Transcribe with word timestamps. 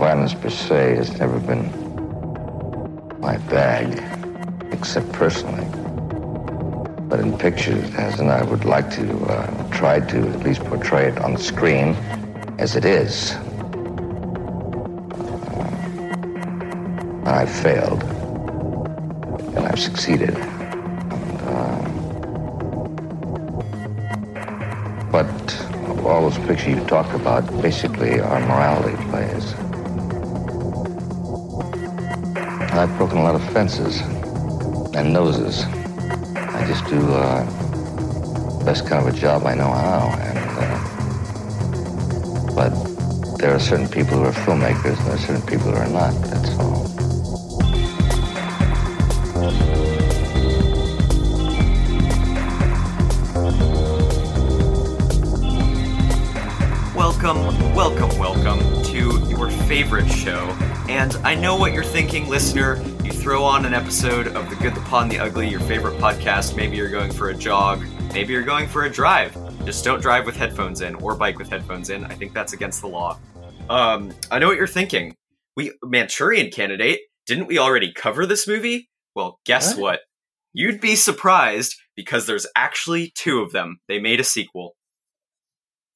Violence 0.00 0.32
per 0.32 0.48
se 0.48 0.96
has 0.96 1.18
never 1.18 1.38
been 1.38 1.68
my 3.20 3.36
bag, 3.52 4.02
except 4.72 5.12
personally. 5.12 5.66
But 7.06 7.20
in 7.20 7.36
pictures, 7.36 7.84
it 7.84 7.90
has, 7.90 8.18
and 8.18 8.30
I 8.30 8.42
would 8.42 8.64
like 8.64 8.90
to 8.92 9.24
uh, 9.26 9.68
try 9.70 10.00
to 10.00 10.18
at 10.30 10.42
least 10.42 10.64
portray 10.64 11.08
it 11.08 11.18
on 11.18 11.34
the 11.34 11.38
screen 11.38 11.94
as 12.58 12.76
it 12.76 12.86
is. 12.86 13.32
Uh, 17.26 17.36
I've 17.40 17.50
failed, 17.50 18.02
and 19.54 19.66
I've 19.68 19.78
succeeded. 19.78 20.34
And, 20.34 21.40
uh, 21.44 21.82
but 25.12 25.28
all 26.06 26.22
those 26.30 26.38
pictures 26.46 26.68
you 26.68 26.80
talk 26.86 27.12
about 27.12 27.44
basically 27.60 28.18
are 28.18 28.40
morality 28.40 28.96
plays. 29.10 29.54
I've 32.80 32.96
broken 32.96 33.18
a 33.18 33.22
lot 33.22 33.34
of 33.34 33.44
fences 33.52 34.00
and 34.94 35.12
noses. 35.12 35.64
I 36.34 36.64
just 36.66 36.86
do 36.86 36.96
uh, 37.12 37.44
the 38.58 38.64
best 38.64 38.86
kind 38.86 39.06
of 39.06 39.14
a 39.14 39.18
job 39.18 39.44
I 39.44 39.54
know 39.54 39.70
how. 39.70 40.08
And 40.18 40.38
uh, 40.56 40.78
but 42.54 42.70
there 43.36 43.54
are 43.54 43.58
certain 43.58 43.86
people 43.86 44.16
who 44.16 44.24
are 44.24 44.32
filmmakers, 44.32 44.96
and 44.96 45.06
there 45.06 45.14
are 45.14 45.18
certain 45.18 45.42
people 45.42 45.70
who 45.70 45.76
are 45.76 45.88
not. 45.90 46.14
That's 46.24 46.56
all. 46.58 46.88
Welcome, 56.96 57.74
welcome, 57.74 58.18
welcome 58.18 58.60
to 58.84 59.28
your 59.28 59.50
favorite 59.50 60.10
show. 60.10 60.56
And 61.00 61.16
I 61.24 61.34
know 61.34 61.56
what 61.56 61.72
you're 61.72 61.82
thinking, 61.82 62.28
listener. 62.28 62.76
You 63.02 63.10
throw 63.10 63.42
on 63.42 63.64
an 63.64 63.72
episode 63.72 64.26
of 64.36 64.50
The 64.50 64.56
Good, 64.56 64.74
the 64.74 64.82
Paw, 64.82 65.00
and 65.00 65.10
the 65.10 65.18
Ugly, 65.18 65.48
your 65.48 65.60
favorite 65.60 65.98
podcast. 65.98 66.56
Maybe 66.56 66.76
you're 66.76 66.90
going 66.90 67.10
for 67.10 67.30
a 67.30 67.34
jog. 67.34 67.82
Maybe 68.12 68.34
you're 68.34 68.42
going 68.42 68.68
for 68.68 68.84
a 68.84 68.90
drive. 68.90 69.34
Just 69.64 69.82
don't 69.82 70.02
drive 70.02 70.26
with 70.26 70.36
headphones 70.36 70.82
in 70.82 70.96
or 70.96 71.14
bike 71.14 71.38
with 71.38 71.48
headphones 71.48 71.88
in. 71.88 72.04
I 72.04 72.14
think 72.14 72.34
that's 72.34 72.52
against 72.52 72.82
the 72.82 72.88
law. 72.88 73.18
Um, 73.70 74.12
I 74.30 74.38
know 74.38 74.48
what 74.48 74.58
you're 74.58 74.66
thinking. 74.66 75.14
We 75.56 75.72
Manchurian 75.82 76.50
Candidate. 76.50 77.00
Didn't 77.26 77.46
we 77.46 77.56
already 77.58 77.94
cover 77.94 78.26
this 78.26 78.46
movie? 78.46 78.90
Well, 79.14 79.40
guess 79.46 79.76
What? 79.76 79.80
what? 79.80 80.00
You'd 80.52 80.82
be 80.82 80.96
surprised 80.96 81.76
because 81.96 82.26
there's 82.26 82.46
actually 82.54 83.10
two 83.16 83.40
of 83.40 83.52
them. 83.52 83.78
They 83.88 84.00
made 84.00 84.20
a 84.20 84.24
sequel. 84.24 84.74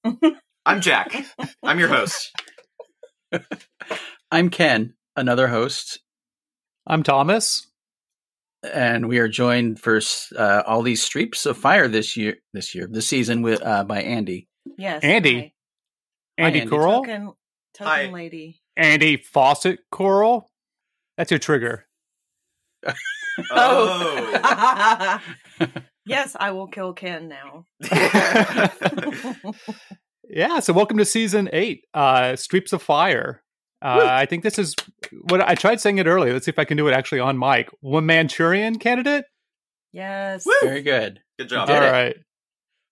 I'm 0.65 0.81
Jack. 0.81 1.15
I'm 1.63 1.79
your 1.79 1.89
host. 1.89 2.33
I'm 4.35 4.51
Ken, 4.51 4.95
another 5.15 5.47
host, 5.47 6.01
I'm 6.89 7.05
Thomas. 7.05 7.69
and 8.65 9.07
we 9.07 9.21
are 9.21 9.29
joined 9.29 9.79
for 9.79 10.01
uh, 10.37 10.65
all 10.67 10.83
these 10.83 11.09
Streeps 11.09 11.47
of 11.47 11.57
Fire 11.57 11.87
this 11.87 12.17
year, 12.17 12.39
this 12.53 12.75
year, 12.75 12.89
this 12.91 13.07
season 13.07 13.43
with 13.43 13.65
uh, 13.65 13.85
by 13.85 14.03
Andy. 14.03 14.49
Yes. 14.77 15.05
Andy. 15.05 15.35
hi. 15.39 15.53
Andy 16.37 16.61
Andy. 16.63 16.69
Coral. 16.69 17.03
Token, 17.05 17.33
token 17.75 17.87
Hi. 17.87 18.07
lady. 18.07 18.61
Andy 18.77 19.19
Fawcett 19.19 19.79
Coral. 19.93 20.51
That's 21.17 21.31
your 21.31 21.39
trigger. 21.39 21.87
Oh. 23.51 25.21
yes, 26.07 26.37
I 26.39 26.51
will 26.51 26.69
kill 26.69 26.93
Ken 26.93 27.29
now. 27.29 27.67
Yeah, 30.29 30.61
so 30.61 30.73
welcome 30.73 30.97
to 30.99 31.05
season 31.05 31.51
eight, 31.53 31.85
uh, 31.93 32.33
Streeps 32.33 32.73
of 32.73 32.83
Fire. 32.83 33.44
Uh, 33.85 34.09
I 34.11 34.25
think 34.27 34.43
this 34.43 34.59
is 34.59 34.75
what 35.29 35.47
I 35.47 35.55
tried 35.55 35.81
saying 35.81 35.99
it 35.99 36.07
earlier. 36.07 36.33
Let's 36.33 36.47
see 36.47 36.51
if 36.51 36.59
I 36.59 36.65
can 36.65 36.77
do 36.79 36.89
it 36.89 36.93
actually 36.95 37.21
on 37.21 37.39
mic. 37.39 37.69
One 37.81 38.07
Manchurian 38.07 38.79
candidate? 38.79 39.27
yes. 39.93 40.47
Woo! 40.47 40.53
Very 40.63 40.83
good. 40.83 41.21
Good 41.39 41.51
job. 41.51 41.69
did 41.69 41.77
All 41.77 41.83
it. 41.83 41.91
right. 41.91 42.17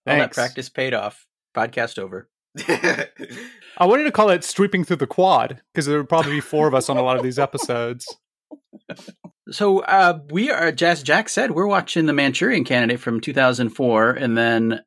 All 0.07 0.17
that 0.17 0.33
practice 0.33 0.69
paid 0.69 0.93
off. 0.93 1.25
Podcast 1.55 1.97
over. 1.97 2.29
I 2.67 3.85
wanted 3.85 4.03
to 4.03 4.11
call 4.11 4.29
it 4.29 4.43
sweeping 4.43 4.83
Through 4.83 4.97
the 4.97 5.07
Quad 5.07 5.61
because 5.73 5.87
there 5.87 5.97
would 5.97 6.09
probably 6.09 6.33
be 6.33 6.39
four 6.41 6.67
of 6.67 6.75
us 6.75 6.89
on 6.89 6.97
a 6.97 7.01
lot 7.01 7.17
of 7.17 7.23
these 7.23 7.39
episodes. 7.39 8.05
So 9.51 9.79
uh, 9.79 10.19
we 10.31 10.49
are, 10.51 10.73
as 10.81 11.03
Jack 11.03 11.27
said, 11.27 11.51
we're 11.51 11.67
watching 11.67 12.05
the 12.05 12.13
Manchurian 12.13 12.63
Candidate 12.63 12.99
from 12.99 13.19
2004, 13.19 14.11
and 14.11 14.37
then 14.37 14.79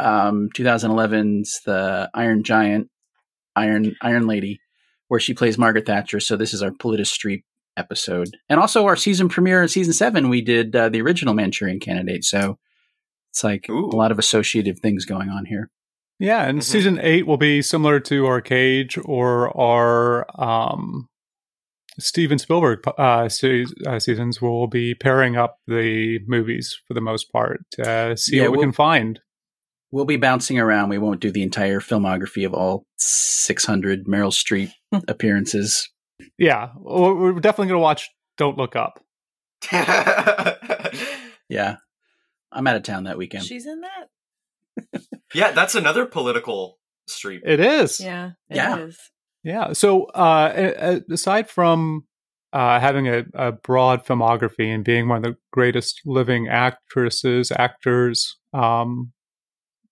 um, 0.00 0.48
2011's 0.56 1.60
the 1.66 2.10
Iron 2.14 2.42
Giant, 2.42 2.88
Iron 3.54 3.94
Iron 4.00 4.26
Lady, 4.26 4.60
where 5.08 5.20
she 5.20 5.34
plays 5.34 5.58
Margaret 5.58 5.86
Thatcher. 5.86 6.20
So 6.20 6.36
this 6.36 6.54
is 6.54 6.62
our 6.62 6.70
Politi-Streep 6.70 7.42
episode, 7.76 8.36
and 8.48 8.58
also 8.60 8.86
our 8.86 8.96
season 8.96 9.28
premiere 9.28 9.62
in 9.62 9.68
season 9.68 9.92
seven. 9.92 10.28
We 10.28 10.40
did 10.42 10.74
uh, 10.74 10.88
the 10.88 11.00
original 11.02 11.34
Manchurian 11.34 11.80
Candidate, 11.80 12.24
so 12.24 12.58
it's 13.30 13.44
like 13.44 13.68
Ooh. 13.70 13.86
a 13.92 13.96
lot 13.96 14.10
of 14.10 14.18
associative 14.18 14.78
things 14.80 15.04
going 15.04 15.28
on 15.28 15.44
here. 15.46 15.70
Yeah, 16.18 16.44
and 16.48 16.58
Mhm. 16.58 16.62
season 16.64 16.98
eight 17.00 17.26
will 17.26 17.36
be 17.36 17.62
similar 17.62 18.00
to 18.00 18.26
our 18.26 18.40
Cage 18.40 18.98
or 19.04 19.56
our 19.56 20.26
um, 20.40 21.08
Steven 22.00 22.38
Spielberg 22.38 22.80
uh, 22.98 23.28
se- 23.28 23.66
uh, 23.86 23.98
seasons. 24.00 24.42
We'll 24.42 24.66
be 24.66 24.94
pairing 24.96 25.36
up 25.36 25.58
the 25.68 26.18
movies 26.26 26.76
for 26.86 26.94
the 26.94 27.00
most 27.00 27.30
part 27.30 27.60
to 27.72 28.16
see 28.16 28.36
Yeah, 28.36 28.42
what 28.44 28.50
we 28.52 28.56
we'll- 28.58 28.66
can 28.66 28.72
find. 28.72 29.20
We'll 29.90 30.04
be 30.04 30.16
bouncing 30.16 30.58
around. 30.58 30.90
We 30.90 30.98
won't 30.98 31.20
do 31.20 31.30
the 31.30 31.42
entire 31.42 31.80
filmography 31.80 32.44
of 32.44 32.52
all 32.54 32.84
600 32.98 34.06
Meryl 34.06 34.30
Streep 34.32 34.70
appearances. 35.08 35.88
Yeah, 36.38 36.70
we're 36.76 37.14
we're 37.14 37.40
definitely 37.40 37.68
going 37.68 37.78
to 37.78 37.82
watch 37.82 38.08
Don't 38.36 38.58
Look 38.58 38.76
Up. 38.76 39.00
Yeah, 41.50 41.76
I'm 42.52 42.66
out 42.66 42.76
of 42.76 42.82
town 42.82 43.04
that 43.04 43.16
weekend. 43.16 43.44
She's 43.44 43.64
in 43.66 43.80
that? 43.80 45.02
yeah, 45.34 45.52
that's 45.52 45.74
another 45.74 46.04
political 46.04 46.78
street. 47.06 47.40
It 47.46 47.58
is. 47.58 48.00
Yeah. 48.00 48.32
it 48.50 48.56
Yeah. 48.56 48.76
is. 48.80 48.98
Yeah. 49.44 49.72
So, 49.72 50.04
uh, 50.14 50.52
a- 50.54 50.96
a- 50.96 51.12
aside 51.14 51.48
from 51.48 52.04
uh, 52.52 52.80
having 52.80 53.08
a, 53.08 53.24
a 53.34 53.52
broad 53.52 54.04
filmography 54.04 54.66
and 54.74 54.84
being 54.84 55.08
one 55.08 55.18
of 55.18 55.22
the 55.22 55.36
greatest 55.50 56.02
living 56.04 56.48
actresses, 56.48 57.50
actors 57.50 58.36
um, 58.52 59.12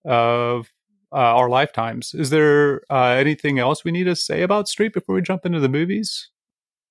of 0.07 0.73
uh, 1.13 1.17
our 1.17 1.49
lifetimes, 1.49 2.15
is 2.15 2.31
there 2.31 2.83
uh, 2.91 3.11
anything 3.11 3.59
else 3.59 3.85
we 3.85 3.93
need 3.93 4.05
to 4.05 4.17
say 4.17 4.43
about 4.43 4.67
Streep 4.67 4.93
before 4.93 5.15
we 5.15 5.23
jump 5.23 5.45
into 5.47 5.61
the 5.61 5.69
movies? 5.69 6.31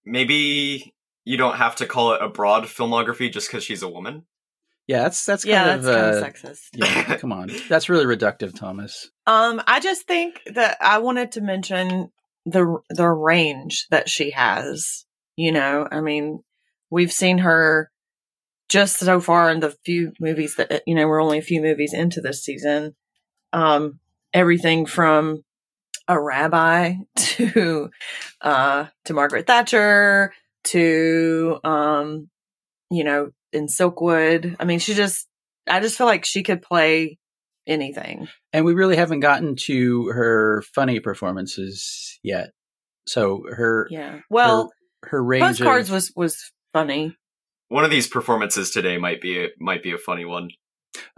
Maybe 0.05 0.93
you 1.23 1.37
don't 1.37 1.55
have 1.55 1.75
to 1.77 1.85
call 1.85 2.13
it 2.13 2.21
a 2.21 2.29
broad 2.29 2.65
filmography 2.65 3.31
just 3.31 3.49
because 3.49 3.63
she's 3.63 3.81
a 3.81 3.89
woman. 3.89 4.25
Yeah, 4.87 5.03
that's 5.03 5.25
that's 5.25 5.43
kind 5.43 5.53
Yeah, 5.53 5.73
of 5.75 5.83
that's 5.83 5.95
kind 5.95 6.15
uh, 6.15 6.17
of 6.17 6.33
sexist. 6.33 6.61
yeah. 6.73 7.17
Come 7.17 7.31
on, 7.31 7.49
that's 7.67 7.89
really 7.89 8.05
reductive, 8.05 8.53
Thomas. 8.57 9.09
Um, 9.25 9.61
I 9.65 9.79
just 9.79 10.05
think 10.05 10.41
that 10.53 10.77
I 10.79 10.99
wanted 10.99 11.31
to 11.33 11.41
mention 11.41 12.11
the 12.45 12.77
the 12.91 13.07
range 13.09 13.87
that 13.89 14.07
she 14.09 14.31
has. 14.31 15.05
You 15.37 15.51
know, 15.51 15.87
I 15.91 16.01
mean, 16.01 16.43
we've 16.91 17.11
seen 17.11 17.39
her 17.39 17.91
just 18.69 18.97
so 18.97 19.19
far 19.19 19.49
in 19.49 19.59
the 19.59 19.75
few 19.85 20.13
movies 20.19 20.55
that 20.57 20.83
you 20.85 20.93
know 20.93 21.07
we're 21.07 21.21
only 21.21 21.39
a 21.39 21.43
few 21.43 21.61
movies 21.61 21.93
into 21.93 22.21
this 22.21 22.43
season. 22.43 22.95
Um, 23.55 23.99
everything 24.33 24.85
from 24.85 25.43
a 26.07 26.21
rabbi 26.21 26.95
to 27.15 27.89
uh 28.41 28.85
to 29.05 29.13
Margaret 29.13 29.47
Thatcher 29.47 30.33
to 30.65 31.59
um 31.63 32.29
you 32.91 33.03
know 33.03 33.31
in 33.53 33.67
Silkwood. 33.67 34.55
I 34.59 34.65
mean, 34.65 34.79
she 34.79 34.93
just 34.93 35.27
I 35.67 35.79
just 35.79 35.97
feel 35.97 36.07
like 36.07 36.25
she 36.25 36.43
could 36.43 36.61
play 36.61 37.17
anything. 37.65 38.27
And 38.53 38.65
we 38.65 38.73
really 38.73 38.95
haven't 38.95 39.21
gotten 39.21 39.55
to 39.65 40.07
her 40.07 40.63
funny 40.73 40.99
performances 40.99 42.19
yet. 42.21 42.51
So 43.07 43.43
her 43.49 43.87
Yeah. 43.89 44.19
Well, 44.29 44.71
her, 45.01 45.09
her 45.09 45.23
range 45.23 45.43
postcards 45.43 45.89
of, 45.89 45.93
was 45.93 46.11
was 46.15 46.51
funny. 46.73 47.15
One 47.69 47.83
of 47.83 47.89
these 47.89 48.07
performances 48.07 48.69
today 48.69 48.97
might 48.97 49.21
be 49.21 49.45
a, 49.45 49.47
might 49.59 49.81
be 49.81 49.91
a 49.91 49.97
funny 49.97 50.25
one. 50.25 50.49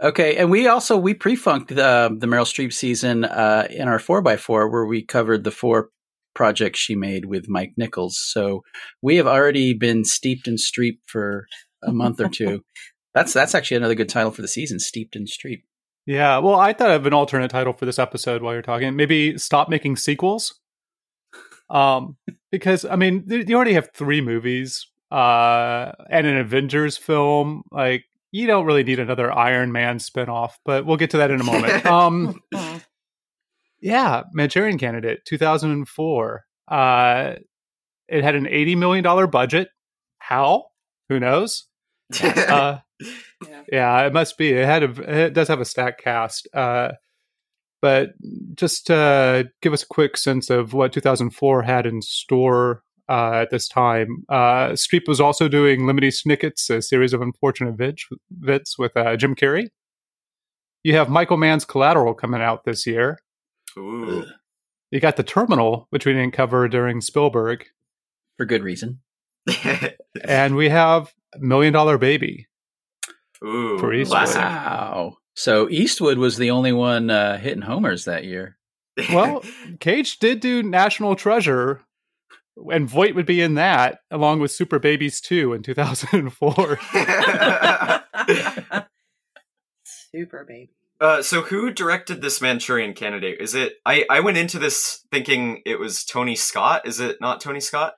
Okay. 0.02 0.36
And 0.36 0.50
we 0.50 0.66
also 0.66 0.96
we 0.96 1.14
pre-funked 1.14 1.68
the 1.68 2.16
the 2.18 2.26
Meryl 2.26 2.44
Streep 2.44 2.72
season 2.72 3.24
uh, 3.24 3.66
in 3.70 3.88
our 3.88 3.98
four 3.98 4.26
x 4.26 4.42
four 4.42 4.68
where 4.68 4.86
we 4.86 5.02
covered 5.02 5.44
the 5.44 5.50
four 5.50 5.90
projects 6.34 6.78
she 6.78 6.94
made 6.94 7.24
with 7.24 7.48
Mike 7.48 7.72
Nichols. 7.76 8.18
So 8.18 8.62
we 9.02 9.16
have 9.16 9.26
already 9.26 9.74
been 9.74 10.04
steeped 10.04 10.46
in 10.46 10.54
Streep 10.54 10.98
for 11.06 11.46
a 11.82 11.92
month 11.92 12.20
or 12.20 12.28
two. 12.28 12.64
That's 13.14 13.32
that's 13.32 13.54
actually 13.54 13.78
another 13.78 13.96
good 13.96 14.08
title 14.08 14.30
for 14.30 14.42
the 14.42 14.48
season, 14.48 14.78
Steeped 14.78 15.16
in 15.16 15.24
Streep. 15.24 15.62
Yeah. 16.06 16.38
Well, 16.38 16.54
I 16.54 16.72
thought 16.72 16.90
of 16.90 17.04
an 17.04 17.12
alternate 17.12 17.50
title 17.50 17.72
for 17.72 17.84
this 17.84 17.98
episode 17.98 18.42
while 18.42 18.52
you're 18.52 18.62
talking. 18.62 18.94
Maybe 18.94 19.36
stop 19.38 19.68
making 19.68 19.96
sequels. 19.96 20.60
Um, 21.68 22.16
because 22.52 22.84
I 22.84 22.96
mean, 22.96 23.24
you 23.26 23.56
already 23.56 23.72
have 23.72 23.90
three 23.92 24.20
movies, 24.20 24.86
uh, 25.10 25.92
and 26.10 26.26
an 26.26 26.36
Avengers 26.36 26.96
film. 26.96 27.62
Like, 27.72 28.04
you 28.30 28.46
don't 28.46 28.66
really 28.66 28.84
need 28.84 28.98
another 28.98 29.32
Iron 29.32 29.72
Man 29.72 29.98
spinoff. 29.98 30.52
But 30.64 30.84
we'll 30.86 30.96
get 30.96 31.10
to 31.10 31.18
that 31.18 31.30
in 31.30 31.40
a 31.40 31.44
moment. 31.44 31.84
Um, 31.86 32.40
yeah, 33.80 34.24
Manchurian 34.32 34.78
Candidate, 34.78 35.24
2004. 35.24 36.44
Uh, 36.68 37.34
It 38.08 38.24
had 38.24 38.34
an 38.34 38.46
$80 38.46 38.76
million 38.76 39.30
budget. 39.30 39.68
How? 40.18 40.66
Who 41.08 41.20
knows? 41.20 41.66
Uh, 42.22 42.78
Yeah. 43.46 43.62
yeah, 43.70 44.06
it 44.06 44.12
must 44.12 44.36
be. 44.36 44.50
It 44.50 44.64
had 44.66 44.82
a, 44.82 45.26
it 45.26 45.32
does 45.32 45.46
have 45.48 45.60
a 45.60 45.64
stack 45.64 45.98
cast. 46.02 46.48
Uh, 46.52 46.92
but 47.80 48.10
just 48.56 48.88
to 48.88 49.48
give 49.62 49.72
us 49.72 49.84
a 49.84 49.86
quick 49.86 50.16
sense 50.16 50.50
of 50.50 50.72
what 50.72 50.92
2004 50.92 51.62
had 51.62 51.86
in 51.86 52.02
store 52.02 52.82
uh, 53.08 53.32
at 53.42 53.50
this 53.50 53.68
time, 53.68 54.24
uh, 54.28 54.68
Streep 54.70 55.08
was 55.08 55.20
also 55.20 55.48
doing 55.48 55.80
Lemony 55.82 56.12
Snicket's 56.12 56.68
A 56.70 56.82
Series 56.82 57.12
of 57.12 57.20
Unfortunate 57.22 57.76
Vid- 57.76 58.00
Vits 58.30 58.78
with 58.78 58.96
uh, 58.96 59.16
Jim 59.16 59.34
Carrey. 59.34 59.68
You 60.84 60.94
have 60.96 61.08
Michael 61.08 61.36
Mann's 61.36 61.64
Collateral 61.64 62.14
coming 62.14 62.40
out 62.40 62.64
this 62.64 62.86
year. 62.86 63.18
Ooh. 63.76 64.24
You 64.90 65.00
got 65.00 65.16
The 65.16 65.22
Terminal, 65.22 65.86
which 65.90 66.06
we 66.06 66.12
didn't 66.12 66.32
cover 66.32 66.68
during 66.68 67.00
Spielberg. 67.00 67.66
for 68.36 68.44
good 68.46 68.62
reason. 68.62 69.00
And 70.24 70.56
we 70.56 70.68
have 70.68 71.12
Million 71.38 71.72
Dollar 71.72 71.96
Baby. 71.96 72.46
Ooh. 73.44 73.78
For 73.78 73.92
Eastwood. 73.92 74.34
Wow. 74.34 75.16
So 75.34 75.68
Eastwood 75.70 76.18
was 76.18 76.38
the 76.38 76.50
only 76.50 76.72
one 76.72 77.08
uh, 77.10 77.38
hitting 77.38 77.62
homers 77.62 78.04
that 78.06 78.24
year. 78.24 78.58
Well, 79.12 79.44
Cage 79.80 80.18
did 80.18 80.40
do 80.40 80.62
National 80.64 81.14
Treasure, 81.14 81.82
and 82.72 82.88
Voight 82.88 83.14
would 83.14 83.26
be 83.26 83.40
in 83.40 83.54
that, 83.54 84.00
along 84.10 84.40
with 84.40 84.50
Super 84.50 84.78
Babies 84.78 85.20
2 85.20 85.52
in 85.52 85.62
2004. 85.62 86.78
Super 89.84 90.44
baby. 90.44 90.70
Uh, 91.00 91.22
so 91.22 91.42
who 91.42 91.70
directed 91.70 92.20
this 92.20 92.40
Manchurian 92.40 92.92
Candidate? 92.92 93.40
Is 93.40 93.54
it? 93.54 93.74
I 93.86 94.04
I 94.10 94.18
went 94.20 94.36
into 94.36 94.58
this 94.58 95.04
thinking 95.12 95.62
it 95.64 95.78
was 95.78 96.04
Tony 96.04 96.34
Scott. 96.34 96.88
Is 96.88 96.98
it 96.98 97.18
not 97.20 97.40
Tony 97.40 97.60
Scott? 97.60 97.94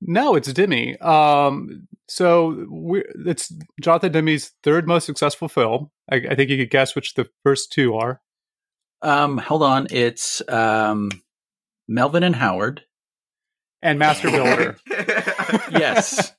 no, 0.00 0.34
it's 0.34 0.52
Demme. 0.52 0.96
Um, 1.00 1.88
so 2.06 2.66
we 2.70 3.04
it's 3.26 3.52
Jonathan 3.80 4.12
Demme's 4.12 4.52
third 4.62 4.86
most 4.86 5.04
successful 5.04 5.48
film. 5.48 5.90
I, 6.10 6.16
I 6.30 6.34
think 6.34 6.50
you 6.50 6.56
could 6.56 6.70
guess 6.70 6.94
which 6.94 7.14
the 7.14 7.28
first 7.42 7.72
two 7.72 7.94
are. 7.94 8.20
Um, 9.02 9.38
hold 9.38 9.62
on. 9.62 9.88
It's 9.90 10.42
um, 10.48 11.10
Melvin 11.88 12.22
and 12.22 12.36
Howard. 12.36 12.82
And 13.82 13.98
Master 13.98 14.30
Builder. 14.30 14.76
Yes. 15.70 16.32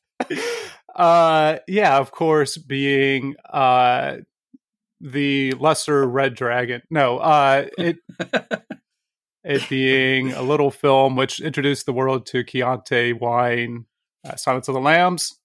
uh, 0.95 1.57
yeah, 1.68 1.97
of 1.97 2.12
course, 2.12 2.57
being 2.57 3.36
uh, 3.51 4.18
the 5.00 5.53
lesser 5.53 6.07
Red 6.07 6.36
Dragon. 6.36 6.81
No, 6.89 7.18
uh, 7.19 7.68
it 7.77 7.97
it 9.44 9.69
being 9.69 10.33
a 10.33 10.41
little 10.41 10.71
film 10.71 11.15
which 11.15 11.39
introduced 11.39 11.86
the 11.86 11.94
world 11.94 12.25
to 12.27 12.44
Chianti 12.44 13.13
wine, 13.13 13.86
uh, 14.27 14.36
Silence 14.36 14.68
of 14.68 14.74
the 14.74 14.81
Lambs, 14.81 15.39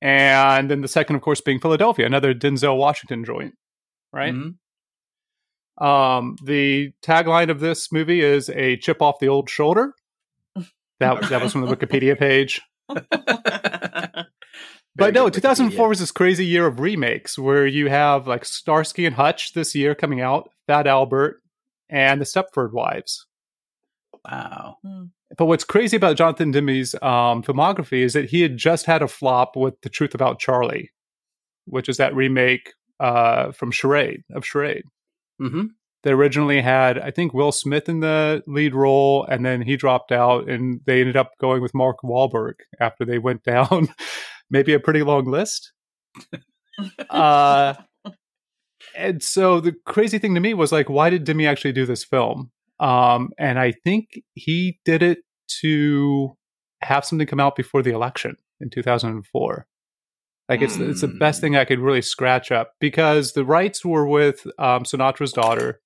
and 0.00 0.70
then 0.70 0.80
the 0.80 0.88
second, 0.88 1.16
of 1.16 1.22
course, 1.22 1.40
being 1.40 1.60
Philadelphia, 1.60 2.06
another 2.06 2.34
Denzel 2.34 2.76
Washington 2.78 3.24
joint, 3.24 3.54
right? 4.12 4.34
Mhm. 4.34 4.54
Um, 5.84 6.36
the 6.44 6.92
tagline 7.02 7.50
of 7.50 7.58
this 7.60 7.90
movie 7.90 8.20
is 8.20 8.48
a 8.50 8.76
chip 8.76 9.02
off 9.02 9.18
the 9.18 9.28
old 9.28 9.50
shoulder. 9.50 9.94
That 11.00 11.28
that 11.28 11.42
was 11.42 11.52
from 11.52 11.62
the 11.62 11.74
Wikipedia 11.74 12.18
page. 12.18 12.60
But 14.96 15.12
no, 15.12 15.24
good 15.24 15.34
2004 15.34 15.86
Wikipedia. 15.86 15.88
was 15.88 15.98
this 15.98 16.12
crazy 16.12 16.46
year 16.46 16.66
of 16.66 16.78
remakes 16.78 17.38
where 17.38 17.66
you 17.66 17.88
have 17.88 18.28
like 18.28 18.44
Starsky 18.44 19.06
and 19.06 19.16
Hutch 19.16 19.52
this 19.52 19.74
year 19.74 19.94
coming 19.94 20.20
out, 20.20 20.50
Fat 20.66 20.86
Albert, 20.86 21.42
and 21.88 22.20
The 22.20 22.24
Stepford 22.24 22.72
Wives. 22.72 23.26
Wow. 24.24 24.76
But 25.36 25.46
what's 25.46 25.64
crazy 25.64 25.96
about 25.96 26.16
Jonathan 26.16 26.52
Demme's 26.52 26.94
um, 27.02 27.42
filmography 27.42 28.02
is 28.04 28.12
that 28.12 28.30
he 28.30 28.42
had 28.42 28.56
just 28.56 28.86
had 28.86 29.02
a 29.02 29.08
flop 29.08 29.56
with 29.56 29.80
The 29.80 29.88
Truth 29.88 30.14
About 30.14 30.38
Charlie, 30.38 30.92
which 31.66 31.88
is 31.88 31.96
that 31.96 32.14
remake 32.14 32.72
uh, 33.00 33.50
from 33.50 33.72
Charade 33.72 34.22
of 34.32 34.46
Charade. 34.46 34.84
hmm 35.38 35.66
They 36.04 36.12
originally 36.12 36.60
had, 36.60 36.98
I 36.98 37.10
think, 37.10 37.32
Will 37.34 37.50
Smith 37.50 37.88
in 37.88 38.00
the 38.00 38.42
lead 38.46 38.74
role, 38.74 39.24
and 39.24 39.44
then 39.44 39.62
he 39.62 39.76
dropped 39.76 40.12
out, 40.12 40.48
and 40.48 40.80
they 40.86 41.00
ended 41.00 41.16
up 41.16 41.32
going 41.40 41.62
with 41.62 41.74
Mark 41.74 41.98
Wahlberg 42.04 42.54
after 42.78 43.04
they 43.04 43.18
went 43.18 43.42
down 43.44 43.88
maybe 44.50 44.74
a 44.74 44.80
pretty 44.80 45.02
long 45.02 45.24
list. 45.24 45.72
uh, 47.10 47.74
and 48.94 49.22
so 49.22 49.60
the 49.60 49.74
crazy 49.86 50.18
thing 50.18 50.34
to 50.34 50.40
me 50.40 50.54
was 50.54 50.72
like, 50.72 50.88
why 50.88 51.10
did 51.10 51.24
Demme 51.24 51.46
actually 51.46 51.72
do 51.72 51.86
this 51.86 52.04
film? 52.04 52.50
Um, 52.78 53.30
and 53.38 53.58
I 53.58 53.72
think 53.72 54.20
he 54.34 54.78
did 54.84 55.02
it 55.02 55.18
to 55.60 56.36
have 56.82 57.04
something 57.04 57.26
come 57.26 57.40
out 57.40 57.56
before 57.56 57.82
the 57.82 57.94
election 57.94 58.36
in 58.60 58.70
2004. 58.70 59.66
Like 60.48 60.60
it's 60.60 60.76
it's 60.76 61.00
the 61.00 61.08
best 61.08 61.40
thing 61.40 61.56
I 61.56 61.64
could 61.64 61.78
really 61.78 62.02
scratch 62.02 62.52
up 62.52 62.72
because 62.78 63.32
the 63.32 63.46
rights 63.46 63.82
were 63.82 64.06
with 64.06 64.46
um, 64.58 64.82
Sinatra's 64.82 65.32
daughter. 65.32 65.80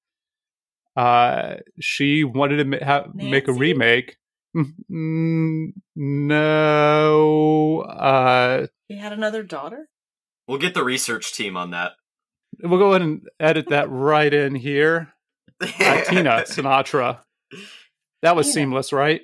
Uh, 0.96 1.56
she 1.80 2.24
wanted 2.24 2.56
to 2.58 2.64
ma- 2.64 2.84
ha- 2.84 3.06
make 3.14 3.48
a 3.48 3.52
remake. 3.52 4.16
Mm, 4.56 5.72
no, 6.58 7.80
uh, 7.82 8.66
He 8.88 8.96
had 8.96 9.12
another 9.12 9.42
daughter? 9.42 9.88
We'll 10.46 10.58
get 10.58 10.74
the 10.74 10.82
research 10.84 11.32
team 11.34 11.56
on 11.56 11.70
that. 11.72 11.92
we'll 12.62 12.78
go 12.78 12.90
ahead 12.90 13.02
and 13.02 13.28
edit 13.38 13.68
that 13.68 13.90
right 13.90 14.32
in 14.32 14.54
here. 14.54 15.12
Uh, 15.60 15.66
Tina 16.06 16.42
Sinatra. 16.46 17.20
That 18.22 18.34
was 18.34 18.46
Tina. 18.46 18.54
seamless, 18.54 18.92
right? 18.92 19.22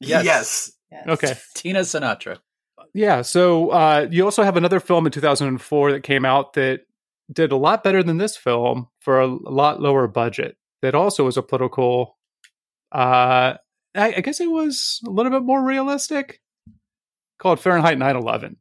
Yes. 0.00 0.24
yes. 0.24 0.72
Yes. 0.90 1.08
Okay. 1.08 1.34
Tina 1.54 1.80
Sinatra. 1.80 2.38
Yeah. 2.94 3.22
So 3.22 3.70
uh, 3.70 4.08
you 4.10 4.24
also 4.24 4.42
have 4.42 4.56
another 4.56 4.80
film 4.80 5.06
in 5.06 5.12
2004 5.12 5.92
that 5.92 6.02
came 6.02 6.24
out 6.24 6.54
that 6.54 6.80
did 7.32 7.52
a 7.52 7.56
lot 7.56 7.84
better 7.84 8.02
than 8.02 8.18
this 8.18 8.36
film 8.36 8.88
for 9.00 9.20
a, 9.20 9.26
a 9.26 9.52
lot 9.52 9.80
lower 9.80 10.08
budget. 10.08 10.56
That 10.82 10.94
also 10.94 11.24
was 11.24 11.36
a 11.36 11.42
political. 11.42 12.18
Uh, 12.90 13.54
I, 13.94 14.14
I 14.16 14.20
guess 14.20 14.40
it 14.40 14.50
was 14.50 15.00
a 15.06 15.10
little 15.10 15.30
bit 15.30 15.42
more 15.42 15.62
realistic. 15.64 16.40
Called 17.38 17.60
Fahrenheit 17.60 17.98
9/11. 17.98 18.56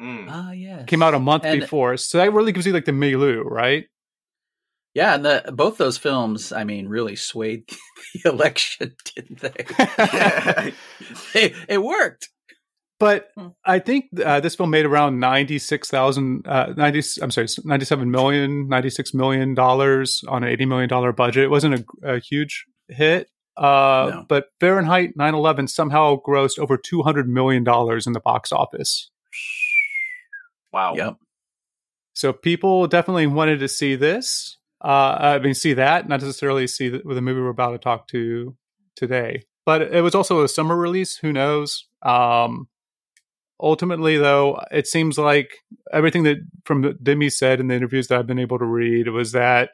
Mm. 0.00 0.26
Ah, 0.28 0.52
yes. 0.52 0.84
Came 0.86 1.02
out 1.02 1.14
a 1.14 1.18
month 1.18 1.44
And- 1.44 1.60
before, 1.60 1.96
so 1.96 2.18
that 2.18 2.32
really 2.32 2.52
gives 2.52 2.66
you 2.66 2.72
like 2.72 2.84
the 2.84 2.92
milieu, 2.92 3.42
right? 3.42 3.86
Yeah, 4.94 5.14
and 5.14 5.24
the 5.24 5.52
both 5.52 5.76
those 5.76 5.98
films, 5.98 6.50
I 6.52 6.64
mean, 6.64 6.88
really 6.88 7.14
swayed 7.16 7.68
the 8.24 8.30
election, 8.30 8.94
didn't 9.14 9.40
they? 9.40 9.52
it, 11.34 11.54
it 11.68 11.82
worked. 11.82 12.30
But 12.98 13.28
Hmm. 13.36 13.48
I 13.64 13.78
think 13.78 14.06
uh, 14.24 14.40
this 14.40 14.56
film 14.56 14.70
made 14.70 14.84
around 14.84 15.20
96,000, 15.20 16.46
uh, 16.48 16.74
90, 16.76 17.22
I'm 17.22 17.30
sorry, 17.30 17.46
97 17.64 18.10
million, 18.10 18.68
96 18.68 19.14
million 19.14 19.54
dollars 19.54 20.24
on 20.26 20.42
an 20.42 20.48
80 20.50 20.64
million 20.66 20.88
dollar 20.88 21.12
budget. 21.12 21.44
It 21.44 21.50
wasn't 21.50 21.74
a, 22.02 22.14
a 22.14 22.18
huge 22.20 22.64
hit. 22.88 23.28
Uh, 23.56 24.10
No. 24.10 24.24
But 24.28 24.46
Fahrenheit 24.60 25.16
9/11 25.16 25.68
somehow 25.68 26.16
grossed 26.26 26.58
over 26.58 26.76
200 26.76 27.28
million 27.28 27.64
dollars 27.64 28.06
in 28.06 28.12
the 28.14 28.20
box 28.20 28.50
office. 28.52 29.10
wow. 30.72 30.94
Yep. 30.94 31.16
So 32.14 32.32
people 32.32 32.86
definitely 32.88 33.26
wanted 33.28 33.60
to 33.60 33.68
see 33.68 33.94
this. 33.94 34.56
Uh, 34.84 35.16
I 35.20 35.38
mean, 35.38 35.54
see 35.54 35.74
that, 35.74 36.08
not 36.08 36.20
necessarily 36.20 36.66
see 36.66 36.88
the, 36.88 36.98
the 36.98 37.20
movie 37.20 37.40
we're 37.40 37.48
about 37.48 37.72
to 37.72 37.78
talk 37.78 38.08
to 38.08 38.56
today. 38.96 39.42
But 39.66 39.82
it 39.82 40.02
was 40.02 40.14
also 40.14 40.42
a 40.42 40.48
summer 40.48 40.76
release. 40.76 41.16
Who 41.18 41.32
knows? 41.32 41.86
Um, 42.02 42.68
ultimately, 43.60 44.16
though, 44.16 44.60
it 44.70 44.86
seems 44.86 45.18
like 45.18 45.50
everything 45.92 46.22
that 46.24 46.38
from 46.64 46.96
Demme 47.02 47.30
said 47.30 47.60
in 47.60 47.68
the 47.68 47.74
interviews 47.74 48.08
that 48.08 48.18
I've 48.18 48.26
been 48.26 48.38
able 48.38 48.58
to 48.58 48.64
read 48.64 49.08
was 49.08 49.32
that 49.32 49.70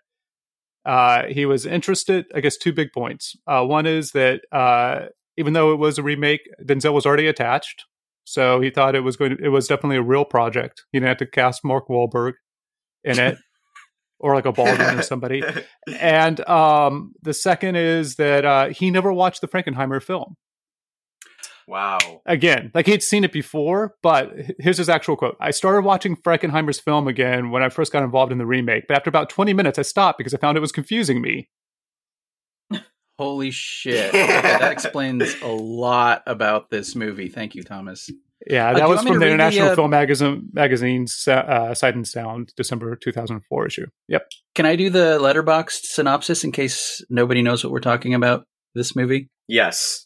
uh, 0.84 1.24
he 1.28 1.46
was 1.46 1.66
interested. 1.66 2.26
I 2.34 2.40
guess 2.40 2.56
two 2.56 2.72
big 2.72 2.92
points. 2.92 3.34
Uh, 3.46 3.64
one 3.64 3.86
is 3.86 4.12
that 4.12 4.42
uh, 4.52 5.06
even 5.36 5.52
though 5.52 5.72
it 5.72 5.78
was 5.78 5.98
a 5.98 6.02
remake, 6.02 6.48
Denzel 6.62 6.92
was 6.92 7.06
already 7.06 7.26
attached, 7.26 7.84
so 8.24 8.60
he 8.60 8.70
thought 8.70 8.94
it 8.94 9.00
was 9.00 9.16
going. 9.16 9.36
To, 9.36 9.44
it 9.44 9.48
was 9.48 9.66
definitely 9.66 9.96
a 9.96 10.02
real 10.02 10.24
project. 10.24 10.84
He 10.92 10.98
didn't 10.98 11.08
have 11.08 11.18
to 11.18 11.26
cast 11.26 11.64
Mark 11.64 11.88
Wahlberg 11.88 12.34
in 13.02 13.18
it, 13.18 13.38
or 14.18 14.34
like 14.34 14.46
a 14.46 14.52
Baldwin 14.52 14.98
or 14.98 15.02
somebody. 15.02 15.42
And 16.00 16.40
um, 16.48 17.12
the 17.22 17.34
second 17.34 17.76
is 17.76 18.16
that 18.16 18.44
uh, 18.44 18.68
he 18.68 18.90
never 18.90 19.12
watched 19.12 19.42
the 19.42 19.48
Frankenheimer 19.48 20.02
film 20.02 20.36
wow. 21.66 21.98
again. 22.26 22.70
Like 22.74 22.86
he'd 22.86 23.02
seen 23.02 23.24
it 23.24 23.32
before, 23.32 23.94
but 24.02 24.32
here's 24.58 24.78
his 24.78 24.88
actual 24.88 25.16
quote: 25.16 25.36
"I 25.40 25.50
started 25.50 25.82
watching 25.82 26.16
Frankenheimer's 26.16 26.80
film 26.80 27.08
again 27.08 27.50
when 27.50 27.62
I 27.62 27.68
first 27.68 27.92
got 27.92 28.02
involved 28.02 28.32
in 28.32 28.38
the 28.38 28.46
remake, 28.46 28.84
but 28.88 28.96
after 28.96 29.08
about 29.08 29.30
20 29.30 29.52
minutes, 29.52 29.78
I 29.78 29.82
stopped 29.82 30.18
because 30.18 30.34
I 30.34 30.38
found 30.38 30.56
it 30.56 30.60
was 30.60 30.72
confusing 30.72 31.20
me." 31.20 31.48
Holy 33.18 33.52
shit. 33.52 34.08
Okay, 34.08 34.26
that 34.26 34.72
explains 34.72 35.36
a 35.40 35.48
lot 35.48 36.22
about 36.26 36.70
this 36.70 36.96
movie. 36.96 37.28
Thank 37.28 37.54
you, 37.54 37.62
Thomas. 37.62 38.10
Yeah, 38.46 38.70
Uh, 38.70 38.74
that 38.74 38.82
you 38.82 38.88
was 38.88 39.02
from 39.02 39.06
the 39.06 39.12
read 39.12 39.20
the, 39.20 39.32
International 39.34 39.68
uh, 39.70 39.74
Film 39.74 39.90
Magazine 39.90 40.48
magazine's 40.52 41.26
uh, 41.28 41.74
Sight 41.74 41.94
and 41.94 42.06
Sound, 42.06 42.52
December 42.56 42.96
2004 42.96 43.66
issue. 43.66 43.86
Yep. 44.08 44.26
Can 44.54 44.66
I 44.66 44.76
do 44.76 44.90
the 44.90 45.18
Letterboxd 45.20 45.84
synopsis 45.84 46.44
in 46.44 46.52
case 46.52 47.04
nobody 47.08 47.42
knows 47.42 47.64
what 47.64 47.72
we're 47.72 47.80
talking 47.80 48.14
about 48.14 48.44
this 48.74 48.94
movie? 48.94 49.28
Yes. 49.48 50.03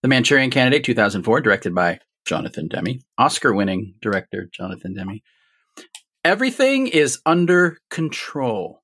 The 0.00 0.08
Manchurian 0.08 0.50
Candidate 0.50 0.84
2004, 0.84 1.40
directed 1.40 1.74
by 1.74 1.98
Jonathan 2.24 2.68
Demme, 2.68 3.00
Oscar 3.18 3.52
winning 3.52 3.94
director 4.00 4.48
Jonathan 4.52 4.94
Demme. 4.94 5.20
Everything 6.24 6.86
is 6.86 7.20
under 7.26 7.78
control. 7.90 8.82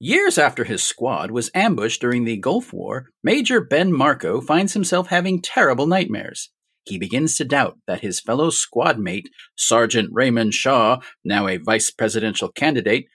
Years 0.00 0.38
after 0.38 0.64
his 0.64 0.82
squad 0.82 1.30
was 1.30 1.50
ambushed 1.54 2.00
during 2.00 2.24
the 2.24 2.38
Gulf 2.38 2.72
War, 2.72 3.10
Major 3.22 3.60
Ben 3.60 3.92
Marco 3.92 4.40
finds 4.40 4.72
himself 4.72 5.08
having 5.08 5.42
terrible 5.42 5.86
nightmares. 5.86 6.50
He 6.86 6.96
begins 6.98 7.36
to 7.36 7.44
doubt 7.44 7.76
that 7.86 8.00
his 8.00 8.20
fellow 8.20 8.48
squad 8.48 8.98
mate, 8.98 9.28
Sergeant 9.56 10.08
Raymond 10.10 10.54
Shaw, 10.54 11.00
now 11.22 11.48
a 11.48 11.58
vice 11.58 11.90
presidential 11.90 12.50
candidate, 12.50 13.08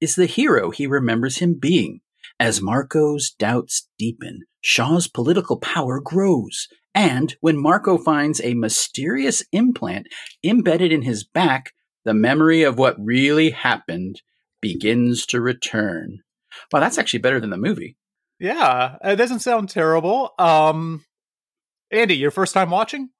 is 0.00 0.16
the 0.16 0.26
hero 0.26 0.70
he 0.70 0.88
remembers 0.88 1.38
him 1.38 1.54
being. 1.54 2.00
As 2.40 2.62
Marco's 2.62 3.30
doubts 3.30 3.88
deepen, 3.98 4.42
Shaw's 4.60 5.08
political 5.08 5.58
power 5.58 6.00
grows. 6.00 6.68
And 6.94 7.34
when 7.40 7.60
Marco 7.60 7.98
finds 7.98 8.40
a 8.40 8.54
mysterious 8.54 9.44
implant 9.52 10.06
embedded 10.44 10.92
in 10.92 11.02
his 11.02 11.24
back, 11.24 11.72
the 12.04 12.14
memory 12.14 12.62
of 12.62 12.78
what 12.78 12.96
really 12.98 13.50
happened 13.50 14.22
begins 14.60 15.26
to 15.26 15.40
return. 15.40 16.20
Well, 16.72 16.80
that's 16.80 16.98
actually 16.98 17.20
better 17.20 17.40
than 17.40 17.50
the 17.50 17.56
movie. 17.56 17.96
Yeah, 18.40 18.96
it 19.02 19.16
doesn't 19.16 19.40
sound 19.40 19.68
terrible. 19.68 20.32
Um, 20.38 21.04
Andy, 21.90 22.16
your 22.16 22.30
first 22.30 22.54
time 22.54 22.70
watching? 22.70 23.10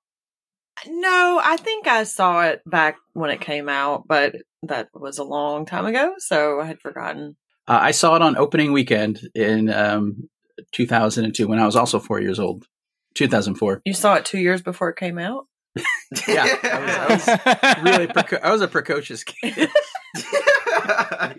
No, 0.86 1.40
I 1.42 1.56
think 1.56 1.88
I 1.88 2.04
saw 2.04 2.42
it 2.44 2.62
back 2.64 2.96
when 3.12 3.30
it 3.30 3.40
came 3.40 3.68
out, 3.68 4.04
but 4.06 4.36
that 4.62 4.88
was 4.94 5.18
a 5.18 5.24
long 5.24 5.66
time 5.66 5.86
ago, 5.86 6.14
so 6.18 6.60
I 6.60 6.66
had 6.66 6.80
forgotten. 6.80 7.36
Uh, 7.68 7.78
I 7.82 7.90
saw 7.90 8.16
it 8.16 8.22
on 8.22 8.36
opening 8.38 8.72
weekend 8.72 9.28
in 9.34 9.68
um, 9.70 10.28
2002 10.72 11.46
when 11.46 11.58
I 11.58 11.66
was 11.66 11.76
also 11.76 11.98
four 11.98 12.20
years 12.20 12.38
old. 12.38 12.66
2004. 13.14 13.82
You 13.84 13.92
saw 13.92 14.14
it 14.14 14.24
two 14.24 14.38
years 14.38 14.62
before 14.62 14.88
it 14.88 14.96
came 14.96 15.18
out? 15.18 15.46
Yeah, 16.26 16.46
I 16.62 17.06
was, 17.10 17.28
I 17.28 17.74
was 17.76 17.92
really 17.92 18.06
preco- 18.06 18.40
I 18.42 18.50
was 18.50 18.62
a 18.62 18.68
precocious 18.68 19.24
kid. 19.24 19.68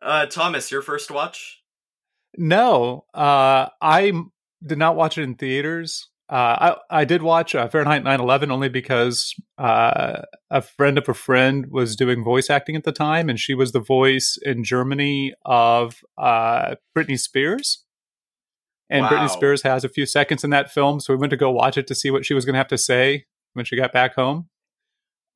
uh, 0.00 0.26
Thomas, 0.26 0.70
your 0.70 0.80
first 0.80 1.10
watch? 1.10 1.60
No, 2.36 3.04
uh, 3.12 3.66
I 3.82 4.12
did 4.64 4.78
not 4.78 4.94
watch 4.94 5.18
it 5.18 5.22
in 5.22 5.34
theaters. 5.34 6.08
Uh, 6.30 6.74
I 6.90 7.00
I 7.00 7.04
did 7.04 7.22
watch 7.22 7.54
uh, 7.54 7.68
Fahrenheit 7.68 8.04
9/11 8.04 8.50
only 8.50 8.68
because 8.68 9.34
uh, 9.56 10.22
a 10.50 10.60
friend 10.60 10.98
of 10.98 11.08
a 11.08 11.14
friend 11.14 11.66
was 11.70 11.96
doing 11.96 12.22
voice 12.22 12.50
acting 12.50 12.76
at 12.76 12.84
the 12.84 12.92
time, 12.92 13.30
and 13.30 13.40
she 13.40 13.54
was 13.54 13.72
the 13.72 13.80
voice 13.80 14.38
in 14.42 14.62
Germany 14.62 15.32
of 15.46 16.00
uh, 16.18 16.74
Britney 16.96 17.18
Spears. 17.18 17.84
And 18.90 19.02
Wow. 19.04 19.10
Britney 19.10 19.30
Spears 19.30 19.62
has 19.62 19.84
a 19.84 19.88
few 19.88 20.04
seconds 20.06 20.44
in 20.44 20.50
that 20.50 20.70
film, 20.70 21.00
so 21.00 21.12
we 21.14 21.18
went 21.18 21.30
to 21.30 21.36
go 21.36 21.50
watch 21.50 21.76
it 21.78 21.86
to 21.86 21.94
see 21.94 22.10
what 22.10 22.24
she 22.26 22.34
was 22.34 22.44
going 22.44 22.54
to 22.54 22.58
have 22.58 22.68
to 22.68 22.78
say 22.78 23.24
when 23.54 23.64
she 23.64 23.76
got 23.76 23.92
back 23.92 24.14
home. 24.14 24.48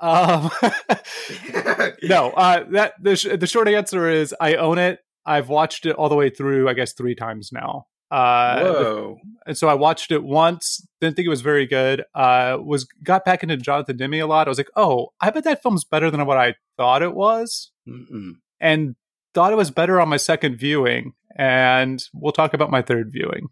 Um, 0.00 0.50
no, 2.02 2.30
uh, 2.30 2.64
that 2.70 2.94
the 3.00 3.16
sh- 3.16 3.28
the 3.38 3.46
short 3.46 3.68
answer 3.68 4.08
is 4.10 4.34
I 4.40 4.56
own 4.56 4.78
it. 4.78 5.00
I've 5.24 5.48
watched 5.48 5.86
it 5.86 5.94
all 5.96 6.08
the 6.08 6.16
way 6.16 6.28
through. 6.28 6.68
I 6.68 6.74
guess 6.74 6.92
three 6.92 7.14
times 7.14 7.50
now. 7.52 7.86
Uh, 8.12 8.60
Whoa. 8.60 9.18
and 9.46 9.56
so 9.56 9.68
I 9.68 9.74
watched 9.74 10.12
it 10.12 10.22
once. 10.22 10.86
Didn't 11.00 11.16
think 11.16 11.24
it 11.24 11.30
was 11.30 11.40
very 11.40 11.66
good. 11.66 12.04
Uh, 12.14 12.58
was 12.60 12.86
got 13.02 13.24
back 13.24 13.42
into 13.42 13.56
Jonathan 13.56 13.96
Demme 13.96 14.14
a 14.20 14.24
lot. 14.24 14.46
I 14.46 14.50
was 14.50 14.58
like, 14.58 14.70
oh, 14.76 15.08
I 15.18 15.30
bet 15.30 15.44
that 15.44 15.62
film's 15.62 15.84
better 15.84 16.10
than 16.10 16.24
what 16.26 16.36
I 16.36 16.54
thought 16.76 17.00
it 17.02 17.14
was, 17.14 17.72
Mm-mm. 17.88 18.32
and 18.60 18.96
thought 19.32 19.52
it 19.52 19.56
was 19.56 19.70
better 19.70 19.98
on 19.98 20.10
my 20.10 20.18
second 20.18 20.58
viewing. 20.58 21.14
And 21.38 22.02
we'll 22.12 22.32
talk 22.32 22.52
about 22.52 22.70
my 22.70 22.82
third 22.82 23.10
viewing. 23.10 23.48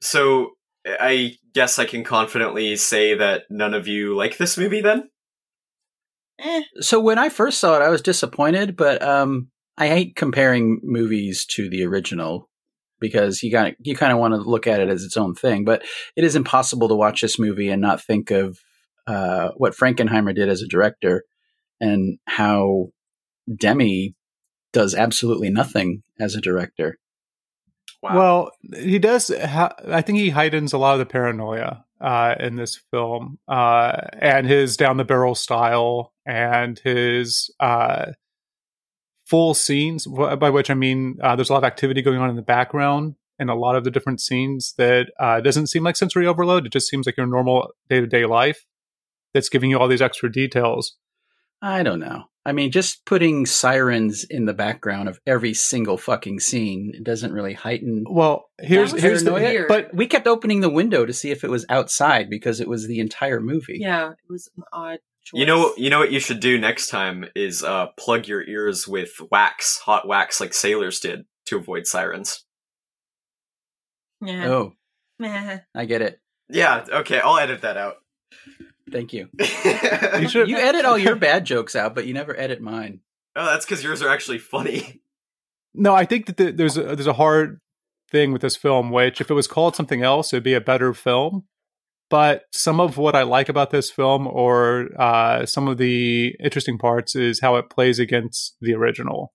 so 0.00 0.50
I 0.86 1.36
guess 1.54 1.78
I 1.78 1.84
can 1.84 2.02
confidently 2.02 2.74
say 2.76 3.14
that 3.14 3.44
none 3.48 3.72
of 3.72 3.86
you 3.86 4.16
like 4.16 4.36
this 4.36 4.58
movie 4.58 4.80
then? 4.80 5.08
Eh. 6.40 6.62
So 6.80 6.98
when 6.98 7.18
I 7.18 7.28
first 7.28 7.60
saw 7.60 7.76
it, 7.76 7.82
I 7.82 7.88
was 7.88 8.02
disappointed, 8.02 8.76
but 8.76 9.00
um, 9.00 9.48
I 9.78 9.86
hate 9.86 10.16
comparing 10.16 10.80
movies 10.82 11.46
to 11.50 11.70
the 11.70 11.84
original 11.84 12.50
because 13.04 13.42
you 13.42 13.50
got 13.50 13.74
you 13.80 13.94
kind 13.94 14.14
of 14.14 14.18
want 14.18 14.32
to 14.32 14.40
look 14.40 14.66
at 14.66 14.80
it 14.80 14.88
as 14.88 15.04
its 15.04 15.18
own 15.18 15.34
thing. 15.34 15.62
But 15.62 15.84
it 16.16 16.24
is 16.24 16.36
impossible 16.36 16.88
to 16.88 16.94
watch 16.94 17.20
this 17.20 17.38
movie 17.38 17.68
and 17.68 17.82
not 17.82 18.02
think 18.02 18.30
of 18.30 18.58
uh, 19.06 19.50
what 19.58 19.76
Frankenheimer 19.76 20.34
did 20.34 20.48
as 20.48 20.62
a 20.62 20.66
director 20.66 21.24
and 21.80 22.18
how 22.26 22.88
Demme 23.54 24.14
does 24.72 24.94
absolutely 24.94 25.50
nothing 25.50 26.02
as 26.18 26.34
a 26.34 26.40
director. 26.40 26.98
Wow. 28.02 28.16
Well, 28.16 28.50
he 28.74 28.98
does. 28.98 29.28
Ha- 29.28 29.76
I 29.86 30.00
think 30.00 30.18
he 30.18 30.30
heightens 30.30 30.72
a 30.72 30.78
lot 30.78 30.94
of 30.94 30.98
the 30.98 31.06
paranoia 31.06 31.84
uh, 32.00 32.36
in 32.40 32.56
this 32.56 32.80
film, 32.90 33.38
uh, 33.48 33.96
and 34.18 34.46
his 34.46 34.78
down 34.78 34.96
the 34.96 35.04
barrel 35.04 35.34
style, 35.34 36.14
and 36.26 36.78
his 36.78 37.50
uh, 37.60 38.12
full 39.24 39.54
scenes. 39.54 40.06
By 40.06 40.50
which 40.50 40.70
I 40.70 40.74
mean, 40.74 41.18
uh, 41.22 41.36
there's 41.36 41.50
a 41.50 41.52
lot 41.52 41.58
of 41.58 41.64
activity 41.64 42.02
going 42.02 42.18
on 42.18 42.30
in 42.30 42.36
the 42.36 42.42
background 42.42 43.16
in 43.38 43.48
a 43.48 43.54
lot 43.54 43.76
of 43.76 43.84
the 43.84 43.90
different 43.90 44.20
scenes 44.20 44.74
that 44.78 45.10
uh, 45.18 45.40
doesn't 45.40 45.66
seem 45.66 45.82
like 45.82 45.96
sensory 45.96 46.26
overload. 46.26 46.66
It 46.66 46.72
just 46.72 46.88
seems 46.88 47.06
like 47.06 47.16
your 47.16 47.26
normal 47.26 47.72
day 47.88 48.00
to 48.00 48.06
day 48.06 48.26
life 48.26 48.64
that's 49.32 49.48
giving 49.48 49.70
you 49.70 49.78
all 49.78 49.88
these 49.88 50.02
extra 50.02 50.30
details. 50.30 50.96
I 51.60 51.82
don't 51.82 52.00
know. 52.00 52.24
I 52.46 52.52
mean, 52.52 52.70
just 52.70 53.06
putting 53.06 53.46
sirens 53.46 54.24
in 54.24 54.44
the 54.44 54.52
background 54.52 55.08
of 55.08 55.18
every 55.26 55.54
single 55.54 55.96
fucking 55.96 56.40
scene 56.40 57.00
doesn't 57.02 57.32
really 57.32 57.54
heighten. 57.54 58.04
Well, 58.08 58.50
here's 58.60 58.92
here's 58.92 59.24
the 59.24 59.30
paranoia, 59.30 59.50
weird. 59.50 59.68
but 59.68 59.94
we 59.94 60.06
kept 60.06 60.26
opening 60.26 60.60
the 60.60 60.68
window 60.68 61.06
to 61.06 61.12
see 61.14 61.30
if 61.30 61.42
it 61.42 61.50
was 61.50 61.64
outside 61.70 62.28
because 62.28 62.60
it 62.60 62.68
was 62.68 62.86
the 62.86 63.00
entire 63.00 63.40
movie. 63.40 63.78
Yeah, 63.80 64.10
it 64.10 64.30
was 64.30 64.50
an 64.58 64.64
odd 64.74 64.98
choice. 65.24 65.38
You 65.40 65.46
know, 65.46 65.72
you 65.76 65.90
know 65.90 65.98
what 65.98 66.12
you 66.12 66.20
should 66.20 66.40
do 66.40 66.58
next 66.58 66.88
time 66.88 67.24
is 67.34 67.62
uh, 67.64 67.86
plug 67.98 68.26
your 68.28 68.42
ears 68.42 68.86
with 68.86 69.12
wax, 69.30 69.78
hot 69.78 70.06
wax, 70.06 70.40
like 70.40 70.54
sailors 70.54 71.00
did 71.00 71.24
to 71.46 71.56
avoid 71.56 71.86
sirens. 71.86 72.44
Yeah. 74.20 74.46
Oh, 74.48 74.72
Meh. 75.18 75.58
I 75.74 75.84
get 75.84 76.02
it. 76.02 76.20
Yeah, 76.48 76.84
okay, 76.88 77.20
I'll 77.20 77.38
edit 77.38 77.62
that 77.62 77.76
out. 77.76 77.96
Thank 78.90 79.12
you. 79.12 79.28
You 80.20 80.28
should- 80.28 80.48
You 80.48 80.56
edit 80.58 80.84
all 80.84 80.96
your 80.98 81.16
bad 81.16 81.44
jokes 81.44 81.74
out, 81.74 81.94
but 81.94 82.06
you 82.06 82.14
never 82.14 82.38
edit 82.38 82.60
mine. 82.60 83.00
oh, 83.36 83.44
that's 83.46 83.64
because 83.64 83.82
yours 83.82 84.00
are 84.02 84.08
actually 84.08 84.38
funny. 84.38 85.00
No, 85.74 85.92
I 85.94 86.04
think 86.04 86.26
that 86.26 86.36
the, 86.36 86.52
there's 86.52 86.76
a, 86.76 86.82
there's 86.94 87.08
a 87.08 87.14
hard 87.14 87.60
thing 88.10 88.32
with 88.32 88.42
this 88.42 88.56
film, 88.56 88.90
which 88.90 89.20
if 89.20 89.28
it 89.28 89.34
was 89.34 89.48
called 89.48 89.74
something 89.74 90.02
else, 90.02 90.32
it'd 90.32 90.44
be 90.44 90.54
a 90.54 90.60
better 90.60 90.94
film. 90.94 91.44
But 92.10 92.42
some 92.52 92.80
of 92.80 92.98
what 92.98 93.16
I 93.16 93.22
like 93.22 93.48
about 93.48 93.70
this 93.70 93.90
film, 93.90 94.26
or 94.26 94.88
uh, 94.98 95.46
some 95.46 95.68
of 95.68 95.78
the 95.78 96.34
interesting 96.38 96.78
parts, 96.78 97.16
is 97.16 97.40
how 97.40 97.56
it 97.56 97.70
plays 97.70 97.98
against 97.98 98.56
the 98.60 98.74
original 98.74 99.32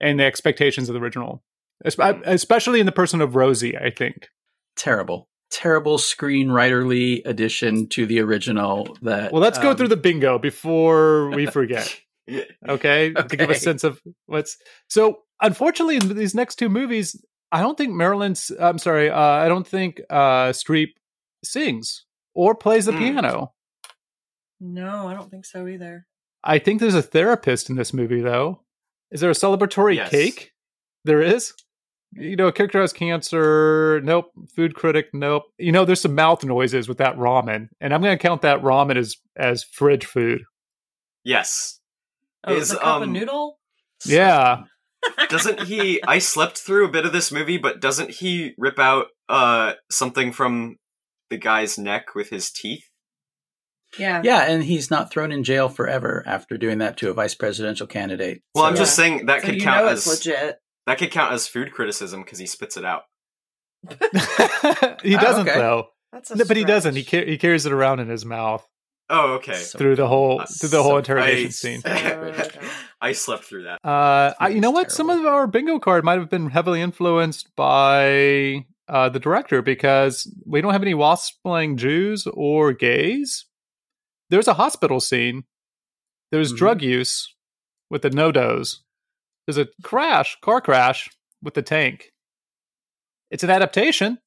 and 0.00 0.18
the 0.18 0.24
expectations 0.24 0.88
of 0.88 0.94
the 0.94 1.00
original, 1.00 1.42
especially 1.84 2.80
in 2.80 2.86
the 2.86 2.92
person 2.92 3.20
of 3.20 3.36
Rosie. 3.36 3.76
I 3.76 3.90
think. 3.90 4.28
Terrible, 4.76 5.28
terrible 5.50 5.98
screenwriterly 5.98 7.22
addition 7.24 7.88
to 7.90 8.06
the 8.06 8.20
original. 8.20 8.96
That 9.02 9.32
Well, 9.32 9.40
let's 9.40 9.58
go 9.58 9.70
um, 9.70 9.76
through 9.76 9.88
the 9.88 9.96
bingo 9.96 10.38
before 10.38 11.30
we 11.30 11.46
forget. 11.50 11.96
okay, 12.68 13.12
to 13.12 13.36
give 13.36 13.50
a 13.50 13.54
sense 13.54 13.84
of 13.84 14.00
what's 14.26 14.56
so 14.88 15.20
unfortunately 15.40 15.96
in 15.96 16.16
these 16.16 16.34
next 16.34 16.56
two 16.56 16.68
movies 16.68 17.22
i 17.52 17.60
don't 17.60 17.76
think 17.76 17.92
marilyn's 17.92 18.50
i'm 18.58 18.78
sorry 18.78 19.10
uh, 19.10 19.18
i 19.18 19.48
don't 19.48 19.66
think 19.66 20.00
uh 20.10 20.48
streep 20.48 20.92
sings 21.44 22.04
or 22.34 22.54
plays 22.54 22.86
the 22.86 22.92
Hmm. 22.92 22.98
piano 22.98 23.52
No, 24.60 25.08
I 25.08 25.14
don't 25.14 25.30
think 25.30 25.44
so 25.44 25.66
either. 25.66 26.06
i 26.42 26.58
think 26.58 26.80
there's 26.80 26.94
a 26.94 27.02
therapist 27.02 27.70
in 27.70 27.76
this 27.76 27.92
movie 27.94 28.20
though 28.20 28.60
is 29.10 29.20
there 29.20 29.30
a 29.30 29.34
celebratory 29.34 29.96
Yes. 29.96 30.10
cake 30.10 30.52
there 31.04 31.22
is 31.22 31.52
you 32.12 32.36
know 32.36 32.46
a 32.48 32.52
character 32.52 32.80
has 32.80 32.92
cancer 32.92 34.00
nope 34.04 34.30
food 34.54 34.74
critic 34.74 35.06
nope 35.12 35.44
you 35.58 35.72
know 35.72 35.84
there's 35.84 36.00
some 36.00 36.14
mouth 36.14 36.44
noises 36.44 36.88
with 36.88 36.98
that 36.98 37.16
ramen 37.16 37.68
and 37.80 37.92
i'm 37.94 38.02
going 38.02 38.16
to 38.16 38.22
count 38.22 38.42
that 38.42 38.60
ramen 38.62 38.96
as 38.96 39.16
as 39.36 39.64
fridge 39.64 40.04
food 40.06 40.42
yes. 41.24 41.80
Oh, 42.46 42.54
Is, 42.54 42.70
a 42.72 42.76
cup 42.76 42.96
of 42.96 43.02
um, 43.04 43.12
noodle? 43.12 43.58
yeah 44.04 44.64
Doesn't 45.30 45.62
he? 45.64 46.02
I 46.02 46.18
slept 46.18 46.56
through 46.58 46.86
a 46.86 46.90
bit 46.90 47.04
of 47.04 47.12
this 47.12 47.30
movie, 47.30 47.58
but 47.58 47.78
doesn't 47.80 48.10
he 48.10 48.54
rip 48.58 48.78
out 48.78 49.06
uh 49.28 49.74
something 49.90 50.32
from 50.32 50.76
the 51.34 51.40
guy's 51.40 51.76
neck 51.78 52.14
with 52.14 52.30
his 52.30 52.50
teeth? 52.50 52.84
Yeah. 53.98 54.22
Yeah, 54.24 54.42
and 54.42 54.62
he's 54.62 54.90
not 54.90 55.10
thrown 55.10 55.32
in 55.32 55.44
jail 55.44 55.68
forever 55.68 56.22
after 56.26 56.56
doing 56.56 56.78
that 56.78 56.96
to 56.98 57.10
a 57.10 57.12
vice 57.12 57.34
presidential 57.34 57.86
candidate. 57.86 58.42
Well, 58.54 58.64
I'm 58.64 58.76
So- 58.76 58.82
just 58.82 58.94
saying 58.96 59.26
that 59.26 59.40
So 59.42 59.48
could 59.48 59.60
count 59.60 59.86
as 59.88 60.06
legit. 60.06 60.58
that 60.86 60.98
could 60.98 61.10
count 61.10 61.32
as 61.32 61.46
food 61.48 61.72
criticism 61.72 62.22
because 62.22 62.38
he 62.38 62.46
spits 62.46 62.76
it 62.76 62.84
out. 62.84 63.02
he 65.02 65.16
Oh, 65.16 65.20
doesn't 65.20 65.48
okay. 65.48 65.58
though 65.58 65.88
That's 66.12 66.30
a 66.30 66.36
No, 66.36 66.44
but 66.46 66.56
he 66.56 66.64
doesn't. 66.64 66.94
He 66.96 67.02
stretch. 67.02 67.22
car- 67.24 67.30
he 67.30 67.36
carries 67.38 67.66
it 67.66 67.72
around 67.72 68.00
in 68.00 68.08
his 68.08 68.24
mouth 68.24 68.66
Oh, 69.10 69.34
okay. 69.34 69.54
So- 69.54 69.78
through 69.78 69.96
the 69.96 70.08
whole 70.08 70.40
Uh, 70.40 70.46
through 70.46 70.70
the 70.70 70.82
whole 70.82 70.92
so- 70.92 70.98
interrogation 70.98 71.46
I- 71.46 71.50
scene. 71.50 71.82
I 73.00 73.12
slept 73.12 73.44
through 73.44 73.64
that. 73.64 73.78
Uh, 73.84 74.32
I, 74.40 74.48
you 74.48 74.60
know 74.62 74.70
It's 74.70 74.74
what? 74.74 74.92
Some 74.92 75.10
of 75.10 75.24
our 75.26 75.46
bingo 75.46 75.78
card 75.78 76.04
might 76.04 76.18
have 76.18 76.30
been 76.30 76.48
heavily 76.50 76.80
influenced 76.80 77.54
by 77.54 78.64
uh, 78.88 79.08
the 79.08 79.18
director 79.20 79.62
because 79.62 80.30
we 80.46 80.60
don't 80.60 80.72
have 80.72 80.82
any 80.82 80.94
wasp-slaying 80.94 81.76
Jews 81.76 82.26
or 82.32 82.72
gays. 82.72 83.46
There's 84.30 84.48
a 84.48 84.54
hospital 84.54 85.00
scene. 85.00 85.44
There's 86.32 86.52
Mhm. 86.52 86.56
drug 86.56 86.82
use 86.82 87.34
with 87.90 88.02
the 88.02 88.10
NoDoz. 88.10 88.78
There's 89.46 89.58
a 89.58 89.68
crash, 89.82 90.36
car 90.40 90.60
crash 90.60 91.08
with 91.42 91.54
the 91.54 91.62
tank. 91.62 92.10
It's 93.30 93.42
an 93.44 93.50
adaptation, 93.50 94.18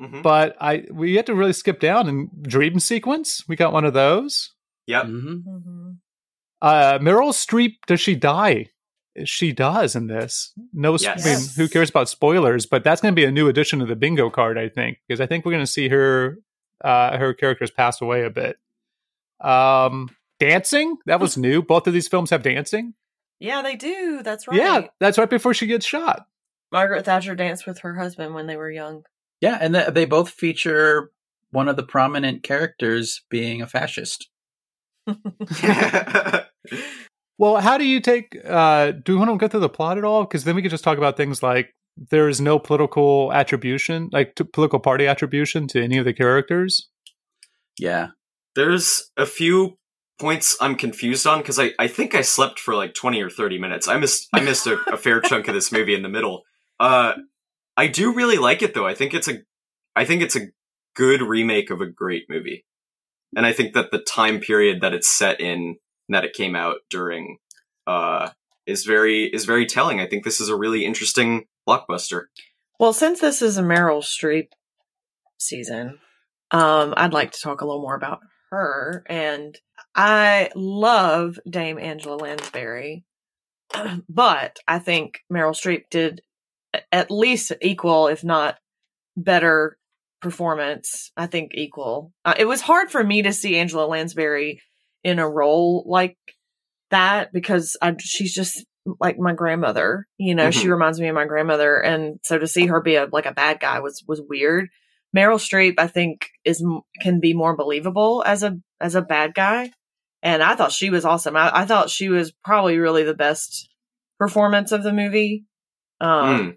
Mhm. 0.00 0.22
but 0.22 0.56
I 0.60 0.86
we 0.90 1.16
had 1.16 1.26
to 1.26 1.34
really 1.34 1.52
skip 1.52 1.78
down 1.78 2.08
and 2.08 2.30
dream 2.42 2.80
sequence. 2.80 3.46
We 3.46 3.54
got 3.56 3.72
one 3.74 3.84
of 3.84 3.92
those. 3.92 4.54
Yep. 4.86 5.04
Mhm. 5.04 5.42
Mhm. 5.44 5.98
Uh, 6.62 6.98
Meryl 7.00 7.32
Streep, 7.34 7.74
does 7.86 8.00
she 8.00 8.14
die? 8.14 8.70
She 9.26 9.52
does 9.52 9.96
in 9.96 10.06
this. 10.06 10.52
No, 10.72 10.94
s- 10.94 11.06
I 11.06 11.16
mean, 11.16 11.38
who 11.56 11.68
cares 11.68 11.90
about 11.90 12.08
spoilers? 12.08 12.66
But 12.66 12.84
that's 12.84 13.00
going 13.00 13.12
to 13.12 13.16
be 13.16 13.24
a 13.24 13.30
new 13.30 13.48
addition 13.48 13.78
to 13.80 13.86
the 13.86 13.96
bingo 13.96 14.30
card, 14.30 14.58
I 14.58 14.68
think, 14.68 14.98
because 15.06 15.20
I 15.20 15.26
think 15.26 15.44
we're 15.44 15.52
going 15.52 15.64
to 15.64 15.70
see 15.70 15.88
her, 15.88 16.38
uh, 16.84 17.18
her 17.18 17.34
characters 17.34 17.70
pass 17.70 18.00
away 18.00 18.24
a 18.24 18.30
bit. 18.30 18.58
Um, 19.40 20.10
dancing 20.38 20.96
that 21.06 21.20
was 21.20 21.36
new. 21.36 21.62
Both 21.62 21.86
of 21.86 21.92
these 21.92 22.08
films 22.08 22.30
have 22.30 22.42
dancing. 22.42 22.94
Yeah, 23.38 23.62
they 23.62 23.76
do. 23.76 24.22
That's 24.22 24.46
right. 24.46 24.56
Yeah, 24.56 24.86
that's 24.98 25.18
right 25.18 25.30
before 25.30 25.54
she 25.54 25.66
gets 25.66 25.86
shot. 25.86 26.26
Margaret 26.72 27.04
Thatcher 27.04 27.34
danced 27.34 27.66
with 27.66 27.80
her 27.80 27.94
husband 27.94 28.34
when 28.34 28.46
they 28.46 28.56
were 28.56 28.70
young. 28.70 29.04
Yeah, 29.40 29.58
and 29.60 29.74
th- 29.74 29.88
they 29.94 30.04
both 30.04 30.30
feature 30.30 31.10
one 31.50 31.68
of 31.68 31.76
the 31.76 31.82
prominent 31.82 32.42
characters 32.42 33.22
being 33.30 33.62
a 33.62 33.66
fascist. 33.66 34.28
Well, 37.40 37.56
how 37.56 37.78
do 37.78 37.86
you 37.86 38.00
take? 38.00 38.36
Uh, 38.44 38.90
do 38.90 39.14
you 39.14 39.18
want 39.18 39.30
to 39.30 39.36
go 39.38 39.48
through 39.48 39.60
the 39.60 39.70
plot 39.70 39.96
at 39.96 40.04
all? 40.04 40.24
Because 40.24 40.44
then 40.44 40.54
we 40.54 40.60
could 40.60 40.70
just 40.70 40.84
talk 40.84 40.98
about 40.98 41.16
things 41.16 41.42
like 41.42 41.74
there 41.96 42.28
is 42.28 42.38
no 42.38 42.58
political 42.58 43.32
attribution, 43.32 44.10
like 44.12 44.38
political 44.52 44.78
party 44.78 45.06
attribution 45.06 45.66
to 45.68 45.82
any 45.82 45.96
of 45.96 46.04
the 46.04 46.12
characters. 46.12 46.90
Yeah. 47.78 48.08
There's 48.54 49.10
a 49.16 49.24
few 49.24 49.78
points 50.20 50.54
I'm 50.60 50.74
confused 50.74 51.26
on 51.26 51.38
because 51.38 51.58
I, 51.58 51.70
I 51.78 51.88
think 51.88 52.14
I 52.14 52.20
slept 52.20 52.58
for 52.58 52.74
like 52.74 52.92
20 52.92 53.22
or 53.22 53.30
30 53.30 53.58
minutes. 53.58 53.88
I 53.88 53.96
missed 53.96 54.28
I 54.34 54.40
missed 54.40 54.66
a, 54.66 54.78
a 54.92 54.98
fair 54.98 55.22
chunk 55.22 55.48
of 55.48 55.54
this 55.54 55.72
movie 55.72 55.94
in 55.94 56.02
the 56.02 56.10
middle. 56.10 56.42
Uh, 56.78 57.14
I 57.74 57.86
do 57.86 58.12
really 58.12 58.36
like 58.36 58.60
it 58.60 58.74
though. 58.74 58.86
I 58.86 58.94
think 58.94 59.14
it's 59.14 59.28
a 59.28 59.38
I 59.96 60.04
think 60.04 60.20
it's 60.20 60.36
a 60.36 60.48
good 60.94 61.22
remake 61.22 61.70
of 61.70 61.80
a 61.80 61.86
great 61.86 62.24
movie, 62.28 62.66
and 63.34 63.46
I 63.46 63.54
think 63.54 63.72
that 63.72 63.92
the 63.92 63.98
time 63.98 64.40
period 64.40 64.82
that 64.82 64.92
it's 64.92 65.08
set 65.08 65.40
in 65.40 65.76
and 66.10 66.16
that 66.16 66.24
it 66.24 66.34
came 66.34 66.56
out 66.56 66.78
during 66.90 67.38
uh, 67.86 68.30
is 68.66 68.84
very 68.84 69.24
is 69.24 69.44
very 69.44 69.64
telling. 69.64 70.00
I 70.00 70.08
think 70.08 70.24
this 70.24 70.40
is 70.40 70.48
a 70.48 70.56
really 70.56 70.84
interesting 70.84 71.46
blockbuster. 71.68 72.24
Well, 72.80 72.92
since 72.92 73.20
this 73.20 73.42
is 73.42 73.58
a 73.58 73.62
Meryl 73.62 74.02
Streep 74.02 74.48
season, 75.38 76.00
um, 76.50 76.94
I'd 76.96 77.12
like 77.12 77.30
to 77.32 77.40
talk 77.40 77.60
a 77.60 77.64
little 77.64 77.82
more 77.82 77.94
about 77.94 78.20
her. 78.50 79.04
And 79.06 79.56
I 79.94 80.50
love 80.56 81.38
Dame 81.48 81.78
Angela 81.78 82.16
Lansbury, 82.16 83.04
but 84.08 84.58
I 84.66 84.80
think 84.80 85.20
Meryl 85.32 85.52
Streep 85.52 85.84
did 85.90 86.22
at 86.90 87.10
least 87.10 87.52
equal, 87.62 88.08
if 88.08 88.24
not 88.24 88.58
better, 89.16 89.78
performance. 90.20 91.12
I 91.16 91.26
think 91.26 91.52
equal. 91.54 92.12
Uh, 92.24 92.34
it 92.36 92.46
was 92.46 92.62
hard 92.62 92.90
for 92.90 93.04
me 93.04 93.22
to 93.22 93.32
see 93.32 93.56
Angela 93.56 93.86
Lansbury 93.86 94.60
in 95.04 95.18
a 95.18 95.28
role 95.28 95.84
like 95.86 96.16
that 96.90 97.32
because 97.32 97.76
I, 97.80 97.94
she's 97.98 98.34
just 98.34 98.64
like 98.98 99.18
my 99.18 99.32
grandmother. 99.32 100.06
You 100.18 100.34
know, 100.34 100.50
she 100.50 100.66
Mhm. 100.66 100.70
reminds 100.72 101.00
me 101.00 101.08
of 101.08 101.14
my 101.14 101.26
grandmother, 101.26 101.78
and 101.78 102.18
so 102.22 102.38
to 102.38 102.46
see 102.46 102.66
her 102.66 102.80
be 102.80 102.96
a 102.96 103.06
like 103.12 103.26
a 103.26 103.32
bad 103.34 103.60
guy 103.60 103.80
was 103.80 104.02
was 104.08 104.20
weird. 104.20 104.68
Meryl 105.16 105.38
Streep, 105.38 105.74
I 105.78 105.86
think, 105.86 106.28
is 106.44 106.64
can 107.00 107.20
be 107.20 107.34
more 107.34 107.56
believable 107.56 108.22
as 108.26 108.42
a 108.42 108.58
as 108.80 108.94
a 108.94 109.02
bad 109.02 109.34
guy, 109.34 109.70
and 110.22 110.42
I 110.42 110.54
thought 110.54 110.72
she 110.72 110.90
was 110.90 111.04
awesome. 111.04 111.36
I, 111.36 111.50
I 111.60 111.64
thought 111.66 111.90
she 111.90 112.08
was 112.08 112.32
probably 112.44 112.78
really 112.78 113.02
the 113.04 113.14
best 113.14 113.68
performance 114.18 114.72
of 114.72 114.82
the 114.82 114.92
movie. 114.92 115.44
Um, 116.00 116.08
Mm. 116.38 116.56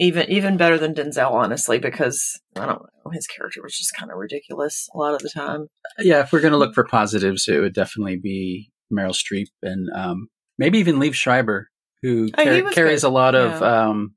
Even 0.00 0.28
even 0.30 0.56
better 0.56 0.78
than 0.78 0.94
Denzel, 0.94 1.30
honestly, 1.32 1.78
because 1.78 2.40
I 2.56 2.66
don't 2.66 2.82
know 3.04 3.10
his 3.12 3.26
character 3.26 3.60
was 3.62 3.76
just 3.76 3.94
kind 3.96 4.10
of 4.10 4.18
ridiculous 4.18 4.88
a 4.94 4.98
lot 4.98 5.14
of 5.14 5.20
the 5.20 5.30
time. 5.30 5.66
Yeah, 5.98 6.20
if 6.20 6.32
we're 6.32 6.40
going 6.40 6.52
to 6.52 6.58
look 6.58 6.74
for 6.74 6.84
positives, 6.84 7.46
it 7.48 7.60
would 7.60 7.74
definitely 7.74 8.16
be 8.16 8.70
Meryl 8.92 9.14
Streep 9.14 9.46
and 9.62 9.88
um, 9.94 10.28
maybe 10.58 10.78
even 10.78 10.96
Liev 10.96 11.14
Schreiber, 11.14 11.68
who 12.02 12.28
Oh, 12.36 12.44
car- 12.62 12.72
carries 12.72 13.02
good. 13.02 13.08
a 13.08 13.10
lot 13.10 13.34
of. 13.34 13.60
Yeah. 13.60 13.88
Um, 13.88 14.14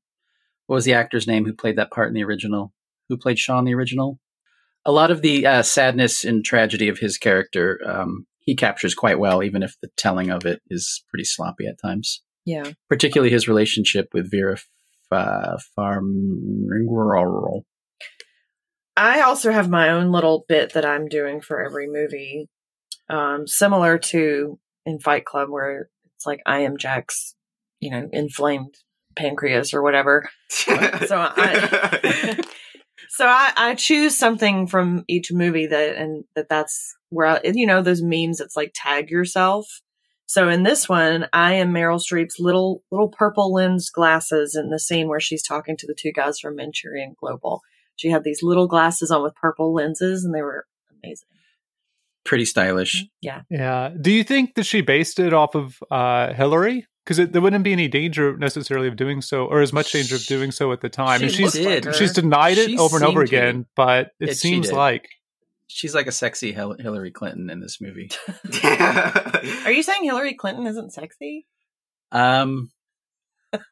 what 0.68 0.76
was 0.76 0.86
the 0.86 0.94
actor's 0.94 1.28
name 1.28 1.44
who 1.46 1.54
played 1.54 1.76
that 1.78 1.92
part 1.92 2.08
in 2.08 2.14
the 2.14 2.24
original? 2.24 2.74
Who 3.10 3.18
played 3.18 3.38
Shaw 3.38 3.60
in 3.60 3.66
the 3.66 3.74
original? 3.76 4.20
A 4.86 4.92
lot 4.94 5.12
of 5.12 5.22
the 5.22 5.46
uh, 5.46 5.62
sadness 5.62 6.24
and 6.24 6.44
tragedy 6.44 6.88
of 6.88 7.00
his 7.00 7.18
character, 7.18 7.80
um, 7.86 8.26
he 8.40 8.56
captures 8.56 8.96
quite 8.96 9.20
well, 9.20 9.44
even 9.44 9.62
if 9.62 9.76
the 9.82 9.90
telling 9.98 10.30
of 10.30 10.46
it 10.46 10.62
is 10.70 11.04
pretty 11.10 11.26
sloppy 11.26 11.66
at 11.68 11.80
times. 11.82 12.22
Yeah, 12.46 12.72
Particularly 12.90 13.30
his 13.32 13.48
relationship 13.48 14.08
with 14.14 14.32
Vera 14.32 14.58
Fa- 15.14 15.58
Farmiga. 15.78 17.62
I 18.96 19.22
also 19.22 19.52
have 19.52 19.70
my 19.70 19.90
own 19.90 20.12
little 20.12 20.46
bit 20.48 20.74
that 20.74 20.86
I'm 20.86 21.08
doing 21.08 21.42
for 21.42 21.64
every 21.64 21.88
movie, 21.88 22.48
um, 23.10 23.48
similar 23.48 23.98
to 23.98 24.60
in 24.86 25.00
Fight 25.00 25.26
Club, 25.26 25.50
where 25.50 25.90
it's 26.16 26.26
like 26.26 26.42
I 26.46 26.60
am 26.60 26.78
Jack's, 26.78 27.36
you 27.80 27.92
know, 27.92 28.08
inflamed 28.12 28.76
pancreas 29.16 29.74
or 29.74 29.82
whatever. 29.82 30.30
So 31.08 31.18
I, 31.18 32.40
so 33.10 33.26
I, 33.28 33.52
I 33.58 33.76
choose 33.76 34.18
something 34.18 34.68
from 34.68 35.04
each 35.08 35.32
movie 35.32 35.66
that, 35.68 35.96
and 35.96 36.26
that 36.36 36.48
that's 36.48 36.96
where, 37.10 37.28
I, 37.28 37.42
you 37.44 37.66
know, 37.66 37.82
those 37.82 38.04
memes, 38.04 38.40
it's 38.40 38.56
like 38.56 38.72
tag 38.76 39.10
yourself. 39.10 39.82
So 40.34 40.50
in 40.50 40.64
this 40.64 40.90
one, 40.90 41.28
I 41.32 41.54
am 41.54 41.72
Meryl 41.72 42.02
Streep's 42.02 42.40
little, 42.40 42.82
little 42.90 43.08
purple 43.10 43.54
lens 43.54 43.92
glasses 43.92 44.56
in 44.56 44.72
the 44.72 44.80
scene 44.80 45.08
where 45.08 45.20
she's 45.20 45.44
talking 45.44 45.78
to 45.78 45.86
the 45.86 45.94
two 45.94 46.12
guys 46.12 46.40
from 46.40 46.56
Manchurian 46.56 47.14
Global. 47.20 47.62
She 47.98 48.10
had 48.10 48.24
these 48.24 48.42
little 48.42 48.66
glasses 48.66 49.12
on 49.12 49.22
with 49.22 49.36
purple 49.36 49.76
lenses 49.76 50.26
and 50.26 50.34
they 50.34 50.42
were 50.42 50.66
amazing. 51.04 51.28
Pretty 52.26 52.46
stylish. 52.46 53.06
Yeah. 53.22 53.42
Yeah. 53.52 53.92
Do 54.02 54.10
you 54.10 54.24
think 54.24 54.56
that 54.56 54.64
she 54.66 54.82
based 54.82 55.20
it 55.20 55.36
off 55.36 55.54
of 55.54 55.78
uh, 55.92 56.34
Hillary? 56.34 56.88
Because 57.06 57.30
there 57.30 57.40
wouldn't 57.42 57.64
be 57.64 57.74
any 57.74 57.88
danger 57.88 58.36
necessarily 58.36 58.88
of 58.88 58.96
doing 58.96 59.22
so, 59.22 59.46
or 59.46 59.62
as 59.62 59.72
much 59.72 59.92
danger 59.92 60.16
of 60.16 60.26
doing 60.26 60.50
so 60.50 60.72
at 60.72 60.82
the 60.82 60.90
time. 60.90 61.20
She 61.20 61.26
and 61.26 61.34
she's 61.36 61.60
like 61.64 61.84
did. 61.84 61.96
she's 61.96 62.14
denied 62.14 62.58
it 62.58 62.72
She 62.72 62.78
over 62.80 62.96
and 62.96 63.06
over 63.06 63.20
seemed 63.28 63.30
to. 63.30 63.36
again, 63.38 63.66
but 63.76 64.10
it 64.20 64.30
It- 64.30 64.38
seems 64.38 64.72
like 64.72 65.08
She's 65.74 65.96
like 65.96 66.08
a 66.08 66.12
sexy 66.12 66.52
Hil- 66.52 66.78
Hillary 66.80 67.12
Clinton 67.12 67.50
in 67.50 67.60
this 67.60 67.80
movie. 67.82 68.10
Are 68.64 69.72
you 69.72 69.84
saying 69.84 70.04
Hillary 70.04 70.34
Clinton 70.36 70.68
isn't 70.68 70.92
sexy? 70.94 71.48
Um, 72.12 72.72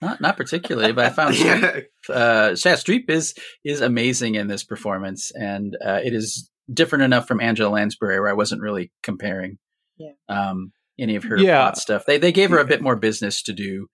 not 0.01 0.19
not 0.21 0.37
particularly, 0.37 0.91
but 0.93 1.05
I 1.05 1.09
found 1.09 1.35
Streep, 1.35 1.83
uh, 2.09 2.55
yeah, 2.55 2.75
Streep 2.75 3.09
is 3.09 3.33
is 3.63 3.81
amazing 3.81 4.35
in 4.35 4.47
this 4.47 4.63
performance, 4.63 5.31
and 5.33 5.75
uh, 5.85 5.99
it 6.03 6.13
is 6.13 6.49
different 6.71 7.03
enough 7.03 7.27
from 7.27 7.41
Angela 7.41 7.69
Lansbury 7.69 8.19
where 8.19 8.29
I 8.29 8.33
wasn't 8.33 8.61
really 8.61 8.91
comparing. 9.03 9.57
Yeah. 9.97 10.11
Um, 10.29 10.71
any 10.99 11.15
of 11.15 11.23
her 11.23 11.37
Yeah. 11.37 11.61
plot 11.61 11.77
stuff. 11.77 12.05
They 12.05 12.17
they 12.17 12.31
gave 12.31 12.49
her 12.51 12.59
a 12.59 12.65
bit 12.65 12.81
more 12.81 12.95
business 12.95 13.43
to 13.43 13.53
do. 13.53 13.87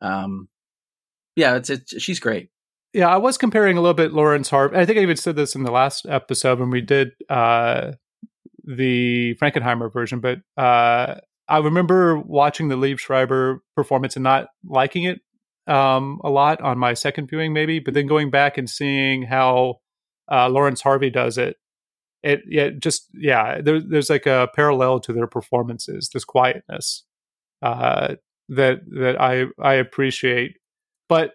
Um, 0.00 0.48
yeah, 1.36 1.56
it's 1.56 1.70
it's 1.70 2.02
she's 2.02 2.20
great. 2.20 2.48
Yeah, 2.92 3.08
I 3.08 3.18
was 3.18 3.38
comparing 3.38 3.76
a 3.76 3.80
little 3.80 3.94
bit 3.94 4.12
Laurence 4.12 4.50
Harvey. 4.50 4.76
I 4.76 4.84
think 4.84 4.98
I 4.98 5.02
even 5.02 5.16
said 5.16 5.36
this 5.36 5.54
in 5.54 5.62
the 5.62 5.70
last 5.70 6.06
episode 6.06 6.58
when 6.58 6.70
we 6.70 6.80
did 6.80 7.12
uh, 7.28 7.92
the 8.64 9.36
Frankenheimer 9.36 9.92
version, 9.92 10.20
but 10.20 10.40
uh, 10.56 11.16
I 11.48 11.58
remember 11.58 12.18
watching 12.18 12.68
the 12.68 12.76
Liev 12.76 12.98
Schreiber 12.98 13.62
performance 13.76 14.16
and 14.16 14.24
not 14.24 14.48
liking 14.64 15.04
it 15.04 15.20
um, 15.68 16.20
a 16.24 16.30
lot 16.30 16.60
on 16.60 16.78
my 16.78 16.94
second 16.94 17.28
viewing, 17.28 17.52
maybe, 17.52 17.78
but 17.78 17.94
then 17.94 18.06
going 18.06 18.30
back 18.30 18.58
and 18.58 18.68
seeing 18.68 19.22
how 19.22 19.80
uh, 20.30 20.48
Laurence 20.48 20.80
Harvey 20.80 21.10
does 21.10 21.38
it. 21.38 21.56
It 22.22 22.42
yeah, 22.46 22.70
just 22.70 23.08
yeah. 23.14 23.60
There, 23.60 23.80
there's 23.80 24.10
like 24.10 24.26
a 24.26 24.48
parallel 24.54 25.00
to 25.00 25.12
their 25.12 25.26
performances. 25.26 26.10
This 26.12 26.24
quietness 26.24 27.04
uh, 27.62 28.16
that 28.48 28.80
that 28.90 29.20
I 29.20 29.46
I 29.58 29.74
appreciate, 29.74 30.58
but 31.08 31.32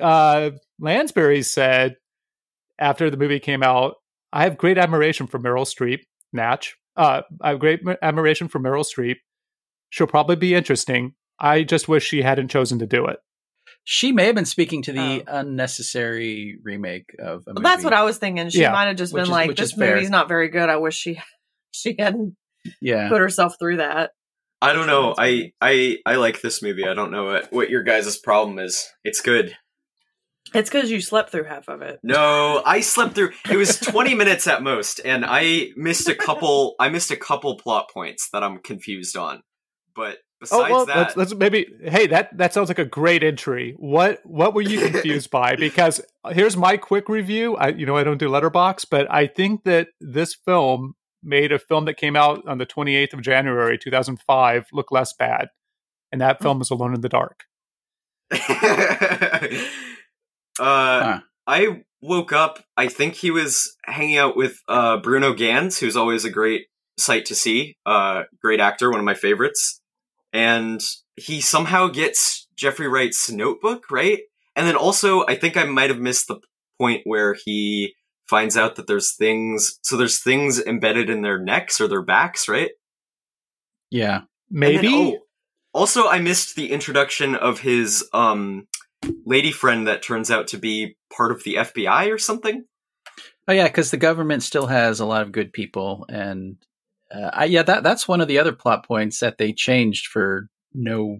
uh, 0.00 0.50
Lansbury 0.82 1.42
said 1.42 1.96
after 2.78 3.08
the 3.08 3.16
movie 3.16 3.40
came 3.40 3.62
out, 3.62 3.94
I 4.32 4.42
have 4.44 4.58
great 4.58 4.76
admiration 4.76 5.26
for 5.26 5.38
Meryl 5.38 5.64
Streep, 5.64 6.00
Natch. 6.32 6.76
Uh, 6.96 7.22
I 7.40 7.50
have 7.50 7.58
great 7.60 7.80
admiration 8.02 8.48
for 8.48 8.58
Meryl 8.60 8.84
Streep. 8.84 9.16
She'll 9.90 10.06
probably 10.06 10.36
be 10.36 10.54
interesting. 10.54 11.14
I 11.38 11.62
just 11.62 11.88
wish 11.88 12.04
she 12.04 12.22
hadn't 12.22 12.48
chosen 12.48 12.78
to 12.80 12.86
do 12.86 13.06
it. 13.06 13.18
She 13.84 14.12
may 14.12 14.26
have 14.26 14.34
been 14.34 14.44
speaking 14.44 14.82
to 14.82 14.92
the 14.92 15.24
unnecessary 15.26 16.58
remake 16.62 17.14
of 17.18 17.44
a 17.46 17.50
movie. 17.50 17.52
Well, 17.54 17.62
that's 17.62 17.84
what 17.84 17.92
I 17.92 18.02
was 18.04 18.18
thinking. 18.18 18.48
She 18.50 18.60
Yeah. 18.60 18.72
might 18.72 18.86
have 18.86 18.96
just 18.96 19.12
Which 19.12 19.20
been 19.22 19.24
is- 19.26 19.30
like, 19.30 19.56
"This 19.56 19.70
is 19.70 19.76
fair. 19.78 19.94
movie's 19.94 20.10
not 20.10 20.28
very 20.28 20.48
good. 20.48 20.68
I 20.68 20.76
wish 20.76 20.96
she 20.96 21.20
she 21.72 21.94
hadn't 21.98 22.36
yeah. 22.80 23.08
put 23.08 23.20
herself 23.20 23.56
through 23.58 23.78
that." 23.78 24.12
I 24.60 24.72
don't 24.72 24.86
know. 24.86 25.14
I 25.18 25.52
I 25.60 25.98
I 26.06 26.16
like 26.16 26.40
this 26.40 26.62
movie. 26.62 26.86
I 26.86 26.94
don't 26.94 27.10
know 27.10 27.24
what 27.24 27.52
what 27.52 27.70
your 27.70 27.82
guys' 27.82 28.16
problem 28.18 28.58
is. 28.58 28.88
It's 29.04 29.20
good. 29.20 29.56
It's 30.54 30.68
because 30.70 30.90
you 30.90 31.00
slept 31.00 31.30
through 31.30 31.44
half 31.44 31.68
of 31.68 31.82
it. 31.82 32.00
No, 32.02 32.62
I 32.64 32.80
slept 32.80 33.14
through. 33.14 33.30
It 33.50 33.56
was 33.56 33.78
20 33.78 34.14
minutes 34.14 34.46
at 34.46 34.62
most, 34.62 35.00
and 35.04 35.24
I 35.26 35.70
missed 35.76 36.08
a 36.08 36.14
couple. 36.14 36.74
I 36.78 36.88
missed 36.88 37.10
a 37.10 37.16
couple 37.16 37.56
plot 37.56 37.90
points 37.92 38.28
that 38.32 38.42
I'm 38.42 38.58
confused 38.58 39.16
on. 39.16 39.42
But 39.94 40.18
oh, 40.18 40.20
besides 40.40 40.62
oh 40.66 40.70
well, 40.70 40.86
that, 40.86 40.96
let's, 40.96 41.16
let's 41.16 41.34
maybe. 41.34 41.66
Hey, 41.82 42.06
that 42.08 42.36
that 42.36 42.52
sounds 42.52 42.68
like 42.68 42.78
a 42.78 42.84
great 42.84 43.22
entry. 43.22 43.74
What 43.78 44.20
what 44.24 44.54
were 44.54 44.62
you 44.62 44.80
confused 44.90 45.30
by? 45.30 45.56
Because 45.56 46.00
uh, 46.24 46.32
here's 46.32 46.56
my 46.56 46.76
quick 46.76 47.08
review. 47.08 47.56
I 47.56 47.68
you 47.68 47.86
know 47.86 47.96
I 47.96 48.04
don't 48.04 48.18
do 48.18 48.28
letterbox, 48.28 48.84
but 48.84 49.10
I 49.10 49.26
think 49.26 49.64
that 49.64 49.88
this 50.00 50.34
film 50.34 50.94
made 51.22 51.52
a 51.52 51.58
film 51.58 51.84
that 51.84 51.94
came 51.94 52.16
out 52.16 52.46
on 52.48 52.58
the 52.58 52.66
28th 52.66 53.12
of 53.12 53.22
January 53.22 53.78
2005 53.78 54.66
look 54.72 54.90
less 54.90 55.12
bad, 55.12 55.48
and 56.10 56.20
that 56.20 56.38
hmm. 56.38 56.42
film 56.42 56.60
is 56.60 56.70
Alone 56.70 56.94
in 56.94 57.00
the 57.00 57.08
Dark. 57.08 57.44
uh, 60.58 61.02
Huh. 61.04 61.20
I 61.46 61.84
woke 62.00 62.32
up. 62.32 62.64
I 62.76 62.88
think 62.88 63.14
he 63.14 63.30
was 63.30 63.76
hanging 63.84 64.16
out 64.18 64.36
with 64.36 64.58
uh, 64.68 64.98
Bruno 64.98 65.32
Ganz, 65.34 65.78
who's 65.78 65.96
always 65.96 66.24
a 66.24 66.30
great 66.30 66.66
sight 66.98 67.26
to 67.26 67.34
see. 67.34 67.76
Uh, 67.86 68.22
great 68.40 68.60
actor, 68.60 68.90
one 68.90 68.98
of 69.00 69.04
my 69.06 69.14
favorites. 69.14 69.80
And 70.32 70.80
he 71.16 71.40
somehow 71.40 71.88
gets 71.88 72.48
Jeffrey 72.56 72.88
Wright's 72.88 73.30
notebook, 73.30 73.90
right? 73.90 74.20
And 74.56 74.66
then 74.66 74.76
also, 74.76 75.26
I 75.26 75.34
think 75.34 75.56
I 75.56 75.64
might 75.64 75.90
have 75.90 75.98
missed 75.98 76.28
the 76.28 76.40
point 76.78 77.02
where 77.04 77.34
he 77.44 77.94
finds 78.28 78.56
out 78.56 78.76
that 78.76 78.86
there's 78.86 79.14
things. 79.14 79.78
So 79.82 79.96
there's 79.96 80.22
things 80.22 80.60
embedded 80.60 81.10
in 81.10 81.22
their 81.22 81.38
necks 81.38 81.80
or 81.80 81.88
their 81.88 82.02
backs, 82.02 82.48
right? 82.48 82.70
Yeah. 83.90 84.16
And 84.16 84.62
then- 84.62 84.82
Maybe. 84.82 84.88
oh, 84.94 85.18
also, 85.74 86.06
I 86.06 86.18
missed 86.20 86.54
the 86.54 86.70
introduction 86.70 87.34
of 87.34 87.60
his 87.60 88.06
um, 88.12 88.66
lady 89.24 89.52
friend 89.52 89.86
that 89.86 90.02
turns 90.02 90.30
out 90.30 90.48
to 90.48 90.58
be 90.58 90.96
part 91.14 91.32
of 91.32 91.42
the 91.44 91.54
FBI 91.56 92.12
or 92.12 92.18
something. 92.18 92.64
Oh 93.48 93.52
yeah, 93.52 93.66
because 93.66 93.90
the 93.90 93.96
government 93.96 94.42
still 94.42 94.66
has 94.66 95.00
a 95.00 95.06
lot 95.06 95.22
of 95.22 95.32
good 95.32 95.52
people, 95.52 96.06
and 96.08 96.56
uh, 97.12 97.30
I, 97.32 97.44
yeah, 97.46 97.62
that 97.64 97.82
that's 97.82 98.06
one 98.06 98.20
of 98.20 98.28
the 98.28 98.38
other 98.38 98.52
plot 98.52 98.86
points 98.86 99.20
that 99.20 99.38
they 99.38 99.52
changed 99.52 100.06
for 100.06 100.48
no 100.72 101.18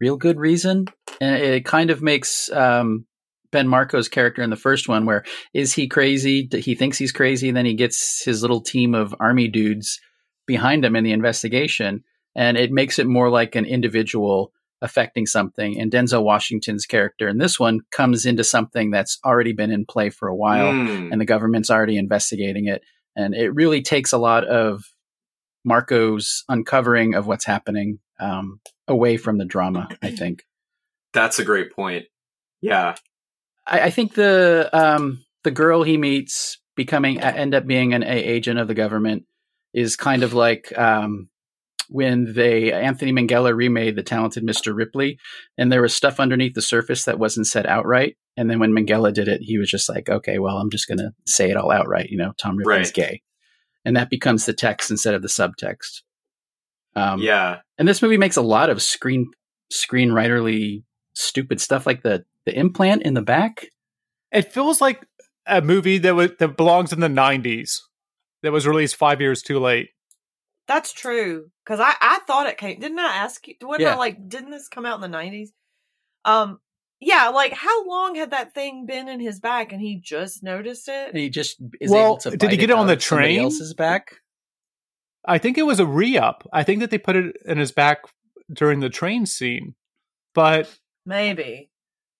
real 0.00 0.16
good 0.16 0.38
reason, 0.38 0.86
and 1.20 1.36
it 1.42 1.64
kind 1.64 1.90
of 1.90 2.02
makes 2.02 2.50
um, 2.52 3.06
Ben 3.50 3.66
Marco's 3.66 4.08
character 4.08 4.42
in 4.42 4.50
the 4.50 4.56
first 4.56 4.88
one, 4.88 5.06
where 5.06 5.24
is 5.54 5.72
he 5.72 5.88
crazy? 5.88 6.48
He 6.52 6.74
thinks 6.74 6.98
he's 6.98 7.12
crazy, 7.12 7.48
and 7.48 7.56
then 7.56 7.66
he 7.66 7.74
gets 7.74 8.22
his 8.22 8.42
little 8.42 8.60
team 8.60 8.94
of 8.94 9.14
army 9.18 9.48
dudes 9.48 10.00
behind 10.46 10.84
him 10.84 10.94
in 10.94 11.04
the 11.04 11.12
investigation, 11.12 12.04
and 12.34 12.58
it 12.58 12.70
makes 12.70 12.98
it 12.98 13.06
more 13.06 13.30
like 13.30 13.54
an 13.54 13.64
individual 13.64 14.52
affecting 14.86 15.26
something. 15.26 15.78
And 15.78 15.92
Denzel 15.92 16.22
Washington's 16.22 16.86
character 16.86 17.28
in 17.28 17.36
this 17.36 17.60
one 17.60 17.80
comes 17.92 18.24
into 18.24 18.42
something 18.44 18.90
that's 18.90 19.18
already 19.24 19.52
been 19.52 19.70
in 19.70 19.84
play 19.84 20.08
for 20.08 20.28
a 20.28 20.34
while 20.34 20.72
Hmm. 20.72 21.12
and 21.12 21.20
the 21.20 21.26
government's 21.26 21.70
already 21.70 21.98
investigating 21.98 22.66
it. 22.68 22.82
And 23.14 23.34
it 23.34 23.50
really 23.54 23.82
takes 23.82 24.12
a 24.12 24.18
lot 24.18 24.44
of 24.46 24.84
Marco's 25.64 26.44
uncovering 26.48 27.14
of 27.14 27.26
what's 27.26 27.44
happening 27.44 27.98
um, 28.20 28.60
away 28.88 29.16
from 29.16 29.38
the 29.38 29.44
drama. 29.44 29.88
I 30.02 30.10
think. 30.16 30.44
That's 31.12 31.38
a 31.38 31.44
great 31.44 31.72
point. 31.72 32.06
Yeah. 32.62 32.94
I, 33.66 33.80
I 33.80 33.90
think 33.90 34.14
the 34.14 34.70
um, 34.72 35.24
the 35.44 35.50
girl 35.50 35.82
he 35.82 35.96
meets 35.96 36.58
becoming 36.76 37.20
end 37.20 37.54
up 37.54 37.66
being 37.66 37.94
an 37.94 38.02
A 38.02 38.06
agent 38.06 38.58
of 38.58 38.68
the 38.68 38.74
government 38.74 39.24
is 39.72 39.96
kind 39.96 40.22
of 40.22 40.34
like 40.34 40.76
um, 40.78 41.28
when 41.88 42.32
they 42.34 42.72
Anthony 42.72 43.12
Minghella 43.12 43.54
remade 43.54 43.96
the 43.96 44.02
Talented 44.02 44.44
Mr. 44.46 44.74
Ripley, 44.74 45.18
and 45.56 45.70
there 45.72 45.82
was 45.82 45.94
stuff 45.94 46.18
underneath 46.20 46.54
the 46.54 46.62
surface 46.62 47.04
that 47.04 47.18
wasn't 47.18 47.46
said 47.46 47.66
outright. 47.66 48.16
And 48.36 48.50
then 48.50 48.58
when 48.58 48.72
Minghella 48.72 49.12
did 49.14 49.28
it, 49.28 49.40
he 49.42 49.58
was 49.58 49.70
just 49.70 49.88
like, 49.88 50.08
"Okay, 50.08 50.38
well, 50.38 50.56
I'm 50.58 50.70
just 50.70 50.88
going 50.88 50.98
to 50.98 51.12
say 51.26 51.50
it 51.50 51.56
all 51.56 51.70
outright." 51.70 52.10
You 52.10 52.18
know, 52.18 52.32
Tom 52.38 52.56
Ripley's 52.56 52.88
Right. 52.88 52.94
gay, 52.94 53.22
and 53.84 53.96
that 53.96 54.10
becomes 54.10 54.44
the 54.46 54.52
text 54.52 54.90
instead 54.90 55.14
of 55.14 55.22
the 55.22 55.28
subtext. 55.28 56.02
Um, 56.94 57.20
yeah. 57.20 57.58
and 57.78 57.86
this 57.86 58.00
movie 58.00 58.16
makes 58.16 58.36
a 58.36 58.42
lot 58.42 58.70
of 58.70 58.82
screen 58.82 59.30
screenwriterly 59.72 60.82
stupid 61.14 61.60
stuff, 61.60 61.86
like 61.86 62.02
the 62.02 62.24
the 62.44 62.58
implant 62.58 63.02
in 63.02 63.14
the 63.14 63.22
back. 63.22 63.66
It 64.32 64.52
feels 64.52 64.80
like 64.80 65.04
a 65.46 65.60
movie 65.62 65.98
that 65.98 66.14
was, 66.14 66.30
that 66.38 66.56
belongs 66.56 66.92
in 66.92 67.00
the 67.00 67.08
'90s 67.08 67.78
that 68.42 68.52
was 68.52 68.66
released 68.66 68.96
five 68.96 69.20
years 69.20 69.42
too 69.42 69.58
late. 69.58 69.88
That's 70.68 70.92
true. 70.92 71.50
Because 71.64 71.80
I, 71.80 71.94
I 72.00 72.18
thought 72.26 72.48
it 72.48 72.58
came. 72.58 72.80
Didn't 72.80 72.98
I 72.98 73.14
ask 73.16 73.46
you? 73.46 73.54
Wasn't 73.62 73.82
Yeah. 73.82 73.94
I 73.94 73.96
like? 73.96 74.28
Didn't 74.28 74.50
this 74.50 74.68
come 74.68 74.84
out 74.86 74.96
in 74.96 75.00
the 75.00 75.08
nineties? 75.08 75.52
Um. 76.24 76.58
Yeah. 77.00 77.28
Like, 77.28 77.52
how 77.52 77.86
long 77.86 78.14
had 78.16 78.30
that 78.32 78.54
thing 78.54 78.86
been 78.86 79.08
in 79.08 79.20
his 79.20 79.38
back, 79.38 79.72
and 79.72 79.80
he 79.80 80.00
just 80.02 80.42
noticed 80.42 80.88
it? 80.88 81.10
And 81.10 81.18
he 81.18 81.28
just 81.30 81.58
is 81.80 81.90
Well, 81.90 82.04
able 82.12 82.16
to. 82.18 82.36
did 82.36 82.50
he 82.50 82.56
get 82.56 82.70
it 82.70 82.76
on 82.76 82.86
the 82.86 82.94
of 82.94 83.02
somebody 83.02 83.34
train? 83.34 83.44
Else's 83.44 83.74
back. 83.74 84.16
I 85.28 85.38
think 85.38 85.58
it 85.58 85.64
was 85.66 85.80
a 85.80 85.86
re-up. 85.86 86.48
I 86.52 86.62
think 86.62 86.80
that 86.80 86.90
they 86.90 86.98
put 86.98 87.16
it 87.16 87.36
in 87.44 87.58
his 87.58 87.72
back 87.72 88.02
during 88.52 88.78
the 88.80 88.88
train 88.88 89.26
scene, 89.26 89.74
but 90.34 90.72
Maybe 91.04 91.70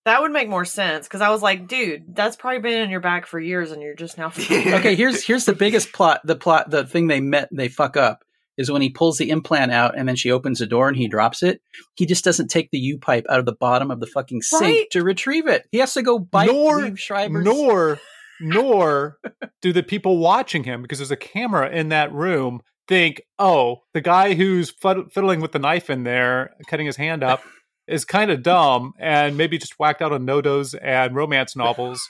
that 0.04 0.20
would 0.22 0.30
make 0.32 0.48
more 0.48 0.64
sense. 0.64 1.06
Because 1.06 1.20
I 1.20 1.30
was 1.30 1.40
like, 1.42 1.66
dude, 1.68 2.14
that's 2.14 2.36
probably 2.36 2.60
been 2.60 2.82
in 2.82 2.90
your 2.90 3.00
back 3.00 3.26
for 3.26 3.38
years, 3.40 3.70
and 3.72 3.80
you're 3.82 3.94
just 3.94 4.18
now. 4.18 4.26
Okay, 4.50 4.94
here's 4.96 5.24
here's 5.24 5.44
the 5.46 5.52
biggest 5.54 5.92
plot. 5.92 6.20
The 6.24 6.36
plot, 6.36 6.70
the 6.70 6.84
thing 6.84 7.06
they 7.06 7.20
met, 7.20 7.48
they 7.52 7.68
fuck 7.68 7.96
up 7.96 8.24
is 8.58 8.70
when 8.70 8.82
he 8.82 8.88
pulls 8.90 9.18
the 9.18 9.30
implant 9.30 9.70
out 9.72 9.96
and 9.98 10.08
then 10.08 10.16
she 10.16 10.30
opens 10.30 10.58
the 10.58 10.66
door 10.66 10.88
and 10.88 10.96
he 10.96 11.08
drops 11.08 11.42
it. 11.42 11.60
He 11.96 12.06
just 12.06 12.24
doesn't 12.24 12.48
take 12.48 12.70
the 12.70 12.78
U 12.78 12.98
pipe 12.98 13.26
out 13.28 13.38
of 13.38 13.46
the 13.46 13.54
bottom 13.54 13.90
of 13.90 14.00
the 14.00 14.06
fucking 14.06 14.42
sink 14.42 14.62
Right? 14.62 14.86
to 14.92 15.02
retrieve 15.02 15.46
it. 15.46 15.66
He 15.70 15.78
has 15.78 15.94
to 15.94 16.02
go 16.02 16.18
bite 16.18 16.46
Nor- 16.50 16.80
Liev 16.80 16.98
Schreiber's. 16.98 17.44
nor 17.44 17.98
nor 18.40 19.18
do 19.62 19.72
the 19.72 19.82
people 19.82 20.18
watching 20.18 20.64
him 20.64 20.82
because 20.82 20.98
there's 20.98 21.10
a 21.10 21.16
camera 21.16 21.70
in 21.70 21.88
that 21.90 22.12
room 22.12 22.60
think, 22.88 23.20
oh, 23.38 23.78
the 23.94 24.00
guy 24.00 24.34
who's 24.34 24.70
fiddling 24.70 25.40
with 25.40 25.52
the 25.52 25.58
knife 25.58 25.90
in 25.90 26.04
there, 26.04 26.50
cutting 26.68 26.86
his 26.86 26.96
hand 26.96 27.22
up, 27.24 27.42
is 27.88 28.04
kind 28.04 28.30
of 28.30 28.42
dumb 28.42 28.92
and 28.98 29.36
maybe 29.36 29.58
just 29.58 29.78
whacked 29.78 30.02
out 30.02 30.12
on 30.12 30.26
NoDoz 30.26 30.74
and 30.82 31.14
romance 31.14 31.56
novels. 31.56 32.00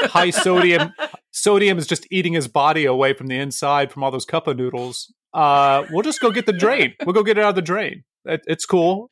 High 0.00 0.30
sodium. 0.30 0.92
Sodium 1.32 1.76
is 1.76 1.86
just 1.86 2.06
eating 2.10 2.32
his 2.32 2.48
body 2.48 2.84
away 2.86 3.12
from 3.12 3.26
the 3.26 3.38
inside 3.38 3.92
from 3.92 4.02
all 4.02 4.10
those 4.10 4.24
cup 4.24 4.46
of 4.46 4.56
noodles. 4.56 5.12
Uh, 5.36 5.84
we'll 5.90 6.02
just 6.02 6.20
go 6.20 6.30
get 6.30 6.46
the 6.46 6.52
drain. 6.52 6.94
We'll 7.04 7.12
go 7.12 7.22
get 7.22 7.36
it 7.38 7.44
out 7.44 7.50
of 7.50 7.54
the 7.56 7.62
drain. 7.62 8.04
It, 8.24 8.42
it's 8.46 8.64
cool. 8.64 9.10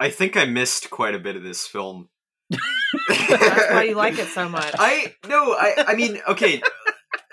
I 0.00 0.10
think 0.10 0.36
I 0.36 0.44
missed 0.44 0.90
quite 0.90 1.14
a 1.14 1.18
bit 1.18 1.36
of 1.36 1.42
this 1.42 1.66
film. 1.66 2.08
that's 2.50 3.70
why 3.72 3.84
you 3.88 3.94
like 3.94 4.18
it 4.18 4.26
so 4.28 4.48
much. 4.58 4.74
I 4.78 5.14
no, 5.28 5.52
I 5.52 5.84
I 5.88 5.94
mean, 5.94 6.20
okay. 6.28 6.60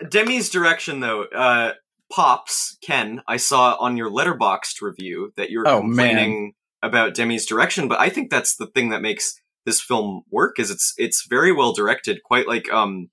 Demme's 0.10 0.50
direction 0.50 1.00
though, 1.00 1.24
uh 1.24 1.74
Pops, 2.12 2.78
Ken, 2.82 3.22
I 3.28 3.38
saw 3.38 3.76
on 3.80 3.98
your 3.98 4.10
Letterboxd 4.10 4.82
review 4.82 5.34
that 5.36 5.50
you 5.50 5.60
were 5.60 5.68
Oh, 5.68 5.82
complaining 5.82 6.54
about 6.82 7.14
Demme's 7.16 7.46
direction, 7.46 7.88
but 7.88 8.00
I 8.00 8.10
think 8.10 8.30
that's 8.30 8.56
the 8.56 8.68
thing 8.68 8.90
that 8.90 9.02
makes 9.02 9.34
this 9.66 9.82
film 9.82 10.22
work 10.32 10.60
is 10.60 10.70
it's 10.72 10.94
it's 10.98 11.26
very 11.28 11.52
well 11.52 11.74
directed, 11.74 12.22
quite 12.24 12.48
like 12.48 12.72
um 12.72 13.10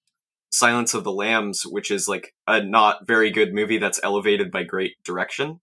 Silence 0.54 0.94
of 0.94 1.02
the 1.04 1.12
Lambs, 1.12 1.62
which 1.66 1.90
is 1.90 2.06
like 2.06 2.32
a 2.46 2.62
not 2.62 3.06
very 3.06 3.30
good 3.30 3.52
movie 3.52 3.78
that's 3.78 4.00
elevated 4.02 4.50
by 4.52 4.62
great 4.62 4.92
direction. 5.04 5.60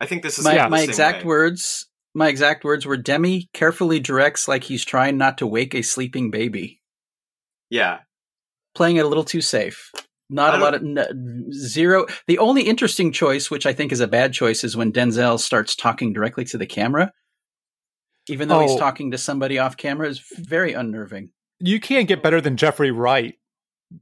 I 0.00 0.06
think 0.06 0.22
this 0.22 0.38
is 0.38 0.44
My, 0.44 0.54
the 0.56 0.68
my 0.70 0.80
exact 0.80 1.18
way. 1.18 1.28
words. 1.28 1.88
My 2.14 2.28
exact 2.28 2.64
words 2.64 2.84
were 2.86 2.96
Demme 2.96 3.42
carefully 3.52 4.00
directs 4.00 4.48
like 4.48 4.64
he's 4.64 4.84
trying 4.84 5.16
not 5.18 5.38
to 5.38 5.46
wake 5.46 5.74
a 5.74 5.82
sleeping 5.82 6.30
baby, 6.30 6.80
Yeah. 7.70 7.98
playing 8.74 8.96
it 8.96 9.04
a 9.04 9.08
little 9.08 9.24
too 9.24 9.40
safe. 9.40 9.90
Not 10.30 10.54
I 10.54 10.58
a 10.58 10.60
lot 10.60 10.74
of 10.74 10.82
n- 10.82 11.52
zero. 11.52 12.06
The 12.26 12.38
only 12.38 12.62
interesting 12.62 13.12
choice, 13.12 13.50
which 13.50 13.66
I 13.66 13.72
think 13.74 13.92
is 13.92 14.00
a 14.00 14.06
bad 14.08 14.32
choice, 14.32 14.64
is 14.64 14.76
when 14.76 14.92
Denzel 14.92 15.38
starts 15.38 15.76
talking 15.76 16.12
directly 16.14 16.44
to 16.46 16.58
the 16.58 16.66
camera, 16.66 17.12
even 18.28 18.48
though 18.48 18.60
he's 18.60 18.72
Oh. 18.72 18.78
talking 18.78 19.10
to 19.10 19.18
somebody 19.18 19.58
off 19.58 19.76
camera. 19.76 20.08
Is 20.08 20.22
very 20.38 20.72
unnerving. 20.72 21.30
you 21.60 21.78
can't 21.80 22.08
get 22.08 22.22
better 22.22 22.40
than 22.40 22.56
Jeffrey 22.56 22.90
Wright 22.90 23.34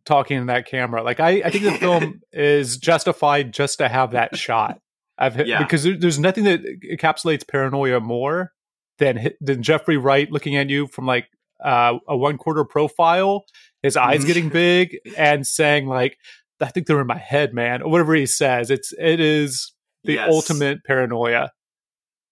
talking 0.05 0.37
in 0.39 0.47
that 0.47 0.67
camera. 0.67 1.03
Like 1.03 1.21
I, 1.21 1.43
I 1.45 1.51
think 1.51 1.65
the 1.65 1.73
film 1.73 2.21
is 2.33 2.77
justified 2.79 3.53
just 3.53 3.79
to 3.79 3.89
have 3.89 4.13
that 4.13 4.37
shot. 4.37 4.81
I've 5.19 5.47
Yeah. 5.47 5.63
because 5.63 5.83
there, 5.85 5.97
there's 5.99 6.19
nothing 6.19 6.45
that 6.45 6.61
encapsulates 6.91 7.47
paranoia 7.47 8.01
more 8.01 8.53
than 8.99 9.31
than 9.41 9.63
Jeffrey 9.63 9.97
Wright 9.97 10.31
looking 10.31 10.57
at 10.57 10.69
you 10.71 10.87
from 10.87 11.07
like 11.07 11.27
uh, 11.63 11.99
a 12.09 12.17
one 12.17 12.39
quarter 12.39 12.65
profile, 12.65 13.45
his 13.83 13.97
eyes 13.97 14.23
Mhm. 14.25 14.27
getting 14.27 14.49
big, 14.49 14.97
and 15.19 15.47
saying 15.47 15.87
like, 15.87 16.17
"I 16.61 16.67
think 16.69 16.87
they're 16.87 17.01
in 17.03 17.07
my 17.07 17.19
head, 17.19 17.53
man," 17.53 17.83
or 17.83 17.91
whatever 17.91 18.15
he 18.15 18.25
says. 18.27 18.71
It's 18.71 18.93
it 18.99 19.21
is 19.21 19.73
the 20.05 20.15
Yes. 20.15 20.29
ultimate 20.33 20.85
paranoia. 20.85 21.51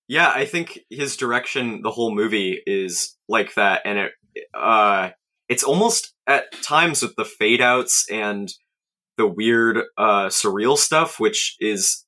Yeah, 0.07 0.33
I 0.35 0.47
think 0.47 0.79
his 0.89 1.19
direction, 1.19 1.83
the 1.83 1.91
whole 1.91 2.15
movie 2.15 2.59
is 2.67 3.17
like 3.29 3.53
that, 3.57 3.83
and 3.85 3.99
it, 3.99 4.13
uh, 4.55 5.11
it's 5.49 5.63
almost 5.63 6.15
at 6.27 6.53
times 6.63 7.03
with 7.03 7.17
the 7.17 7.25
fade 7.25 7.61
outs 7.61 8.07
and 8.11 8.53
the 9.17 9.27
weird, 9.27 9.79
uh, 9.97 10.27
surreal 10.27 10.77
stuff, 10.77 11.19
which 11.19 11.57
is 11.61 12.05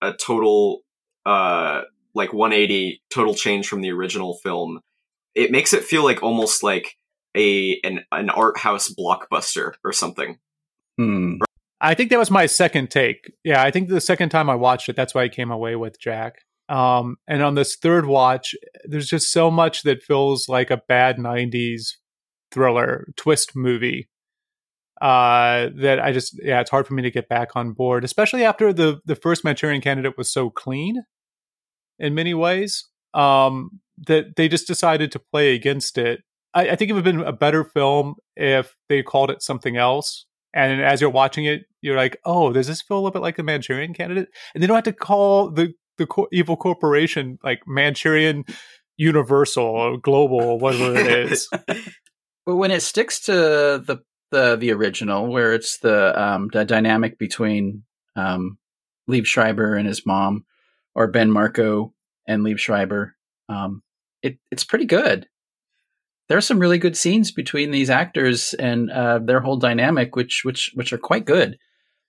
a 0.00 0.12
total, 0.12 0.80
uh, 1.26 1.82
like 2.14 2.32
180 2.32 3.02
total 3.10 3.34
change 3.34 3.68
from 3.68 3.80
the 3.80 3.90
original 3.90 4.34
film. 4.42 4.80
It 5.34 5.50
makes 5.50 5.72
it 5.72 5.84
feel 5.84 6.04
like 6.04 6.22
almost 6.22 6.62
like 6.62 6.96
a 7.34 7.80
an 7.84 8.04
an 8.12 8.30
art 8.30 8.58
house 8.58 8.92
blockbuster 8.92 9.72
or 9.84 9.92
something. 9.92 10.38
Hmm. 10.98 11.36
I 11.80 11.94
think 11.94 12.10
that 12.10 12.18
was 12.18 12.30
my 12.30 12.46
second 12.46 12.90
take. 12.90 13.32
Yeah, 13.42 13.62
I 13.62 13.70
think 13.70 13.88
the 13.88 14.00
second 14.00 14.28
time 14.28 14.48
I 14.48 14.54
watched 14.54 14.88
it, 14.88 14.94
that's 14.94 15.14
why 15.14 15.24
I 15.24 15.28
came 15.28 15.50
away 15.50 15.74
with 15.74 15.98
Jack. 15.98 16.42
Um, 16.68 17.16
and 17.26 17.42
on 17.42 17.54
this 17.54 17.76
third 17.76 18.06
watch, 18.06 18.54
there's 18.84 19.08
just 19.08 19.32
so 19.32 19.50
much 19.50 19.82
that 19.82 20.02
feels 20.02 20.48
like 20.48 20.70
a 20.70 20.82
bad 20.88 21.16
'90s 21.16 21.94
thriller 22.52 23.08
twist 23.16 23.56
movie. 23.56 24.08
Uh, 25.00 25.70
that 25.74 25.98
I 25.98 26.12
just 26.12 26.38
yeah, 26.42 26.60
it's 26.60 26.70
hard 26.70 26.86
for 26.86 26.94
me 26.94 27.02
to 27.02 27.10
get 27.10 27.28
back 27.28 27.56
on 27.56 27.72
board, 27.72 28.04
especially 28.04 28.44
after 28.44 28.72
the 28.72 29.00
the 29.04 29.16
first 29.16 29.44
Manchurian 29.44 29.80
Candidate 29.80 30.16
was 30.16 30.30
so 30.30 30.50
clean 30.50 31.02
in 31.98 32.14
many 32.14 32.34
ways. 32.34 32.88
Um, 33.14 33.80
that 34.06 34.36
they 34.36 34.48
just 34.48 34.66
decided 34.66 35.12
to 35.12 35.18
play 35.18 35.54
against 35.54 35.98
it. 35.98 36.22
I, 36.54 36.70
I 36.70 36.76
think 36.76 36.90
it 36.90 36.94
would 36.94 37.06
have 37.06 37.16
been 37.16 37.26
a 37.26 37.32
better 37.32 37.64
film 37.64 38.14
if 38.36 38.76
they 38.88 39.02
called 39.02 39.30
it 39.30 39.42
something 39.42 39.76
else. 39.76 40.26
And 40.54 40.82
as 40.82 41.00
you're 41.00 41.10
watching 41.10 41.46
it, 41.46 41.62
you're 41.80 41.96
like, 41.96 42.18
"Oh, 42.24 42.52
does 42.52 42.66
this 42.66 42.82
feel 42.82 42.98
a 42.98 43.00
little 43.00 43.10
bit 43.10 43.22
like 43.22 43.36
the 43.36 43.42
Manchurian 43.42 43.94
Candidate?" 43.94 44.28
And 44.54 44.62
they 44.62 44.66
don't 44.66 44.76
have 44.76 44.84
to 44.84 44.92
call 44.92 45.50
the 45.50 45.72
the 45.98 46.06
co- 46.06 46.28
evil 46.32 46.56
corporation 46.56 47.38
like 47.42 47.62
Manchurian 47.66 48.44
Universal 48.96 49.64
or 49.64 49.98
Global 49.98 50.40
or 50.40 50.58
whatever 50.58 50.94
it 50.96 51.32
is. 51.32 51.48
But 52.46 52.56
when 52.56 52.70
it 52.70 52.80
sticks 52.82 53.20
to 53.22 53.32
the 53.32 53.98
the 54.30 54.56
the 54.56 54.72
original, 54.72 55.28
where 55.28 55.52
it's 55.52 55.78
the 55.78 56.20
um 56.20 56.48
the 56.52 56.64
dynamic 56.64 57.18
between 57.18 57.84
um 58.16 58.58
Liev 59.10 59.26
Schreiber 59.26 59.74
and 59.76 59.86
his 59.86 60.06
mom, 60.06 60.44
or 60.94 61.06
Ben 61.08 61.30
Marco 61.30 61.92
and 62.26 62.42
Liev 62.44 62.58
Schreiber, 62.58 63.14
um, 63.48 63.82
it 64.22 64.38
it's 64.50 64.64
pretty 64.64 64.86
good. 64.86 65.26
There 66.28 66.38
are 66.38 66.42
some 66.42 66.58
really 66.60 66.78
good 66.78 66.96
scenes 66.96 67.30
between 67.30 67.72
these 67.72 67.90
actors 67.90 68.54
and 68.54 68.90
uh, 68.90 69.18
their 69.18 69.40
whole 69.40 69.56
dynamic, 69.58 70.16
which 70.16 70.42
which 70.44 70.70
which 70.74 70.92
are 70.92 70.98
quite 70.98 71.24
good. 71.26 71.58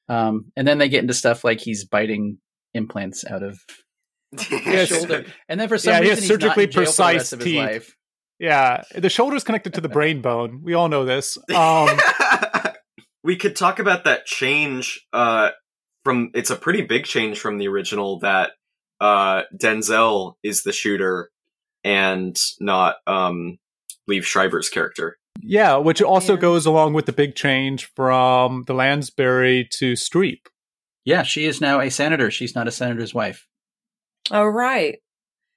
Um, 0.07 0.51
and 0.55 0.67
then 0.67 0.77
they 0.77 0.89
get 0.89 1.01
into 1.01 1.13
stuff 1.13 1.43
like 1.43 1.59
he's 1.61 1.85
biting 1.85 2.37
implants 2.73 3.25
out 3.25 3.43
of 3.43 3.59
his 4.31 4.65
Yes. 4.65 4.87
shoulder, 4.89 5.25
and 5.49 5.59
then 5.59 5.67
for 5.67 5.77
some 5.77 5.93
Yeah, 5.93 5.97
he 6.03 6.09
reason 6.09 6.15
has 6.15 6.23
he's 6.23 6.29
not 6.29 6.41
surgically 6.41 6.63
in 6.65 6.69
jail 6.71 6.83
for 6.85 6.85
the 6.85 6.85
precise 6.85 7.15
rest 7.17 7.33
of 7.33 7.39
his 7.39 7.45
teeth. 7.47 7.57
life. 7.57 7.95
Yeah, 8.43 8.83
the 8.93 9.09
shoulder's 9.09 9.45
connected 9.45 9.73
to 9.75 9.81
the 9.81 9.87
brain 9.87 10.21
bone. 10.21 10.61
We 10.63 10.73
all 10.73 10.89
know 10.89 11.05
this. 11.05 11.37
Um, 11.55 11.97
we 13.23 13.37
could 13.37 13.55
talk 13.55 13.79
about 13.79 14.03
that 14.03 14.25
change 14.25 15.05
uh 15.13 15.51
from 16.03 16.29
it's 16.33 16.49
a 16.49 16.57
pretty 16.57 16.81
big 16.81 17.05
change 17.05 17.39
from 17.39 17.57
the 17.57 17.69
original 17.69 18.19
that 18.19 18.51
uh 18.99 19.43
Denzel 19.55 20.33
is 20.43 20.63
the 20.63 20.73
shooter 20.73 21.29
and 21.85 22.37
not 22.59 22.95
um 23.07 23.59
Liev 24.09 24.23
Schreiber's 24.23 24.69
character. 24.69 25.17
yeah, 25.41 25.77
which 25.77 26.01
also 26.01 26.33
Yeah. 26.33 26.39
goes 26.41 26.65
along 26.65 26.91
with 26.93 27.05
the 27.05 27.13
big 27.13 27.35
change 27.35 27.89
from 27.95 28.63
the 28.67 28.73
Lansbury 28.73 29.69
to 29.79 29.93
Streep. 29.93 30.41
Yeah, 31.05 31.23
she 31.23 31.45
is 31.45 31.61
now 31.61 31.79
a 31.79 31.89
senator. 31.89 32.29
She's 32.29 32.55
not 32.55 32.67
a 32.67 32.71
senator's 32.71 33.13
wife. 33.13 33.47
oh, 34.31 34.43
right. 34.45 34.99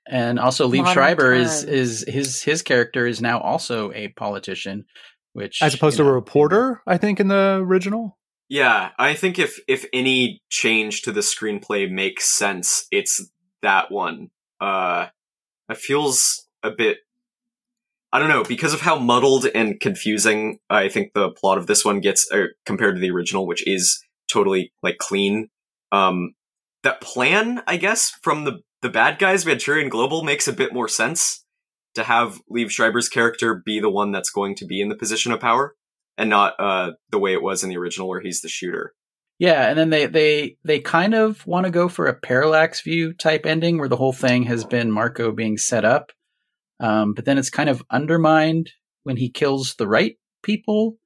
And 0.08 0.38
also, 0.38 0.68
Liev 0.68 0.78
Modern 0.78 0.92
Schreiber 0.92 1.32
is 1.32 1.62
times. 1.62 1.64
is 1.64 2.04
his 2.06 2.42
his 2.42 2.62
character 2.62 3.06
is 3.06 3.20
now 3.20 3.40
also 3.40 3.92
a 3.92 4.08
politician, 4.08 4.84
which 5.32 5.60
As 5.62 5.74
opposed 5.74 5.98
you 5.98 6.04
to 6.04 6.10
a 6.10 6.14
reporter, 6.14 6.80
I 6.86 6.96
think, 6.96 7.18
in 7.20 7.28
the 7.28 7.58
original. 7.62 8.16
Yeah, 8.48 8.90
I 8.98 9.14
think 9.14 9.38
if 9.38 9.58
if 9.66 9.84
any 9.92 10.40
change 10.48 11.02
to 11.02 11.12
the 11.12 11.20
screenplay 11.20 11.90
makes 11.90 12.24
sense, 12.28 12.86
it's 12.92 13.28
that 13.62 13.90
one. 13.90 14.28
Uh 14.60 15.06
it 15.68 15.78
feels 15.78 16.46
a 16.62 16.70
bit 16.70 16.98
I 18.12 18.20
don't 18.20 18.28
know, 18.28 18.44
because 18.44 18.72
of 18.72 18.82
how 18.82 18.96
muddled 18.98 19.46
and 19.46 19.80
confusing 19.80 20.60
I 20.70 20.88
think 20.88 21.12
the 21.12 21.30
plot 21.30 21.58
of 21.58 21.66
this 21.66 21.84
one 21.84 22.00
gets 22.00 22.30
uh, 22.32 22.44
compared 22.64 22.94
to 22.94 23.00
the 23.00 23.10
original, 23.10 23.46
which 23.48 23.66
is 23.66 24.00
totally 24.30 24.72
like 24.82 24.98
clean. 24.98 25.48
Um 25.90 26.34
that 26.82 27.00
plan, 27.00 27.62
I 27.66 27.76
guess, 27.76 28.10
from 28.22 28.44
the 28.44 28.60
the 28.82 28.88
bad 28.88 29.18
guys 29.18 29.44
Manchurian 29.44 29.88
Global 29.88 30.22
makes 30.22 30.46
a 30.46 30.52
bit 30.52 30.72
more 30.72 30.88
sense 30.88 31.44
to 31.94 32.04
have 32.04 32.40
Liev 32.54 32.70
Schreiber's 32.70 33.08
character 33.08 33.62
be 33.64 33.80
the 33.80 33.90
one 33.90 34.12
that's 34.12 34.30
going 34.30 34.54
to 34.56 34.66
be 34.66 34.80
in 34.80 34.88
the 34.88 34.96
position 34.96 35.32
of 35.32 35.40
power 35.40 35.74
and 36.18 36.30
not 36.30 36.54
uh 36.58 36.92
the 37.10 37.18
way 37.18 37.32
it 37.32 37.42
was 37.42 37.62
in 37.62 37.70
the 37.70 37.76
original 37.76 38.08
where 38.08 38.20
he's 38.20 38.42
the 38.42 38.48
shooter. 38.48 38.92
Yeah, 39.38 39.68
and 39.68 39.78
then 39.78 39.90
they 39.90 40.06
they 40.06 40.56
they 40.64 40.80
kind 40.80 41.14
of 41.14 41.46
want 41.46 41.64
to 41.64 41.70
go 41.70 41.88
for 41.88 42.06
a 42.06 42.18
parallax 42.18 42.82
view 42.82 43.12
type 43.12 43.44
ending 43.44 43.78
where 43.78 43.88
the 43.88 43.96
whole 43.96 44.12
thing 44.12 44.44
has 44.44 44.64
been 44.64 44.90
Marco 44.90 45.32
being 45.32 45.58
set 45.58 45.84
up, 45.84 46.12
um, 46.80 47.12
but 47.14 47.24
then 47.24 47.38
it's 47.38 47.50
kind 47.50 47.68
of 47.68 47.82
undermined 47.90 48.70
when 49.02 49.16
he 49.16 49.30
kills 49.30 49.74
the 49.74 49.88
right 49.88 50.16
people, 50.42 50.96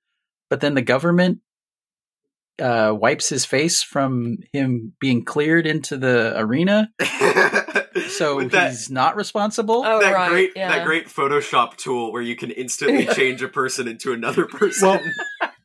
but 0.49 0.61
then 0.61 0.75
the 0.75 0.83
government 0.83 1.39
uh, 2.61 2.95
wipes 2.95 3.29
his 3.29 3.45
face 3.45 3.83
from 3.83 4.39
him 4.53 4.93
being 5.01 5.25
cleared 5.25 5.67
into 5.67 5.97
the 5.97 6.35
arena, 6.37 6.91
so 8.09 8.43
that, 8.43 8.71
he's 8.71 8.91
not 8.91 9.17
responsible. 9.17 9.83
Oh, 9.85 10.01
that 10.01 10.13
right. 10.13 10.31
great 10.31 10.53
yeah. 10.55 10.69
that 10.69 10.87
great 10.87 11.07
Photoshop 11.07 11.77
tool 11.77 12.13
where 12.13 12.23
you 12.23 12.37
can 12.37 12.51
instantly 12.51 13.07
change 13.15 13.43
a 13.43 13.49
person 13.49 13.89
into 13.89 14.13
another 14.13 14.47
person. 14.47 14.89
Well, 14.89 15.01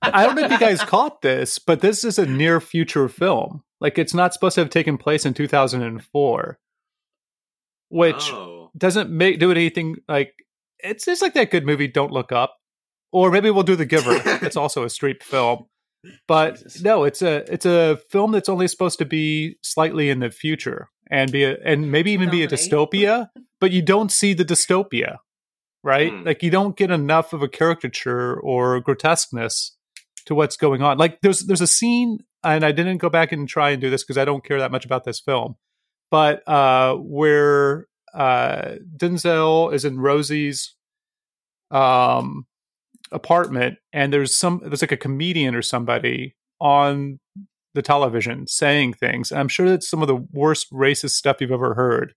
I 0.01 0.25
don't 0.25 0.35
know 0.35 0.45
if 0.45 0.51
you 0.51 0.59
guys 0.59 0.81
caught 0.81 1.21
this, 1.21 1.59
but 1.59 1.81
this 1.81 2.03
is 2.03 2.17
a 2.17 2.25
near 2.25 2.61
future 2.61 3.07
film. 3.07 3.63
Like, 3.81 3.97
it's 3.97 4.13
not 4.13 4.33
supposed 4.33 4.55
to 4.55 4.61
have 4.61 4.69
taken 4.69 4.97
place 4.97 5.25
in 5.25 5.33
2004, 5.33 6.59
which 7.89 8.31
oh. 8.31 8.71
doesn't 8.77 9.09
make 9.09 9.39
do 9.39 9.51
anything 9.51 9.97
like 10.07 10.33
it's 10.79 11.05
just 11.05 11.21
like 11.21 11.33
that 11.33 11.51
good 11.51 11.65
movie 11.65 11.87
don't 11.87 12.11
look 12.11 12.31
up 12.31 12.57
or 13.11 13.31
maybe 13.31 13.49
we'll 13.49 13.63
do 13.63 13.75
the 13.75 13.85
giver 13.85 14.21
it's 14.45 14.57
also 14.57 14.83
a 14.83 14.87
Streep 14.87 15.23
film 15.23 15.65
but 16.27 16.55
Jesus. 16.55 16.81
no 16.81 17.03
it's 17.03 17.21
a 17.21 17.51
it's 17.51 17.65
a 17.65 17.97
film 18.09 18.31
that's 18.31 18.49
only 18.49 18.67
supposed 18.67 18.99
to 18.99 19.05
be 19.05 19.57
slightly 19.61 20.09
in 20.09 20.19
the 20.19 20.29
future 20.31 20.89
and 21.11 21.31
be 21.31 21.43
a, 21.43 21.57
and 21.63 21.91
maybe 21.91 22.11
even 22.11 22.29
be 22.29 22.43
a 22.43 22.47
dystopia 22.47 23.29
but 23.61 23.71
you 23.71 23.81
don't 23.81 24.11
see 24.11 24.33
the 24.33 24.45
dystopia 24.45 25.17
right 25.83 26.11
Hmm. 26.11 26.23
like 26.23 26.41
you 26.43 26.49
don't 26.51 26.75
get 26.77 26.91
enough 26.91 27.33
of 27.33 27.41
a 27.43 27.47
caricature 27.47 28.39
or 28.39 28.79
grotesqueness 28.81 29.75
to 30.25 30.33
what's 30.35 30.57
going 30.57 30.81
on 30.81 30.97
like 30.97 31.21
there's 31.21 31.41
there's 31.41 31.61
a 31.61 31.67
scene 31.67 32.19
and 32.43 32.63
i 32.65 32.71
didn't 32.71 32.97
go 32.97 33.09
back 33.09 33.31
and 33.31 33.47
try 33.47 33.69
and 33.71 33.81
do 33.81 33.89
this 33.89 34.03
because 34.03 34.17
i 34.17 34.25
don't 34.25 34.43
care 34.43 34.59
that 34.59 34.71
much 34.71 34.85
about 34.85 35.03
this 35.03 35.19
film 35.19 35.55
but 36.09 36.41
uh 36.47 36.95
where 36.95 37.87
uh 38.13 38.75
denzel 38.97 39.71
is 39.73 39.85
in 39.85 39.99
rosie's 39.99 40.73
um 41.71 42.45
apartment 43.15 43.77
and 43.93 44.11
there's 44.11 44.35
some 44.35 44.61
there's 44.63 44.81
like 44.81 44.91
a 44.91 44.97
comedian 44.97 45.55
or 45.55 45.61
somebody 45.61 46.35
on 46.59 47.19
the 47.73 47.81
television 47.81 48.47
saying 48.47 48.93
things. 48.93 49.31
And 49.31 49.39
i'm 49.39 49.47
sure 49.47 49.67
that's 49.67 49.89
some 49.89 50.01
of 50.01 50.07
the 50.07 50.25
worst 50.31 50.71
racist 50.71 51.11
stuff 51.11 51.37
you've 51.39 51.51
ever 51.51 51.73
heard. 51.73 52.13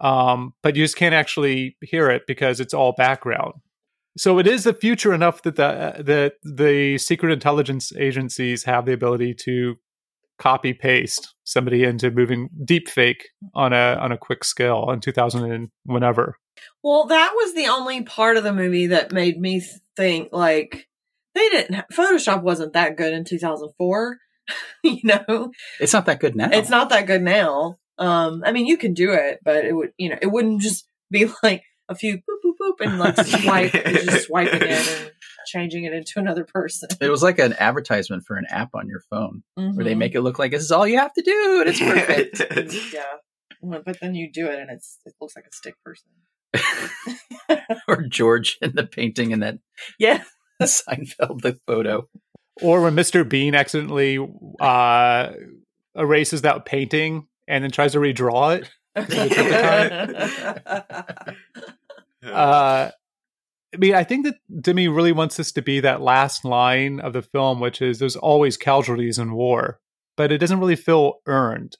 Um 0.00 0.54
but 0.62 0.74
you 0.74 0.84
just 0.84 0.96
can't 0.96 1.14
actually 1.14 1.76
hear 1.82 2.10
it 2.10 2.22
because 2.26 2.58
it's 2.58 2.74
all 2.74 2.92
background. 2.96 3.52
So 4.18 4.38
it 4.38 4.46
is 4.46 4.64
the 4.64 4.74
future 4.74 5.14
enough 5.14 5.42
that 5.42 5.56
the 5.56 6.02
that 6.02 6.34
the 6.42 6.98
secret 6.98 7.32
intelligence 7.32 7.92
agencies 7.96 8.64
have 8.64 8.86
the 8.86 8.92
ability 8.92 9.34
to 9.44 9.76
copy 10.38 10.72
paste 10.72 11.34
somebody 11.44 11.84
into 11.84 12.10
moving 12.10 12.48
deep 12.64 12.88
fake 12.88 13.28
on 13.54 13.74
a 13.74 13.96
on 14.00 14.10
a 14.10 14.18
quick 14.18 14.42
scale 14.42 14.90
in 14.90 14.98
2000 14.98 15.52
and 15.52 15.68
whenever 15.84 16.36
Well, 16.82 17.06
that 17.06 17.32
was 17.34 17.54
the 17.54 17.66
only 17.68 18.02
part 18.02 18.36
of 18.36 18.44
the 18.44 18.52
movie 18.52 18.88
that 18.88 19.12
made 19.12 19.38
me 19.40 19.62
think 19.96 20.28
like 20.32 20.88
they 21.34 21.48
didn't. 21.50 21.84
Photoshop 21.92 22.42
wasn't 22.42 22.72
that 22.74 22.96
good 22.96 23.12
in 23.12 23.24
2004. 23.24 24.18
you 24.82 24.98
know, 25.04 25.52
It's 25.78 25.92
not 25.92 26.06
that 26.06 26.20
good 26.20 26.34
now. 26.36 26.48
it's 26.52 26.70
not 26.70 26.88
that 26.90 27.06
good 27.06 27.22
now. 27.22 27.78
Um, 27.98 28.42
I 28.46 28.52
mean, 28.52 28.66
you 28.66 28.76
can 28.78 28.94
do 28.94 29.12
it, 29.12 29.40
but 29.44 29.64
it 29.64 29.74
would, 29.74 29.92
you 29.98 30.08
know, 30.08 30.16
it 30.20 30.26
wouldn't 30.26 30.60
just 30.62 30.88
be 31.10 31.28
like 31.42 31.62
a 31.88 31.94
few 31.94 32.16
boop 32.18 32.40
boop 32.44 32.54
boop 32.60 32.84
and 32.86 32.98
like 32.98 33.16
swipe, 33.16 33.74
and 33.74 33.96
just 33.98 34.26
swiping 34.26 34.62
it 34.62 34.70
and 34.88 35.10
changing 35.46 35.84
it 35.84 35.92
into 35.92 36.18
another 36.18 36.44
person. 36.44 36.88
It 37.00 37.10
was 37.10 37.22
like 37.22 37.38
an 37.38 37.52
advertisement 37.54 38.24
for 38.24 38.36
an 38.36 38.46
app 38.48 38.70
on 38.74 38.88
your 38.88 39.00
phone 39.10 39.42
where 39.54 39.84
they 39.84 39.94
Mhm. 39.94 39.98
make 39.98 40.14
it 40.14 40.20
look 40.22 40.38
like 40.38 40.50
this 40.52 40.62
is 40.62 40.70
all 40.72 40.86
you 40.86 40.98
have 40.98 41.12
to 41.14 41.22
do 41.22 41.60
and 41.60 41.68
it's 41.68 41.80
perfect. 41.80 42.92
yeah. 42.94 43.02
But 43.84 44.00
then 44.00 44.14
you 44.14 44.30
do 44.32 44.46
it 44.48 44.58
and 44.58 44.70
it's 44.70 44.98
it 45.04 45.14
looks 45.20 45.36
like 45.36 45.44
a 45.50 45.52
stick 45.54 45.74
person. 45.84 46.08
or 47.88 48.02
George 48.02 48.58
in 48.60 48.72
the 48.74 48.86
painting 48.86 49.30
in 49.30 49.40
that 49.40 49.58
Yeah. 49.98 50.22
Seinfeld 50.62 51.40
the 51.42 51.58
photo. 51.66 52.08
or 52.60 52.82
when 52.82 52.94
Mr. 52.94 53.26
Bean 53.28 53.54
accidentally 53.54 54.18
uh, 54.60 55.30
erases 55.96 56.42
that 56.42 56.66
painting 56.66 57.26
and 57.48 57.64
then 57.64 57.70
tries 57.70 57.92
to 57.92 57.98
redraw 57.98 58.60
it. 58.60 58.70
Uh, 62.22 62.90
I 63.72 63.76
mean, 63.78 63.94
I 63.94 64.04
think 64.04 64.26
that 64.26 64.34
Demme 64.60 64.94
really 64.94 65.12
wants 65.12 65.36
this 65.36 65.52
to 65.52 65.62
be 65.62 65.80
that 65.80 66.02
last 66.02 66.44
line 66.44 67.00
of 67.00 67.12
the 67.14 67.22
film, 67.22 67.60
which 67.60 67.80
is 67.80 67.98
"There's 67.98 68.16
always 68.16 68.56
casualties 68.58 69.18
in 69.18 69.32
war," 69.32 69.78
but 70.16 70.30
it 70.30 70.38
doesn't 70.38 70.60
really 70.60 70.76
feel 70.76 71.14
earned, 71.26 71.76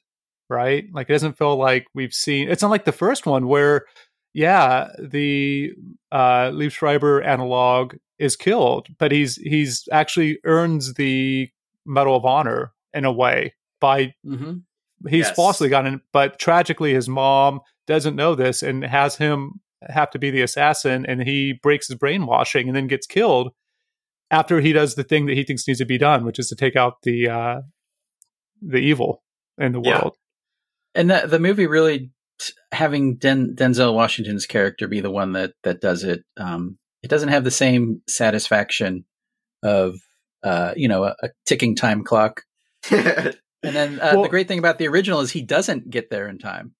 right? 0.49 0.85
Like 0.93 1.09
it 1.09 1.13
doesn't 1.13 1.37
feel 1.37 1.57
like 1.57 1.85
we've 1.93 2.13
seen. 2.13 2.49
It's 2.49 2.63
not 2.63 2.71
like 2.71 2.85
the 2.85 2.91
first 2.91 3.25
one 3.27 3.47
where 3.47 3.85
yeah, 4.33 4.87
the 4.99 5.71
uh, 6.11 6.51
Liev 6.51 6.71
Schreiber 6.71 7.21
analog 7.21 7.95
is 8.19 8.35
killed, 8.35 8.87
but 8.99 9.11
he's 9.11 9.35
he's 9.35 9.87
actually 9.91 10.39
earns 10.43 10.93
the 10.93 11.49
Medal 11.85 12.15
of 12.15 12.25
Honor 12.25 12.71
in 12.93 13.05
a 13.05 13.11
way 13.11 13.53
by 13.79 14.13
Mm-hmm. 14.25 14.59
he's 15.09 15.27
Yes. 15.27 15.35
falsely 15.35 15.69
gotten, 15.69 16.01
but 16.13 16.37
tragically 16.39 16.93
his 16.93 17.09
mom 17.09 17.61
doesn't 17.87 18.15
know 18.15 18.35
this 18.35 18.61
and 18.61 18.83
has 18.83 19.15
him 19.17 19.59
have 19.89 20.11
to 20.11 20.19
be 20.19 20.29
the 20.29 20.43
assassin, 20.43 21.05
and 21.07 21.23
he 21.23 21.53
breaks 21.63 21.87
his 21.87 21.97
brainwashing 21.97 22.67
and 22.67 22.75
then 22.75 22.87
gets 22.87 23.07
killed 23.07 23.51
after 24.29 24.61
he 24.61 24.71
does 24.71 24.93
the 24.95 25.03
thing 25.03 25.25
that 25.25 25.35
he 25.35 25.43
thinks 25.43 25.67
needs 25.67 25.79
to 25.79 25.85
be 25.85 25.97
done, 25.97 26.23
which 26.23 26.37
is 26.39 26.47
to 26.49 26.55
take 26.55 26.75
out 26.75 27.01
the 27.01 27.27
uh, 27.27 27.61
the 28.61 28.77
evil 28.77 29.23
in 29.57 29.71
the 29.71 29.81
Yeah. 29.81 29.97
world. 29.97 30.17
And 30.93 31.09
the 31.09 31.25
the 31.25 31.39
movie 31.39 31.65
really 31.67 32.11
having 32.71 33.17
Den, 33.17 33.55
Denzel 33.55 33.93
Washington's 33.93 34.45
character 34.45 34.87
be 34.87 35.01
the 35.01 35.11
one 35.11 35.33
that 35.33 35.53
that 35.63 35.81
does 35.81 36.03
it. 36.03 36.23
Um, 36.37 36.77
it 37.03 37.09
doesn't 37.09 37.29
have 37.29 37.43
the 37.43 37.51
same 37.51 38.01
satisfaction 38.07 39.05
of 39.63 39.95
uh, 40.43 40.73
you 40.75 40.87
know 40.87 41.03
a, 41.05 41.15
a 41.23 41.29
ticking 41.45 41.75
time 41.75 42.03
clock. 42.03 42.43
And 43.63 43.75
then 43.75 43.99
uh, 43.99 44.13
Well- 44.13 44.23
the 44.23 44.29
great 44.29 44.47
thing 44.47 44.59
about 44.59 44.79
the 44.79 44.87
original 44.87 45.19
is 45.21 45.31
he 45.31 45.43
doesn't 45.43 45.89
get 45.89 46.09
there 46.09 46.27
in 46.27 46.39
time. 46.39 46.73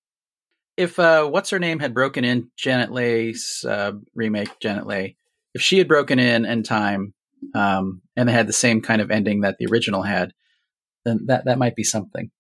If 0.78 0.98
uh, 0.98 1.26
what's 1.26 1.52
her 1.52 1.60
name 1.60 1.80
had 1.80 1.94
broken 1.94 2.24
in 2.26 2.50
Janet 2.58 2.92
Leigh's 2.92 3.64
uh, 3.68 3.92
remake, 4.16 4.60
Janet 4.60 4.88
Leigh, 4.88 5.16
if 5.54 5.62
she 5.62 5.78
had 5.78 5.88
broken 5.88 6.18
in 6.18 6.44
in 6.46 6.64
time 6.64 7.14
um, 7.54 8.02
and 8.16 8.28
they 8.28 8.34
had 8.34 8.48
the 8.48 8.54
same 8.54 8.82
kind 8.82 9.02
of 9.02 9.12
ending 9.12 9.42
that 9.42 9.58
the 9.60 9.68
original 9.68 10.02
had, 10.02 10.34
then 11.06 11.26
that 11.28 11.46
that 11.46 11.60
might 11.60 11.76
be 11.76 11.84
something. 11.84 12.32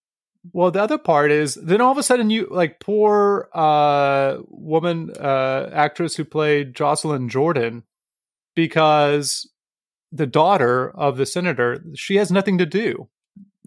Well, 0.53 0.71
the 0.71 0.81
other 0.81 0.97
part 0.97 1.31
is 1.31 1.55
then 1.55 1.81
all 1.81 1.91
of 1.91 1.97
a 1.97 2.03
sudden 2.03 2.29
you 2.29 2.47
like 2.49 2.79
poor 2.79 3.49
uh 3.53 4.37
woman 4.47 5.11
uh 5.19 5.69
actress 5.71 6.15
who 6.15 6.25
played 6.25 6.75
Jocelyn 6.75 7.29
Jordan 7.29 7.83
because 8.55 9.49
the 10.11 10.27
daughter 10.27 10.91
of 10.91 11.17
the 11.17 11.25
senator, 11.25 11.83
she 11.95 12.15
has 12.15 12.31
nothing 12.31 12.57
to 12.57 12.65
do. 12.65 13.07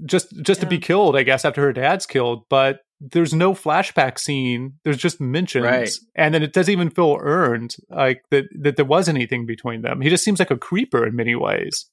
Just 0.04 0.36
just 0.42 0.60
to 0.60 0.66
be 0.66 0.78
killed, 0.78 1.16
I 1.16 1.22
guess, 1.22 1.44
after 1.44 1.62
her 1.62 1.72
dad's 1.72 2.04
killed, 2.04 2.44
but 2.50 2.80
there's 3.00 3.32
no 3.32 3.54
flashback 3.54 4.18
scene. 4.18 4.74
There's 4.82 4.96
just 4.96 5.20
mentions. 5.20 5.64
Right. 5.64 5.90
And 6.16 6.34
then 6.34 6.42
it 6.42 6.52
doesn't 6.52 6.72
even 6.72 6.90
feel 6.90 7.18
earned, 7.20 7.76
like 7.88 8.24
that 8.32 8.46
that 8.60 8.74
there 8.74 8.84
was 8.84 9.08
anything 9.08 9.46
between 9.46 9.82
them. 9.82 10.00
He 10.00 10.10
just 10.10 10.24
seems 10.24 10.40
like 10.40 10.50
a 10.50 10.58
creeper 10.58 11.06
in 11.06 11.14
many 11.14 11.36
ways 11.36 11.86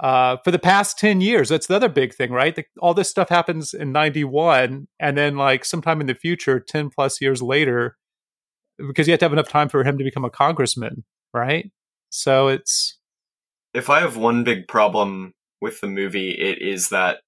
uh, 0.00 0.36
for 0.44 0.50
the 0.50 0.58
past 0.58 0.98
10 0.98 1.20
years. 1.20 1.48
That's 1.48 1.66
the 1.66 1.76
other 1.76 1.88
big 1.88 2.14
thing, 2.14 2.30
right? 2.32 2.54
The, 2.54 2.64
all 2.80 2.94
this 2.94 3.10
stuff 3.10 3.28
happens 3.28 3.74
in 3.74 3.92
91, 3.92 4.88
and 4.98 5.18
then, 5.18 5.36
like, 5.36 5.64
sometime 5.64 6.00
in 6.00 6.06
the 6.06 6.14
future, 6.14 6.60
10 6.60 6.90
plus 6.90 7.20
years 7.20 7.42
later, 7.42 7.96
because 8.78 9.06
you 9.06 9.12
have 9.12 9.20
to 9.20 9.24
have 9.26 9.32
enough 9.32 9.48
time 9.48 9.68
for 9.68 9.84
him 9.84 9.98
to 9.98 10.04
become 10.04 10.24
a 10.24 10.30
congressman, 10.30 11.04
right? 11.32 11.70
So 12.10 12.48
it's. 12.48 12.98
if 13.74 13.88
I 13.88 14.00
have 14.00 14.16
one 14.16 14.44
big 14.44 14.68
problem 14.68 15.34
with 15.60 15.80
the 15.80 15.86
movie, 15.86 16.32
it 16.32 16.60
is 16.60 16.88
that 16.90 17.18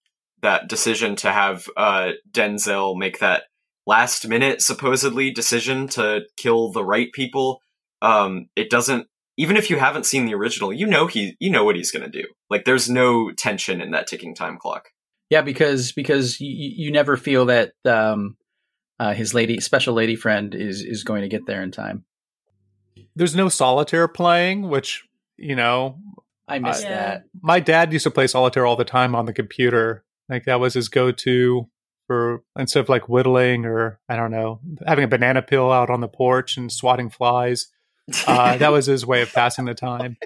that 0.42 0.68
decision 0.68 1.16
to 1.16 1.33
have 1.33 1.66
uh, 1.77 2.11
Denzel 2.31 2.96
make 2.96 3.18
that 3.20 3.44
last 3.87 4.29
minute 4.29 4.61
supposedly 4.61 5.31
decision 5.31 5.88
to 5.88 6.22
kill 6.37 6.70
the 6.70 6.85
right 6.85 7.11
people. 7.12 7.61
Um, 8.03 8.48
it 8.57 8.70
doesn't. 8.70 9.07
Even 9.37 9.57
if 9.57 9.68
you 9.68 9.79
haven't 9.79 10.07
seen 10.07 10.27
the 10.27 10.35
original, 10.35 10.73
you 10.73 10.87
know 10.87 11.07
he, 11.07 11.37
you 11.40 11.51
know 11.51 11.64
what 11.64 11.77
he's 11.77 11.90
gonna 11.90 12.09
do. 12.09 12.25
Like, 12.51 12.64
there's 12.64 12.88
no 12.88 13.31
tension 13.33 13.81
in 13.81 13.90
that 13.90 14.07
ticking 14.07 14.35
time 14.35 14.59
clock. 14.59 14.90
Yeah, 15.31 15.42
because 15.42 15.90
because 15.92 16.40
you, 16.40 16.70
you 16.87 16.92
never 16.92 17.16
feel 17.16 17.47
that 17.47 17.73
um, 17.85 18.37
uh, 19.01 19.12
his 19.14 19.35
lady 19.35 19.59
special 19.61 19.94
lady 19.94 20.14
friend 20.16 20.55
is 20.55 20.83
is 20.83 21.03
going 21.03 21.23
to 21.23 21.29
get 21.29 21.47
there 21.47 21.62
in 21.62 21.70
time. 21.73 22.05
There's 23.16 23.35
no 23.35 23.49
solitaire 23.49 24.07
playing, 24.09 24.68
which, 24.68 25.05
you 25.37 25.57
know, 25.57 25.99
I 26.47 26.59
miss 26.59 26.83
Yeah. 26.83 26.88
that. 26.90 27.25
my 27.42 27.61
dad 27.61 27.92
used 27.92 28.05
to 28.05 28.11
play 28.11 28.27
solitaire 28.27 28.66
all 28.66 28.77
the 28.77 28.85
time 28.85 29.14
on 29.14 29.27
the 29.27 29.33
computer. 29.33 30.05
Like, 30.29 30.44
that 30.44 30.61
was 30.61 30.75
his 30.75 30.88
go 30.88 31.11
to 31.11 31.68
for 32.07 32.42
instead 32.59 32.81
of 32.81 32.88
like 32.88 33.09
whittling 33.09 33.64
or, 33.64 33.99
I 34.09 34.16
don't 34.16 34.31
know, 34.31 34.61
having 34.87 35.05
a 35.05 35.09
banana 35.09 35.42
peel 35.42 35.70
out 35.70 35.90
on 35.90 36.01
the 36.01 36.09
porch 36.09 36.57
and 36.57 36.70
swatting 36.70 37.09
flies. 37.09 37.68
Uh, 38.26 38.56
that 38.56 38.68
was 38.72 38.86
his 38.86 39.06
way 39.06 39.22
of 39.22 39.32
passing 39.32 39.64
the 39.64 39.74
time. 39.74 40.16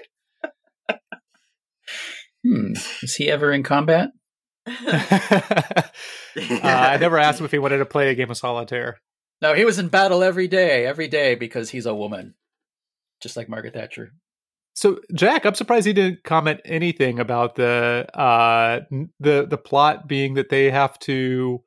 Hmm. 2.45 2.73
Is 3.01 3.15
he 3.15 3.29
ever 3.29 3.51
in 3.51 3.63
combat? 3.63 4.11
uh, 4.67 5.89
I 6.35 6.97
never 6.97 7.17
asked 7.17 7.39
him 7.39 7.45
if 7.45 7.51
he 7.51 7.59
wanted 7.59 7.79
to 7.79 7.85
play 7.85 8.09
a 8.09 8.15
game 8.15 8.31
of 8.31 8.37
solitaire. 8.37 8.99
No, 9.41 9.53
he 9.53 9.65
was 9.65 9.79
in 9.79 9.87
battle 9.87 10.23
every 10.23 10.47
day, 10.47 10.85
every 10.85 11.07
day 11.07 11.35
because 11.35 11.69
he's 11.69 11.85
a 11.85 11.95
woman, 11.95 12.35
just 13.21 13.37
like 13.37 13.49
Margaret 13.49 13.73
Thatcher. 13.73 14.13
So, 14.73 14.99
Jack, 15.13 15.45
I'm 15.45 15.55
surprised 15.55 15.85
he 15.87 15.93
didn't 15.93 16.23
comment 16.23 16.61
anything 16.63 17.19
about 17.19 17.55
the 17.55 18.07
uh, 18.13 18.81
the 19.19 19.45
the 19.45 19.57
plot 19.57 20.07
being 20.07 20.35
that 20.35 20.49
they 20.49 20.71
have 20.71 20.97
to 20.99 21.63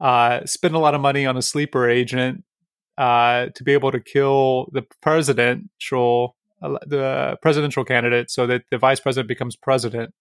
uh, 0.00 0.44
spend 0.44 0.74
a 0.74 0.78
lot 0.78 0.94
of 0.94 1.00
money 1.00 1.26
on 1.26 1.36
a 1.36 1.42
sleeper 1.42 1.88
agent 1.88 2.44
uh, 2.98 3.46
to 3.54 3.64
be 3.64 3.72
able 3.72 3.92
to 3.92 4.00
kill 4.00 4.68
the 4.72 4.82
presidential 5.00 6.36
the 6.86 7.36
presidential 7.42 7.84
candidate, 7.84 8.30
so 8.30 8.46
that 8.46 8.62
the 8.70 8.78
vice 8.78 8.98
president 9.00 9.28
becomes 9.28 9.54
president. 9.56 10.14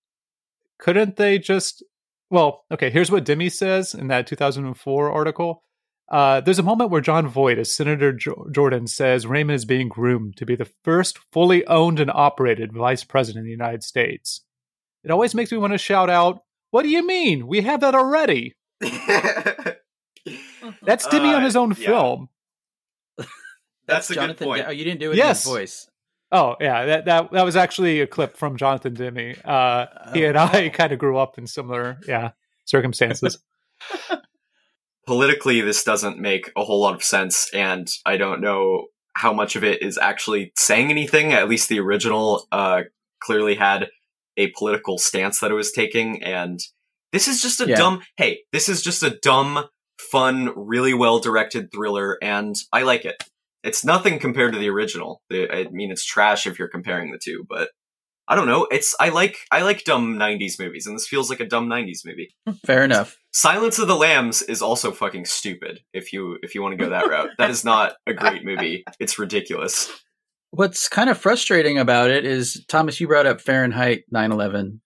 Couldn't 0.78 1.16
they 1.16 1.40
just? 1.40 1.84
Well, 2.30 2.66
okay. 2.72 2.90
Here's 2.90 3.10
what 3.12 3.24
Demme 3.26 3.50
says 3.50 3.94
in 3.94 4.08
that 4.08 4.28
2004 4.28 5.12
article. 5.12 5.64
Uh, 6.12 6.42
there's 6.42 6.60
a 6.60 6.64
moment 6.64 6.90
where 6.90 7.00
Jon 7.00 7.28
Voight, 7.28 7.58
as 7.58 7.74
Senator 7.74 8.12
jo- 8.12 8.48
Jordan, 8.52 8.88
says 8.88 9.26
Raymond 9.26 9.56
is 9.56 9.64
being 9.66 9.88
groomed 9.88 10.36
to 10.38 10.46
be 10.46 10.56
the 10.56 10.70
first 10.84 11.18
fully 11.32 11.66
owned 11.68 12.00
and 12.00 12.12
operated 12.14 12.74
vice 12.74 13.04
president 13.06 13.44
of 13.44 13.46
the 13.46 13.52
United 13.52 13.84
States. 13.84 14.42
It 15.04 15.12
always 15.12 15.34
makes 15.34 15.52
me 15.52 15.58
want 15.58 15.74
to 15.74 15.78
shout 15.78 16.10
out, 16.10 16.44
What 16.72 16.84
do 16.84 16.90
you 16.90 17.08
mean? 17.08 17.48
We 17.48 17.62
have 17.62 17.80
that 17.82 17.96
already. 17.96 18.56
That's 20.82 21.08
Demme 21.08 21.26
Uh, 21.34 21.36
on 21.38 21.44
his 21.44 21.56
own 21.56 21.70
yeah. 21.78 21.88
film. 21.88 22.30
That's 23.88 24.10
a 24.10 24.14
good 24.14 24.20
Jonathan. 24.22 24.48
point. 24.48 24.66
Oh, 24.68 24.72
you 24.72 24.84
didn't 24.84 25.00
do 25.00 25.12
it 25.12 25.18
Yes. 25.18 25.46
in 25.46 25.50
his 25.52 25.58
voice. 25.60 25.90
Oh, 26.32 26.56
yeah, 26.60 26.86
that, 26.86 27.06
that 27.06 27.32
that 27.32 27.46
was 27.46 27.56
actually 27.56 28.02
a 28.02 28.08
clip 28.08 28.38
from 28.38 28.58
Jonathan 28.58 28.94
Demme. 28.96 29.36
Uh, 29.46 29.86
he 30.14 30.26
and 30.26 30.36
I 30.38 30.70
kind 30.70 30.92
of 30.92 30.98
grew 31.00 31.18
up 31.18 31.38
in 31.38 31.46
similar, 31.46 32.00
yeah, 32.08 32.32
circumstances. 32.66 33.38
politically 35.06 35.60
this 35.62 35.84
doesn't 35.84 36.18
make 36.18 36.50
a 36.56 36.64
whole 36.64 36.80
lot 36.80 36.94
of 36.96 37.04
sense 37.04 37.50
and 37.54 37.90
i 38.06 38.16
don't 38.16 38.40
know 38.40 38.86
how 39.16 39.34
much 39.34 39.56
of 39.58 39.64
it 39.64 39.82
is 39.82 39.98
actually 39.98 40.54
saying 40.56 40.90
anything 40.90 41.34
at 41.34 41.50
least 41.50 41.68
the 41.68 41.80
original 41.80 42.48
uh 42.54 42.82
clearly 43.22 43.56
had 43.56 43.90
a 44.38 44.48
political 44.52 44.98
stance 44.98 45.40
that 45.40 45.52
it 45.52 45.56
was 45.56 45.74
taking 45.74 46.24
and 46.24 46.62
this 47.12 47.28
is 47.28 47.42
just 47.42 47.60
a 47.60 47.68
Yeah. 47.68 47.76
dumb 47.76 48.02
hey 48.16 48.40
this 48.54 48.70
is 48.70 48.82
just 48.82 49.04
a 49.04 49.18
dumb 49.22 49.66
fun 50.00 50.54
really 50.56 50.94
well 50.94 51.20
directed 51.20 51.70
thriller 51.74 52.18
and 52.22 52.56
i 52.72 52.84
like 52.84 53.04
it 53.04 53.22
it's 53.64 53.86
nothing 53.86 54.20
compared 54.20 54.54
to 54.54 54.60
the 54.60 54.70
original 54.70 55.22
i 55.32 55.68
mean 55.72 55.92
it's 55.92 56.06
trash 56.06 56.46
if 56.46 56.60
you're 56.60 56.68
comparing 56.68 57.12
the 57.12 57.20
two 57.24 57.46
but 57.50 57.70
i 58.28 58.36
don't 58.36 58.48
know 58.48 58.68
it's 58.72 58.96
i 59.00 59.10
like 59.10 59.38
i 59.52 59.62
like 59.62 59.84
dumb 59.84 60.16
90s 60.16 60.60
movies 60.60 60.86
and 60.86 60.96
this 60.96 61.08
feels 61.08 61.30
like 61.30 61.40
a 61.40 61.48
dumb 61.48 61.68
90s 61.68 62.00
movie 62.06 62.34
Fair 62.66 62.84
enough. 62.84 63.18
Silence 63.32 63.80
of 63.80 63.88
the 63.88 63.96
Lambs 63.96 64.42
is 64.42 64.62
also 64.62 64.92
fucking 64.92 65.26
stupid 65.26 65.80
if 65.94 66.14
you 66.14 66.38
if 66.44 66.56
you 66.56 66.62
want 66.62 66.78
to 66.78 66.84
go 66.84 66.90
that 66.92 67.10
route. 67.10 67.32
That 67.38 67.50
is 67.50 67.66
not 67.66 67.94
a 68.08 68.14
great 68.14 68.46
movie. 68.46 68.84
It's 69.00 69.18
ridiculous. 69.20 69.92
What's 70.52 70.88
kind 70.88 71.10
of 71.10 71.18
frustrating 71.18 71.80
about 71.80 72.12
it 72.12 72.26
is 72.26 72.64
Thomas. 72.70 73.00
You 73.00 73.08
brought 73.08 73.26
up 73.26 73.42
Fahrenheit 73.42 74.04
9/11 74.14 74.80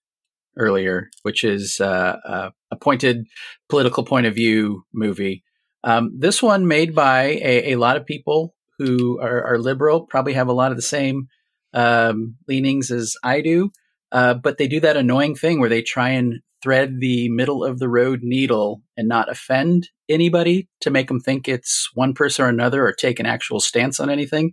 earlier, 0.56 1.10
which 1.22 1.44
is 1.44 1.78
uh, 1.80 2.16
a, 2.24 2.52
a 2.70 2.76
pointed 2.76 3.26
political 3.68 4.02
point 4.02 4.26
of 4.26 4.34
view 4.34 4.82
movie. 4.92 5.44
Um, 5.84 6.10
this 6.18 6.42
one 6.42 6.66
made 6.66 6.94
by 6.94 7.38
a, 7.42 7.72
a 7.72 7.76
lot 7.76 7.96
of 7.96 8.06
people 8.06 8.54
who 8.78 9.20
are, 9.20 9.44
are 9.44 9.58
liberal, 9.58 10.02
probably 10.06 10.34
have 10.34 10.48
a 10.48 10.52
lot 10.52 10.70
of 10.70 10.76
the 10.76 10.82
same 10.82 11.28
um, 11.74 12.36
leanings 12.46 12.90
as 12.90 13.16
I 13.22 13.40
do, 13.40 13.70
uh, 14.12 14.34
but 14.34 14.58
they 14.58 14.68
do 14.68 14.80
that 14.80 14.96
annoying 14.96 15.34
thing 15.34 15.60
where 15.60 15.68
they 15.68 15.82
try 15.82 16.10
and 16.10 16.40
thread 16.62 16.98
the 16.98 17.28
middle 17.28 17.64
of 17.64 17.78
the 17.78 17.88
road 17.88 18.20
needle 18.22 18.82
and 18.96 19.06
not 19.06 19.30
offend 19.30 19.88
anybody 20.08 20.68
to 20.80 20.90
make 20.90 21.08
them 21.08 21.20
think 21.20 21.46
it's 21.46 21.88
one 21.94 22.14
person 22.14 22.44
or 22.44 22.48
another 22.48 22.84
or 22.84 22.92
take 22.92 23.20
an 23.20 23.26
actual 23.26 23.60
stance 23.60 24.00
on 24.00 24.10
anything. 24.10 24.52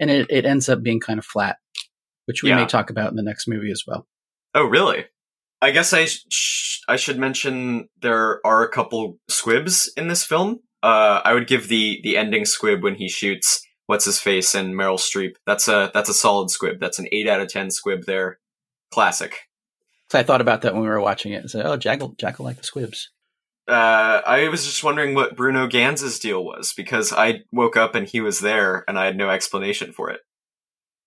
And 0.00 0.10
it, 0.10 0.26
it 0.30 0.44
ends 0.44 0.68
up 0.68 0.82
being 0.82 1.00
kind 1.00 1.18
of 1.18 1.24
flat, 1.24 1.56
which 2.26 2.42
we 2.42 2.50
Yeah. 2.50 2.56
may 2.56 2.66
talk 2.66 2.90
about 2.90 3.10
in 3.10 3.16
the 3.16 3.22
next 3.22 3.48
movie 3.48 3.70
as 3.70 3.84
well. 3.86 4.06
Oh, 4.54 4.64
really? 4.64 5.06
I 5.60 5.70
guess 5.70 5.92
I 5.92 6.04
sh- 6.04 6.80
I 6.88 6.96
should 6.96 7.18
mention 7.18 7.88
there 8.00 8.40
are 8.46 8.62
a 8.62 8.68
couple 8.70 9.18
squibs 9.28 9.92
in 9.96 10.08
this 10.08 10.24
film. 10.24 10.60
Uh, 10.82 11.20
I 11.24 11.34
would 11.34 11.46
give 11.46 11.68
the 11.68 12.00
the 12.02 12.16
ending 12.16 12.44
squib 12.44 12.82
when 12.82 12.94
he 12.94 13.08
shoots 13.08 13.66
what's 13.86 14.04
his 14.04 14.20
face 14.20 14.54
and 14.54 14.74
Meryl 14.74 14.98
Streep. 14.98 15.34
That's 15.46 15.66
a 15.66 15.90
that's 15.92 16.08
a 16.08 16.14
solid 16.14 16.50
squib. 16.50 16.78
That's 16.78 16.98
an 16.98 17.08
eight 17.10 17.28
out 17.28 17.40
of 17.40 17.48
ten 17.48 17.70
squib 17.70 18.04
there. 18.04 18.38
Classic. 18.90 19.34
So 20.10 20.18
I 20.18 20.22
thought 20.22 20.40
about 20.40 20.62
that 20.62 20.72
when 20.72 20.82
we 20.82 20.88
were 20.88 21.00
watching 21.00 21.32
it 21.32 21.42
and 21.42 21.50
said, 21.50 21.66
oh, 21.66 21.76
Jack 21.76 22.00
will, 22.00 22.14
Jack 22.16 22.38
will 22.38 22.46
like 22.46 22.56
the 22.56 22.62
squibs. 22.62 23.10
Uh, 23.68 24.22
I 24.26 24.48
was 24.48 24.64
just 24.64 24.82
wondering 24.82 25.14
what 25.14 25.36
Bruno 25.36 25.66
Ganz's 25.66 26.18
deal 26.18 26.42
was 26.42 26.72
because 26.72 27.12
I 27.12 27.42
woke 27.52 27.76
up 27.76 27.94
and 27.94 28.06
he 28.06 28.22
was 28.22 28.40
there 28.40 28.84
and 28.88 28.98
I 28.98 29.04
had 29.04 29.18
no 29.18 29.28
explanation 29.28 29.92
for 29.92 30.08
it. 30.10 30.20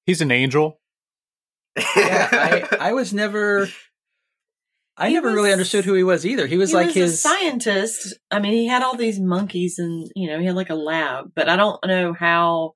He's 0.05 0.21
an 0.21 0.29
angel. 0.29 0.79
yeah, 1.75 2.29
I, 2.31 2.77
I 2.89 2.93
was 2.93 3.13
never. 3.13 3.67
I 5.01 5.07
He 5.09 5.13
never 5.15 5.31
really 5.33 5.51
understood 5.51 5.83
who 5.83 5.93
he 5.93 6.03
was 6.03 6.25
either. 6.25 6.45
He 6.47 6.57
was 6.57 6.69
he 6.69 6.75
like 6.75 6.85
was 6.87 6.95
his 6.95 7.13
a 7.13 7.17
scientist. 7.17 8.13
I 8.29 8.39
mean, 8.39 8.53
he 8.53 8.67
had 8.67 8.83
all 8.83 8.95
these 8.95 9.19
monkeys, 9.19 9.79
and 9.79 10.07
you 10.15 10.29
know, 10.29 10.39
he 10.39 10.45
had 10.45 10.55
like 10.55 10.69
a 10.69 10.75
lab. 10.75 11.31
But 11.35 11.49
I 11.49 11.55
don't 11.55 11.79
know 11.85 12.13
how. 12.13 12.73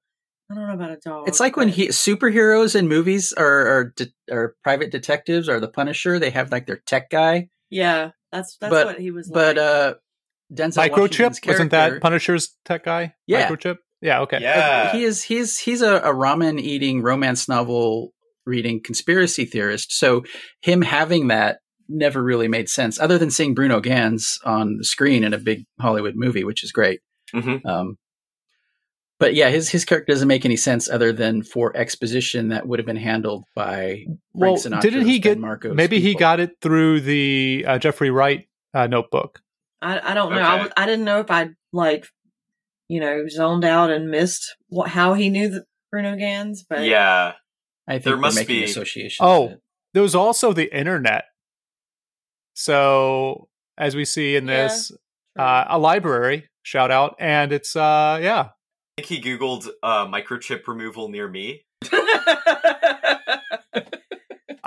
I 0.49 0.55
don't 0.55 0.67
know 0.67 0.73
about 0.73 0.91
a 0.91 0.97
dog. 0.97 1.27
It's 1.27 1.39
like 1.39 1.55
when 1.57 1.69
he 1.69 1.87
superheroes 1.89 2.75
in 2.75 2.87
movies 2.87 3.33
or 3.35 3.45
or, 3.47 3.93
de- 3.95 4.13
or 4.31 4.55
private 4.63 4.91
detectives 4.91 5.47
or 5.49 5.59
the 5.59 5.67
Punisher. 5.67 6.19
They 6.19 6.29
have 6.31 6.51
like 6.51 6.67
their 6.67 6.77
tech 6.77 7.09
guy, 7.09 7.49
Yeah, 7.69 8.11
that's 8.31 8.57
that's 8.57 8.71
But- 8.71 8.85
what 8.87 8.99
he 8.99 9.11
was. 9.11 9.29
but 9.31 9.55
like. 9.57 9.65
uh, 9.65 9.93
Denzel 10.53 10.87
Microchip 10.89 11.47
wasn't 11.47 11.71
that 11.71 12.01
Punisher's 12.01 12.55
tech 12.65 12.83
guy? 12.85 13.15
Yeah. 13.25 13.47
Microchip. 13.49 13.77
Yeah. 14.01 14.21
Okay. 14.21 14.39
yeah. 14.41 14.91
he 14.91 15.03
is 15.03 15.23
he's 15.23 15.57
he's 15.57 15.81
a, 15.81 15.95
a 15.97 16.13
ramen 16.13 16.59
eating 16.59 17.01
romance 17.01 17.47
novel 17.49 18.13
reading 18.45 18.81
conspiracy 18.83 19.45
theorist. 19.45 19.91
So 19.97 20.23
him 20.61 20.83
having 20.83 21.29
that 21.29 21.59
never 21.87 22.21
really 22.23 22.47
made 22.47 22.69
sense, 22.69 22.99
other 22.99 23.17
than 23.17 23.29
seeing 23.31 23.53
Bruno 23.53 23.79
Ganz 23.79 24.39
on 24.45 24.77
the 24.77 24.83
screen 24.83 25.23
in 25.23 25.33
a 25.33 25.37
big 25.37 25.65
Hollywood 25.79 26.15
movie, 26.15 26.43
which 26.43 26.63
is 26.63 26.71
great. 26.71 27.01
Mhm. 27.33 27.65
Um, 27.65 27.97
but 29.19 29.33
yeah, 29.33 29.49
his 29.49 29.69
his 29.69 29.85
character 29.85 30.11
doesn't 30.13 30.27
make 30.27 30.45
any 30.45 30.57
sense 30.57 30.89
other 30.89 31.13
than 31.13 31.41
for 31.43 31.75
exposition 31.75 32.49
that 32.49 32.67
would 32.67 32.79
have 32.79 32.85
been 32.85 32.95
handled 32.97 33.45
by 33.55 34.05
Well, 34.33 34.57
Frank 34.57 34.75
Sinatra's 34.75 34.83
didn't 34.83 35.07
he 35.07 35.19
Ben 35.19 35.33
get? 35.33 35.39
Marcos 35.39 35.75
maybe 35.75 35.99
he 36.01 36.15
got 36.15 36.39
it 36.39 36.57
through 36.61 37.01
the 37.01 37.63
uh, 37.67 37.77
Jeffrey 37.79 38.09
Wright 38.09 38.47
uh, 38.73 38.87
notebook. 38.87 39.39
I, 39.81 40.11
I 40.11 40.13
don't 40.13 40.31
know. 40.33 40.39
I, 40.39 40.61
was- 40.63 40.71
I 40.75 40.85
didn't 40.85 41.05
know 41.05 41.19
if 41.19 41.31
I 41.31 41.49
like, 41.71 42.07
you 42.89 42.99
know, 42.99 43.25
zoned 43.29 43.63
out 43.63 43.89
and 43.89 44.09
missed 44.09 44.55
what 44.67 44.89
how 44.89 45.13
he 45.13 45.29
knew 45.29 45.49
the 45.49 45.65
Bruno 45.91 46.17
Ganz. 46.17 46.63
But 46.67 46.83
yeah. 46.83 47.33
I 47.87 47.93
think 47.93 48.03
there 48.03 48.17
must 48.17 48.47
be- 48.47 48.63
associations. 48.63 49.17
Oh. 49.21 49.49
it. 49.49 49.59
There 49.93 50.03
was 50.03 50.15
also 50.15 50.51
the 50.51 50.75
internet. 50.77 51.25
So 52.55 53.49
as 53.77 53.95
we 53.95 54.05
see 54.05 54.35
in 54.35 54.47
Yeah. 54.47 54.63
this, 54.63 54.91
uh, 55.37 55.65
a 55.67 55.77
library 55.77 56.49
shout 56.63 56.89
out, 56.91 57.15
and 57.19 57.51
it's 57.51 57.75
uh, 57.75 58.19
yeah, 58.21 58.49
I 58.97 59.01
think 59.01 59.07
he 59.07 59.21
Googled 59.21 59.67
uh, 59.83 60.07
microchip 60.07 60.67
removal 60.67 61.09
near 61.09 61.27
me. 61.27 61.65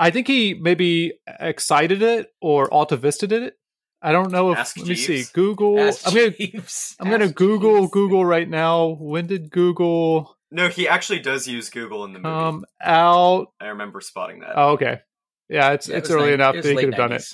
I 0.01 0.11
think 0.11 0.27
he 0.27 0.53
maybe 0.53 1.13
excited 1.39 2.01
it 2.01 2.27
or 2.41 2.69
AltaVista 2.69 3.29
it. 3.31 3.55
I 4.01 4.13
don't 4.13 4.31
know 4.31 4.51
if. 4.53 4.57
Ask 4.59 4.77
let 4.77 4.87
me 4.87 4.95
see. 4.95 5.25
Google. 5.33 5.77
Ask 5.79 6.07
I'm 6.07 6.13
gonna. 6.13 6.31
Jeeves. 6.31 6.95
I'm 7.01 7.09
gonna 7.09 7.25
Ask 7.25 7.35
Google 7.35 7.81
Jeeves. 7.81 7.91
Google 7.91 8.23
right 8.23 8.47
now. 8.47 8.95
When 8.99 9.27
did 9.27 9.51
Google 9.51 10.37
No, 10.51 10.69
he 10.69 10.87
actually 10.87 11.19
does 11.19 11.47
use 11.47 11.69
Google 11.69 12.05
in 12.05 12.13
the 12.13 12.19
movie. 12.19 12.33
come 12.33 12.65
out? 12.81 13.47
I 13.59 13.65
remember 13.67 13.99
spotting 13.99 14.39
that. 14.39 14.53
Oh, 14.55 14.69
okay. 14.73 15.01
Yeah, 15.49 15.71
it's 15.73 15.89
Yeah, 15.89 15.97
it's 15.97 16.07
was 16.07 16.15
early 16.15 16.25
nine- 16.27 16.33
enough 16.35 16.55
it 16.55 16.63
that 16.63 16.69
he 16.69 16.75
could 16.75 16.93
have 16.93 16.95
done 16.95 17.11
it. 17.11 17.33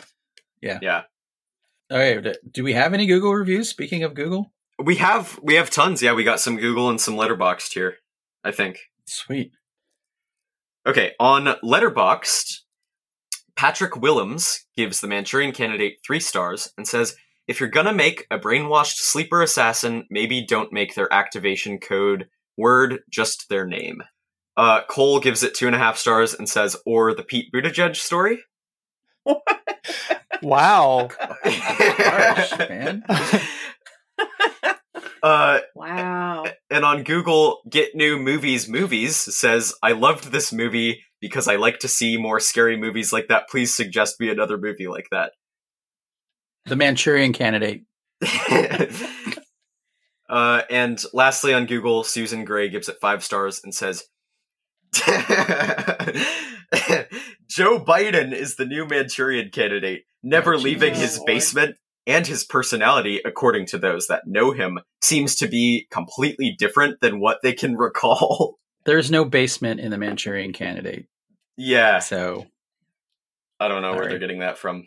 90s. 0.65 0.79
Yeah. 0.81 1.01
All 1.91 1.97
right. 1.97 2.35
do 2.51 2.63
we 2.63 2.73
have 2.73 2.93
any 2.93 3.05
Google 3.05 3.33
reviews? 3.33 3.69
Speaking 3.69 4.03
of 4.03 4.13
Google, 4.15 4.51
We 4.83 4.95
have 4.97 5.39
we 5.43 5.53
have 5.55 5.69
tons. 5.69 6.01
Yeah, 6.01 6.13
we 6.13 6.23
got 6.23 6.39
some 6.39 6.57
Google 6.57 6.89
and 6.89 6.99
some 6.99 7.15
Letterboxd 7.15 7.73
here. 7.73 7.97
I 8.43 8.51
think. 8.51 8.79
sweet. 9.05 9.51
Okay, 10.87 11.13
on 11.19 11.45
Letterboxd, 11.63 12.59
Patrick 13.55 13.95
Willems 13.95 14.65
gives 14.77 14.99
the 15.01 15.07
Manchurian 15.07 15.51
Candidate 15.51 15.97
three 16.05 16.19
stars 16.19 16.71
and 16.77 16.87
says, 16.87 17.15
"If 17.47 17.59
you're 17.59 17.69
gonna 17.69 17.93
make 17.93 18.27
a 18.29 18.37
brainwashed 18.37 18.97
sleeper 18.97 19.41
assassin, 19.41 20.05
maybe 20.09 20.45
don't 20.45 20.73
make 20.73 20.93
their 20.95 21.11
activation 21.13 21.79
code 21.79 22.27
word 22.57 22.99
just 23.09 23.47
their 23.49 23.65
name." 23.65 24.03
Uh, 24.57 24.81
Cole 24.89 25.19
gives 25.19 25.43
it 25.43 25.53
two 25.53 25.67
and 25.67 25.75
a 25.75 25.79
half 25.79 25.97
stars 25.97 26.33
and 26.33 26.47
says, 26.49 26.75
"Or 26.85 27.13
the 27.13 27.23
Pete 27.23 27.51
Buttigieg 27.53 27.95
story." 27.95 28.43
Wow. 30.45 31.09
Harsh, 31.43 32.59
man. 32.69 33.03
uh, 35.23 35.59
wow. 35.73 36.45
and 36.69 36.85
on 36.85 37.01
Google, 37.01 37.61
Get 37.67 37.95
New 37.95 38.19
Movies 38.19 38.69
Movies 38.69 39.15
says, 39.15 39.73
I 39.81 39.93
loved 39.93 40.31
this 40.31 40.53
movie 40.53 41.01
because 41.19 41.47
I 41.47 41.55
like 41.55 41.79
to 41.79 41.87
see 41.87 42.17
more 42.17 42.39
scary 42.39 42.77
movies 42.77 43.11
like 43.11 43.27
that. 43.29 43.49
Please 43.49 43.73
suggest 43.73 44.19
me 44.19 44.29
another 44.29 44.59
movie 44.59 44.87
like 44.87 45.07
that. 45.09 45.31
The 46.65 46.75
Manchurian 46.75 47.33
Candidate. 47.33 47.85
uh, 50.29 50.61
and 50.69 51.03
lastly, 51.11 51.55
on 51.55 51.65
Google, 51.65 52.03
Susan 52.03 52.45
Gray 52.45 52.69
gives 52.69 52.87
it 52.87 52.97
five 53.01 53.23
stars 53.23 53.61
and 53.63 53.73
says, 53.73 54.03
Joe 57.47 57.79
Biden 57.79 58.33
is 58.33 58.55
the 58.55 58.65
new 58.65 58.85
Manchurian 58.85 59.49
candidate, 59.49 60.03
never 60.23 60.55
Oh, 60.55 60.57
leaving 60.57 60.95
his 60.95 61.17
Lord. 61.17 61.27
basement, 61.27 61.75
and 62.07 62.27
his 62.27 62.43
personality, 62.43 63.21
according 63.25 63.65
to 63.67 63.77
those 63.77 64.07
that 64.07 64.27
know 64.27 64.51
him, 64.51 64.79
seems 65.01 65.35
to 65.37 65.47
be 65.47 65.87
completely 65.91 66.55
different 66.57 67.01
than 67.01 67.19
what 67.19 67.39
they 67.43 67.53
can 67.53 67.75
recall. 67.77 68.57
There's 68.85 69.09
no 69.09 69.25
basement 69.25 69.79
in 69.79 69.91
the 69.91 69.97
Manchurian 69.97 70.53
Candidate, 70.53 71.07
yeah, 71.57 71.99
so 71.99 72.45
I 73.59 73.67
don't 73.67 73.81
know 73.81 73.89
where 73.91 74.01
Alright. 74.01 74.09
they're 74.11 74.19
getting 74.19 74.39
that 74.39 74.57
from. 74.57 74.85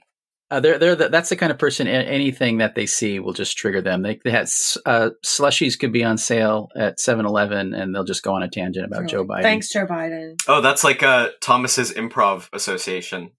Uh, 0.50 0.60
they're 0.60 0.78
they're 0.78 0.96
the, 0.96 1.08
that's 1.08 1.28
the 1.28 1.36
kind 1.36 1.52
of 1.52 1.58
person. 1.58 1.86
Anything 1.86 2.58
that 2.58 2.74
they 2.74 2.86
see 2.86 3.18
will 3.20 3.32
just 3.34 3.56
trigger 3.58 3.82
them. 3.82 4.02
They 4.02 4.18
they 4.24 4.30
had 4.30 4.48
uh, 4.86 5.10
slushies 5.24 5.78
could 5.78 5.92
be 5.92 6.04
on 6.04 6.16
sale 6.18 6.68
at 6.76 6.98
7-Eleven 6.98 7.74
and 7.74 7.94
they'll 7.94 8.04
just 8.04 8.22
go 8.22 8.34
on 8.34 8.42
a 8.42 8.48
tangent 8.48 8.86
about 8.86 9.06
Joe 9.06 9.24
Biden. 9.24 9.42
Thanks, 9.42 9.68
Joe 9.70 9.86
Biden. 9.86 10.36
Oh, 10.48 10.60
that's 10.60 10.84
like 10.84 11.02
uh, 11.02 11.28
Thomas's 11.42 11.92
Improv 11.92 12.48
Association. 12.52 13.32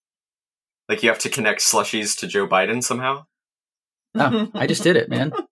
Like 0.87 1.03
you 1.03 1.09
have 1.09 1.19
to 1.19 1.29
connect 1.29 1.61
slushies 1.61 2.17
to 2.19 2.27
Joe 2.27 2.47
Biden 2.47 2.83
somehow. 2.83 3.25
Oh, 4.15 4.49
I 4.55 4.65
just 4.67 4.83
did 4.83 4.95
it, 4.95 5.09
man. 5.09 5.31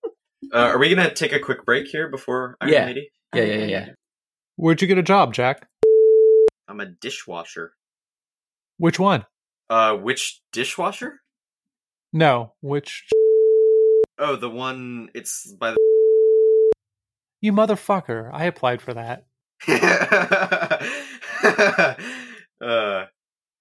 Uh, 0.53 0.59
are 0.59 0.77
we 0.77 0.93
gonna 0.93 1.13
take 1.13 1.33
a 1.33 1.39
quick 1.39 1.65
break 1.65 1.87
here 1.87 2.07
before 2.09 2.55
Iron 2.61 2.71
Yeah. 2.71 2.85
Lady? 2.85 3.09
Yeah, 3.35 3.43
yeah, 3.43 3.55
yeah, 3.55 3.65
yeah. 3.65 3.89
Where'd 4.55 4.81
you 4.81 4.87
get 4.87 4.97
a 4.97 5.03
job, 5.03 5.33
Jack? 5.33 5.67
I'm 6.69 6.79
a 6.79 6.85
dishwasher. 6.85 7.73
Which 8.77 8.97
one? 8.97 9.25
Uh, 9.69 9.95
which 9.95 10.41
dishwasher? 10.53 11.19
No, 12.13 12.53
which 12.61 13.07
Oh, 14.19 14.35
the 14.35 14.49
one. 14.49 15.09
It's 15.13 15.51
by 15.59 15.71
the. 15.71 15.77
you 17.39 17.53
motherfucker. 17.53 18.29
I 18.33 18.45
applied 18.45 18.81
for 18.81 18.93
that. 18.95 19.25
uh, 22.61 23.05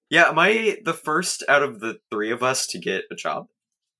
yeah, 0.08 0.28
am 0.28 0.38
I 0.38 0.78
the 0.84 0.94
first 0.94 1.42
out 1.48 1.62
of 1.62 1.80
the 1.80 1.98
three 2.10 2.30
of 2.30 2.42
us 2.42 2.66
to 2.68 2.78
get 2.78 3.04
a 3.10 3.14
job? 3.14 3.48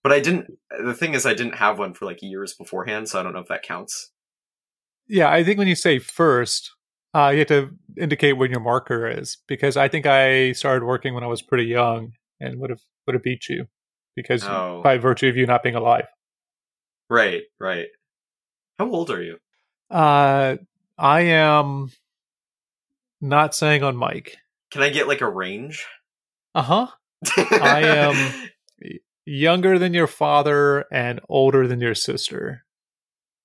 But 0.02 0.12
I 0.12 0.20
didn't. 0.20 0.46
The 0.84 0.94
thing 0.94 1.14
is, 1.14 1.26
I 1.26 1.34
didn't 1.34 1.56
have 1.56 1.78
one 1.78 1.92
for 1.92 2.06
like 2.06 2.22
years 2.22 2.54
beforehand, 2.54 3.08
so 3.08 3.20
I 3.20 3.22
don't 3.22 3.34
know 3.34 3.40
if 3.40 3.48
that 3.48 3.62
counts. 3.62 4.12
Yeah, 5.08 5.30
I 5.30 5.44
think 5.44 5.58
when 5.58 5.68
you 5.68 5.74
say 5.74 5.98
first, 5.98 6.72
uh, 7.14 7.28
you 7.28 7.40
have 7.40 7.48
to 7.48 7.70
indicate 7.98 8.34
when 8.34 8.50
your 8.50 8.60
marker 8.60 9.08
is 9.08 9.38
because 9.46 9.76
I 9.76 9.88
think 9.88 10.06
I 10.06 10.52
started 10.52 10.84
working 10.84 11.12
when 11.14 11.24
I 11.24 11.28
was 11.28 11.42
pretty 11.42 11.64
young 11.64 12.12
and 12.40 12.58
would 12.60 12.70
have 12.70 12.80
would 13.06 13.14
have 13.14 13.22
beat 13.22 13.48
you 13.48 13.66
because 14.16 14.42
Oh. 14.44 14.80
by 14.82 14.98
virtue 14.98 15.28
of 15.28 15.36
you 15.36 15.46
not 15.46 15.62
being 15.62 15.74
alive. 15.76 16.06
Right, 17.08 17.42
right. 17.60 17.86
How 18.78 18.90
old 18.90 19.10
are 19.10 19.22
you? 19.22 19.36
Uh, 19.90 20.56
I 20.98 21.20
am 21.20 21.92
not 23.20 23.54
saying 23.54 23.82
on 23.82 23.96
mic. 23.98 24.36
Can 24.72 24.82
I 24.82 24.88
get 24.88 25.06
like 25.06 25.20
a 25.20 25.28
range? 25.30 25.84
Uh 26.54 26.62
huh. 26.62 26.86
I 27.38 27.82
am 27.84 28.48
younger 29.24 29.78
than 29.78 29.94
your 29.94 30.06
father 30.06 30.84
and 30.90 31.20
older 31.28 31.68
than 31.68 31.80
your 31.80 31.94
sister. 31.94 32.64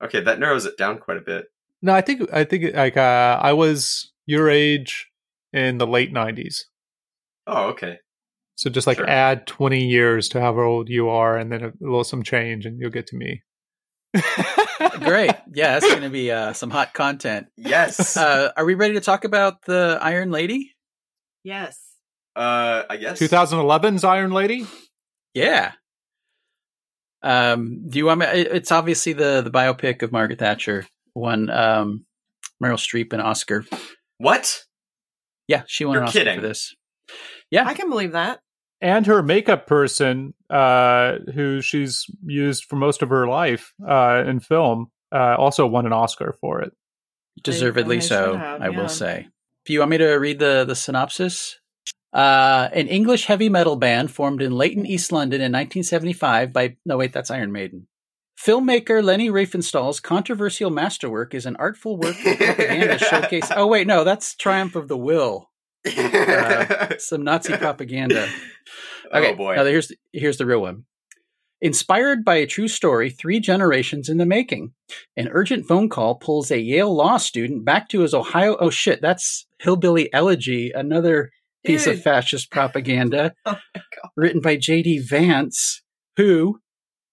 Okay, 0.04 0.22
that 0.22 0.40
narrows 0.40 0.66
it 0.66 0.78
down 0.78 0.98
quite 0.98 1.18
a 1.18 1.22
bit. 1.22 1.46
No, 1.82 1.94
I 1.94 2.02
think 2.02 2.32
I 2.34 2.44
think 2.44 2.76
like 2.76 2.98
uh, 2.98 3.40
I 3.42 3.54
was 3.54 4.12
your 4.26 4.50
age 4.50 5.10
in 5.54 5.78
the 5.78 5.88
late 5.88 6.12
nineties. 6.12 6.66
Oh, 7.48 7.68
okay. 7.70 7.98
So 8.56 8.70
just 8.70 8.86
like 8.88 8.98
Sure. 8.98 9.10
add 9.10 9.48
twenty 9.48 9.86
years 9.86 10.30
to 10.30 10.40
however 10.42 10.64
old 10.64 10.90
you 10.90 11.10
are, 11.10 11.38
and 11.38 11.52
then 11.52 11.64
a 11.64 11.72
little 11.80 12.04
some 12.04 12.22
change, 12.24 12.66
and 12.66 12.80
you'll 12.80 12.92
get 12.92 13.08
to 13.08 13.16
me. 13.18 13.42
Great. 15.00 15.32
Yeah, 15.54 15.80
that's 15.80 15.88
going 15.88 16.02
to 16.02 16.10
be 16.10 16.32
uh, 16.32 16.54
some 16.62 16.70
hot 16.70 16.94
content. 16.94 17.48
Yes. 17.58 18.18
uh, 18.18 18.22
Uh, 18.22 18.52
are 18.58 18.66
we 18.66 18.74
ready 18.76 18.96
to 18.96 19.02
talk 19.02 19.24
about 19.24 19.64
the 19.66 19.98
Iron 20.02 20.32
Lady? 20.32 20.74
Yes. 21.44 21.80
Uh, 22.36 22.84
I 22.90 22.98
guess. 22.98 23.20
2011's 23.20 24.04
Iron 24.04 24.32
Lady. 24.32 24.66
Yeah. 25.34 25.72
Um, 27.24 27.88
do 27.88 27.98
you 28.00 28.06
want 28.06 28.20
me? 28.20 28.26
It's 28.28 28.72
obviously 28.72 29.14
the 29.14 29.42
the 29.42 29.52
biopic 29.52 30.02
of 30.02 30.12
Margaret 30.12 30.40
Thatcher. 30.40 30.86
Won 31.16 31.50
um, 31.50 32.06
Meryl 32.64 32.74
Streep 32.78 33.14
an 33.14 33.22
Oscar. 33.22 33.66
What? 34.18 34.64
Yeah, 35.48 35.64
she 35.68 35.86
won 35.86 35.94
You're 35.94 36.04
an 36.04 36.08
Oscar 36.08 36.20
kidding. 36.20 36.40
for 36.42 36.48
this. 36.48 36.76
Yeah. 37.52 37.68
I 37.68 37.74
can 37.74 37.90
believe 37.90 38.14
that. 38.14 38.40
and 38.82 39.06
her 39.06 39.22
makeup 39.22 39.68
person 39.68 40.34
uh, 40.50 41.20
who 41.34 41.62
she's 41.62 42.06
used 42.26 42.66
for 42.66 42.78
most 42.78 43.02
of 43.04 43.10
her 43.10 43.28
life 43.28 43.74
uh, 43.88 44.24
in 44.26 44.40
film, 44.40 44.90
uh, 45.12 45.36
also 45.38 45.68
won 45.68 45.86
an 45.86 45.94
Oscar 45.94 46.36
for 46.42 46.62
it. 46.62 46.74
Deservedly 47.44 47.98
they 47.98 48.02
so, 48.02 48.32
should 48.32 48.40
have, 48.40 48.62
I 48.62 48.70
yeah. 48.70 48.82
will 48.82 48.90
say. 48.90 49.28
If 49.64 49.70
you 49.70 49.80
want 49.80 49.92
me 49.92 49.98
to 50.00 50.14
read 50.14 50.40
the, 50.40 50.66
the 50.66 50.76
synopsis, 50.76 51.60
uh, 52.14 52.70
an 52.74 52.88
English 52.88 53.26
heavy 53.26 53.50
metal 53.50 53.76
band 53.76 54.12
formed 54.12 54.42
in 54.42 54.52
Leyton, 54.52 54.86
East 54.86 55.12
London 55.12 55.42
in 55.42 55.52
1975 55.52 56.52
by, 56.52 56.78
no, 56.86 56.98
wait, 56.98 57.14
that's 57.14 57.32
Iron 57.32 57.52
Maiden. 57.52 57.88
Filmmaker 58.40 59.04
Leni 59.04 59.30
Riefenstahl's 59.30 60.00
controversial 60.00 60.72
masterwork 60.72 61.36
is 61.36 61.46
an 61.46 61.56
artful 61.58 61.98
work 61.98 62.18
of 62.26 62.38
propaganda 62.38 62.98
showcase. 63.10 63.52
Oh, 63.56 63.68
wait, 63.68 63.86
no, 63.86 64.04
that's 64.04 64.36
Triumph 64.36 64.76
of 64.76 64.88
the 64.88 64.98
Will. 64.98 65.51
Uh, 65.86 66.96
some 67.00 67.24
Nazi 67.24 67.56
propaganda. 67.58 68.28
Okay, 69.14 69.34
Oh 69.34 69.36
boy. 69.36 69.56
Now 69.56 69.66
here's 69.66 69.92
here's 70.14 70.38
the 70.38 70.46
real 70.46 70.62
one. 70.62 70.86
Inspired 71.64 72.26
by 72.26 72.38
a 72.38 72.48
true 72.48 72.68
story, 72.68 73.12
three 73.12 73.40
generations 73.40 74.10
in 74.10 74.18
the 74.18 74.26
making. 74.26 74.74
An 75.16 75.30
urgent 75.32 75.68
phone 75.68 75.90
call 75.90 76.16
pulls 76.16 76.50
a 76.50 76.60
Yale 76.60 76.94
law 76.94 77.18
student 77.18 77.64
back 77.66 77.88
to 77.90 78.00
his 78.00 78.16
Ohio. 78.16 78.58
Oh 78.60 78.72
shit, 78.72 79.00
that's 79.00 79.46
Hillbilly 79.60 80.12
Elegy, 80.12 80.72
another 80.74 81.30
piece 81.64 81.86
of 81.86 82.02
fascist 82.02 82.50
propaganda, 82.50 83.34
Oh 83.46 83.58
written 84.16 84.42
by 84.42 84.56
J.D. 84.56 85.00
Vance, 85.08 85.84
who, 86.18 86.60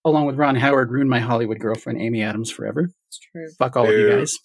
along 0.04 0.24
with 0.24 0.36
Ron 0.36 0.56
Howard, 0.56 0.90
ruined 0.90 1.10
my 1.10 1.20
Hollywood 1.20 1.58
girlfriend 1.58 2.00
Amy 2.00 2.22
Adams 2.22 2.50
forever. 2.50 2.90
It's 3.08 3.18
true. 3.18 3.50
Fuck 3.58 3.76
all 3.76 3.84
of 3.86 3.92
you 3.92 4.10
guys. 4.10 4.38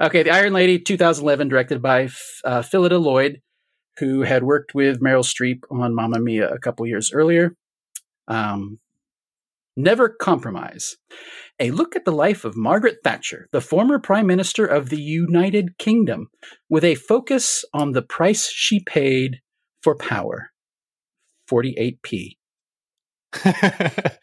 Okay, 0.00 0.22
The 0.22 0.30
Iron 0.30 0.52
Lady, 0.52 0.78
2011, 0.78 1.48
directed 1.48 1.80
by 1.80 2.08
uh, 2.44 2.62
Phillida 2.62 2.98
Lloyd, 2.98 3.40
who 3.98 4.22
had 4.22 4.42
worked 4.42 4.74
with 4.74 5.00
Meryl 5.00 5.24
Streep 5.24 5.60
on 5.70 5.94
Mamma 5.94 6.18
Mia 6.18 6.48
a 6.48 6.58
couple 6.58 6.86
years 6.86 7.12
earlier. 7.12 7.54
Um, 8.26 8.78
Never 9.76 10.08
Compromise. 10.08 10.96
A 11.58 11.70
look 11.72 11.96
at 11.96 12.04
the 12.04 12.12
life 12.12 12.44
of 12.44 12.56
Margaret 12.56 12.98
Thatcher, 13.02 13.48
the 13.52 13.60
former 13.60 13.98
Prime 13.98 14.26
Minister 14.26 14.64
of 14.64 14.88
the 14.88 15.00
United 15.00 15.78
Kingdom, 15.78 16.28
with 16.68 16.84
a 16.84 16.94
focus 16.94 17.64
on 17.72 17.92
the 17.92 18.02
price 18.02 18.48
she 18.48 18.80
paid 18.80 19.40
for 19.82 19.96
power. 19.96 20.50
48p. 21.50 22.36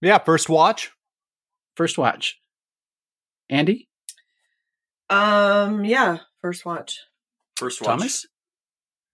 yeah, 0.00 0.18
first 0.18 0.48
watch. 0.48 0.90
First 1.76 1.98
watch. 1.98 2.40
Andy? 3.50 3.88
Um, 5.10 5.84
yeah, 5.84 6.18
first 6.42 6.64
watch. 6.64 6.98
First 7.56 7.80
watch. 7.80 7.88
Thomas? 7.88 8.26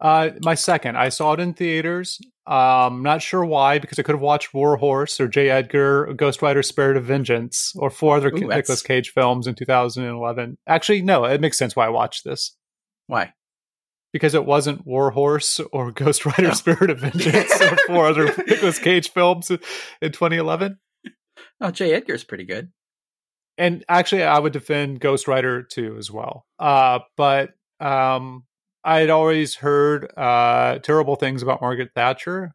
Uh, 0.01 0.30
my 0.43 0.55
second. 0.55 0.97
I 0.99 1.09
saw 1.09 1.32
it 1.35 1.41
in 1.41 1.55
theaters. 1.55 2.18
Um, 2.47 3.03
not 3.03 3.22
sure 3.22 3.45
why, 3.45 3.78
because 3.78 3.99
I 3.99 4.03
could 4.03 4.14
have 4.16 4.20
watched 4.20 4.53
War 4.53 4.76
Horse 4.76 5.18
or 5.20 5.28
J. 5.28 5.49
Edgar, 5.49 6.12
Ghost 6.14 6.43
Rider: 6.43 6.62
Spirit 6.62 6.97
of 6.97 7.05
Vengeance, 7.05 7.72
or 7.76 7.89
four 7.91 8.16
other 8.16 8.28
Ooh, 8.28 8.41
that's- 8.41 8.57
Nicolas 8.57 8.82
Cage 8.82 9.11
films 9.12 9.47
in 9.47 9.55
2011. 9.55 10.59
Actually, 10.66 11.03
no, 11.03 11.24
it 11.24 11.41
makes 11.41 11.57
sense 11.57 11.74
why 11.74 11.87
I 11.87 11.91
watched 11.91 12.24
this 12.24 12.57
Why? 13.07 13.32
because 14.12 14.35
it 14.35 14.45
wasn't 14.45 14.87
War 14.87 15.11
Horse 15.12 15.59
or 15.72 15.91
Ghost 15.93 16.26
Rider: 16.26 16.49
Oh. 16.51 16.55
Spirit 16.55 16.91
of 16.91 16.99
Vengeance 16.99 17.61
or 17.62 17.76
four 17.87 18.07
other 18.09 18.26
Nicolas 18.47 18.78
Cage 18.80 19.11
films 19.11 19.51
in 19.51 19.59
2011. 20.12 20.78
Oh, 21.61 21.70
J. 21.70 21.95
Edgar's 21.95 22.24
pretty 22.24 22.45
good. 22.45 22.70
And 23.59 23.84
actually 23.88 24.22
i 24.22 24.38
would 24.38 24.52
defend 24.52 25.00
ghost 25.00 25.28
rider 25.28 25.62
too 25.62 25.96
as 25.98 26.11
well. 26.11 26.46
Uh 26.59 27.00
but 27.16 27.50
um 27.80 28.44
i 28.84 29.00
had 29.00 29.11
always 29.11 29.55
heard 29.57 30.12
uh 30.16 30.78
terrible 30.80 31.16
things 31.16 31.42
about 31.42 31.61
margaret 31.61 31.90
thatcher 31.94 32.55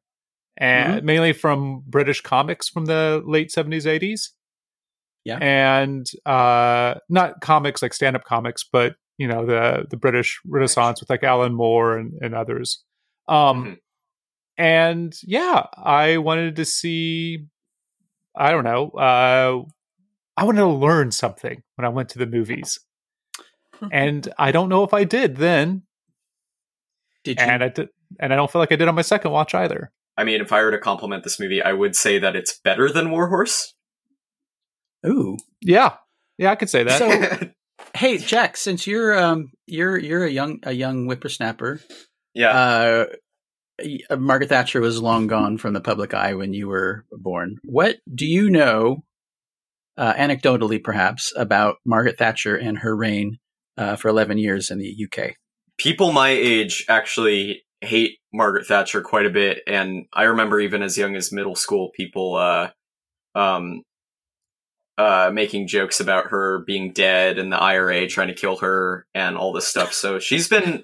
and 0.57 1.03
mainly 1.03 1.33
from 1.33 1.83
british 1.87 2.21
comics 2.21 2.67
from 2.69 2.85
the 2.85 3.21
late 3.25 3.49
70s 3.51 3.85
80s 3.85 4.29
Yeah. 5.25 5.37
and 5.41 6.05
uh 6.25 6.95
not 7.09 7.41
comics 7.41 7.81
like 7.81 7.93
stand-up 7.93 8.23
comics 8.25 8.63
but 8.71 8.95
you 9.17 9.27
know 9.27 9.45
the 9.45 9.85
the 9.89 9.97
british 9.97 10.39
renaissance 10.47 10.99
with 11.01 11.09
like 11.09 11.23
alan 11.23 11.53
moore 11.53 11.97
and, 11.97 12.13
and 12.21 12.33
others. 12.35 12.83
Um 13.27 13.65
Mhm. 13.65 13.77
and 14.57 15.13
yeah 15.23 15.65
i 15.77 16.17
wanted 16.17 16.55
to 16.57 16.65
see 16.65 17.45
i 18.35 18.51
don't 18.51 18.63
know 18.65 18.89
uh 18.91 19.63
I 20.39 20.43
wanted 20.45 20.61
to 20.61 20.67
learn 20.67 21.11
something 21.11 21.61
when 21.75 21.85
I 21.85 21.89
went 21.89 22.09
to 22.09 22.19
the 22.19 22.25
movies. 22.25 22.79
and 23.91 24.27
I 24.37 24.51
don't 24.51 24.69
know 24.69 24.83
if 24.83 24.93
I 24.93 25.03
did 25.03 25.35
then, 25.37 25.83
Did 27.23 27.39
you? 27.39 27.45
and 27.45 27.63
I 27.63 27.69
did, 27.69 27.89
and 28.19 28.31
I 28.33 28.35
don't 28.35 28.49
feel 28.51 28.61
like 28.61 28.71
I 28.71 28.75
did 28.75 28.87
on 28.87 28.95
my 28.95 29.01
second 29.01 29.31
watch 29.31 29.53
either. 29.53 29.91
I 30.17 30.23
mean, 30.23 30.41
if 30.41 30.51
I 30.51 30.61
were 30.63 30.71
to 30.71 30.77
compliment 30.77 31.23
this 31.23 31.39
movie, 31.39 31.61
I 31.61 31.73
would 31.73 31.95
say 31.95 32.19
that 32.19 32.35
it's 32.35 32.59
better 32.63 32.89
than 32.91 33.09
Warhorse. 33.11 33.73
Ooh. 35.05 35.37
Yeah, 35.61 35.95
yeah, 36.37 36.51
I 36.51 36.55
could 36.55 36.69
say 36.69 36.83
that. 36.83 36.99
So- 36.99 37.47
Hey, 37.95 38.17
Jack, 38.17 38.55
since 38.57 38.85
you're 38.85 39.17
um 39.17 39.51
you're 39.65 39.97
you're 39.97 40.25
a 40.25 40.29
young 40.29 40.59
a 40.63 40.73
young 40.73 41.05
whippersnapper, 41.05 41.79
yeah. 42.33 42.51
uh, 42.51 43.05
uh, 44.09 44.15
Margaret 44.17 44.49
Thatcher 44.49 44.81
was 44.81 45.01
long 45.01 45.27
gone 45.27 45.57
from 45.57 45.73
the 45.73 45.81
public 45.81 46.13
eye 46.13 46.33
when 46.33 46.53
you 46.53 46.67
were 46.67 47.05
born. 47.11 47.55
What 47.63 47.97
do 48.13 48.25
you 48.27 48.49
know, 48.49 49.03
uh, 49.99 50.13
anecdotally 50.15 50.83
perhaps, 50.83 51.31
about 51.35 51.75
Margaret 51.85 52.17
Thatcher 52.17 52.55
and 52.55 52.79
her 52.79 52.95
reign 52.95 53.37
uh, 53.77 53.95
for 53.95 54.07
11 54.07 54.39
years 54.39 54.71
in 54.71 54.79
the 54.79 55.05
UK? 55.05 55.35
people 55.79 56.11
my 56.11 56.29
age 56.29 56.85
actually 56.87 57.63
hate 57.81 58.17
Margaret 58.31 58.67
Thatcher 58.67 59.01
quite 59.01 59.25
a 59.25 59.31
bit, 59.31 59.61
and 59.65 60.05
I 60.13 60.23
remember 60.23 60.59
even 60.59 60.83
as 60.83 60.97
young 60.97 61.15
as 61.15 61.31
middle 61.31 61.55
school, 61.55 61.89
people 61.95 62.35
uh, 62.35 62.69
um, 63.33 63.81
uh, 64.97 65.31
making 65.33 65.67
jokes 65.67 65.99
about 65.99 66.27
her 66.27 66.63
being 66.67 66.91
dead 66.91 67.39
and 67.39 67.51
the 67.51 67.57
IRA 67.57 68.07
trying 68.07 68.27
to 68.27 68.33
kill 68.33 68.57
her 68.57 69.07
and 69.15 69.37
all 69.37 69.53
this 69.53 69.67
stuff. 69.67 69.93
So 69.93 70.19
she's 70.19 70.47
been 70.47 70.83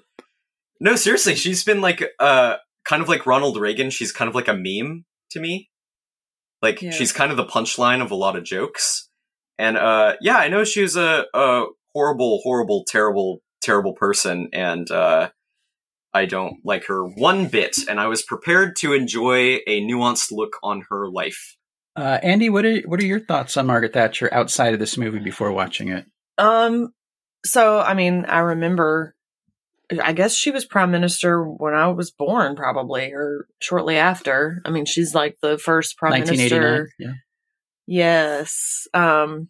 no, 0.80 0.96
seriously, 0.96 1.36
she's 1.36 1.62
been 1.62 1.80
like 1.80 2.02
uh, 2.18 2.56
kind 2.84 3.02
of 3.02 3.08
like 3.08 3.26
Ronald 3.26 3.58
Reagan. 3.60 3.90
She's 3.90 4.12
kind 4.12 4.28
of 4.28 4.34
like 4.34 4.48
a 4.48 4.54
meme 4.54 5.04
to 5.30 5.40
me. 5.40 5.68
Like 6.66 6.82
Yeah. 6.82 6.90
she's 6.90 7.12
kind 7.12 7.30
of 7.30 7.36
the 7.36 7.44
punchline 7.44 8.02
of 8.02 8.10
a 8.10 8.16
lot 8.16 8.36
of 8.36 8.44
jokes. 8.44 9.08
And 9.58 9.76
uh, 9.76 10.16
yeah, 10.20 10.36
I 10.36 10.48
know 10.48 10.64
she 10.64 10.82
was 10.82 10.96
a, 10.96 11.24
a 11.32 11.64
horrible, 11.94 12.40
horrible, 12.42 12.84
terrible, 12.86 13.40
terrible 13.62 13.94
person, 13.94 14.48
and 14.52 14.90
uh, 14.90 15.30
I 16.12 16.26
don't 16.26 16.56
like 16.64 16.86
her 16.86 17.02
one 17.04 17.46
bit. 17.48 17.76
And 17.88 17.98
I 17.98 18.08
was 18.08 18.22
prepared 18.22 18.76
to 18.80 18.92
enjoy 18.92 19.60
a 19.66 19.80
nuanced 19.82 20.30
look 20.30 20.58
on 20.62 20.84
her 20.90 21.08
life. 21.08 21.56
Uh, 21.94 22.18
Andy, 22.22 22.50
what 22.50 22.66
are 22.66 22.80
what 22.80 23.00
are 23.00 23.06
your 23.06 23.20
thoughts 23.20 23.56
on 23.56 23.66
Margaret 23.66 23.94
Thatcher 23.94 24.28
outside 24.32 24.74
of 24.74 24.80
this 24.80 24.98
movie 24.98 25.20
before 25.20 25.52
watching 25.52 25.88
it? 25.88 26.04
Um, 26.36 26.92
so 27.46 27.80
I 27.80 27.94
mean, 27.94 28.26
I 28.26 28.40
remember. 28.40 29.14
I 30.02 30.12
guess 30.12 30.34
she 30.34 30.50
was 30.50 30.64
prime 30.64 30.90
minister 30.90 31.44
when 31.44 31.74
I 31.74 31.86
was 31.88 32.10
born, 32.10 32.56
probably, 32.56 33.12
or 33.12 33.46
shortly 33.60 33.96
after. 33.96 34.60
I 34.64 34.70
mean, 34.70 34.84
she's 34.84 35.14
like 35.14 35.38
the 35.42 35.58
first 35.58 35.96
prime 35.96 36.12
1989. 36.12 36.60
minister. 36.60 36.92
Yeah. 36.98 37.12
Yes. 37.86 38.88
Um, 38.94 39.48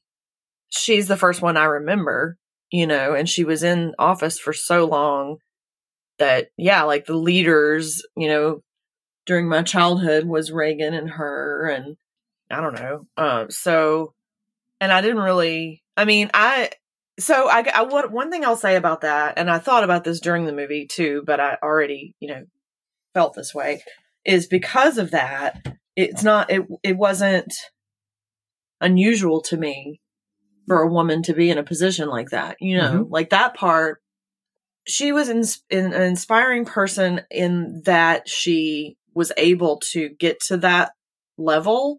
she's 0.68 1.08
the 1.08 1.16
first 1.16 1.40
one 1.40 1.56
I 1.56 1.64
remember, 1.64 2.36
you 2.70 2.86
know, 2.86 3.14
and 3.14 3.28
she 3.28 3.44
was 3.44 3.62
in 3.62 3.94
office 3.98 4.38
for 4.38 4.52
so 4.52 4.84
long 4.84 5.38
that, 6.18 6.48
yeah, 6.58 6.82
like 6.82 7.06
the 7.06 7.16
leaders, 7.16 8.02
you 8.14 8.28
know, 8.28 8.62
during 9.24 9.48
my 9.48 9.62
childhood 9.62 10.24
was 10.24 10.52
Reagan 10.52 10.94
and 10.94 11.10
her, 11.10 11.68
and 11.68 11.96
I 12.50 12.60
don't 12.60 12.74
know. 12.74 13.06
Um, 13.16 13.50
so, 13.50 14.14
and 14.80 14.92
I 14.92 15.00
didn't 15.00 15.22
really, 15.22 15.82
I 15.96 16.04
mean, 16.04 16.30
I, 16.32 16.70
so 17.18 17.48
I, 17.48 17.64
I, 17.74 17.82
what, 17.82 18.10
one 18.12 18.30
thing 18.30 18.44
I'll 18.44 18.56
say 18.56 18.76
about 18.76 19.00
that, 19.02 19.34
and 19.38 19.50
I 19.50 19.58
thought 19.58 19.84
about 19.84 20.04
this 20.04 20.20
during 20.20 20.44
the 20.44 20.52
movie 20.52 20.86
too, 20.86 21.22
but 21.26 21.40
I 21.40 21.56
already, 21.62 22.14
you 22.20 22.28
know, 22.28 22.44
felt 23.14 23.34
this 23.34 23.54
way, 23.54 23.82
is 24.24 24.46
because 24.46 24.98
of 24.98 25.12
that, 25.12 25.66
it's 25.94 26.22
not, 26.22 26.50
it, 26.50 26.62
it 26.82 26.96
wasn't, 26.96 27.52
unusual 28.80 29.40
to 29.42 29.56
me 29.56 30.00
for 30.66 30.82
a 30.82 30.88
woman 30.88 31.22
to 31.22 31.34
be 31.34 31.50
in 31.50 31.58
a 31.58 31.64
position 31.64 32.08
like 32.08 32.30
that. 32.30 32.56
You 32.60 32.78
know, 32.78 32.90
mm-hmm. 32.90 33.12
like 33.12 33.30
that 33.30 33.54
part. 33.54 34.00
She 34.88 35.12
was 35.12 35.28
in, 35.28 35.42
in, 35.68 35.92
an 35.92 36.02
inspiring 36.02 36.64
person 36.64 37.22
in 37.30 37.82
that 37.86 38.28
she 38.28 38.96
was 39.14 39.32
able 39.36 39.80
to 39.92 40.10
get 40.10 40.40
to 40.42 40.58
that 40.58 40.92
level 41.36 41.98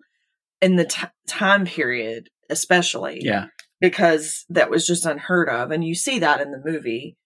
in 0.61 0.77
the 0.77 0.85
t- 0.85 1.07
time 1.27 1.65
period, 1.65 2.29
especially 2.49 3.19
Yeah. 3.21 3.47
Because 3.79 4.45
that 4.49 4.69
was 4.69 4.87
just 4.87 5.05
unheard 5.05 5.49
of. 5.49 5.71
And 5.71 5.83
you 5.83 5.95
see 5.95 6.19
that 6.19 6.41
in 6.41 6.51
the 6.51 6.61
movie. 6.63 7.17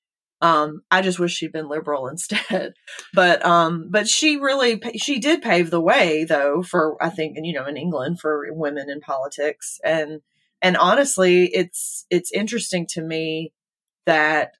Um, 0.42 0.82
I 0.90 1.02
just 1.02 1.20
wish 1.20 1.34
she'd 1.34 1.52
been 1.52 1.70
liberal 1.70 2.08
instead. 2.12 2.74
But, 3.14 3.46
um, 3.46 3.88
but 3.90 4.08
she 4.08 4.38
really, 4.38 4.82
she 4.98 5.20
did 5.20 5.42
pave 5.42 5.70
the 5.70 5.82
way 5.82 6.26
though 6.26 6.64
for, 6.64 7.02
I 7.02 7.10
think, 7.10 7.38
you 7.42 7.54
know, 7.54 7.66
in 7.66 7.78
England 7.78 8.20
for 8.20 8.46
women 8.52 8.90
in 8.90 9.02
politics. 9.02 9.80
And, 9.84 10.22
and 10.62 10.78
honestly, 10.78 11.46
it's, 11.54 12.06
it's 12.10 12.32
interesting 12.32 12.86
to 12.92 13.02
me 13.02 13.54
that 14.06 14.54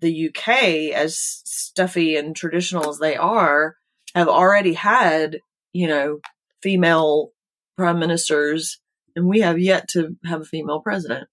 the 0.00 0.28
UK, 0.28 0.94
as 0.94 1.18
stuffy 1.18 2.16
and 2.16 2.34
traditional 2.34 2.88
as 2.88 2.98
they 2.98 3.16
are, 3.16 3.76
have 4.14 4.28
already 4.28 4.74
had, 4.74 5.40
you 5.72 5.88
know, 5.88 6.20
female 6.62 7.32
prime 7.76 7.98
ministers, 7.98 8.80
and 9.18 9.28
we 9.28 9.40
have 9.40 9.58
yet 9.58 9.88
to 9.88 10.16
have 10.24 10.40
a 10.42 10.44
female 10.44 10.80
president. 10.80 11.28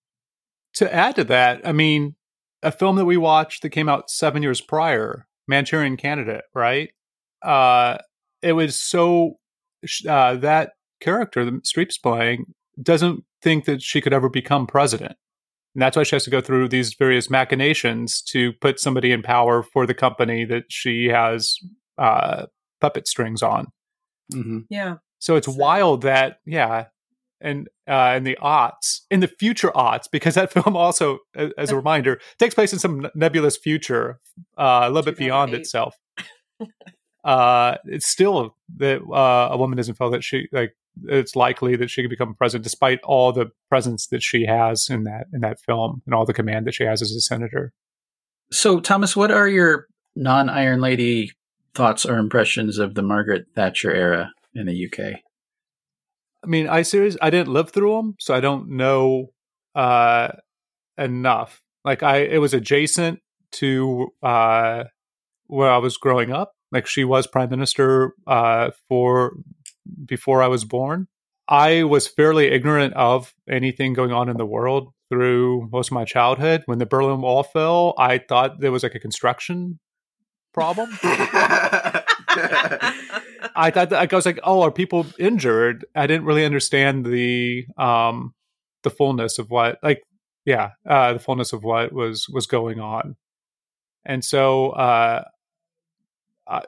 To 0.75 0.93
add 0.93 1.15
to 1.15 1.23
that, 1.25 1.61
I 1.65 1.71
mean, 1.71 2.15
a 2.61 2.71
film 2.71 2.95
that 2.97 3.05
we 3.05 3.15
watched 3.17 3.61
that 3.61 3.69
came 3.69 3.88
out 3.88 4.09
seven 4.09 4.43
years 4.43 4.59
prior, 4.59 5.27
Manchurian 5.47 5.95
Candidate, 5.97 6.43
right? 6.53 6.89
Uh, 7.41 7.97
it 8.41 8.53
was 8.53 8.75
so 8.77 9.38
uh, 10.07 10.36
that 10.36 10.71
character 10.99 11.45
that 11.45 11.63
Streep's 11.63 11.97
playing 11.97 12.45
doesn't 12.81 13.23
think 13.41 13.65
that 13.65 13.81
she 13.81 14.01
could 14.01 14.13
ever 14.13 14.29
become 14.29 14.67
president. 14.67 15.15
And 15.75 15.81
that's 15.81 15.95
why 15.95 16.03
she 16.03 16.15
has 16.15 16.23
to 16.23 16.29
go 16.29 16.41
through 16.41 16.69
these 16.69 16.93
various 16.93 17.29
machinations 17.29 18.21
to 18.29 18.53
put 18.53 18.79
somebody 18.79 19.11
in 19.11 19.21
power 19.21 19.61
for 19.61 19.86
the 19.86 19.93
company 19.93 20.43
that 20.45 20.63
she 20.69 21.07
has 21.07 21.57
uh, 21.97 22.47
puppet 22.81 23.07
strings 23.07 23.43
on. 23.43 23.67
Mm-hmm. 24.33 24.59
Yeah. 24.69 24.95
So 25.19 25.36
it's 25.36 25.47
So- 25.47 25.53
wild 25.53 26.01
that, 26.01 26.39
yeah, 26.45 26.86
and 27.45 27.69
uh, 27.87 28.15
in 28.17 28.23
the 28.23 28.37
aughts, 28.41 29.01
in 29.11 29.19
the 29.19 29.27
future 29.27 29.69
aughts, 29.69 30.05
because 30.11 30.35
that 30.35 30.51
film 30.53 30.75
also, 30.75 31.19
as 31.57 31.69
a 31.69 31.75
reminder, 31.75 32.19
takes 32.39 32.55
place 32.55 32.73
in 32.73 32.79
some 32.79 33.07
nebulous 33.13 33.55
future, 33.55 34.19
uh, 34.57 34.81
a 34.83 34.89
little 34.89 35.03
bit 35.03 35.17
beyond 35.17 35.53
itself. 35.53 35.95
uh, 37.23 37.75
it's 37.85 38.07
still 38.07 38.55
that 38.77 39.01
uh, 39.13 39.49
a 39.51 39.57
woman 39.57 39.77
doesn't 39.77 39.95
feel 39.95 40.09
that 40.09 40.23
she 40.23 40.47
like 40.51 40.75
it's 41.03 41.35
likely 41.35 41.75
that 41.75 41.89
she 41.89 42.01
could 42.01 42.09
become 42.09 42.33
president, 42.33 42.63
despite 42.63 42.99
all 43.03 43.31
the 43.31 43.51
presence 43.69 44.07
that 44.07 44.23
she 44.23 44.45
has 44.45 44.87
in 44.89 45.03
that 45.03 45.27
in 45.33 45.41
that 45.41 45.59
film 45.59 46.01
and 46.05 46.15
all 46.15 46.25
the 46.25 46.33
command 46.33 46.65
that 46.65 46.73
she 46.73 46.83
has 46.83 47.01
as 47.01 47.11
a 47.11 47.21
senator. 47.21 47.71
So, 48.51 48.79
Thomas, 48.79 49.15
what 49.15 49.31
are 49.31 49.47
your 49.47 49.87
non 50.15 50.49
Iron 50.49 50.81
Lady 50.81 51.31
thoughts 51.73 52.05
or 52.05 52.17
impressions 52.17 52.79
of 52.79 52.95
the 52.95 53.01
Margaret 53.01 53.45
Thatcher 53.55 53.93
era 53.93 54.31
in 54.53 54.65
the 54.65 54.85
UK? 54.85 55.19
I 56.45 56.47
mean, 56.47 56.67
I 56.67 56.83
serious. 56.83 57.17
I 57.21 57.29
didn't 57.29 57.51
live 57.51 57.71
through 57.71 57.95
them, 57.95 58.15
so 58.19 58.35
I 58.35 58.39
don't 58.39 58.69
know 58.69 59.31
uh, 59.73 60.29
enough. 60.97 61.61
Like, 61.83 62.03
I 62.03 62.17
it 62.17 62.39
was 62.39 62.53
adjacent 62.53 63.19
to 63.53 64.09
uh, 64.21 64.83
where 65.47 65.71
I 65.71 65.77
was 65.77 65.97
growing 65.97 66.31
up. 66.31 66.53
Like, 66.71 66.85
she 66.85 67.03
was 67.03 67.25
prime 67.25 67.49
minister 67.49 68.13
uh, 68.27 68.71
for 68.87 69.33
before 70.05 70.43
I 70.43 70.47
was 70.47 70.65
born. 70.65 71.07
I 71.47 71.83
was 71.83 72.07
fairly 72.07 72.47
ignorant 72.47 72.93
of 72.93 73.33
anything 73.49 73.93
going 73.93 74.11
on 74.11 74.29
in 74.29 74.37
the 74.37 74.45
world 74.45 74.93
through 75.09 75.69
most 75.71 75.89
of 75.89 75.93
my 75.93 76.05
childhood. 76.05 76.63
When 76.65 76.79
the 76.79 76.85
Berlin 76.85 77.21
Wall 77.21 77.43
fell, 77.43 77.93
I 77.97 78.19
thought 78.19 78.59
there 78.59 78.71
was 78.71 78.83
like 78.83 78.95
a 78.95 78.99
construction 78.99 79.79
problem. 80.53 80.97
I 83.55 83.71
thought 83.71 83.89
that, 83.89 84.11
I 84.11 84.15
was 84.15 84.25
like, 84.25 84.39
oh, 84.43 84.61
are 84.61 84.71
people 84.71 85.05
injured? 85.17 85.86
I 85.95 86.07
didn't 86.07 86.25
really 86.25 86.45
understand 86.45 87.05
the 87.05 87.65
um 87.77 88.33
the 88.83 88.89
fullness 88.89 89.39
of 89.39 89.49
what 89.49 89.79
like 89.81 90.03
yeah, 90.45 90.71
uh 90.88 91.13
the 91.13 91.19
fullness 91.19 91.53
of 91.53 91.63
what 91.63 91.91
was 91.93 92.27
was 92.29 92.47
going 92.47 92.79
on. 92.79 93.15
And 94.05 94.23
so 94.23 94.71
uh 94.71 95.23
I, 96.47 96.61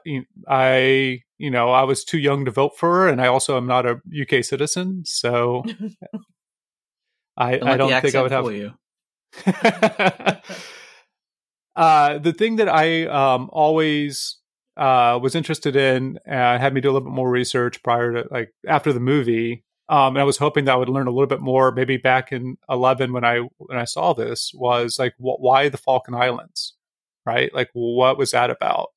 I 0.48 1.22
you 1.38 1.50
know, 1.50 1.70
I 1.70 1.84
was 1.84 2.04
too 2.04 2.18
young 2.18 2.44
to 2.46 2.50
vote 2.50 2.76
for 2.76 2.90
her 2.90 3.08
and 3.08 3.20
I 3.20 3.28
also 3.28 3.56
am 3.56 3.66
not 3.66 3.86
a 3.86 4.00
UK 4.20 4.44
citizen, 4.44 5.04
so 5.04 5.64
I 7.36 7.58
Don't 7.58 7.68
I 7.68 7.76
don't 7.76 8.02
think 8.02 8.14
I 8.16 8.22
would 8.22 8.32
have 8.32 8.52
you. 8.52 8.72
uh, 11.76 12.18
the 12.18 12.32
thing 12.32 12.56
that 12.56 12.68
I 12.68 13.06
um, 13.06 13.48
always 13.52 14.38
uh, 14.78 15.18
was 15.20 15.34
interested 15.34 15.76
in 15.76 16.18
uh, 16.26 16.58
had 16.58 16.72
me 16.72 16.80
do 16.80 16.90
a 16.90 16.92
little 16.92 17.08
bit 17.08 17.14
more 17.14 17.30
research 17.30 17.82
prior 17.82 18.12
to 18.22 18.28
like 18.30 18.52
after 18.66 18.92
the 18.92 19.00
movie. 19.00 19.64
Um, 19.90 20.16
and 20.16 20.18
I 20.20 20.24
was 20.24 20.36
hoping 20.36 20.66
that 20.66 20.72
I 20.72 20.76
would 20.76 20.88
learn 20.90 21.06
a 21.06 21.10
little 21.10 21.26
bit 21.26 21.40
more. 21.40 21.72
Maybe 21.72 21.96
back 21.96 22.30
in 22.32 22.56
eleven 22.68 23.12
when 23.12 23.24
I 23.24 23.40
when 23.56 23.78
I 23.78 23.84
saw 23.84 24.12
this 24.12 24.52
was 24.54 24.98
like, 24.98 25.14
wh- 25.16 25.40
why 25.40 25.68
the 25.68 25.78
Falkland 25.78 26.22
Islands, 26.22 26.74
right? 27.26 27.52
Like, 27.54 27.70
what 27.72 28.18
was 28.18 28.30
that 28.32 28.50
about? 28.50 28.88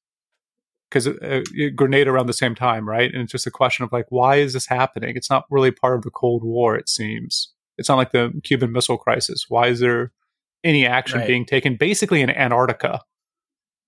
Because 0.89 1.07
uh, 1.07 1.41
Grenada 1.75 2.11
around 2.11 2.27
the 2.27 2.33
same 2.33 2.53
time, 2.55 2.87
right? 2.87 3.09
And 3.13 3.23
it's 3.23 3.31
just 3.31 3.47
a 3.47 3.51
question 3.51 3.85
of 3.85 3.93
like, 3.93 4.07
why 4.09 4.35
is 4.35 4.51
this 4.51 4.67
happening? 4.67 5.15
It's 5.15 5.29
not 5.29 5.45
really 5.49 5.71
part 5.71 5.95
of 5.95 6.01
the 6.03 6.11
Cold 6.11 6.43
War. 6.43 6.75
It 6.75 6.89
seems 6.89 7.53
it's 7.77 7.87
not 7.87 7.95
like 7.95 8.11
the 8.11 8.33
Cuban 8.43 8.73
Missile 8.73 8.97
Crisis. 8.97 9.45
Why 9.47 9.67
is 9.67 9.79
there 9.79 10.11
any 10.63 10.85
action 10.85 11.19
Right. 11.19 11.27
being 11.27 11.45
taken 11.45 11.77
basically 11.77 12.21
in 12.21 12.29
Antarctica? 12.29 12.99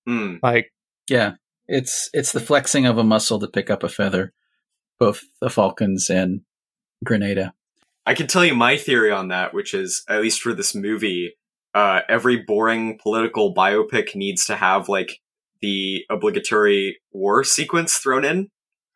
Hmm. 0.08 0.38
Like, 0.42 0.72
Yeah, 1.10 1.34
it's 1.68 2.10
it's 2.14 2.32
the 2.32 2.40
flexing 2.40 2.86
of 2.86 2.98
a 2.98 3.04
muscle 3.04 3.40
to 3.40 3.48
pick 3.48 3.70
up 3.70 3.84
a 3.84 3.90
feather, 3.90 4.34
both 5.00 5.24
the 5.42 5.50
Falklands 5.50 6.10
and 6.10 6.42
Grenada. 7.04 7.54
I 8.06 8.14
can 8.14 8.28
tell 8.28 8.44
you 8.44 8.56
my 8.56 8.78
theory 8.78 9.12
on 9.12 9.30
that, 9.30 9.54
which 9.54 9.74
is 9.74 10.04
at 10.10 10.22
least 10.22 10.42
for 10.42 10.54
this 10.54 10.76
movie, 10.76 11.36
uh, 11.74 12.02
every 12.10 12.38
boring 12.38 12.98
political 12.98 13.54
biopic 13.54 14.16
needs 14.16 14.46
to 14.46 14.56
have 14.56 14.90
like 14.90 15.20
the 15.62 16.06
obligatory 16.10 17.00
war 17.12 17.44
sequence 17.44 17.96
thrown 17.96 18.26
in 18.26 18.50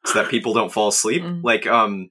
so 0.06 0.14
that 0.16 0.30
people 0.30 0.54
don't 0.54 0.72
fall 0.72 0.90
asleep. 0.90 1.24
Mm. 1.24 1.42
Like, 1.44 1.66
um, 1.66 2.10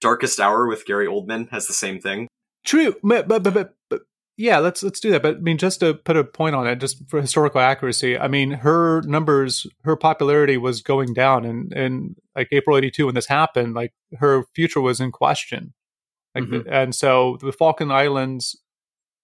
Darkest 0.00 0.40
Hour 0.40 0.66
with 0.66 0.86
Gary 0.86 1.06
Oldman 1.06 1.50
has 1.50 1.66
the 1.66 1.72
same 1.72 2.00
thing. 2.00 2.28
True, 2.64 2.96
but, 3.02 3.28
but 3.28 3.42
but 3.42 3.54
but 3.54 3.74
but 3.88 4.02
yeah, 4.38 4.58
let's 4.58 4.82
let's 4.82 5.00
do 5.00 5.10
that. 5.10 5.22
But 5.22 5.36
I 5.36 5.38
mean, 5.40 5.58
just 5.58 5.80
to 5.80 5.92
put 5.94 6.16
a 6.16 6.24
point 6.24 6.54
on 6.54 6.66
it, 6.66 6.76
just 6.76 7.02
for 7.10 7.20
historical 7.20 7.60
accuracy, 7.60 8.16
I 8.16 8.28
mean, 8.28 8.52
her 8.52 9.02
numbers, 9.02 9.66
her 9.84 9.96
popularity 9.96 10.56
was 10.56 10.80
going 10.80 11.12
down, 11.12 11.44
and 11.44 11.72
and 11.72 12.16
like 12.36 12.48
April 12.52 12.76
'82 12.78 13.06
when 13.06 13.14
this 13.14 13.26
happened, 13.26 13.74
like 13.74 13.92
her 14.18 14.44
future 14.54 14.80
was 14.80 15.00
in 15.00 15.10
question, 15.12 15.74
like, 16.34 16.44
Mhm. 16.44 16.66
and 16.70 16.94
so 16.94 17.36
the 17.42 17.52
Falkland 17.52 17.92
Islands 17.92 18.56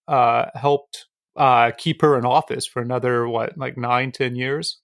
uh, 0.09 0.47
helped 0.55 1.07
uh, 1.37 1.71
keep 1.79 2.03
her 2.03 2.19
in 2.19 2.25
office 2.27 2.67
for 2.67 2.83
another 2.83 3.27
what, 3.27 3.57
like 3.59 3.77
nine, 3.77 4.13
ten 4.13 4.37
years. 4.37 4.81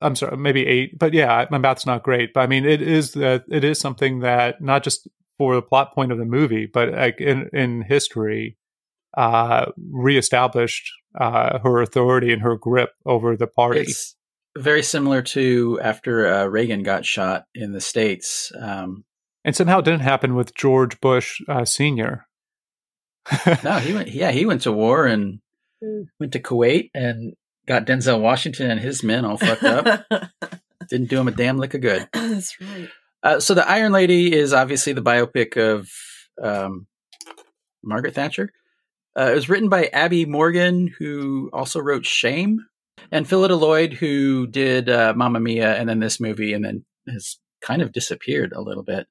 I'm 0.00 0.14
sorry, 0.16 0.36
maybe 0.36 0.66
eight, 0.66 0.98
but 0.98 1.14
yeah, 1.14 1.46
my 1.50 1.58
math's 1.58 1.86
not 1.86 2.02
great. 2.02 2.34
But 2.34 2.40
I 2.40 2.46
mean, 2.48 2.64
it 2.66 2.82
is 2.82 3.12
that 3.12 3.44
it 3.50 3.64
is 3.64 3.78
something 3.78 4.20
that 4.20 4.60
not 4.60 4.82
just 4.84 5.08
for 5.38 5.54
the 5.54 5.62
plot 5.62 5.94
point 5.94 6.12
of 6.12 6.18
the 6.18 6.24
movie, 6.26 6.66
but 6.66 6.92
like 6.92 7.20
in 7.20 7.48
in 7.52 7.82
history, 7.82 8.56
uh, 9.16 9.66
reestablished 9.90 10.90
uh, 11.18 11.58
her 11.60 11.80
authority 11.80 12.32
and 12.32 12.42
her 12.42 12.56
grip 12.56 12.90
over 13.04 13.36
the 13.36 13.46
party. 13.46 13.80
It's 13.80 14.16
very 14.56 14.82
similar 14.82 15.22
to 15.22 15.80
after 15.82 16.26
uh, 16.26 16.44
Reagan 16.46 16.82
got 16.82 17.04
shot 17.04 17.44
in 17.54 17.72
the 17.72 17.80
states. 17.80 18.52
Um, 18.58 19.04
and 19.44 19.54
somehow 19.54 19.78
it 19.78 19.84
didn't 19.84 20.00
happen 20.00 20.34
with 20.34 20.54
George 20.54 21.00
Bush 21.00 21.40
uh, 21.48 21.64
Senior. 21.64 22.26
no, 23.64 23.78
he 23.78 23.94
went. 23.94 24.08
Yeah, 24.08 24.30
he 24.30 24.46
went 24.46 24.62
to 24.62 24.72
war 24.72 25.06
and 25.06 25.40
went 26.18 26.32
to 26.32 26.40
Kuwait 26.40 26.90
and 26.94 27.34
got 27.66 27.86
Denzel 27.86 28.20
Washington 28.20 28.70
and 28.70 28.80
his 28.80 29.02
men 29.02 29.24
all 29.24 29.36
fucked 29.36 29.64
up. 29.64 30.04
Didn't 30.88 31.10
do 31.10 31.18
him 31.18 31.28
a 31.28 31.32
damn 31.32 31.58
lick 31.58 31.74
of 31.74 31.80
good. 31.80 32.08
That's 32.12 32.56
right. 32.60 32.88
Uh, 33.22 33.40
so 33.40 33.54
the 33.54 33.68
Iron 33.68 33.92
Lady 33.92 34.32
is 34.32 34.52
obviously 34.52 34.92
the 34.92 35.02
biopic 35.02 35.56
of 35.56 35.90
um, 36.40 36.86
Margaret 37.82 38.14
Thatcher. 38.14 38.52
Uh, 39.16 39.30
it 39.30 39.34
was 39.34 39.48
written 39.48 39.68
by 39.68 39.88
Abi 39.94 40.26
Morgan, 40.26 40.92
who 40.98 41.48
also 41.52 41.80
wrote 41.80 42.04
Shame, 42.04 42.60
and 43.10 43.26
Phillida 43.26 43.56
Lloyd, 43.56 43.94
who 43.94 44.46
did 44.46 44.90
uh, 44.90 45.14
Mamma 45.16 45.40
Mia 45.40 45.74
and 45.74 45.88
then 45.88 46.00
this 46.00 46.20
movie, 46.20 46.52
and 46.52 46.64
then 46.64 46.84
has 47.08 47.38
kind 47.62 47.80
of 47.80 47.92
disappeared 47.92 48.52
a 48.52 48.60
little 48.60 48.82
bit. 48.82 49.06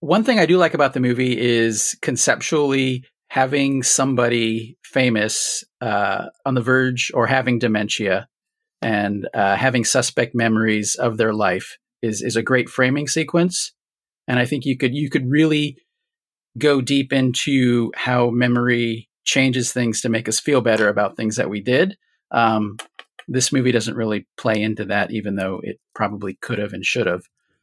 One 0.00 0.24
thing 0.24 0.38
I 0.38 0.46
do 0.46 0.56
like 0.56 0.74
about 0.74 0.92
the 0.94 1.00
movie 1.00 1.38
is 1.38 1.96
conceptually 2.00 3.04
having 3.28 3.82
somebody 3.82 4.78
famous 4.84 5.64
uh, 5.80 6.26
on 6.46 6.54
the 6.54 6.60
verge 6.60 7.10
or 7.14 7.26
having 7.26 7.58
dementia 7.58 8.28
and 8.80 9.28
uh, 9.34 9.56
having 9.56 9.84
suspect 9.84 10.34
memories 10.34 10.94
of 10.94 11.16
their 11.16 11.32
life 11.32 11.78
is 12.02 12.22
is 12.22 12.36
a 12.36 12.42
great 12.42 12.68
framing 12.68 13.08
sequence, 13.08 13.72
and 14.28 14.38
I 14.38 14.44
think 14.44 14.64
you 14.64 14.76
could 14.76 14.94
you 14.94 15.10
could 15.10 15.28
really 15.28 15.78
go 16.58 16.80
deep 16.80 17.12
into 17.12 17.90
how 17.96 18.30
memory 18.30 19.08
changes 19.24 19.72
things 19.72 20.00
to 20.02 20.08
make 20.08 20.28
us 20.28 20.38
feel 20.40 20.60
better 20.60 20.88
about 20.88 21.16
things 21.16 21.36
that 21.36 21.50
we 21.50 21.60
did. 21.60 21.96
Um, 22.30 22.76
this 23.26 23.52
movie 23.52 23.72
doesn't 23.72 23.96
really 23.96 24.26
play 24.36 24.60
into 24.62 24.84
that, 24.86 25.10
even 25.10 25.36
though 25.36 25.60
it 25.62 25.80
probably 25.94 26.34
could 26.34 26.58
have 26.58 26.72
and 26.72 26.84
should 26.84 27.06
have. 27.06 27.22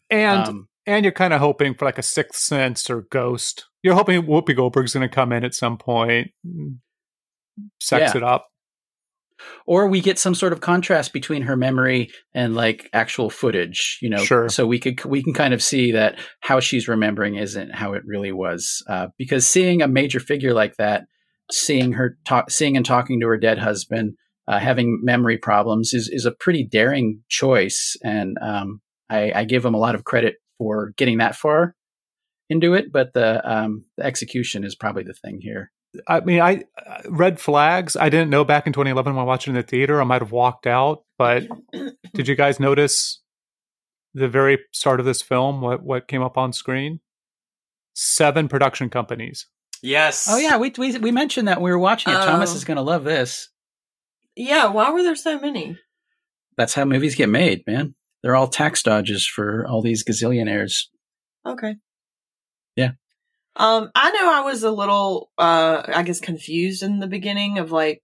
And 0.09 0.47
Um, 0.47 0.67
and 0.87 1.05
you're 1.05 1.11
kind 1.11 1.33
of 1.33 1.39
hoping 1.39 1.75
for 1.75 1.85
like 1.85 1.99
a 1.99 2.03
sixth 2.03 2.39
sense 2.39 2.89
or 2.89 3.01
ghost. 3.03 3.65
You're 3.83 3.93
hoping 3.95 4.23
Whoopi 4.23 4.55
Goldberg's 4.55 4.93
going 4.93 5.07
to 5.07 5.13
come 5.13 5.31
in 5.31 5.43
at 5.45 5.53
some 5.53 5.77
point, 5.77 6.31
point, 6.43 6.75
sex 7.79 8.13
Yeah. 8.13 8.17
it 8.17 8.23
up. 8.23 8.47
or 9.65 9.87
we 9.87 10.01
get 10.01 10.19
some 10.19 10.35
sort 10.35 10.53
of 10.53 10.61
contrast 10.61 11.13
between 11.13 11.41
her 11.43 11.57
memory 11.57 12.11
and 12.33 12.53
like 12.55 12.87
actual 12.93 13.27
footage 13.31 13.97
you 13.99 14.07
know 14.07 14.23
Sure. 14.23 14.49
so 14.49 14.67
we 14.67 14.77
could 14.77 15.03
we 15.03 15.23
can 15.23 15.33
kind 15.33 15.51
of 15.51 15.63
see 15.63 15.91
that 15.93 16.19
how 16.41 16.59
she's 16.59 16.87
remembering 16.87 17.35
isn't 17.37 17.73
how 17.73 17.93
it 17.93 18.03
really 18.05 18.31
was 18.31 18.83
uh, 18.87 19.07
because 19.17 19.47
seeing 19.47 19.81
a 19.81 19.87
major 19.87 20.19
figure 20.19 20.53
like 20.53 20.75
that 20.77 21.05
seeing 21.51 21.93
her 21.93 22.17
talk 22.25 22.49
seeing 22.49 22.77
and 22.77 22.85
talking 22.85 23.19
to 23.19 23.27
her 23.27 23.37
dead 23.37 23.59
husband 23.59 24.13
uh, 24.47 24.59
having 24.59 24.99
memory 25.03 25.37
problems 25.37 25.93
is 25.93 26.09
is 26.09 26.25
a 26.25 26.31
pretty 26.31 26.63
daring 26.63 27.21
choice 27.29 27.95
and 28.03 28.37
um, 28.41 28.81
I, 29.11 29.31
I 29.35 29.43
give 29.43 29.63
them 29.63 29.73
a 29.73 29.79
lot 29.79 29.95
of 29.95 30.05
credit 30.05 30.35
for 30.57 30.93
getting 30.95 31.17
that 31.17 31.35
far 31.35 31.75
into 32.49 32.73
it, 32.73 32.91
but 32.91 33.13
the 33.13 33.41
um, 33.49 33.85
the 33.97 34.05
execution 34.05 34.63
is 34.63 34.75
probably 34.75 35.03
the 35.03 35.13
thing 35.13 35.39
here. 35.41 35.71
I 36.07 36.21
mean, 36.21 36.39
I 36.39 36.63
uh, 36.85 37.01
red 37.09 37.39
flags. 37.39 37.97
I 37.97 38.09
didn't 38.09 38.29
know 38.29 38.45
back 38.45 38.67
in 38.67 38.73
2011 38.73 39.15
when 39.15 39.25
watching 39.25 39.55
in 39.55 39.61
the 39.61 39.67
theater. 39.67 39.99
I 39.99 40.05
might 40.05 40.21
have 40.21 40.31
walked 40.31 40.65
out, 40.65 41.03
but 41.17 41.43
did 42.13 42.27
you 42.27 42.35
guys 42.35 42.59
notice 42.59 43.21
the 44.13 44.29
very 44.29 44.59
start 44.71 44.99
of 44.99 45.05
this 45.05 45.21
film? 45.21 45.61
What 45.61 45.83
what 45.83 46.07
came 46.07 46.21
up 46.21 46.37
on 46.37 46.53
screen? 46.53 47.01
Seven 47.93 48.47
production 48.47 48.89
companies. 48.89 49.47
Yes. 49.81 50.27
Oh 50.29 50.37
yeah, 50.37 50.57
we 50.57 50.71
we, 50.77 50.97
we 50.97 51.11
mentioned 51.11 51.47
that 51.47 51.61
we 51.61 51.71
were 51.71 51.79
watching 51.79 52.13
it. 52.13 52.17
Thomas 52.17 52.53
is 52.53 52.65
going 52.65 52.77
to 52.77 52.83
love 52.83 53.03
this. 53.03 53.49
Yeah, 54.35 54.67
why 54.67 54.91
were 54.91 55.03
there 55.03 55.15
so 55.15 55.39
many? 55.39 55.77
That's 56.57 56.73
how 56.73 56.85
movies 56.85 57.15
get 57.15 57.29
made, 57.29 57.63
man. 57.65 57.95
They're 58.21 58.35
all 58.35 58.47
tax 58.47 58.83
dodges 58.83 59.25
for 59.27 59.65
all 59.67 59.81
these 59.81 60.03
gazillionaires. 60.03 60.85
Okay. 61.45 61.75
Yeah. 62.75 62.91
Um, 63.55 63.89
I 63.95 64.11
know 64.11 64.31
I 64.31 64.41
was 64.41 64.63
a 64.63 64.71
little, 64.71 65.31
uh, 65.37 65.83
I 65.87 66.03
guess 66.03 66.19
confused 66.19 66.83
in 66.83 66.99
the 66.99 67.07
beginning 67.07 67.57
of 67.57 67.71
like 67.71 68.01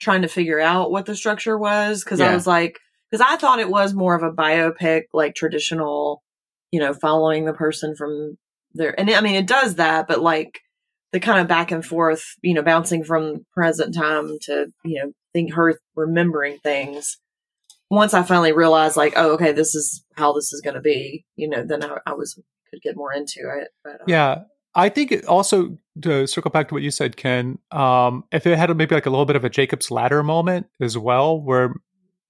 trying 0.00 0.22
to 0.22 0.28
figure 0.28 0.60
out 0.60 0.90
what 0.90 1.06
the 1.06 1.14
structure 1.14 1.56
was 1.56 2.02
because 2.04 2.20
I 2.20 2.34
was 2.34 2.46
like, 2.46 2.78
because 3.10 3.24
I 3.26 3.36
thought 3.36 3.60
it 3.60 3.70
was 3.70 3.94
more 3.94 4.14
of 4.14 4.22
a 4.22 4.34
biopic, 4.34 5.04
like 5.12 5.34
traditional, 5.34 6.22
you 6.72 6.80
know, 6.80 6.92
following 6.92 7.44
the 7.44 7.52
person 7.52 7.94
from 7.94 8.36
there. 8.74 8.98
And 8.98 9.08
I 9.10 9.20
mean, 9.20 9.36
it 9.36 9.46
does 9.46 9.76
that, 9.76 10.08
but 10.08 10.20
like 10.20 10.60
the 11.12 11.20
kind 11.20 11.40
of 11.40 11.48
back 11.48 11.70
and 11.70 11.84
forth, 11.84 12.24
you 12.42 12.54
know, 12.54 12.62
bouncing 12.62 13.04
from 13.04 13.44
present 13.52 13.94
time 13.94 14.38
to, 14.42 14.72
you 14.84 15.02
know, 15.02 15.12
think 15.32 15.54
her 15.54 15.78
remembering 15.94 16.58
things. 16.58 17.18
Once 17.90 18.14
I 18.14 18.22
finally 18.22 18.52
realized, 18.52 18.96
like, 18.96 19.12
oh, 19.16 19.32
okay, 19.32 19.52
this 19.52 19.74
is 19.74 20.04
how 20.16 20.32
this 20.32 20.52
is 20.52 20.62
going 20.62 20.74
to 20.74 20.80
be, 20.80 21.26
you 21.36 21.48
know, 21.48 21.62
then 21.64 21.84
I, 21.84 21.98
I 22.06 22.14
was 22.14 22.40
could 22.70 22.82
get 22.82 22.96
more 22.96 23.12
into 23.12 23.40
it. 23.60 23.68
But 23.84 24.00
um, 24.00 24.06
Yeah, 24.06 24.44
I 24.74 24.88
think 24.88 25.12
it 25.12 25.26
also 25.26 25.76
to 26.00 26.26
circle 26.26 26.50
back 26.50 26.68
to 26.68 26.74
what 26.74 26.82
you 26.82 26.90
said, 26.90 27.16
Ken. 27.16 27.58
Um, 27.70 28.24
if 28.32 28.46
it 28.46 28.56
had 28.56 28.74
maybe 28.76 28.94
like 28.94 29.06
a 29.06 29.10
little 29.10 29.26
bit 29.26 29.36
of 29.36 29.44
a 29.44 29.50
Jacob's 29.50 29.90
ladder 29.90 30.22
moment 30.22 30.66
as 30.80 30.96
well, 30.96 31.38
where 31.38 31.74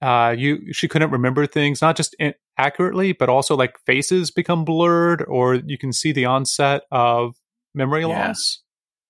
uh, 0.01 0.35
you 0.37 0.73
she 0.73 0.89
couldn't 0.89 1.11
remember 1.11 1.47
things 1.47 1.81
not 1.81 1.97
just 1.97 2.17
in, 2.19 2.35
accurately, 2.59 3.13
but 3.13 3.29
also 3.29 3.57
like 3.57 3.79
faces 3.87 4.33
become 4.33 4.65
blurred, 4.65 5.25
or 5.29 5.55
you 5.55 5.79
can 5.79 5.93
see 5.93 6.11
the 6.11 6.25
onset 6.25 6.83
of 6.91 7.37
memory 7.75 8.03
Yeah. 8.03 8.29
loss. 8.29 8.62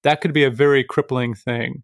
That 0.02 0.20
could 0.20 0.32
be 0.32 0.44
a 0.44 0.50
very 0.50 0.84
crippling 0.84 1.34
thing. 1.34 1.82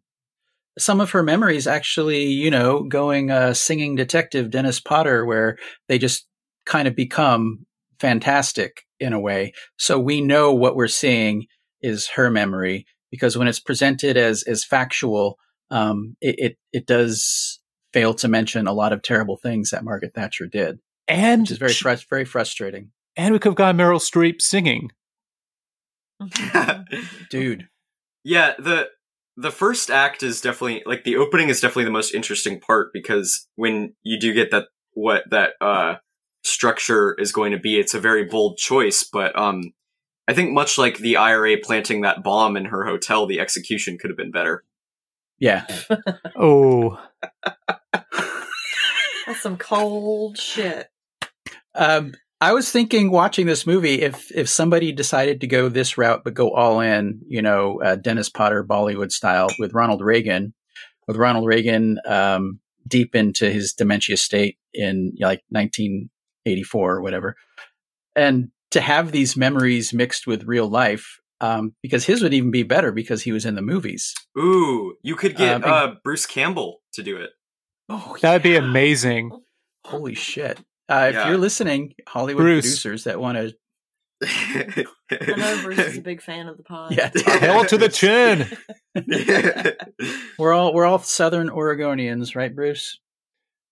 Some 0.78 1.00
of 1.00 1.10
her 1.10 1.22
memories 1.22 1.66
actually, 1.66 2.24
you 2.24 2.50
know, 2.50 2.84
going 2.84 3.30
uh, 3.30 3.54
singing 3.54 3.96
detective 3.96 4.50
Dennis 4.50 4.80
Potter, 4.80 5.24
where 5.24 5.56
they 5.88 5.98
just 5.98 6.26
kind 6.66 6.86
of 6.86 6.94
become 6.94 7.66
fantastic 7.98 8.84
in 9.00 9.12
a 9.12 9.20
way. 9.20 9.52
So 9.76 9.98
we 9.98 10.20
know 10.20 10.52
what 10.52 10.76
we're 10.76 10.88
seeing 10.88 11.46
is 11.82 12.08
her 12.08 12.30
memory 12.30 12.86
because 13.10 13.36
when 13.36 13.48
it's 13.48 13.60
presented 13.60 14.16
as 14.16 14.42
as 14.44 14.64
factual, 14.64 15.38
um, 15.70 16.16
it, 16.20 16.34
it 16.38 16.58
it 16.72 16.86
does 16.86 17.60
fail 17.92 18.14
to 18.14 18.28
mention 18.28 18.66
a 18.66 18.72
lot 18.72 18.92
of 18.92 19.02
terrible 19.02 19.36
things 19.36 19.70
that 19.70 19.84
Margaret 19.84 20.12
Thatcher 20.14 20.46
did, 20.46 20.78
And 21.06 21.42
which 21.42 21.52
is 21.52 21.58
very 21.58 21.72
sh- 21.72 21.82
frus- 21.82 22.08
very 22.08 22.24
frustrating, 22.24 22.90
and 23.16 23.32
we 23.32 23.38
could 23.38 23.50
have 23.50 23.56
gotten 23.56 23.78
Meryl 23.78 24.00
Streep 24.00 24.40
singing. 24.40 24.90
dude. 27.30 27.68
Yeah, 28.24 28.54
the 28.58 28.88
the 29.36 29.50
first 29.50 29.90
act 29.90 30.22
is 30.22 30.40
definitely 30.40 30.82
like 30.84 31.04
the 31.04 31.16
opening 31.16 31.48
is 31.48 31.60
definitely 31.60 31.84
the 31.84 31.90
most 31.90 32.14
interesting 32.14 32.60
part 32.60 32.92
because 32.92 33.46
when 33.54 33.94
you 34.02 34.18
do 34.18 34.34
get 34.34 34.50
that 34.50 34.66
what 34.94 35.24
that 35.30 35.52
uh 35.60 35.96
structure 36.42 37.14
is 37.18 37.32
going 37.32 37.52
to 37.52 37.58
be, 37.58 37.78
it's 37.78 37.94
a 37.94 38.00
very 38.00 38.24
bold 38.24 38.58
choice, 38.58 39.04
but 39.04 39.36
um 39.38 39.72
I 40.26 40.34
think 40.34 40.52
much 40.52 40.76
like 40.76 40.98
the 40.98 41.16
IRA 41.16 41.56
planting 41.62 42.02
that 42.02 42.22
bomb 42.22 42.56
in 42.56 42.66
her 42.66 42.84
hotel, 42.84 43.26
the 43.26 43.40
execution 43.40 43.96
could 43.96 44.10
have 44.10 44.16
been 44.16 44.30
better. 44.30 44.64
Yeah, 45.38 45.66
Oh, 46.36 46.98
That's 49.26 49.40
some 49.40 49.56
cold 49.56 50.36
shit. 50.38 50.88
Um, 51.74 52.12
I 52.40 52.52
was 52.52 52.70
thinking 52.70 53.10
watching 53.10 53.46
this 53.46 53.66
movie 53.66 54.02
if 54.02 54.30
if 54.30 54.48
somebody 54.48 54.92
decided 54.92 55.40
to 55.40 55.46
go 55.46 55.68
this 55.68 55.98
route 55.98 56.22
but 56.22 56.34
go 56.34 56.50
all 56.50 56.80
in, 56.80 57.20
you 57.26 57.42
know, 57.42 57.80
uh, 57.82 57.96
Dennis 57.96 58.28
Potter 58.28 58.64
Bollywood 58.64 59.10
style 59.10 59.48
with 59.58 59.74
Ronald 59.74 60.02
Reagan, 60.02 60.54
with 61.08 61.16
Ronald 61.16 61.46
Reagan 61.46 61.98
um, 62.06 62.60
deep 62.86 63.16
into 63.16 63.50
his 63.50 63.72
dementia 63.72 64.16
state 64.16 64.56
in 64.72 65.12
you 65.14 65.20
know, 65.20 65.28
like 65.28 65.42
1984 65.48 66.94
or 66.94 67.00
whatever, 67.02 67.36
and 68.14 68.50
to 68.70 68.80
have 68.80 69.10
these 69.10 69.36
memories 69.36 69.92
mixed 69.92 70.26
with 70.26 70.44
real 70.44 70.68
life, 70.68 71.20
um, 71.40 71.74
because 71.82 72.04
his 72.04 72.22
would 72.22 72.34
even 72.34 72.52
be 72.52 72.62
better 72.62 72.92
because 72.92 73.22
he 73.22 73.32
was 73.32 73.46
in 73.46 73.56
the 73.56 73.62
movies. 73.62 74.14
Ooh, 74.38 74.94
you 75.02 75.16
could 75.16 75.34
get 75.36 75.64
Um, 75.64 75.64
uh 75.64 75.94
Bruce 76.04 76.26
Campbell 76.26 76.82
to 76.92 77.02
do 77.02 77.16
it. 77.16 77.30
Oh, 77.88 78.16
that'd 78.20 78.42
be 78.42 78.54
amazing. 78.54 79.32
Holy 79.84 80.14
shit! 80.14 80.60
Uh, 80.88 81.06
if 81.10 81.14
Yeah. 81.14 81.28
you're 81.28 81.38
listening, 81.38 81.94
Hollywood 82.06 82.42
Bruce. 82.42 82.64
producers 82.64 83.04
that 83.04 83.20
want 83.20 83.36
to, 83.38 83.54
I 84.24 85.36
know 85.36 85.60
Bruce 85.62 85.78
is 85.78 85.98
a 85.98 86.00
big 86.00 86.22
fan 86.22 86.48
of 86.48 86.56
the 86.56 86.62
pod. 86.64 86.92
yeah, 86.96 87.10
Hail 87.38 87.64
to 87.66 87.76
the 87.78 87.88
chin. 87.88 88.46
We're 90.38 90.52
all 90.52 90.72
we're 90.74 90.84
all 90.86 90.98
Southern 90.98 91.48
Oregonians, 91.50 92.34
right, 92.36 92.54
Bruce? 92.54 92.98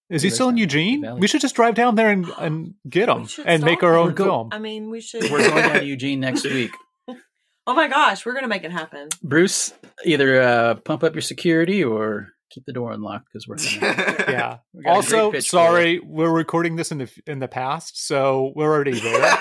Is 0.09 0.23
he 0.23 0.31
still 0.31 0.49
in 0.51 0.57
Eugene? 0.57 1.03
Valley. 1.03 1.21
We 1.21 1.27
should 1.27 1.41
just 1.41 1.57
drive 1.57 1.75
down 1.75 1.97
there 1.97 2.11
and, 2.11 2.27
and 2.39 2.75
get 2.89 3.09
him 3.09 3.27
and 3.45 3.63
make 3.65 3.83
our 3.83 3.97
own 3.97 4.15
go- 4.15 4.25
film. 4.25 4.49
I 4.53 4.59
mean, 4.59 4.91
we 4.91 5.01
should. 5.01 5.25
We're 5.31 5.49
going 5.49 5.63
down 5.63 5.75
to 5.81 5.85
Eugene 5.85 6.21
next 6.21 6.45
week. 6.45 6.71
oh 7.09 7.75
my 7.75 7.89
gosh, 7.89 8.25
we're 8.25 8.35
gonna 8.35 8.47
make 8.49 8.63
it 8.65 8.71
happen. 8.73 9.09
Bruce, 9.23 9.73
either 10.05 10.41
uh, 10.43 10.75
pump 10.77 11.03
up 11.03 11.15
your 11.15 11.23
security 11.23 11.83
or 11.83 12.29
keep 12.51 12.65
the 12.67 12.73
door 12.73 12.93
unlocked 12.93 13.27
because 13.33 13.47
we're 13.49 13.57
gonna. 13.57 14.25
Yeah. 14.29 14.59
we 14.73 14.83
got 14.85 14.91
Also, 14.97 15.31
great 15.31 15.39
pitch 15.41 15.49
for 15.49 15.57
sorry, 15.57 15.99
we're 16.01 16.31
recording 16.31 16.77
this 16.77 16.91
in 16.93 16.99
the 16.99 17.11
in 17.27 17.39
the 17.39 17.49
past, 17.49 18.07
so 18.07 18.53
we're 18.55 18.73
already 18.73 18.99
there. 19.01 19.39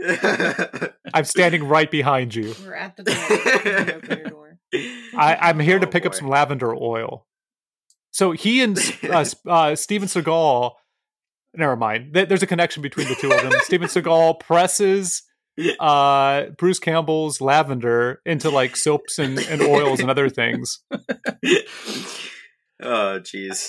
I'm 1.14 1.24
standing 1.24 1.64
right 1.64 1.90
behind 1.90 2.34
you. 2.34 2.54
We're 2.64 2.74
at 2.74 2.96
the 2.96 3.04
door. 3.04 3.14
You 3.14 3.38
can 3.38 3.90
open 3.90 4.18
your 4.18 4.28
door. 4.30 4.58
I, 5.16 5.36
I'm 5.40 5.58
here 5.58 5.78
to 5.78 5.86
Oh, 5.86 5.90
pick 5.90 6.06
up 6.06 6.14
some 6.14 6.28
lavender 6.28 6.74
oil. 6.74 7.26
So 8.10 8.32
he 8.32 8.62
and 8.62 8.78
uh, 9.04 9.24
uh, 9.46 9.74
Steven 9.76 10.08
Seagal. 10.08 10.72
Never 11.54 11.76
mind. 11.76 12.12
There's 12.14 12.42
a 12.42 12.46
connection 12.46 12.82
between 12.82 13.08
the 13.08 13.14
two 13.14 13.30
of 13.32 13.42
them. 13.42 13.52
Steven 13.62 13.88
Seagal 13.88 14.40
presses 14.40 15.22
uh, 15.80 16.44
Bruce 16.56 16.78
Campbell's 16.78 17.40
lavender 17.40 18.20
into 18.24 18.50
like 18.50 18.76
soaps 18.76 19.18
and, 19.18 19.38
and 19.38 19.62
oils 19.62 20.00
and 20.00 20.10
other 20.10 20.28
things. 20.28 20.80
oh, 22.82 23.20
jeez. 23.20 23.68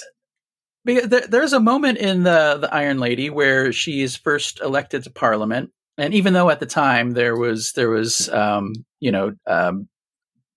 There, 0.86 1.28
there's 1.28 1.54
a 1.54 1.60
moment 1.60 1.98
in 2.00 2.24
the 2.24 2.58
the 2.62 2.74
Iron 2.74 3.00
Lady 3.00 3.30
where 3.30 3.72
she 3.72 4.02
is 4.02 4.16
first 4.16 4.60
elected 4.62 5.04
to 5.04 5.12
Parliament, 5.12 5.72
and 5.98 6.14
even 6.14 6.34
though 6.34 6.50
at 6.50 6.60
the 6.60 6.66
time 6.66 7.12
there 7.12 7.36
was 7.36 7.74
there 7.74 7.90
was 7.90 8.30
um, 8.30 8.74
you 9.00 9.12
know 9.12 9.34
um, 9.46 9.88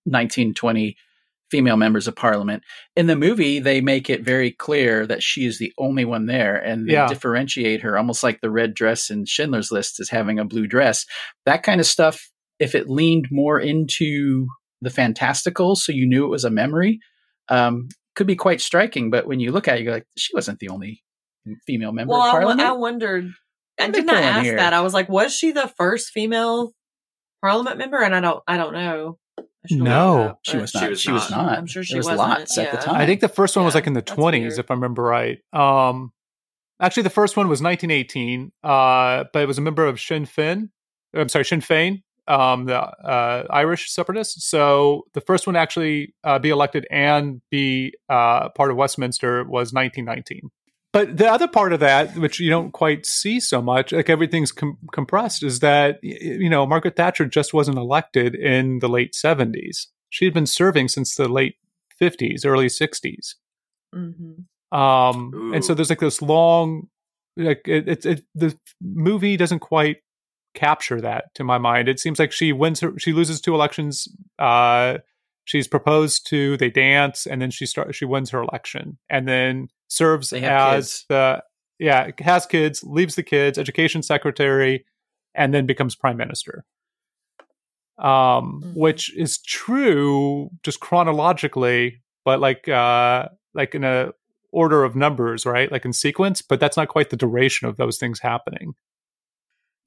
19, 0.05 0.53
20 0.53 0.95
female 1.51 1.77
members 1.77 2.07
of 2.07 2.15
Parliament 2.15 2.63
in 2.95 3.07
the 3.07 3.15
movie, 3.15 3.59
they 3.59 3.79
make 3.81 4.09
it 4.09 4.23
very 4.23 4.51
clear 4.51 5.05
that 5.05 5.21
she 5.21 5.45
is 5.45 5.59
the 5.59 5.71
only 5.77 6.03
one 6.05 6.25
there, 6.25 6.55
and 6.55 6.87
they 6.89 6.93
Yeah. 6.93 7.07
differentiate 7.07 7.81
her 7.81 7.97
almost 7.97 8.23
like 8.23 8.41
the 8.41 8.49
red 8.49 8.73
dress 8.73 9.09
in 9.11 9.25
Schindler's 9.25 9.71
List 9.71 9.99
as 9.99 10.09
having 10.09 10.39
a 10.39 10.45
blue 10.45 10.65
dress. 10.67 11.05
That 11.45 11.61
kind 11.63 11.79
of 11.79 11.85
stuff. 11.87 12.29
If 12.59 12.75
it 12.75 12.89
leaned 12.89 13.27
more 13.31 13.59
into 13.59 14.47
the 14.81 14.89
fantastical, 14.89 15.75
so 15.75 15.91
you 15.91 16.07
knew 16.07 16.25
it 16.25 16.29
was 16.29 16.43
a 16.45 16.49
memory, 16.49 16.99
um, 17.49 17.87
could 18.15 18.27
be 18.27 18.35
quite 18.35 18.61
striking. 18.61 19.09
But 19.11 19.27
when 19.27 19.39
you 19.39 19.51
look 19.51 19.67
at 19.67 19.77
it, 19.79 19.83
you're 19.83 19.93
like, 19.93 20.05
she 20.17 20.33
wasn't 20.33 20.59
the 20.59 20.69
only 20.69 21.03
female 21.67 21.91
member 21.91 22.11
Well, 22.13 22.21
of 22.21 22.27
I, 22.27 22.33
wo- 22.33 22.39
Parliament. 22.41 22.67
I 22.69 22.71
wondered. 22.73 23.25
I 23.79 23.83
What 23.87 23.89
are 23.89 23.91
they 23.91 23.99
did 23.99 24.05
not 24.05 24.13
doing 24.13 24.23
ask 24.25 24.43
here? 24.43 24.55
that. 24.57 24.73
I 24.73 24.81
was 24.81 24.93
like, 24.93 25.09
was 25.09 25.35
she 25.35 25.51
the 25.51 25.67
first 25.77 26.09
female 26.11 26.73
Parliament 27.41 27.77
member? 27.79 27.97
And 28.01 28.15
I 28.15 28.19
don't. 28.21 28.43
I 28.47 28.57
don't 28.57 28.73
know. 28.73 29.17
I 29.71 29.75
No. 29.75 30.23
it 30.27 30.35
she 30.43 30.53
but- 30.53 30.61
was 30.61 30.71
She 30.71 30.79
not. 30.81 30.89
was 30.89 31.01
She 31.01 31.11
was 31.11 31.31
not. 31.31 31.45
not. 31.45 31.57
I'm 31.59 31.65
sure 31.67 31.83
she 31.83 31.93
there 31.93 31.99
was 31.99 32.07
wasn't, 32.07 32.29
lots 32.29 32.57
at 32.57 32.71
the 32.71 32.77
time. 32.77 32.95
I 32.95 33.05
think 33.05 33.21
the 33.21 33.29
first 33.29 33.55
one 33.55 33.65
was 33.65 33.75
like 33.75 33.87
in 33.87 33.93
the 33.93 34.01
20s, 34.01 34.39
weird. 34.41 34.59
if 34.59 34.69
I 34.71 34.73
remember 34.73 35.03
right. 35.03 35.39
Um, 35.53 36.11
actually, 36.81 37.03
the 37.03 37.09
first 37.09 37.37
one 37.37 37.47
was 37.47 37.61
1918, 37.61 38.51
uh, 38.63 39.25
but 39.31 39.41
it 39.43 39.47
was 39.47 39.57
a 39.57 39.61
member 39.61 39.85
of 39.85 39.99
Sinn 40.01 40.25
Féin. 40.25 40.69
I'm 41.13 41.29
sorry, 41.29 41.45
Sinn 41.45 41.61
Féin, 41.61 42.01
um, 42.27 42.65
the 42.65 42.77
uh, 42.81 43.45
Irish 43.49 43.89
separatists. 43.91 44.45
So 44.49 45.03
the 45.13 45.21
first 45.21 45.45
one 45.47 45.55
actually 45.55 46.13
uh, 46.23 46.39
be 46.39 46.49
elected 46.49 46.85
and 46.91 47.41
be 47.51 47.93
uh, 48.09 48.49
part 48.49 48.71
of 48.71 48.77
Westminster 48.77 49.43
was 49.43 49.71
1919. 49.73 50.49
But 50.93 51.17
the 51.17 51.27
other 51.27 51.47
part 51.47 51.73
of 51.73 51.79
that, 51.79 52.15
which 52.15 52.39
you 52.39 52.51
don't 52.51 52.71
quite 52.71 53.05
see 53.05 53.39
so 53.39 53.61
much, 53.61 53.91
like 53.91 54.11
everything's 54.11 54.51
com- 54.51 54.77
compressed, 54.91 55.41
is 55.43 55.59
that 55.59 55.99
you 56.03 56.49
know 56.49 56.65
Margaret 56.67 56.95
Thatcher 56.95 57.25
just 57.25 57.53
wasn't 57.53 57.79
elected 57.79 58.35
in 58.35 58.79
the 58.79 58.87
late 58.87 59.13
70s. 59.13 59.87
She 60.09 60.25
had 60.25 60.33
been 60.35 60.45
serving 60.45 60.89
since 60.89 61.15
the 61.15 61.27
late 61.27 61.55
50s, 61.99 62.45
early 62.45 62.67
60s. 62.67 63.35
Mhm. 63.93 64.45
Um, 64.71 65.51
and 65.53 65.65
so 65.65 65.73
there's 65.73 65.89
like 65.89 65.99
this 65.99 66.21
long 66.21 66.87
like 67.37 67.67
it, 67.67 67.87
it, 67.87 68.05
it 68.05 68.23
the 68.35 68.57
movie 68.81 69.37
doesn't 69.37 69.59
quite 69.59 69.97
capture 70.53 71.01
that 71.01 71.33
to 71.35 71.43
my 71.43 71.57
mind. 71.57 71.89
It 71.89 71.99
seems 71.99 72.19
like 72.19 72.31
she 72.31 72.53
wins 72.53 72.79
her 72.81 72.93
she 72.99 73.13
loses 73.13 73.41
two 73.41 73.55
elections. 73.55 74.07
Uh, 74.37 74.99
she's 75.45 75.67
proposed 75.67 76.27
to, 76.29 76.57
they 76.57 76.69
dance, 76.69 77.25
and 77.25 77.41
then 77.41 77.51
she 77.51 77.65
start 77.65 77.95
she 77.95 78.05
wins 78.05 78.29
her 78.29 78.41
election, 78.41 78.97
and 79.09 79.27
then 79.27 79.69
serves 79.93 80.33
as 80.33 80.75
kids. 80.75 81.05
the 81.09 81.43
yeah 81.79 82.09
has 82.19 82.45
kids, 82.45 82.83
leaves 82.83 83.15
the 83.15 83.23
kids, 83.23 83.57
education 83.57 84.01
secretary, 84.01 84.85
and 85.35 85.53
then 85.53 85.65
becomes 85.65 85.95
prime 85.95 86.17
minister. 86.17 86.65
Um, 87.99 88.63
Mhm. 88.63 88.75
which 88.75 89.15
is 89.15 89.37
true 89.41 90.49
just 90.63 90.79
chronologically, 90.79 92.01
but 92.25 92.39
like 92.39 92.67
uh 92.67 93.27
like 93.53 93.75
in 93.75 93.83
a 93.83 94.11
order 94.51 94.83
of 94.83 94.95
numbers, 94.95 95.45
right? 95.45 95.71
Like 95.71 95.85
in 95.85 95.93
sequence, 95.93 96.41
but 96.41 96.59
that's 96.59 96.75
not 96.77 96.87
quite 96.87 97.11
the 97.11 97.17
duration 97.17 97.67
of 97.67 97.77
those 97.77 97.97
things 97.99 98.19
happening. 98.19 98.73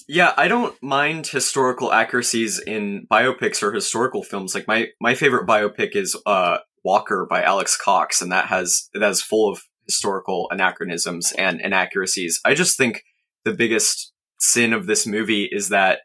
Yeah, 0.08 0.34
I 0.36 0.46
don't 0.46 0.80
mind 0.80 1.26
historical 1.26 1.92
accuracies 1.92 2.60
in 2.60 3.08
biopics 3.10 3.60
or 3.60 3.72
historical 3.72 4.22
films. 4.22 4.54
Like 4.54 4.68
my 4.68 4.88
my 5.00 5.16
favorite 5.16 5.46
biopic 5.48 5.96
is 5.96 6.16
uh 6.26 6.58
Walker 6.84 7.26
by 7.28 7.42
Alex 7.42 7.76
Cox, 7.76 8.22
and 8.22 8.30
that 8.30 8.46
has 8.46 8.88
that 8.94 9.10
is 9.10 9.20
full 9.20 9.50
of 9.50 9.62
historical 9.86 10.48
anachronisms 10.50 11.32
and 11.32 11.60
inaccuracies. 11.60 12.40
I 12.44 12.54
just 12.54 12.76
think 12.76 13.02
the 13.44 13.52
biggest 13.52 14.12
sin 14.38 14.72
of 14.72 14.86
this 14.86 15.06
movie 15.06 15.48
is 15.50 15.70
that 15.70 16.00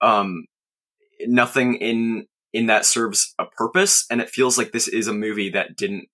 um 0.00 0.44
nothing 1.26 1.74
in 1.74 2.26
in 2.52 2.66
that 2.66 2.86
serves 2.86 3.34
a 3.38 3.44
purpose, 3.46 4.06
and 4.10 4.20
it 4.20 4.30
feels 4.30 4.56
like 4.56 4.72
this 4.72 4.88
is 4.88 5.06
a 5.06 5.12
movie 5.12 5.50
that 5.50 5.76
didn't 5.76 6.06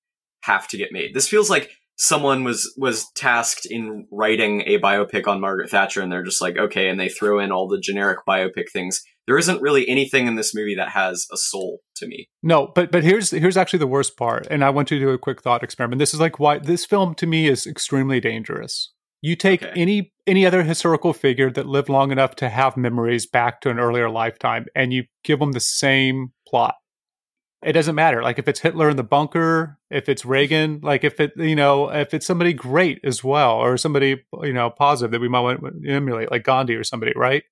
have 0.43 0.67
to 0.69 0.77
get 0.77 0.93
made. 0.93 1.15
This 1.15 1.29
feels 1.29 1.49
like 1.49 1.71
someone 1.97 2.45
was 2.45 2.75
was 2.77 3.11
tasked 3.15 3.67
in 3.67 4.07
writing 4.11 4.63
a 4.67 4.79
biopic 4.79 5.29
on 5.29 5.41
Margaret 5.41 5.71
Thatcher 5.71 6.03
and 6.03 6.11
they're 6.11 6.25
just 6.25 6.43
like 6.43 6.57
okay 6.57 6.89
and 6.89 6.99
they 6.99 7.09
throw 7.09 7.39
in 7.39 7.53
all 7.53 7.69
the 7.69 7.79
generic 7.79 8.19
biopic 8.29 8.69
things 8.73 9.05
there 9.27 9.39
isn't 9.39 9.63
really 9.63 9.89
anything 9.89 10.27
in 10.27 10.35
this 10.37 10.55
movie 10.55 10.75
that 10.75 10.91
has 10.91 11.27
a 11.33 11.37
soul 11.37 11.81
to 11.97 12.07
me 12.07 12.29
No, 12.43 12.71
but 12.75 12.91
but 12.91 13.03
here's 13.05 13.31
here's 13.31 13.57
actually 13.57 13.79
the 13.81 13.87
worst 13.87 14.17
part, 14.17 14.47
and 14.51 14.65
I 14.65 14.71
want 14.71 14.91
you 14.91 14.99
to 14.99 15.05
do 15.05 15.11
a 15.11 15.19
quick 15.19 15.43
thought 15.43 15.63
experiment. 15.63 15.99
This 15.99 16.15
is 16.15 16.21
like 16.21 16.39
why 16.39 16.59
this 16.59 16.85
film 16.85 17.15
to 17.17 17.27
me 17.27 17.49
is 17.49 17.67
extremely 17.67 18.21
dangerous. 18.21 18.93
You 19.23 19.37
take 19.37 19.63
Okay. 19.63 19.73
any 19.81 20.13
any 20.27 20.45
other 20.45 20.63
historical 20.63 21.13
figure 21.15 21.51
that 21.51 21.67
lived 21.67 21.89
long 21.89 22.13
enough 22.13 22.37
to 22.37 22.49
have 22.49 22.77
memories 22.77 23.27
back 23.27 23.61
to 23.63 23.71
an 23.71 23.79
earlier 23.79 24.11
lifetime, 24.11 24.67
and 24.75 24.93
you 24.93 25.05
give 25.23 25.39
them 25.39 25.53
the 25.53 25.61
same 25.61 26.33
plot. 26.47 26.75
It 27.65 27.73
doesn't 27.73 27.95
matter. 27.95 28.23
Like 28.23 28.39
if 28.39 28.47
it's 28.49 28.61
Hitler 28.61 28.91
in 28.91 28.97
the 28.97 29.03
bunker, 29.05 29.79
if 29.91 30.11
it's 30.11 30.27
Reagan, 30.27 30.81
like 30.83 31.03
if 31.03 31.19
it 31.21 31.33
you 31.37 31.57
know 31.57 31.89
if 31.91 32.13
it's 32.13 32.27
somebody 32.27 32.53
great 32.53 33.01
as 33.05 33.25
well, 33.25 33.53
or 33.53 33.79
somebody 33.79 34.23
you 34.43 34.53
know 34.53 34.69
positive 34.69 35.13
that 35.13 35.21
we 35.23 35.29
might 35.31 35.41
want 35.41 35.83
to 35.83 35.89
emulate, 35.91 36.31
like 36.31 36.45
Gandhi 36.45 36.75
or 36.75 36.85
somebody, 36.85 37.13
right? 37.17 37.45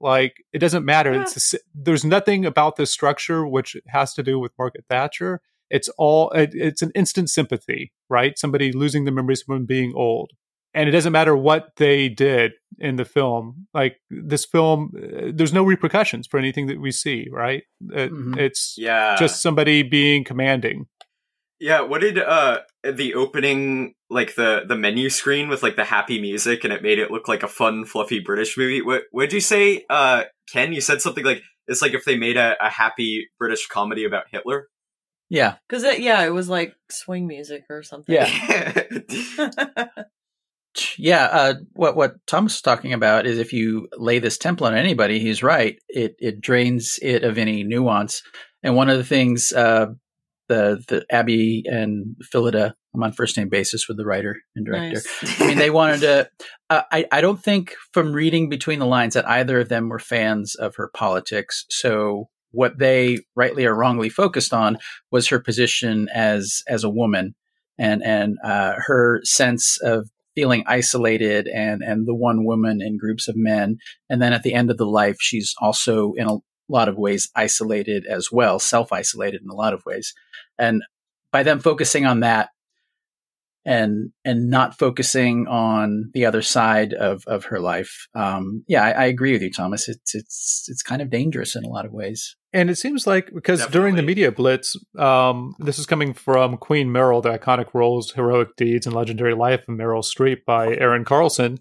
Like 0.00 0.36
it 0.52 0.58
doesn't 0.58 0.84
matter. 0.84 1.12
Yeah. 1.12 1.22
It's 1.22 1.34
the 1.52 1.60
there's 1.74 2.04
nothing 2.04 2.44
about 2.46 2.76
this 2.76 2.90
structure 2.92 3.46
which 3.46 3.76
has 3.88 4.14
to 4.14 4.22
do 4.22 4.38
with 4.38 4.52
Margaret 4.58 4.84
Thatcher. 4.88 5.40
It's 5.70 5.88
all 5.98 6.30
it, 6.30 6.50
it's 6.54 6.82
an 6.82 6.92
instant 6.94 7.30
sympathy, 7.30 7.92
right? 8.08 8.38
Somebody 8.38 8.72
losing 8.72 9.04
the 9.04 9.10
memories 9.10 9.42
from 9.42 9.66
being 9.66 9.92
old, 9.94 10.30
and 10.72 10.88
it 10.88 10.92
doesn't 10.92 11.12
matter 11.12 11.36
what 11.36 11.70
they 11.76 12.08
did 12.08 12.52
in 12.78 12.96
the 12.96 13.04
film. 13.04 13.66
Like 13.74 14.00
this 14.08 14.44
film, 14.46 14.92
uh, 14.96 15.30
there's 15.34 15.52
no 15.52 15.64
repercussions 15.64 16.26
for 16.26 16.38
anything 16.38 16.68
that 16.68 16.80
we 16.80 16.90
see, 16.92 17.26
right? 17.30 17.64
It, 17.90 18.12
Mhm. 18.12 18.38
It's 18.38 18.76
yeah 18.78 19.16
just 19.18 19.42
somebody 19.42 19.82
being 19.82 20.24
commanding. 20.24 20.86
yeah 21.60 21.80
what 21.80 22.00
did 22.02 22.18
uh 22.18 22.58
the 22.84 23.14
opening 23.14 23.94
like 24.10 24.34
the 24.36 24.62
the 24.66 24.76
menu 24.76 25.10
screen 25.10 25.48
with 25.48 25.62
like 25.62 25.76
the 25.76 25.84
happy 25.84 26.20
music 26.20 26.64
and 26.64 26.72
it 26.72 26.82
made 26.82 26.98
it 26.98 27.10
look 27.10 27.28
like 27.28 27.42
a 27.42 27.48
fun 27.48 27.84
fluffy 27.84 28.20
british 28.20 28.56
movie 28.56 28.80
what 28.80 29.02
what'd 29.10 29.32
you 29.32 29.40
say 29.40 29.84
uh 29.90 30.22
ken 30.52 30.72
you 30.72 30.80
said 30.80 31.02
something 31.02 31.24
like 31.24 31.42
it's 31.66 31.82
like 31.82 31.92
if 31.92 32.04
they 32.04 32.16
made 32.16 32.36
a, 32.36 32.54
a 32.64 32.70
happy 32.70 33.28
british 33.38 33.66
comedy 33.66 34.04
about 34.04 34.24
hitler 34.30 34.68
Yeah. 35.30 35.56
Because 35.68 35.84
it, 35.84 36.00
yeah, 36.00 36.24
it 36.24 36.30
was 36.32 36.48
like 36.48 36.74
swing 36.90 37.26
music 37.26 37.64
or 37.68 37.82
something. 37.82 38.14
Yeah. 38.14 38.82
Yeah, 40.96 41.24
uh, 41.24 41.54
what 41.72 41.96
what 41.96 42.24
Tom's 42.26 42.52
was 42.52 42.60
talking 42.60 42.92
about 42.92 43.26
is 43.26 43.38
if 43.38 43.52
you 43.52 43.88
lay 43.96 44.20
this 44.20 44.38
template 44.38 44.68
on 44.68 44.76
anybody, 44.76 45.18
he's 45.18 45.42
right. 45.42 45.76
It 45.88 46.14
it 46.20 46.40
drains 46.40 46.98
it 47.02 47.24
of 47.24 47.36
any 47.36 47.64
nuance. 47.64 48.22
And 48.62 48.76
one 48.76 48.88
of 48.88 48.96
the 48.96 49.04
things 49.04 49.52
uh, 49.52 49.86
the 50.48 50.80
the 50.86 51.04
Abi 51.12 51.64
and 51.66 52.14
Phillida, 52.32 52.74
I'm 52.94 53.02
on 53.02 53.12
first 53.12 53.36
name 53.36 53.48
basis 53.48 53.86
with 53.86 53.96
the 53.96 54.06
writer 54.06 54.36
and 54.56 54.64
director. 54.64 55.02
Nice. 55.22 55.40
I 55.40 55.46
mean, 55.46 55.58
they 55.58 55.70
wanted 55.80 56.00
to. 56.00 56.30
Uh, 56.70 56.82
I 56.90 57.06
I 57.12 57.20
don't 57.20 57.42
think 57.42 57.74
from 57.92 58.12
reading 58.12 58.48
between 58.48 58.78
the 58.78 58.86
lines 58.86 59.14
that 59.14 59.28
either 59.28 59.60
of 59.60 59.68
them 59.68 59.88
were 59.88 59.98
fans 59.98 60.54
of 60.54 60.76
her 60.76 60.90
politics. 60.94 61.64
So 61.68 62.28
what 62.50 62.78
they 62.78 63.18
rightly 63.36 63.66
or 63.66 63.74
wrongly 63.74 64.08
focused 64.08 64.52
on 64.52 64.78
was 65.10 65.28
her 65.28 65.38
position 65.38 66.08
as 66.14 66.62
as 66.66 66.84
a 66.84 66.90
woman 66.90 67.34
and 67.78 68.02
and 68.02 68.38
uh, 68.44 68.74
her 68.86 69.20
sense 69.24 69.78
of 69.82 70.08
feeling 70.34 70.64
isolated 70.66 71.48
and 71.48 71.82
and 71.82 72.06
the 72.06 72.14
one 72.14 72.44
woman 72.44 72.80
in 72.80 72.96
groups 72.96 73.28
of 73.28 73.36
men 73.36 73.76
and 74.08 74.22
then 74.22 74.32
at 74.32 74.42
the 74.42 74.54
end 74.54 74.70
of 74.70 74.76
the 74.76 74.86
life 74.86 75.16
she's 75.20 75.54
also 75.60 76.12
in 76.16 76.28
a 76.28 76.38
lot 76.68 76.88
of 76.88 76.96
ways 76.96 77.30
isolated 77.34 78.06
as 78.06 78.30
well 78.30 78.58
self-isolated 78.58 79.40
in 79.42 79.50
a 79.50 79.54
lot 79.54 79.74
of 79.74 79.84
ways 79.84 80.14
and 80.58 80.82
by 81.32 81.42
them 81.42 81.58
focusing 81.58 82.06
on 82.06 82.20
that 82.20 82.50
and 83.68 84.10
and 84.24 84.48
not 84.48 84.78
focusing 84.78 85.46
on 85.46 86.10
the 86.14 86.24
other 86.24 86.42
side 86.42 86.94
of 86.94 87.22
of 87.26 87.44
her 87.44 87.60
life 87.60 88.08
um 88.14 88.64
yeah 88.66 88.82
I, 88.82 88.90
I 88.90 89.04
agree 89.04 89.32
with 89.32 89.42
you 89.42 89.52
thomas 89.52 89.88
it's 89.88 90.14
it's 90.14 90.66
it's 90.68 90.82
kind 90.82 91.02
of 91.02 91.10
dangerous 91.10 91.54
in 91.54 91.64
a 91.64 91.68
lot 91.68 91.84
of 91.84 91.92
ways 91.92 92.34
And 92.54 92.70
it 92.70 92.76
seems 92.76 93.06
like 93.06 93.30
because 93.32 93.66
during 93.66 93.94
the 93.96 94.02
media 94.02 94.32
blitz, 94.32 94.74
um, 94.98 95.54
this 95.58 95.78
is 95.78 95.84
coming 95.84 96.14
from 96.14 96.56
Queen 96.56 96.88
Meryl, 96.88 97.22
the 97.22 97.36
iconic 97.38 97.74
roles, 97.74 98.12
heroic 98.12 98.56
deeds, 98.56 98.86
and 98.86 98.96
legendary 98.96 99.34
life 99.34 99.60
of 99.68 99.74
Meryl 99.76 100.02
Streep 100.02 100.46
by 100.46 100.74
Erin 100.74 101.04
Carlson 101.04 101.58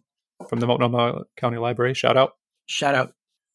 from 0.48 0.62
the 0.62 0.68
Multnomah 0.68 1.24
County 1.36 1.58
Library. 1.58 1.94
Shout 1.94 2.16
out. 2.16 2.32
shout 2.68 2.96
out 2.96 3.12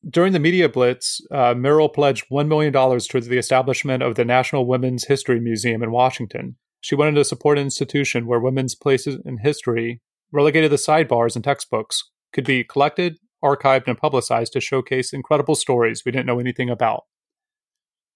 During 0.06 0.34
the 0.34 0.38
media 0.38 0.68
blitz, 0.68 1.22
uh, 1.30 1.54
Meryl 1.54 1.92
pledged 1.92 2.26
$1 2.30 2.48
million 2.48 2.72
towards 2.72 3.28
the 3.28 3.38
establishment 3.38 4.02
of 4.02 4.14
the 4.14 4.26
National 4.26 4.66
Women's 4.66 5.04
History 5.06 5.40
Museum 5.40 5.82
in 5.82 5.90
Washington. 5.90 6.56
She 6.82 6.94
wanted 6.94 7.14
to 7.14 7.24
support 7.24 7.58
an 7.58 7.64
institution 7.64 8.26
where 8.26 8.40
women's 8.40 8.74
places 8.74 9.18
in 9.24 9.38
history, 9.38 10.02
relegated 10.32 10.72
to 10.72 10.76
sidebars 10.76 11.34
and 11.34 11.44
textbooks, 11.44 12.10
could 12.32 12.44
be 12.44 12.64
collected, 12.64 13.16
archived, 13.42 13.86
and 13.86 13.96
publicized 13.96 14.52
to 14.52 14.60
showcase 14.60 15.12
incredible 15.12 15.54
stories 15.54 16.02
we 16.04 16.12
didn't 16.12 16.26
know 16.26 16.40
anything 16.40 16.68
about. 16.68 17.04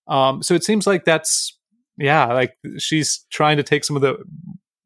Um, 0.09 0.43
so 0.43 0.55
it 0.55 0.65
seems 0.65 0.87
like 0.87 1.05
that's, 1.05 1.57
yeah, 1.97 2.27
like 2.27 2.55
she's 2.79 3.25
trying 3.31 3.57
to 3.57 3.63
take 3.63 3.85
some 3.85 3.97
of 3.97 4.03
the 4.03 4.17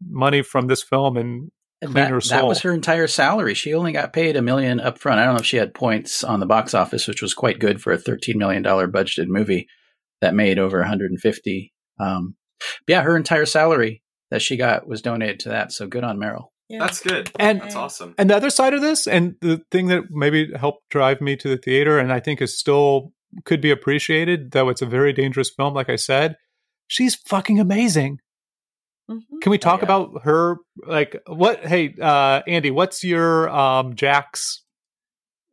money 0.07 0.43
from 0.43 0.67
this 0.67 0.83
film 0.83 1.17
and 1.17 1.51
And 1.83 1.95
that, 1.95 2.11
that 2.29 2.47
was 2.47 2.61
her 2.61 2.75
entire 2.75 3.07
salary. 3.07 3.55
She 3.55 3.73
only 3.73 3.93
got 3.93 4.13
paid 4.13 4.37
a 4.37 4.43
million 4.43 4.81
up 4.81 4.99
front. 4.99 5.21
I 5.21 5.25
don't 5.25 5.35
know 5.35 5.41
if 5.41 5.47
she 5.47 5.57
had 5.57 5.73
points 5.73 6.23
on 6.23 6.41
the 6.41 6.47
box 6.47 6.75
office, 6.75 7.09
which 7.09 7.23
was 7.23 7.33
quite 7.33 7.59
good 7.59 7.81
for 7.81 7.93
a 7.93 7.99
$13 7.99 8.35
million 8.35 8.63
budgeted 8.63 9.29
movie 9.29 9.67
that 10.21 10.35
made 10.35 10.59
over 10.59 10.81
150. 10.81 11.73
Um, 11.99 12.37
yeah, 12.87 13.03
her 13.03 13.17
entire 13.17 13.47
salary 13.47 14.03
that 14.31 14.43
she 14.43 14.57
got 14.57 14.87
was 14.87 15.03
donated 15.03 15.41
to 15.41 15.49
that. 15.51 15.73
So 15.73 15.87
good 15.87 16.05
on 16.05 16.19
Meryl. 16.19 16.47
Yeah. 16.69 16.79
that's 16.79 17.01
good 17.01 17.33
And 17.37 17.61
that's 17.61 17.75
awesome 17.75 18.15
And 18.17 18.31
the 18.31 18.37
other 18.37 18.49
side 18.49 18.75
of 18.75 18.81
this, 18.81 19.09
and 19.09 19.35
the 19.41 19.61
thing 19.73 19.89
that 19.89 20.05
maybe 20.09 20.53
helped 20.55 20.89
drive 20.89 21.21
me 21.21 21.35
to 21.35 21.49
the 21.49 21.57
theater, 21.57 21.99
and 21.99 22.13
I 22.13 22.21
think 22.21 22.41
is 22.41 22.57
still 22.57 23.13
could 23.45 23.61
be 23.61 23.73
appreciated, 23.73 24.53
though 24.53 24.69
it's 24.69 24.81
a 24.83 24.87
very 24.87 25.13
dangerous 25.13 25.51
film, 25.51 25.75
like 25.75 25.89
I 25.91 25.97
said, 25.97 26.37
she's 26.87 27.17
fucking 27.17 27.59
amazing. 27.59 28.19
Mhm. 29.11 29.41
Can 29.43 29.51
we 29.51 29.59
talk 29.59 29.81
yeah. 29.81 29.87
about 29.87 30.23
her? 30.23 30.59
Like, 30.87 31.21
what? 31.27 31.67
Hey, 31.67 31.95
uh, 32.01 32.43
Andy, 32.47 32.71
what's 32.71 33.03
your 33.03 33.49
um, 33.51 33.97
Jack's 33.97 34.63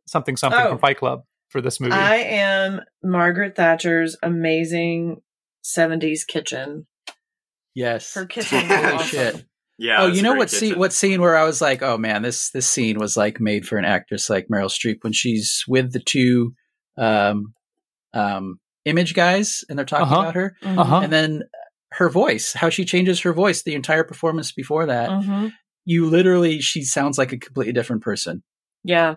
something 0.07 0.37
something 0.37 0.59
Oh. 0.61 0.69
from 0.69 0.77
Fight 0.79 0.97
Club 0.97 1.23
for 1.49 1.61
this 1.61 1.79
movie? 1.79 1.93
I 1.93 2.17
am 2.17 2.81
Margaret 3.03 3.55
Thatcher's 3.55 4.15
amazing 4.21 5.21
70s 5.63 6.25
kitchen. 6.27 6.85
Yes. 7.78 8.13
Her 8.15 8.25
kitchen 8.25 8.57
is 8.59 8.67
Holy 8.67 8.82
awesome. 8.93 9.07
shit. 9.07 9.45
yeah 9.78 10.01
oh, 10.01 10.07
you 10.07 10.21
know 10.23 10.32
great 10.32 10.39
what 10.39 10.49
scene? 10.49 10.80
What 10.80 10.93
scene 10.93 11.21
where 11.21 11.38
I 11.38 11.43
was 11.43 11.61
like, 11.61 11.82
oh 11.84 11.97
man, 11.97 12.23
this 12.23 12.49
this 12.49 12.67
scene 12.67 12.97
was 12.97 13.15
like 13.15 13.39
made 13.39 13.67
for 13.67 13.78
an 13.78 13.86
actress 13.86 14.30
like 14.30 14.47
Meryl 14.51 14.69
Streep 14.69 14.97
when 15.01 15.13
she's 15.13 15.63
with 15.67 15.93
the 15.93 15.99
two 15.99 16.53
um, 16.97 17.53
um, 18.13 18.59
image 18.86 19.13
guys 19.13 19.63
and 19.69 19.78
they're 19.78 19.86
talking 19.86 20.05
Uh-huh. 20.07 20.21
about 20.21 20.34
her. 20.36 20.55
Uh-huh. 20.63 21.01
and 21.03 21.13
then 21.13 21.43
her 21.91 22.09
voice, 22.09 22.53
how 22.53 22.69
she 22.69 22.84
changes 22.84 23.19
her 23.21 23.34
voice 23.34 23.63
the 23.63 23.75
entire 23.75 24.03
performance 24.03 24.51
before 24.51 24.88
that. 24.88 25.09
Mhm. 25.09 25.51
You 25.86 26.05
literally, 26.07 26.59
she 26.61 26.84
sounds 26.84 27.17
like 27.17 27.32
a 27.32 27.38
completely 27.38 27.73
different 27.73 28.01
person, 28.01 28.43
Yeah. 28.84 29.15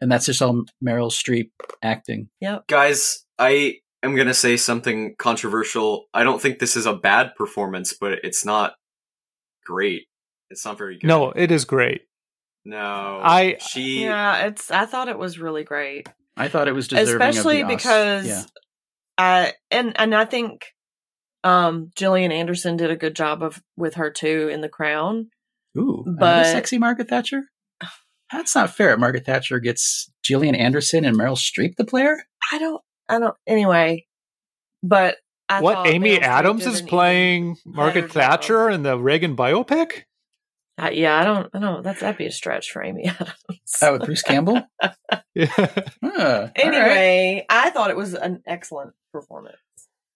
and 0.00 0.12
that's 0.12 0.26
just 0.26 0.40
all 0.42 0.64
Meryl 0.84 1.10
Streep 1.10 1.50
acting. 1.82 2.28
Yep. 2.40 2.66
guys 2.68 3.24
i 3.38 3.74
am 4.06 4.14
going 4.14 4.26
to 4.28 4.34
say 4.34 4.56
something 4.56 5.14
controversial 5.18 6.06
i 6.14 6.22
don't 6.22 6.40
think 6.40 6.58
this 6.58 6.76
is 6.76 6.86
a 6.86 6.94
bad 6.94 7.34
performance 7.36 7.92
but 7.92 8.14
it's 8.22 8.44
not 8.44 8.74
great 9.64 10.02
it's 10.50 10.64
not 10.64 10.78
very 10.78 10.98
good 10.98 11.06
no, 11.08 11.32
it 11.32 11.50
is 11.50 11.64
great. 11.64 12.02
No, 12.64 13.20
I- 13.22 13.58
she 13.60 14.02
Yeah, 14.04 14.46
it's. 14.46 14.70
I 14.70 14.86
thought 14.86 15.08
it 15.08 15.18
was 15.18 15.38
really 15.38 15.62
great, 15.64 16.08
I 16.36 16.48
thought 16.48 16.66
it 16.68 16.72
was 16.72 16.88
deserving, 16.88 17.14
especially 17.28 17.60
of 17.62 17.68
the 17.68 17.76
because, 17.76 18.26
yeah. 18.26 18.42
I 19.18 19.52
and 19.70 19.92
and 19.98 20.14
I 20.14 20.24
think, 20.24 20.66
um, 21.44 21.90
Gillian 21.96 22.32
Anderson 22.32 22.76
did 22.76 22.90
a 22.90 22.96
good 22.96 23.14
job 23.14 23.42
of 23.42 23.62
with 23.76 23.94
her 23.94 24.10
too 24.10 24.48
in 24.52 24.60
The 24.62 24.68
Crown. 24.68 25.30
Ooh, 25.78 26.02
another 26.06 26.18
but- 26.18 26.46
sexy 26.46 26.78
Margaret 26.78 27.08
Thatcher. 27.08 27.42
That's 28.32 28.56
not 28.56 28.70
fair. 28.74 28.96
Margaret 28.96 29.26
Thatcher 29.26 29.60
gets 29.60 30.10
Gillian 30.24 30.56
Anderson 30.56 31.04
and 31.04 31.16
Meryl 31.16 31.36
Streep 31.36 31.76
the 31.76 31.84
player. 31.84 32.16
I 32.52 32.58
don't. 32.58 32.82
I 33.08 33.18
don't. 33.18 33.34
Anyway, 33.46 34.06
but 34.82 35.16
I 35.48 35.60
what 35.60 35.86
Amy 35.86 36.20
Adams 36.20 36.66
is 36.66 36.82
playing 36.82 37.56
Margaret. 37.64 38.12
Thatcher 38.12 38.68
in 38.70 38.82
the 38.82 38.98
Reagan 38.98 39.36
biopic? 39.36 40.02
Uh, 40.78 40.90
yeah, 40.92 41.18
I 41.18 41.24
don't. 41.24 41.48
I 41.54 41.58
don't. 41.58 41.82
That's 41.82 42.00
that'd 42.00 42.18
be 42.18 42.26
a 42.26 42.32
stretch 42.32 42.70
for 42.70 42.82
Amy 42.84 43.04
Adams. 43.08 43.32
Oh, 43.82 43.92
with 43.92 44.04
Bruce 44.04 44.22
Campbell. 44.22 44.62
Yeah. 45.34 45.46
Huh, 45.54 45.68
all 46.02 46.14
right. 46.14 46.50
anyway, 46.56 47.44
I 47.50 47.68
thought 47.68 47.90
it 47.90 47.96
was 47.96 48.14
an 48.14 48.42
excellent 48.46 48.94
performance, 49.12 49.58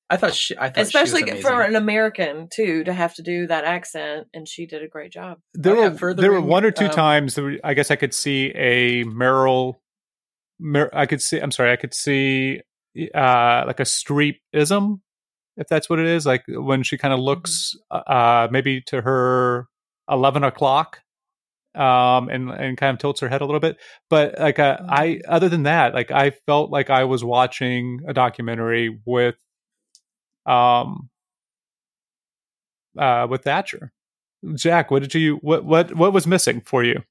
I 0.08 0.16
thought 0.16 0.34
she. 0.34 0.56
I 0.56 0.70
thought 0.70 0.78
especially 0.82 1.24
she 1.26 1.32
was 1.34 1.42
for 1.42 1.60
an 1.60 1.76
American 1.76 2.48
too 2.50 2.84
to 2.84 2.92
have 2.94 3.14
to 3.16 3.22
do 3.22 3.46
that 3.46 3.64
accent, 3.64 4.28
and 4.32 4.48
she 4.48 4.64
did 4.66 4.82
a 4.82 4.88
great 4.88 5.12
job. 5.12 5.38
there 5.52 5.76
Oh, 5.76 5.82
yeah, 5.82 5.88
were 5.90 5.98
furthering, 5.98 6.22
there 6.22 6.32
were 6.32 6.40
one 6.40 6.64
or 6.64 6.70
two 6.70 6.86
um, 6.86 6.90
times 6.90 7.34
that 7.34 7.42
we- 7.44 7.60
I 7.62 7.74
guess 7.74 7.90
I 7.90 7.96
could 7.96 8.14
see 8.14 8.46
a 8.54 9.04
Meryl. 9.04 9.74
Mer, 10.58 10.88
I 10.94 11.04
could 11.04 11.20
see. 11.22 11.38
I'm 11.38 11.50
sorry. 11.52 11.70
I 11.72 11.76
could 11.76 11.92
see 11.94 12.60
uh 13.14 13.64
like 13.66 13.80
a 13.80 13.84
Streepism, 13.84 15.00
if 15.56 15.68
that's 15.68 15.88
what 15.88 15.98
it 15.98 16.06
is. 16.06 16.26
Like 16.26 16.44
when 16.48 16.82
she 16.82 16.98
kind 16.98 17.14
of 17.14 17.20
looks 17.20 17.76
uh 17.90 18.48
maybe 18.50 18.80
to 18.82 19.02
her 19.02 19.66
eleven 20.10 20.44
o'clock, 20.44 21.00
um 21.74 22.28
and 22.28 22.50
and 22.50 22.76
kind 22.76 22.94
of 22.94 23.00
tilts 23.00 23.20
her 23.20 23.28
head 23.28 23.40
a 23.40 23.46
little 23.46 23.60
bit. 23.60 23.78
But 24.08 24.38
like 24.38 24.58
uh, 24.58 24.78
I 24.88 25.20
other 25.28 25.48
than 25.48 25.64
that, 25.64 25.94
like 25.94 26.10
I 26.10 26.30
felt 26.30 26.70
like 26.70 26.90
I 26.90 27.04
was 27.04 27.24
watching 27.24 28.00
a 28.06 28.12
documentary 28.12 29.00
with 29.04 29.36
um 30.46 31.10
uh 32.98 33.26
with 33.30 33.44
Thatcher. 33.44 33.92
Jack, 34.54 34.90
what 34.90 35.02
did 35.02 35.14
you 35.14 35.36
what 35.42 35.64
what 35.64 35.94
what 35.94 36.12
was 36.12 36.26
missing 36.26 36.60
for 36.60 36.82
you? 36.82 37.02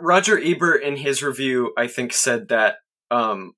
Roger 0.00 0.38
Ebert 0.38 0.82
in 0.82 0.96
his 0.96 1.22
review, 1.22 1.72
I 1.76 1.86
think, 1.86 2.12
said 2.12 2.48
that 2.48 2.76
um, 3.10 3.54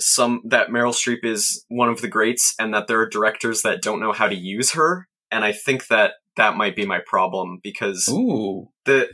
some 0.00 0.42
that 0.44 0.68
Meryl 0.68 0.94
Streep 0.94 1.24
is 1.24 1.64
one 1.68 1.88
of 1.88 2.00
the 2.00 2.08
greats, 2.08 2.54
and 2.58 2.74
that 2.74 2.86
there 2.86 3.00
are 3.00 3.08
directors 3.08 3.62
that 3.62 3.82
don't 3.82 4.00
know 4.00 4.12
how 4.12 4.28
to 4.28 4.36
use 4.36 4.72
her. 4.72 5.08
And 5.30 5.44
I 5.44 5.52
think 5.52 5.86
that 5.88 6.12
that 6.36 6.56
might 6.56 6.76
be 6.76 6.86
my 6.86 7.00
problem 7.04 7.58
because 7.62 8.08
Ooh, 8.10 8.68
the 8.84 9.08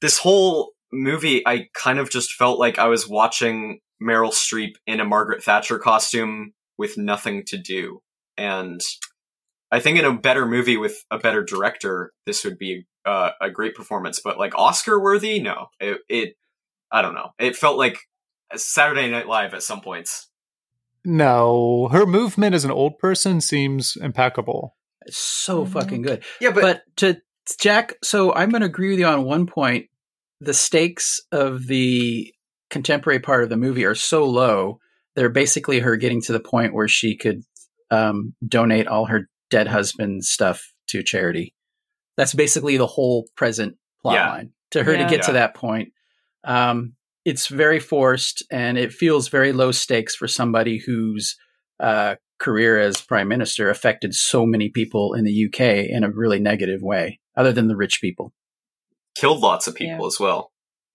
this 0.00 0.18
whole 0.18 0.72
movie, 0.92 1.46
I 1.46 1.66
kind 1.74 1.98
of 1.98 2.10
just 2.10 2.32
felt 2.32 2.58
like 2.58 2.78
I 2.78 2.88
was 2.88 3.08
watching 3.08 3.80
Meryl 4.02 4.32
Streep 4.32 4.72
in 4.86 5.00
a 5.00 5.04
Margaret 5.04 5.42
Thatcher 5.42 5.78
costume 5.78 6.52
with 6.78 6.98
nothing 6.98 7.44
to 7.46 7.58
do. 7.58 8.00
And 8.36 8.80
I 9.70 9.80
think 9.80 9.98
in 9.98 10.04
a 10.04 10.16
better 10.16 10.46
movie 10.46 10.76
with 10.76 10.96
a 11.10 11.18
better 11.18 11.42
director, 11.42 12.12
this 12.26 12.44
would 12.44 12.58
be 12.58 12.86
uh, 13.04 13.30
a 13.40 13.50
great 13.50 13.74
performance. 13.74 14.20
But 14.22 14.38
like 14.38 14.56
Oscar 14.56 15.00
worthy, 15.00 15.40
no. 15.40 15.66
It, 15.80 15.98
it, 16.08 16.34
I 16.92 17.02
don't 17.02 17.14
know. 17.14 17.30
It 17.38 17.56
felt 17.56 17.78
like 17.78 17.98
Saturday 18.60 19.10
Night 19.10 19.26
Live 19.28 19.54
at 19.54 19.62
some 19.62 19.80
points. 19.80 20.28
No, 21.04 21.88
her 21.92 22.06
movement 22.06 22.54
as 22.54 22.64
an 22.64 22.70
old 22.70 22.98
person 22.98 23.40
seems 23.40 23.96
impeccable. 24.00 24.76
it's 25.06 25.18
so 25.18 25.66
Mhm. 25.66 25.68
fucking 25.72 26.00
good. 26.02 26.24
Yeah, 26.40 26.52
But, 26.52 26.82
to 26.96 27.20
Jack, 27.60 27.92
so 28.02 28.32
I'm 28.32 28.48
going 28.48 28.62
to 28.62 28.66
agree 28.66 28.88
with 28.88 28.98
you 28.98 29.04
on 29.04 29.24
one 29.24 29.44
point. 29.46 29.90
The 30.40 30.54
stakes 30.54 31.20
of 31.30 31.66
the 31.66 32.32
contemporary 32.70 33.20
part 33.20 33.42
of 33.44 33.50
the 33.50 33.58
movie 33.58 33.84
are 33.84 33.94
so 33.94 34.24
low. 34.24 34.78
They're 35.14 35.28
basically 35.28 35.80
her 35.80 35.96
getting 35.96 36.22
to 36.22 36.32
the 36.32 36.40
point 36.40 36.72
where 36.72 36.88
she 36.88 37.18
could 37.18 37.42
um, 37.90 38.34
donate 38.48 38.86
all 38.88 39.04
her 39.04 39.28
dead 39.50 39.68
husband's 39.68 40.30
stuff 40.30 40.72
to 40.88 41.02
charity. 41.02 41.54
That's 42.16 42.32
basically 42.32 42.78
the 42.78 42.86
whole 42.86 43.26
present 43.36 43.76
plot 44.00 44.14
Yeah. 44.14 44.30
line. 44.30 44.52
To 44.70 44.82
her 44.84 44.94
Yeah. 44.94 45.04
to 45.06 45.10
get 45.16 45.26
to 45.26 45.32
that 45.32 45.54
point, 45.54 45.92
um, 46.44 46.94
it's 47.24 47.46
very 47.48 47.80
forced 47.80 48.42
and 48.50 48.76
it 48.78 48.92
feels 48.92 49.28
very 49.28 49.52
low 49.52 49.72
stakes 49.72 50.14
for 50.14 50.28
somebody 50.28 50.78
whose 50.78 51.36
uh, 51.80 52.14
career 52.38 52.78
as 52.78 53.00
prime 53.00 53.28
minister 53.28 53.70
affected 53.70 54.14
so 54.14 54.44
many 54.46 54.68
people 54.68 55.14
in 55.14 55.24
the 55.24 55.46
UK 55.46 55.60
in 55.88 56.04
a 56.04 56.10
really 56.10 56.38
negative 56.38 56.80
way, 56.82 57.20
other 57.36 57.52
than 57.52 57.68
the 57.68 57.76
rich 57.76 58.00
people. 58.00 58.32
killed 59.14 59.40
lots 59.40 59.66
of 59.66 59.74
people 59.74 60.00
Yeah. 60.04 60.06
as 60.06 60.18
well. 60.20 60.50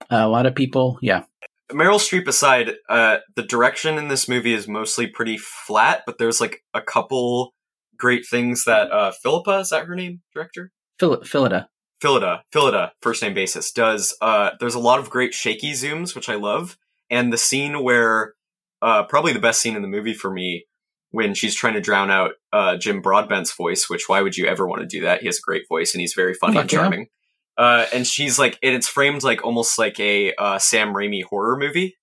a 0.09 0.27
lot 0.27 0.45
of 0.45 0.55
people, 0.55 0.97
yeah. 1.01 1.23
Meryl 1.71 1.99
Streep 1.99 2.27
aside, 2.27 2.71
uh, 2.89 3.17
the 3.35 3.43
direction 3.43 3.97
in 3.97 4.07
this 4.07 4.27
movie 4.27 4.53
is 4.53 4.67
mostly 4.67 5.05
pretty 5.07 5.37
flat, 5.37 6.01
but 6.05 6.17
there's 6.17 6.41
like 6.41 6.63
a 6.73 6.81
couple 6.81 7.53
great 7.97 8.25
things 8.25 8.63
that 8.65 8.91
uh, 8.91 9.11
Philippa 9.21 9.59
is 9.59 9.69
that 9.69 9.85
her 9.85 9.95
name, 9.95 10.21
director? 10.33 10.71
Phil- 10.99 11.21
Phyllida. 11.21 11.67
Phyllida, 12.01 12.41
Phyllida, 12.53 12.91
first 13.01 13.21
name 13.21 13.33
basis, 13.33 13.71
does. 13.71 14.15
Uh, 14.21 14.51
there's 14.59 14.75
a 14.75 14.79
lot 14.79 14.99
of 14.99 15.09
great 15.09 15.33
shaky 15.33 15.71
zooms, 15.73 16.15
which 16.15 16.29
I 16.29 16.35
love, 16.35 16.77
and 17.09 17.31
the 17.33 17.37
scene 17.37 17.83
where, 17.83 18.33
uh, 18.81 19.03
probably 19.03 19.33
the 19.33 19.39
best 19.39 19.61
scene 19.61 19.75
in 19.75 19.81
the 19.81 19.87
movie 19.87 20.13
for 20.13 20.31
me, 20.31 20.65
when 21.11 21.33
she's 21.33 21.55
trying 21.55 21.73
to 21.73 21.81
drown 21.81 22.11
out 22.11 22.33
uh, 22.53 22.77
Jim 22.77 23.01
Broadbent's 23.01 23.53
voice. 23.55 23.89
Which 23.89 24.07
why 24.07 24.21
would 24.21 24.37
you 24.37 24.45
ever 24.45 24.67
want 24.67 24.81
to 24.81 24.87
do 24.87 25.01
that? 25.01 25.21
He 25.21 25.25
has 25.25 25.39
a 25.39 25.41
great 25.41 25.67
voice 25.67 25.93
and 25.93 26.01
he's 26.01 26.13
very 26.13 26.33
funny 26.35 26.57
and 26.57 26.69
Fuck 26.69 26.71
yeah. 26.71 26.79
charming. 26.79 27.07
Uh, 27.57 27.87
and 27.91 28.05
she's 28.07 28.37
like, 28.39 28.57
and 28.63 28.75
it's 28.75 28.87
framed 28.87 29.23
like 29.23 29.43
almost 29.43 29.77
like 29.79 29.99
a 29.99 30.33
uh, 30.35 30.59
Sam 30.59 30.93
Raimi 30.93 31.23
horror 31.23 31.57
movie 31.57 31.97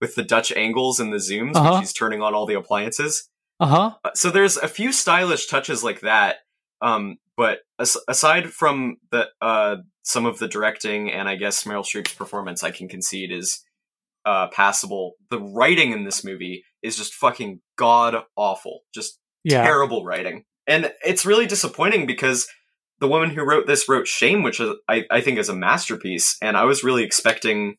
with 0.00 0.14
the 0.14 0.22
Dutch 0.22 0.52
angles 0.52 1.00
and 1.00 1.10
the 1.12 1.16
zooms 1.16 1.56
Uh-huh. 1.56 1.80
she's 1.80 1.92
turning 1.94 2.20
on 2.22 2.34
all 2.34 2.44
the 2.46 2.54
appliances. 2.54 3.28
Uh 3.58 3.66
huh. 3.66 3.94
Uh, 4.04 4.10
so 4.14 4.30
there's 4.30 4.56
a 4.58 4.68
few 4.68 4.92
stylish 4.92 5.46
touches 5.46 5.82
like 5.82 6.00
that 6.00 6.36
um 6.82 7.16
but 7.36 7.58
as- 7.78 7.96
aside 8.08 8.50
from 8.50 8.96
the 9.10 9.26
uh 9.40 9.76
some 10.02 10.26
of 10.26 10.38
the 10.38 10.48
directing 10.48 11.10
and 11.10 11.28
i 11.28 11.36
guess 11.36 11.64
meryl 11.64 11.84
streep's 11.84 12.14
performance 12.14 12.62
i 12.62 12.70
can 12.70 12.88
concede 12.88 13.30
is 13.32 13.62
uh 14.24 14.48
passable 14.48 15.12
the 15.30 15.40
writing 15.40 15.92
in 15.92 16.04
this 16.04 16.24
movie 16.24 16.64
is 16.82 16.96
just 16.96 17.14
fucking 17.14 17.60
god 17.76 18.16
awful 18.36 18.80
just 18.94 19.18
Yeah. 19.44 19.62
terrible 19.64 20.04
writing 20.04 20.44
and 20.66 20.92
it's 21.04 21.26
really 21.26 21.46
disappointing 21.46 22.06
because 22.06 22.46
the 23.00 23.08
woman 23.08 23.30
who 23.30 23.42
wrote 23.44 23.66
this 23.66 23.88
wrote 23.88 24.06
shame 24.06 24.42
which 24.42 24.60
is, 24.60 24.70
I, 24.88 25.04
I 25.10 25.20
think 25.20 25.38
is 25.38 25.48
a 25.48 25.56
masterpiece 25.56 26.36
and 26.40 26.56
i 26.56 26.64
was 26.64 26.84
really 26.84 27.04
expecting 27.04 27.76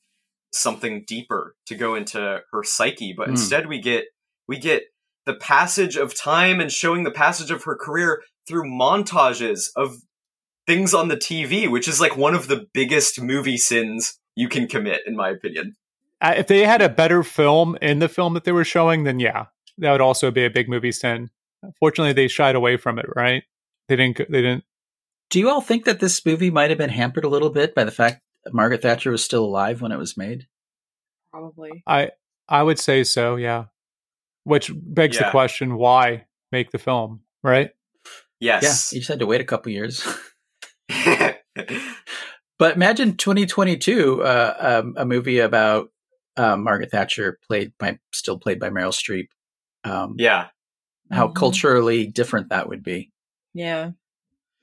something 0.54 1.04
deeper 1.08 1.56
to 1.68 1.76
go 1.76 1.96
into 1.96 2.40
her 2.52 2.64
psyche 2.64 3.14
but 3.18 3.26
Hmm. 3.28 3.32
instead 3.32 3.68
we 3.68 3.80
get 3.82 4.06
we 4.48 4.58
get 4.60 4.84
the 5.26 5.34
passage 5.34 5.96
of 5.98 6.14
time 6.16 6.60
and 6.62 6.72
showing 6.72 7.04
the 7.04 7.12
passage 7.12 7.50
of 7.52 7.64
her 7.64 7.76
career 7.76 8.22
through 8.48 8.70
montages 8.70 9.70
of 9.76 9.98
things 10.68 10.94
on 10.94 11.08
the 11.08 11.18
TV, 11.18 11.70
which 11.70 11.88
is 11.88 12.00
like 12.00 12.18
one 12.18 12.36
of 12.36 12.48
the 12.48 12.68
biggest 12.74 13.22
movie 13.22 13.58
sins 13.58 14.20
you 14.36 14.50
can 14.50 14.68
commit, 14.68 15.02
in 15.06 15.16
my 15.16 15.30
opinion. 15.30 15.76
Uh, 16.22 16.34
if 16.38 16.48
they 16.48 16.66
had 16.66 16.82
a 16.82 16.90
better 16.90 17.24
film 17.24 17.78
in 17.82 18.00
the 18.00 18.10
film 18.10 18.34
that 18.34 18.44
they 18.44 18.52
were 18.52 18.64
showing, 18.64 19.04
then 19.04 19.20
yeah, 19.20 19.46
that 19.78 19.92
would 19.92 20.02
also 20.02 20.32
be 20.32 20.46
a 20.46 20.50
big 20.50 20.70
movie 20.70 20.92
sin. 20.92 21.30
Fortunately, 21.80 22.14
they 22.14 22.28
shied 22.28 22.56
away 22.56 22.78
from 22.78 23.00
it. 23.00 23.06
Right? 23.16 23.44
They 23.88 23.96
didn't. 23.96 24.18
They 24.18 24.42
didn't. 24.42 24.64
Do 25.30 25.40
you 25.40 25.50
all 25.50 25.62
think 25.62 25.86
that 25.86 26.00
this 26.00 26.26
movie 26.26 26.52
might 26.52 26.70
have 26.70 26.78
been 26.78 26.90
hampered 26.90 27.26
a 27.26 27.30
little 27.30 27.50
bit 27.50 27.76
by 27.76 27.84
the 27.84 27.92
fact 27.92 28.22
that 28.44 28.54
Margaret 28.54 28.82
Thatcher 28.82 29.12
was 29.12 29.24
still 29.24 29.44
alive 29.44 29.82
when 29.82 29.92
it 29.92 29.98
was 29.98 30.16
made? 30.16 30.48
Probably. 31.32 31.84
I 31.86 32.12
I 32.48 32.64
would 32.64 32.80
say 32.80 33.04
so. 33.04 33.36
Yeah. 33.36 33.66
Which 34.44 34.72
begs 34.74 35.18
the 35.18 35.30
question: 35.32 35.76
Why 35.76 36.26
make 36.52 36.72
the 36.72 36.78
film? 36.78 37.22
Right? 37.44 37.72
Yes. 38.40 38.92
Yeah, 38.92 38.96
you 38.98 39.02
just 39.02 39.10
had 39.10 39.20
to 39.20 39.26
wait 39.26 39.42
a 39.42 39.46
couple 39.46 39.72
years. 39.72 40.06
But 42.58 42.76
imagine 42.78 43.18
2022, 43.18 44.24
uh, 44.24 44.54
um, 44.60 44.94
a 44.98 45.06
movie 45.06 45.40
about 45.40 45.90
uh, 46.38 46.56
Margaret 46.56 46.90
Thatcher, 46.90 47.38
played 47.46 47.74
by 47.78 48.00
still 48.14 48.40
played 48.40 48.62
by 48.62 48.70
Meryl 48.70 48.94
Streep. 48.94 49.28
Um, 49.84 50.16
yeah. 50.18 50.48
How 51.12 51.28
Mhm. 51.28 51.36
culturally 51.36 52.08
different 52.08 52.50
that 52.50 52.70
would 52.70 52.82
be. 52.82 53.12
Yeah. 53.54 53.92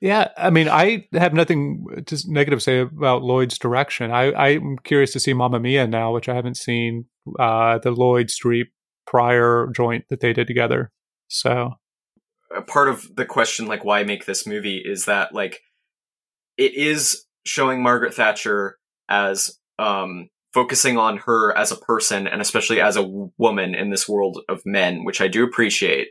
Yeah. 0.00 0.28
I 0.38 0.48
mean, 0.48 0.68
I 0.70 1.06
have 1.12 1.34
nothing 1.34 1.84
to 2.06 2.18
negative 2.28 2.60
to 2.60 2.62
say 2.64 2.78
about 2.80 3.22
Lloyd's 3.22 3.58
direction. 3.58 4.10
I 4.10 4.32
I'm 4.34 4.78
curious 4.78 5.12
to 5.12 5.20
see 5.20 5.34
Mamma 5.34 5.60
Mia 5.60 5.86
now, 5.86 6.14
which 6.14 6.30
I 6.30 6.34
haven't 6.34 6.56
seen. 6.56 7.04
Uh, 7.38 7.78
the 7.78 7.90
Lloyd 7.92 8.28
Streep 8.28 8.68
prior 9.06 9.68
joint 9.76 10.06
that 10.08 10.20
they 10.20 10.32
did 10.32 10.46
together. 10.46 10.90
So 11.28 11.72
a 12.54 12.62
part 12.62 12.88
of 12.88 13.14
the 13.16 13.24
question 13.26 13.66
like 13.66 13.84
why 13.84 14.02
make 14.04 14.26
this 14.26 14.46
movie 14.46 14.82
is 14.84 15.04
that 15.06 15.34
like 15.34 15.60
it 16.56 16.74
is 16.74 17.24
showing 17.44 17.82
Margaret 17.82 18.14
Thatcher 18.14 18.78
as 19.08 19.58
um 19.78 20.28
focusing 20.54 20.98
on 20.98 21.16
her 21.18 21.56
as 21.56 21.72
a 21.72 21.76
person 21.76 22.26
and 22.26 22.40
especially 22.42 22.80
as 22.80 22.96
a 22.96 23.30
woman 23.38 23.74
in 23.74 23.90
this 23.90 24.08
world 24.08 24.40
of 24.48 24.62
men 24.66 25.04
which 25.04 25.20
I 25.20 25.28
do 25.28 25.44
appreciate 25.44 26.08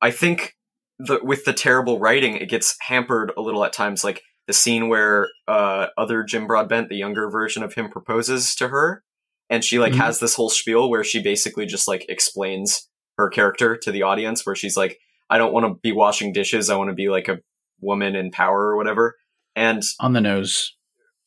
I 0.00 0.10
think 0.10 0.54
the 0.98 1.18
with 1.22 1.44
the 1.44 1.52
terrible 1.52 1.98
writing 1.98 2.36
it 2.36 2.48
gets 2.48 2.76
hampered 2.80 3.32
a 3.36 3.40
little 3.42 3.64
at 3.64 3.72
times 3.72 4.04
like 4.04 4.22
the 4.48 4.52
scene 4.52 4.88
where 4.88 5.28
uh, 5.46 5.86
other 5.96 6.24
Jim 6.24 6.48
Broadbent, 6.48 6.88
the 6.88 6.96
younger 6.96 7.30
version 7.30 7.62
of 7.62 7.74
him, 7.74 7.88
proposes 7.88 8.56
to 8.56 8.68
her, 8.68 9.04
and 9.48 9.62
she 9.64 9.78
like 9.78 9.92
Mhm. 9.92 9.98
has 9.98 10.18
this 10.18 10.34
whole 10.34 10.50
spiel 10.50 10.90
where 10.90 11.04
she 11.04 11.22
basically 11.22 11.64
just 11.64 11.86
like 11.86 12.04
explains 12.08 12.88
her 13.18 13.28
character 13.28 13.76
to 13.76 13.92
the 13.92 14.02
audience, 14.02 14.44
where 14.44 14.56
she's 14.56 14.76
like, 14.76 14.98
"I 15.32 15.38
don't 15.38 15.52
want 15.52 15.66
to 15.66 15.80
be 15.82 15.92
washing 15.92 16.32
dishes. 16.32 16.68
I 16.68 16.76
want 16.76 16.90
to 16.90 16.94
be 16.94 17.08
like 17.08 17.28
a 17.28 17.38
woman 17.80 18.14
in 18.14 18.30
power 18.30 18.60
or 18.68 18.76
whatever." 18.76 19.16
And 19.56 19.82
On 20.00 20.12
the 20.12 20.20
nose. 20.20 20.74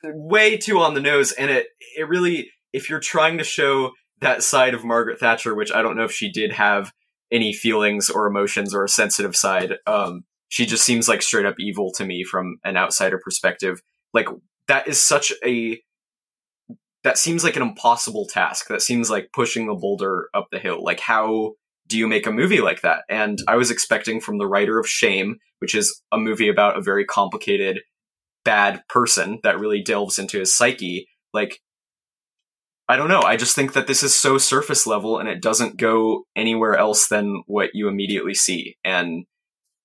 way 0.04 0.58
too 0.58 0.80
on 0.80 0.94
the 0.94 1.02
nose 1.02 1.32
and 1.32 1.50
it 1.50 1.68
it 1.98 2.08
really 2.08 2.52
if 2.74 2.90
you're 2.90 3.00
trying 3.00 3.38
to 3.40 3.44
show 3.44 3.92
that 4.22 4.44
side 4.44 4.74
of 4.74 4.84
Margaret 4.84 5.20
Thatcher 5.20 5.56
which 5.56 5.72
I 5.72 5.82
don't 5.82 5.96
know 5.96 6.04
if 6.06 6.12
she 6.12 6.32
did 6.32 6.52
have 6.52 6.92
any 7.32 7.54
feelings 7.54 8.10
or 8.10 8.28
emotions 8.28 8.74
or 8.74 8.84
a 8.84 8.90
sensitive 8.90 9.36
side 9.36 9.74
um 9.88 10.24
she 10.50 10.66
just 10.66 10.84
seems 10.84 11.10
like 11.10 11.22
straight 11.22 11.46
up 11.46 11.56
evil 11.60 11.92
to 11.94 12.06
me 12.06 12.24
from 12.24 12.58
an 12.64 12.78
outsider 12.78 13.20
perspective 13.24 13.82
like 14.14 14.28
that 14.68 14.88
is 14.88 15.02
such 15.02 15.34
a 15.44 15.82
that 17.04 17.18
seems 17.18 17.44
like 17.44 17.56
an 17.56 17.62
impossible 17.62 18.28
task 18.28 18.68
that 18.68 18.82
seems 18.82 19.10
like 19.10 19.30
pushing 19.34 19.68
the 19.68 19.74
boulder 19.74 20.30
up 20.34 20.48
the 20.52 20.60
hill 20.60 20.84
like 20.84 21.00
how 21.00 21.54
do 21.88 21.98
you 21.98 22.08
make 22.08 22.26
a 22.26 22.32
movie 22.32 22.62
like 22.62 22.82
that? 22.82 23.04
And 23.10 23.40
I 23.48 23.56
was 23.56 23.72
expecting 23.72 24.20
from 24.20 24.38
the 24.38 24.48
writer 24.48 24.80
of 24.80 24.88
Shame 24.88 25.38
which 25.60 25.76
is 25.76 26.02
a 26.12 26.18
movie 26.18 26.50
about 26.50 26.78
a 26.78 26.82
very 26.82 27.06
complicated 27.06 27.82
bad 28.44 28.84
person 28.88 29.40
that 29.44 29.60
really 29.60 29.82
delves 29.82 30.20
into 30.20 30.40
his 30.40 30.56
psyche 30.56 31.08
like 31.34 31.60
i 32.88 32.96
don't 32.96 33.08
know. 33.08 33.22
I 33.22 33.36
just 33.36 33.56
think 33.56 33.74
that 33.74 33.88
this 33.88 34.04
is 34.04 34.14
so 34.14 34.38
surface 34.38 34.86
level 34.86 35.18
and 35.18 35.28
it 35.28 35.42
doesn't 35.42 35.78
go 35.78 36.26
anywhere 36.36 36.76
else 36.76 37.08
than 37.08 37.42
what 37.48 37.72
you 37.74 37.88
immediately 37.88 38.36
see. 38.36 38.76
And 38.84 39.26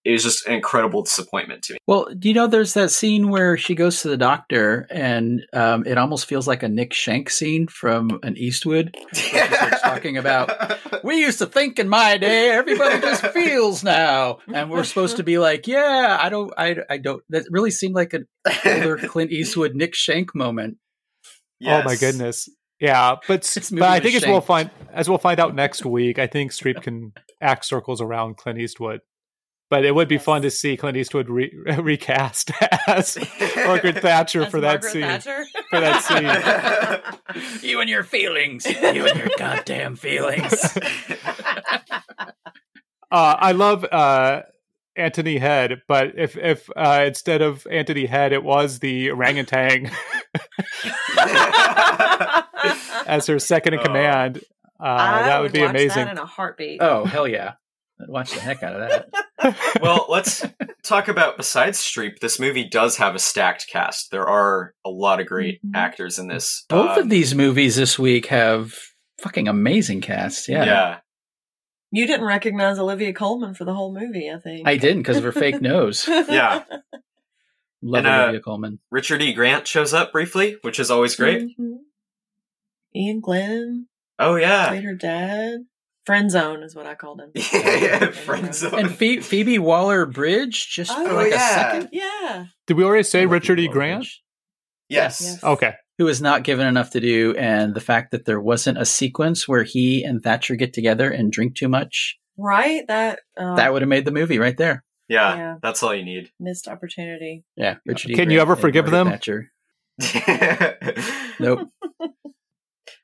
it 0.05 0.13
was 0.13 0.23
just 0.23 0.47
an 0.47 0.55
incredible 0.55 1.03
disappointment 1.03 1.63
to 1.63 1.75
me 1.75 1.79
Well, 1.87 2.09
do 2.19 2.29
you 2.29 2.35
know 2.35 2.47
there's 2.47 2.75
that 2.75 2.91
scene 2.91 3.31
where 3.31 3.57
she 3.57 3.75
goes 3.75 4.03
to 4.03 4.09
the 4.09 4.17
doctor 4.17 4.87
and 4.91 5.43
um, 5.53 5.87
it 5.87 5.99
almost 5.99 6.27
feels 6.27 6.47
like 6.47 6.63
a 6.63 6.69
Nick 6.69 6.93
Shank 6.93 7.31
scene 7.31 7.67
from 7.67 8.19
an 8.23 8.37
Eastwood. 8.37 8.97
She 9.13 9.37
starts 9.37 9.83
talking 9.83 10.17
about 10.17 10.51
we 11.05 11.21
used 11.21 11.39
to 11.39 11.47
think 11.47 11.79
in 11.79 11.89
my 11.89 12.17
day 12.17 12.51
everybody 12.51 13.01
just 13.01 13.27
feels 13.29 13.83
now 13.85 14.39
and 14.53 14.71
we're 14.71 14.85
supposed 14.85 15.17
to 15.17 15.23
be 15.23 15.39
like 15.39 15.67
yeah 15.67 16.19
i 16.21 16.29
don't 16.29 16.53
i, 16.57 16.77
I 16.89 16.99
don't 16.99 17.23
that 17.31 17.45
really 17.51 17.71
seemed 17.71 17.95
like 17.95 18.13
an 18.13 18.27
older 18.67 18.97
clint 19.09 19.31
eastwood 19.31 19.75
nick 19.75 19.95
shank 19.95 20.35
moment 20.35 20.77
Oh 21.83 21.85
my 21.85 21.97
goodness. 21.97 22.49
Yeah, 22.81 23.17
but 23.29 23.43
but 23.73 23.83
I 23.83 23.99
was 23.99 24.03
think 24.03 24.15
as 24.15 24.27
we'll 24.27 24.41
find 24.41 24.71
as 24.91 25.09
we'll 25.09 25.19
find 25.19 25.39
out 25.39 25.55
next 25.55 25.85
week, 25.85 26.19
I 26.19 26.27
think 26.27 26.51
Streep 26.51 26.83
can 26.83 27.13
act 27.41 27.67
circles 27.67 28.01
around 28.01 28.39
Clint 28.39 28.59
Eastwood. 28.59 29.01
But 29.71 29.85
it 29.85 29.95
would 29.95 30.09
be 30.09 30.17
Yes. 30.17 30.25
fun 30.25 30.43
to 30.43 30.51
see 30.51 30.77
Clint 30.77 30.97
Eastwood 30.97 31.29
re- 31.31 31.55
recast 31.79 32.51
as 32.89 33.17
Margaret 33.57 33.99
Thatcher 34.01 34.43
As 34.43 34.51
for 34.51 34.61
that 34.61 34.83
Margaret 34.83 34.91
scene. 34.93 35.03
Thatcher. 35.03 35.45
For 35.71 35.81
that 35.81 36.03
scene. 37.63 37.69
you 37.71 37.81
and 37.81 37.89
your 37.89 38.03
feelings 38.03 38.67
you 38.67 39.07
and 39.07 39.17
your 39.19 39.29
goddamn 39.39 39.95
feelings 39.97 40.77
Uh, 43.13 43.35
I 43.39 43.53
love 43.53 43.85
uh, 43.85 44.43
Anthony 44.95 45.39
Head, 45.39 45.83
but 45.89 46.13
if 46.17 46.37
if 46.37 46.69
uh, 46.77 47.05
instead 47.07 47.43
of 47.43 47.67
Anthony 47.69 48.07
Head, 48.07 48.33
it 48.33 48.45
was 48.45 48.79
the 48.79 49.11
orangutan 49.11 49.91
as 53.07 53.27
her 53.27 53.39
second 53.39 53.75
in 53.75 53.81
Oh. 53.81 53.83
command, 53.85 54.39
uh, 54.81 54.85
I 54.85 55.23
that 55.25 55.41
would 55.43 55.53
be 55.53 55.61
watch 55.61 55.71
amazing. 55.71 56.05
That 56.05 56.13
in 56.13 56.19
a 56.19 56.27
heartbeat. 56.27 56.81
oh 56.83 57.05
hell 57.05 57.27
yeah 57.27 57.55
I'd 58.01 58.09
watch 58.09 58.33
the 58.33 58.41
heck 58.41 58.63
out 58.63 58.75
of 58.81 58.89
that 58.89 59.09
well 59.81 60.07
let's 60.09 60.45
talk 60.83 61.09
about 61.09 61.37
besides 61.37 61.79
streep 61.79 62.19
this 62.21 62.39
movie 62.41 62.69
does 62.69 62.97
have 62.97 63.15
a 63.15 63.19
stacked 63.19 63.67
cast 63.71 64.11
there 64.11 64.27
are 64.29 64.75
a 64.85 64.91
lot 64.91 65.21
of 65.21 65.27
great 65.27 65.61
Mhm. 65.65 65.71
actors 65.75 66.19
in 66.19 66.29
this 66.29 66.65
both 66.69 66.97
Um, 66.97 67.03
of 67.05 67.09
these 67.11 67.35
movies 67.35 67.77
this 67.77 67.99
week 67.99 68.27
have 68.27 68.75
fucking 69.21 69.49
amazing 69.49 70.01
casts 70.01 70.49
yeah, 70.49 70.65
yeah 70.65 70.99
You 71.93 72.07
didn't 72.07 72.27
recognize 72.27 72.79
Olivia 72.79 73.13
Colman 73.13 73.55
for 73.55 73.65
the 73.65 73.75
whole 73.75 73.93
movie, 73.93 74.31
I 74.31 74.39
think. 74.39 74.67
i 74.69 74.77
didn't 74.77 75.03
because 75.03 75.17
of 75.17 75.25
her 75.25 75.33
fake 75.33 75.61
nose 75.63 76.07
Yeah. 76.29 76.65
love 77.83 77.99
And, 78.05 78.07
uh, 78.07 78.23
olivia 78.25 78.41
colman 78.41 78.79
richard 78.91 79.23
e 79.23 79.33
grant 79.33 79.67
shows 79.67 79.93
up 79.95 80.13
briefly 80.13 80.57
which 80.63 80.79
is 80.79 80.91
always 80.91 81.17
great 81.17 81.59
Mhm. 81.59 81.79
Iain 82.95 83.21
Glen 83.21 83.87
oh 84.19 84.35
yeah 84.37 84.69
played 84.69 84.85
her 84.85 84.95
dad. 84.95 85.61
Friend 86.07 86.31
zone 86.31 86.63
is 86.63 86.75
what 86.75 86.87
I 86.87 86.95
called 86.95 87.21
him. 87.21 87.31
yeah, 87.53 88.11
friend 88.11 88.55
zone 88.55 88.79
and 88.79 88.91
Phe- 88.95 89.21
phoebe 89.23 89.59
waller-bridge 89.59 90.69
just 90.71 90.93
for 90.93 91.09
Oh, 91.09 91.15
like 91.15 91.31
yeah. 91.33 91.51
a 91.51 91.55
second 91.73 91.89
Yeah. 91.93 92.47
Did 92.67 92.77
we 92.77 92.85
already 92.85 93.03
say 93.05 93.21
I 93.21 93.25
Richard 93.25 93.61
E. 93.61 93.69
Grant? 93.69 94.07
Yes, 94.89 95.21
Yes. 95.21 95.45
Okay. 95.45 95.75
who 95.99 96.07
was 96.07 96.21
not 96.23 96.43
given 96.43 96.67
enough 96.67 96.91
to 96.93 97.01
do, 97.01 97.35
and 97.37 97.75
the 97.75 97.81
fact 97.81 98.11
that 98.13 98.25
there 98.25 98.41
wasn't 98.41 98.79
a 98.79 98.85
sequence 98.87 99.47
where 99.47 99.63
he 99.63 100.03
and 100.03 100.23
Thatcher 100.23 100.57
get 100.57 100.73
together 100.73 101.11
and 101.11 101.31
drink 101.31 101.55
too 101.55 101.69
much, 101.69 102.17
Right? 102.39 102.87
That 102.89 103.21
uh, 103.39 103.57
that 103.57 103.73
would 103.73 103.83
have 103.83 103.89
made 103.89 104.07
the 104.07 104.11
movie 104.11 104.39
right 104.39 104.57
there. 104.57 104.83
yeah, 105.09 105.37
Yeah. 105.37 105.55
that's 105.63 105.83
all 105.83 105.95
you 105.95 106.05
need 106.05 106.31
missed 106.41 106.67
opportunity. 106.67 107.45
Yeah, 107.57 107.77
Richard. 107.85 108.13
E. 108.13 108.15
Can 108.15 108.31
you 108.31 108.41
ever 108.41 108.57
forgive 108.57 108.87
Margaret 108.91 109.05
them? 109.05 109.11
Thatcher. 109.11 109.53
Nope. 111.41 111.69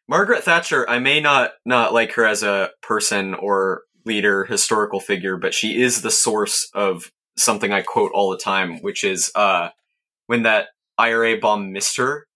Margaret 0.08 0.44
Thatcher, 0.44 0.88
I 0.88 0.98
may 0.98 1.20
not 1.20 1.52
not 1.64 1.92
like 1.92 2.12
her 2.12 2.24
as 2.26 2.42
a 2.42 2.70
person 2.82 3.34
or 3.34 3.82
leader, 4.04 4.44
historical 4.44 5.00
figure, 5.00 5.36
but 5.36 5.52
she 5.52 5.82
is 5.82 6.02
the 6.02 6.10
source 6.12 6.68
of 6.74 7.10
something 7.36 7.72
I 7.72 7.82
quote 7.82 8.12
all 8.14 8.30
the 8.30 8.38
time, 8.38 8.78
which 8.82 9.02
is 9.02 9.32
uh, 9.34 9.70
when 10.26 10.42
that 10.44 10.68
IRA 10.96 11.38
bomb 11.38 11.72
missed 11.72 11.96
her, 11.96 12.26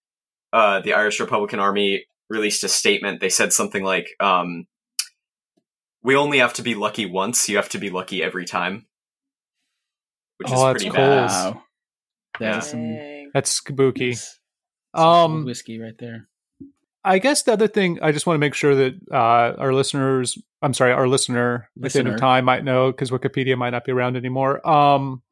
uh, 0.53 0.81
the 0.81 0.95
Irish 0.95 1.21
Republican 1.21 1.61
Army 1.61 2.05
released 2.29 2.64
a 2.64 2.68
statement. 2.68 3.21
They 3.21 3.29
said 3.31 3.53
something 3.53 3.85
like, 3.85 4.09
um, 4.18 4.66
"We 6.03 6.16
only 6.16 6.39
have 6.39 6.55
to 6.55 6.62
be 6.62 6.75
lucky 6.75 7.07
once. 7.07 7.49
You 7.49 7.57
have 7.57 7.68
to 7.71 7.79
be 7.79 7.91
lucky 7.91 8.21
every 8.23 8.45
time," 8.47 8.87
which 10.39 10.49
Oh, 10.51 10.66
is 10.66 10.73
pretty 10.73 10.91
cool. 10.91 10.97
bad. 10.97 11.27
Wow, 11.31 11.62
that 12.41 12.47
Yeah. 12.47 12.61
some, 12.61 13.31
That's 13.33 13.51
spooky. 13.51 14.11
that's 14.11 14.41
some 14.93 15.03
Um, 15.03 15.45
whiskey 15.45 15.79
right 15.79 15.97
there. 15.99 16.29
I 17.05 17.18
guess 17.18 17.42
the 17.42 17.53
other 17.53 17.68
thing 17.68 17.98
I 18.03 18.12
just 18.12 18.26
want 18.26 18.34
to 18.36 18.40
make 18.40 18.55
sure 18.55 18.74
that 18.74 18.94
uh, 19.11 19.55
our 19.59 19.72
listeners, 19.72 20.36
I'm 20.62 20.74
sorry, 20.74 20.92
our 20.92 21.09
listener, 21.09 21.68
at 21.82 21.92
the 21.92 21.98
end 22.01 22.09
Listener. 22.09 22.14
of 22.14 22.20
time 22.20 22.44
might 22.44 22.64
know 22.64 22.90
because 22.92 23.11
Wikipedia 23.11 23.57
might 23.57 23.70
not 23.70 23.84
be 23.84 23.92
around 23.92 24.16
anymore. 24.16 24.66
Um, 24.68 25.22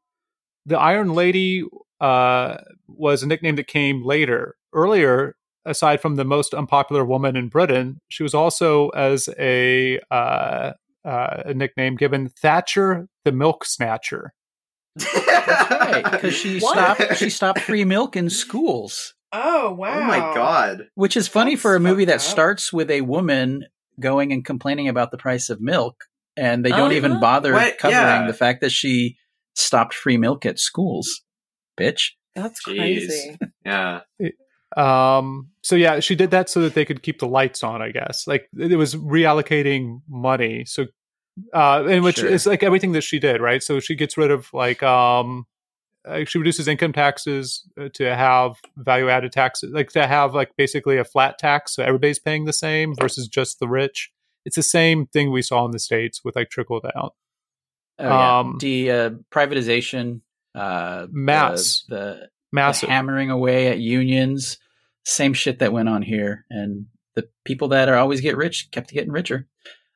the 0.65 0.79
Iron 0.79 1.13
Lady 1.13 1.63
uh, 2.01 2.57
was 2.87 3.21
a 3.23 3.27
nickname 3.27 3.55
that 3.57 3.67
came 3.67 4.03
later. 4.03 4.55
Earlier, 4.73 5.35
aside 5.65 6.01
from 6.01 6.15
the 6.15 6.25
most 6.25 6.53
unpopular 6.53 7.05
woman 7.05 7.35
in 7.35 7.49
Britain, 7.49 7.99
she 8.09 8.23
was 8.23 8.33
also 8.33 8.89
as 8.89 9.29
a 9.39 9.99
uh, 10.11 10.73
uh, 11.05 11.43
a 11.45 11.53
nickname 11.53 11.95
given 11.95 12.29
Thatcher 12.29 13.07
the 13.25 13.31
Milk 13.31 13.65
Snatcher. 13.65 14.33
That's 14.95 15.69
right, 15.71 16.11
because 16.11 16.33
she 16.33 16.59
What? 16.59 16.73
stopped. 16.97 17.17
She 17.17 17.29
stopped 17.29 17.61
free 17.61 17.85
milk 17.85 18.15
in 18.15 18.29
schools, 18.29 19.13
Oh 19.31 19.73
wow! 19.73 19.99
Oh 20.01 20.03
my 20.05 20.19
god! 20.33 20.87
which 20.95 21.15
is 21.15 21.27
funny 21.27 21.51
That's 21.51 21.61
for 21.61 21.75
a 21.75 21.79
movie 21.79 22.05
that 22.05 22.15
up. 22.15 22.21
starts 22.21 22.73
with 22.73 22.89
a 22.89 23.01
woman 23.01 23.65
going 23.99 24.31
and 24.31 24.43
complaining 24.43 24.87
about 24.87 25.11
the 25.11 25.17
price 25.17 25.49
of 25.49 25.61
milk, 25.61 26.05
and 26.37 26.65
they 26.65 26.71
don't 26.71 26.93
even 26.93 27.11
Uh-huh. 27.13 27.21
bother 27.21 27.53
What? 27.53 27.77
covering 27.77 27.99
Yeah. 28.21 28.27
the 28.27 28.33
fact 28.33 28.61
that 28.61 28.71
she 28.71 29.17
stopped 29.55 29.93
free 29.93 30.17
milk 30.17 30.45
at 30.45 30.57
schools. 30.57 31.21
Bitch. 31.79 32.11
That's 32.35 32.63
Jeez. 32.65 32.77
crazy. 32.77 33.37
Yeah, 33.65 34.01
Um, 34.77 35.49
so 35.63 35.75
yeah, 35.75 35.99
she 35.99 36.15
did 36.15 36.31
that 36.31 36.49
so 36.49 36.61
that 36.61 36.73
they 36.75 36.85
could 36.85 37.01
keep 37.03 37.19
the 37.19 37.27
lights 37.27 37.63
on, 37.63 37.81
I 37.81 37.91
guess. 37.91 38.25
Like 38.27 38.47
it 38.57 38.77
was 38.77 38.95
reallocating 38.95 40.01
money. 40.07 40.63
So, 40.65 40.85
uh, 41.53 41.85
in 41.89 42.03
which 42.03 42.19
Sure. 42.19 42.29
is 42.29 42.45
like 42.45 42.63
everything 42.63 42.91
that 42.93 43.01
she 43.01 43.19
did, 43.19 43.41
right? 43.41 43.61
So 43.63 43.79
she 43.79 43.95
gets 43.95 44.15
rid 44.17 44.31
of 44.31 44.47
like, 44.53 44.81
um, 44.83 45.45
she 46.25 46.37
reduces 46.37 46.67
income 46.67 46.93
taxes 46.93 47.67
uh, 47.79 47.89
to 47.93 48.15
have 48.15 48.55
value 48.77 49.09
added 49.09 49.31
taxes, 49.31 49.71
like 49.73 49.89
to 49.91 50.07
have 50.07 50.33
like 50.33 50.51
basically 50.57 50.97
a 50.97 51.03
flat 51.03 51.37
tax. 51.37 51.75
So 51.75 51.83
everybody's 51.83 52.19
paying 52.19 52.45
the 52.45 52.53
same 52.53 52.95
versus 52.99 53.27
just 53.27 53.59
the 53.59 53.67
rich. 53.67 54.11
It's 54.45 54.55
the 54.55 54.63
same 54.63 55.05
thing 55.07 55.31
we 55.31 55.41
saw 55.41 55.65
in 55.65 55.71
the 55.71 55.79
States 55.79 56.21
with 56.23 56.35
like 56.35 56.49
trickle 56.49 56.79
down. 56.79 57.09
Oh, 57.99 58.03
yeah. 58.05 58.39
Um, 58.39 58.57
the 58.59 58.91
uh, 58.91 59.09
privatization, 59.31 60.21
uh, 60.55 61.07
Mass. 61.11 61.83
the, 61.89 61.95
the, 61.95 62.29
Massive. 62.51 62.87
the 62.87 62.93
hammering 62.93 63.29
away 63.29 63.67
at 63.67 63.79
unions, 63.79 64.57
same 65.05 65.33
shit 65.33 65.59
that 65.59 65.73
went 65.73 65.89
on 65.89 66.01
here, 66.01 66.45
and 66.49 66.85
the 67.15 67.27
people 67.43 67.67
that 67.69 67.89
are 67.89 67.97
always 67.97 68.21
get 68.21 68.37
rich 68.37 68.71
kept 68.71 68.91
getting 68.91 69.11
richer. 69.11 69.47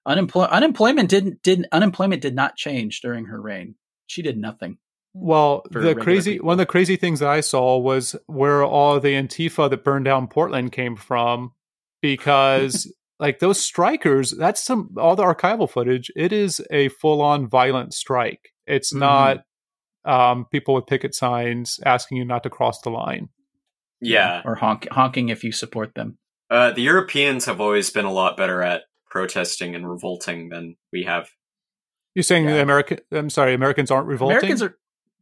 Unemploy- 0.06 0.50
unemployment 0.50 1.10
didn't 1.10 1.42
didn't 1.44 1.68
unemployment 1.72 2.22
did 2.22 2.36
not 2.36 2.58
change 2.58 3.00
during 3.00 3.26
her 3.26 3.42
reign. 3.42 3.76
She 4.08 4.22
did 4.22 4.38
nothing. 4.38 4.78
Well, 5.14 5.64
the 5.70 5.94
crazy 5.96 6.34
people. 6.34 6.48
one 6.48 6.54
of 6.54 6.58
the 6.58 6.66
crazy 6.66 6.96
things 6.96 7.20
that 7.20 7.30
I 7.30 7.42
saw 7.42 7.78
was 7.78 8.16
where 8.26 8.64
all 8.64 9.00
the 9.00 9.14
Antifa 9.14 9.70
that 9.70 9.84
burned 9.84 10.06
down 10.06 10.28
Portland 10.28 10.72
came 10.72 10.96
from, 10.96 11.52
because 12.02 12.92
like 13.20 13.40
those 13.40 13.60
strikers, 13.62 14.32
that's 14.32 14.64
some 14.64 14.90
all 14.98 15.16
the 15.16 15.24
archival 15.24 15.70
footage. 15.70 16.12
It 16.16 16.34
is 16.34 16.62
a 16.72 16.90
full 16.90 17.22
on 17.22 17.48
violent 17.48 17.94
strike. 17.94 18.50
It's 18.66 18.94
Mhm. 18.94 19.00
not 19.00 19.44
um, 20.06 20.46
people 20.52 20.74
with 20.74 20.86
picket 20.88 21.16
signs 21.16 21.80
asking 21.86 22.18
you 22.18 22.26
not 22.26 22.44
to 22.44 22.50
cross 22.50 22.82
the 22.82 22.90
line. 22.90 23.30
Yeah. 24.02 24.42
Or 24.44 24.56
honk, 24.56 24.86
honking 24.92 25.30
if 25.30 25.46
you 25.46 25.54
support 25.54 25.96
them. 25.96 26.18
Uh, 26.50 26.72
the 26.72 26.82
Europeans 26.82 27.46
have 27.46 27.62
always 27.62 27.90
been 27.90 28.04
a 28.04 28.12
lot 28.12 28.36
better 28.36 28.62
at 28.62 28.82
protesting 29.10 29.76
and 29.76 29.90
revolting 29.90 30.50
than 30.50 30.76
we 30.92 31.04
have. 31.04 31.30
You're 32.16 32.24
saying 32.24 32.44
Yeah. 32.46 32.56
the 32.56 32.62
American? 32.64 33.00
I'm 33.14 33.30
sorry, 33.30 33.54
Americans 33.54 33.92
aren't 33.92 34.08
revolting. 34.08 34.38
Americans 34.40 34.62
are 34.62 34.78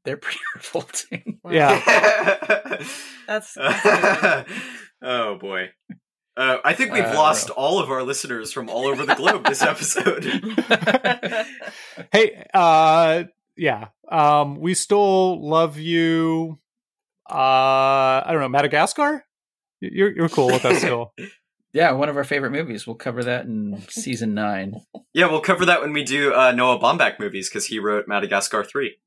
they're 0.06 0.18
pretty 0.18 0.40
revolting. 0.56 1.40
Yeah. 1.50 1.80
That's, 3.28 3.54
that's 3.54 4.50
oh 5.02 5.36
boy. 5.36 5.70
Uh, 6.36 6.58
I 6.66 6.74
think 6.74 6.92
we've 6.92 7.04
Uh, 7.06 7.14
lost 7.16 7.50
all 7.50 7.80
of 7.80 7.90
our 7.90 8.04
listeners 8.04 8.52
from 8.52 8.68
all 8.70 8.88
over 8.88 9.06
the 9.06 9.16
globe 9.16 9.46
this 9.46 9.62
episode. 9.62 10.24
hey, 12.12 12.46
uh, 12.54 13.24
yeah. 13.56 13.88
Um, 14.10 14.60
we 14.60 14.74
still 14.74 15.42
love 15.48 15.78
you. 15.78 16.60
Uh, 17.30 17.34
I 18.26 18.28
don't 18.32 18.42
know, 18.42 18.50
Madagascar. 18.50 19.24
You're 19.80 20.12
you're 20.12 20.30
cool 20.30 20.48
with 20.48 20.64
that 20.64 20.78
still. 20.78 21.14
yeah, 21.74 21.92
one 21.92 22.10
of 22.10 22.18
our 22.18 22.24
favorite 22.26 22.52
movies. 22.52 22.86
We'll 22.86 22.96
cover 22.98 23.24
that 23.24 23.46
in 23.46 23.82
season 23.90 24.34
nine. 24.34 24.76
yeah, 25.14 25.28
we'll 25.28 25.40
cover 25.42 25.66
that 25.66 25.82
when 25.82 25.94
we 25.94 26.04
do 26.04 26.34
uh, 26.34 26.52
Noah 26.52 26.80
Baumbach 26.80 27.20
movies 27.20 27.50
because 27.50 27.66
he 27.68 27.80
wrote 27.80 28.08
Madagascar 28.08 28.64
3. 28.64 28.98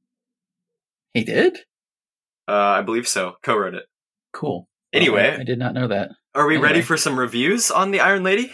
He 1.14 1.24
did? 1.24 1.58
Uh, 2.46 2.52
I 2.52 2.82
believe 2.82 3.08
so. 3.08 3.36
Co 3.42 3.56
wrote 3.56 3.74
it. 3.74 3.86
Cool. 4.32 4.68
Anyway. 4.92 5.34
I, 5.36 5.40
I 5.40 5.44
did 5.44 5.58
not 5.58 5.74
know 5.74 5.88
that. 5.88 6.10
Are 6.34 6.46
we 6.46 6.56
ready 6.56 6.82
for 6.82 6.96
some 6.96 7.18
reviews 7.18 7.70
on 7.70 7.92
The 7.92 8.00
Iron 8.00 8.24
Lady? 8.24 8.52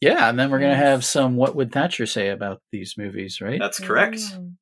Yeah, 0.00 0.28
and 0.28 0.38
then 0.38 0.50
we're 0.50 0.58
gonna 0.58 0.74
have 0.74 1.04
some 1.04 1.36
what 1.36 1.54
would 1.54 1.70
Thatcher 1.70 2.06
say 2.06 2.30
about 2.30 2.60
these 2.72 2.94
movies, 2.98 3.40
right? 3.40 3.60
That's 3.60 3.78
correct. 3.78 4.16
Mm. 4.16 4.54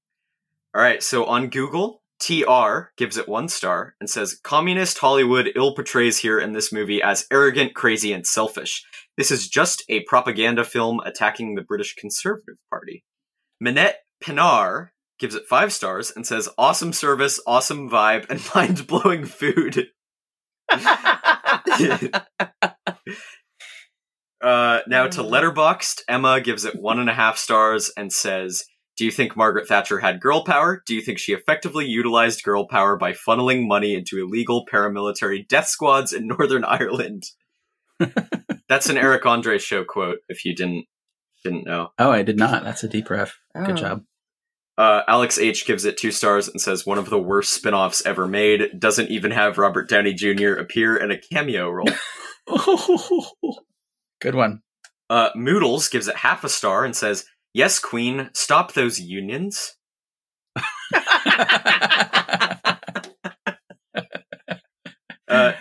All 0.74 0.82
right, 0.82 1.02
so 1.02 1.24
on 1.24 1.48
Google, 1.48 2.02
TR 2.20 2.90
gives 2.98 3.16
it 3.16 3.28
one 3.28 3.48
star 3.48 3.94
and 4.00 4.10
says 4.10 4.38
Communist 4.42 4.98
Hollywood 4.98 5.50
ill 5.56 5.74
portrays 5.74 6.18
here 6.18 6.38
in 6.38 6.52
this 6.52 6.72
movie 6.72 7.02
as 7.02 7.26
arrogant, 7.32 7.74
crazy, 7.74 8.12
and 8.12 8.26
selfish. 8.26 8.84
This 9.16 9.30
is 9.30 9.48
just 9.48 9.82
a 9.88 10.02
propaganda 10.04 10.64
film 10.64 11.00
attacking 11.06 11.54
the 11.54 11.62
British 11.62 11.94
Conservative 11.94 12.56
Party. 12.68 13.04
Minette 13.60 14.00
Pinar 14.20 14.92
gives 15.20 15.34
it 15.36 15.46
five 15.46 15.72
stars 15.72 16.10
and 16.14 16.26
says 16.26 16.48
awesome 16.58 16.92
service, 16.92 17.40
awesome 17.46 17.88
vibe, 17.88 18.28
and 18.28 18.40
mind 18.54 18.86
blowing 18.86 19.24
food. 19.24 19.86
Uh, 24.42 24.80
now 24.86 25.06
to 25.06 25.20
Letterboxd, 25.22 26.00
Emma 26.08 26.40
gives 26.40 26.64
it 26.64 26.74
one 26.74 26.98
and 26.98 27.10
a 27.10 27.14
half 27.14 27.36
stars 27.36 27.92
and 27.94 28.10
says, 28.10 28.64
"Do 28.96 29.04
you 29.04 29.10
think 29.10 29.36
Margaret 29.36 29.68
Thatcher 29.68 29.98
had 29.98 30.18
girl 30.20 30.44
power? 30.44 30.82
Do 30.86 30.94
you 30.94 31.02
think 31.02 31.18
she 31.18 31.34
effectively 31.34 31.84
utilized 31.84 32.42
girl 32.42 32.66
power 32.66 32.96
by 32.96 33.12
funneling 33.12 33.68
money 33.68 33.94
into 33.94 34.16
illegal 34.18 34.64
paramilitary 34.72 35.46
death 35.46 35.66
squads 35.66 36.14
in 36.14 36.26
Northern 36.26 36.64
Ireland?" 36.68 37.24
That's 38.66 38.88
an 38.88 38.96
Eric 38.96 39.26
Andre 39.26 39.58
show 39.58 39.84
quote. 39.84 40.20
If 40.30 40.46
you 40.46 40.54
didn't 40.54 40.86
didn't 41.44 41.66
know, 41.66 41.90
oh, 41.98 42.10
I 42.10 42.22
did 42.22 42.38
not. 42.38 42.64
That's 42.64 42.82
a 42.82 42.88
deep 42.88 43.10
ref. 43.10 43.38
Good 43.54 43.72
Oh. 43.72 43.74
job. 43.74 44.04
Uh, 44.78 45.02
Alex 45.06 45.38
H 45.38 45.66
gives 45.66 45.84
it 45.84 45.98
two 45.98 46.10
stars 46.10 46.48
and 46.48 46.60
says 46.60 46.86
one 46.86 46.98
of 46.98 47.10
the 47.10 47.18
worst 47.18 47.52
spin-offs 47.52 48.04
ever 48.06 48.26
made. 48.26 48.78
Doesn't 48.78 49.10
even 49.10 49.30
have 49.30 49.58
Robert 49.58 49.88
Downey 49.88 50.14
Jr. 50.14 50.54
appear 50.54 50.96
in 50.96 51.10
a 51.10 51.18
cameo 51.18 51.68
role. 51.70 51.88
Good 54.20 54.34
one. 54.34 54.62
Uh, 55.08 55.30
Moodles 55.34 55.88
gives 55.88 56.08
it 56.08 56.16
half 56.16 56.44
a 56.44 56.48
star 56.48 56.84
and 56.84 56.94
says, 56.96 57.24
"Yes, 57.52 57.78
Queen, 57.78 58.30
stop 58.32 58.72
those 58.72 59.00
unions." 59.00 59.76
Uh, 65.30 65.52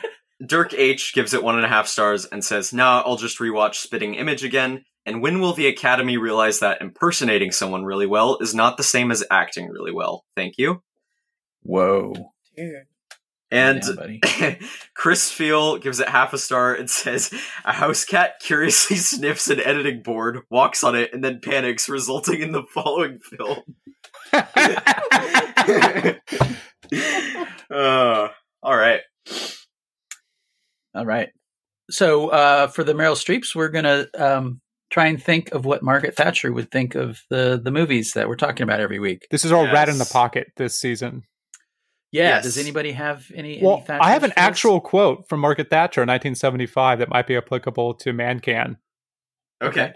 Dirk 0.43 0.73
H 0.73 1.13
gives 1.13 1.33
it 1.35 1.43
one 1.43 1.55
and 1.55 1.63
a 1.63 1.69
half 1.69 1.87
stars 1.87 2.25
and 2.25 2.43
says, 2.43 2.73
"Nah, 2.73 3.03
I'll 3.05 3.17
just 3.17 3.37
rewatch 3.37 3.75
Spitting 3.75 4.15
Image 4.15 4.43
again." 4.43 4.83
And 5.09 5.23
when 5.23 5.39
will 5.39 5.53
the 5.53 5.65
Academy 5.65 6.17
realize 6.17 6.59
that 6.59 6.81
impersonating 6.81 7.51
someone 7.51 7.83
really 7.83 8.05
well 8.05 8.37
is 8.41 8.53
not 8.53 8.77
the 8.77 8.83
same 8.83 9.09
as 9.09 9.23
acting 9.31 9.67
really 9.67 9.91
well? 9.91 10.23
Thank 10.35 10.59
you. 10.59 10.83
Whoa. 11.63 12.13
Dude. 12.55 12.83
And 13.49 13.83
Yeah. 14.39 14.57
Chris 14.93 15.31
Feel 15.31 15.79
gives 15.79 15.99
it 15.99 16.07
half 16.07 16.33
a 16.33 16.37
star 16.37 16.75
and 16.75 16.87
says, 16.91 17.33
A 17.65 17.73
house 17.73 18.05
cat 18.05 18.33
curiously 18.39 18.97
sniffs 18.97 19.49
an 19.49 19.59
editing 19.59 20.03
board, 20.03 20.41
walks 20.51 20.83
on 20.83 20.93
it, 20.95 21.11
and 21.11 21.23
then 21.23 21.41
panics, 21.43 21.89
resulting 21.89 22.41
in 22.41 22.51
the 22.51 22.63
following 22.71 23.17
film. 23.19 23.63
uh, 27.71 28.27
all 28.61 28.77
right. 28.77 29.01
All 30.93 31.05
right. 31.05 31.29
So 31.89 32.29
uh, 32.29 32.67
for 32.67 32.83
the 32.83 32.93
Meryl 32.93 33.15
Streeps, 33.15 33.55
we're 33.55 33.69
gonna 33.69 34.05
um, 34.15 34.61
try 34.89 35.07
and 35.07 35.21
think 35.21 35.51
of 35.51 35.65
what 35.65 35.83
Margaret 35.83 36.15
Thatcher 36.15 36.51
would 36.51 36.71
think 36.71 36.95
of 36.95 37.23
the 37.29 37.59
the 37.61 37.71
movies 37.71 38.13
that 38.13 38.27
we're 38.27 38.35
talking 38.35 38.63
about 38.63 38.79
every 38.79 38.99
week. 38.99 39.27
This 39.31 39.45
is 39.45 39.51
our 39.51 39.65
rat 39.65 39.89
in 39.89 39.97
the 39.97 40.09
pocket 40.11 40.51
this 40.57 40.79
season. 40.79 41.23
Yeah. 42.11 42.29
Yes. 42.29 42.43
Does 42.43 42.57
anybody 42.57 42.91
have 42.93 43.31
any? 43.35 43.59
Well, 43.61 43.83
any 43.87 43.99
I 43.99 44.11
have 44.11 44.23
an 44.23 44.31
for 44.31 44.39
actual 44.39 44.81
quote 44.81 45.29
from 45.29 45.39
Margaret 45.41 45.69
Thatcher 45.69 46.01
in 46.01 46.07
1975 46.07 46.99
that 46.99 47.09
might 47.09 47.27
be 47.27 47.35
applicable 47.35 47.93
to 47.95 48.13
Mancan. 48.13 48.77
Okay. 49.61 49.93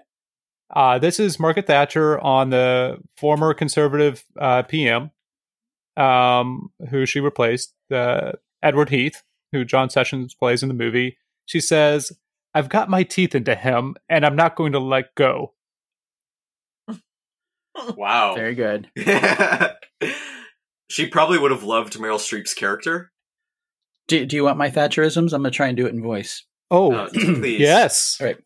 Uh, 0.76 0.98
this 0.98 1.20
is 1.20 1.40
Margaret 1.40 1.68
Thatcher 1.68 2.20
on 2.20 2.50
the 2.50 2.98
former 3.18 3.54
conservative 3.54 4.24
uh, 4.40 4.64
PM, 4.64 5.12
um, 5.98 6.72
who 6.90 7.06
she 7.06 7.20
replaced, 7.20 7.76
uh, 7.92 8.32
Edward 8.64 8.90
Heath, 8.90 9.22
who 9.52 9.66
John 9.66 9.90
Sessions 9.90 10.34
plays 10.34 10.64
in 10.64 10.70
the 10.70 10.76
movie. 10.76 11.18
She 11.46 11.60
says, 11.60 12.12
I've 12.54 12.70
got 12.70 12.90
my 12.90 13.04
teeth 13.04 13.34
into 13.36 13.56
him, 13.56 13.96
and 14.10 14.26
I'm 14.26 14.36
not 14.36 14.56
going 14.56 14.74
to 14.74 14.80
let 14.80 15.16
go. 15.16 15.54
Wow. 17.98 18.36
Very 18.36 18.54
good. 18.54 18.88
she 20.90 21.08
probably 21.08 21.40
would 21.40 21.50
have 21.52 21.64
loved 21.64 21.94
Meryl 21.98 22.20
Streep's 22.20 22.54
character. 22.54 23.12
Do, 24.08 24.26
do 24.28 24.36
you 24.36 24.44
want 24.44 24.60
my 24.60 24.70
Thatcherisms? 24.70 25.34
I'm 25.34 25.42
gonna 25.42 25.50
try 25.50 25.68
and 25.70 25.76
do 25.78 25.88
it 25.88 25.94
in 25.94 26.02
voice. 26.04 26.46
Oh, 26.70 26.94
Uh, 26.94 27.10
please. 27.14 27.60
yes. 27.60 28.18
All 28.22 28.28
right. 28.28 28.38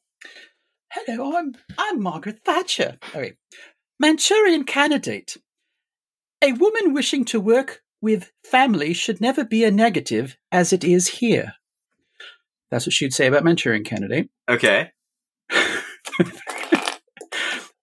Hello, 0.94 1.36
I'm 1.38 1.56
I'm 1.78 2.02
Margaret 2.02 2.40
Thatcher. 2.46 2.98
All 3.14 3.20
right. 3.22 3.36
Manchurian 4.00 4.64
candidate. 4.64 5.36
A 6.42 6.54
woman 6.54 6.94
wishing 6.94 7.26
to 7.26 7.40
work 7.42 7.82
with 8.02 8.32
family 8.46 8.94
should 8.94 9.20
never 9.20 9.44
be 9.44 9.66
a 9.66 9.72
negative, 9.72 10.38
as 10.54 10.72
it 10.72 10.84
is 10.86 11.08
here. 11.08 11.54
That's 12.72 12.86
what 12.86 12.94
she'd 12.94 13.14
say 13.14 13.28
about 13.28 13.44
Manchurian 13.44 13.84
candidate. 13.84 14.30
Okay. 14.50 14.92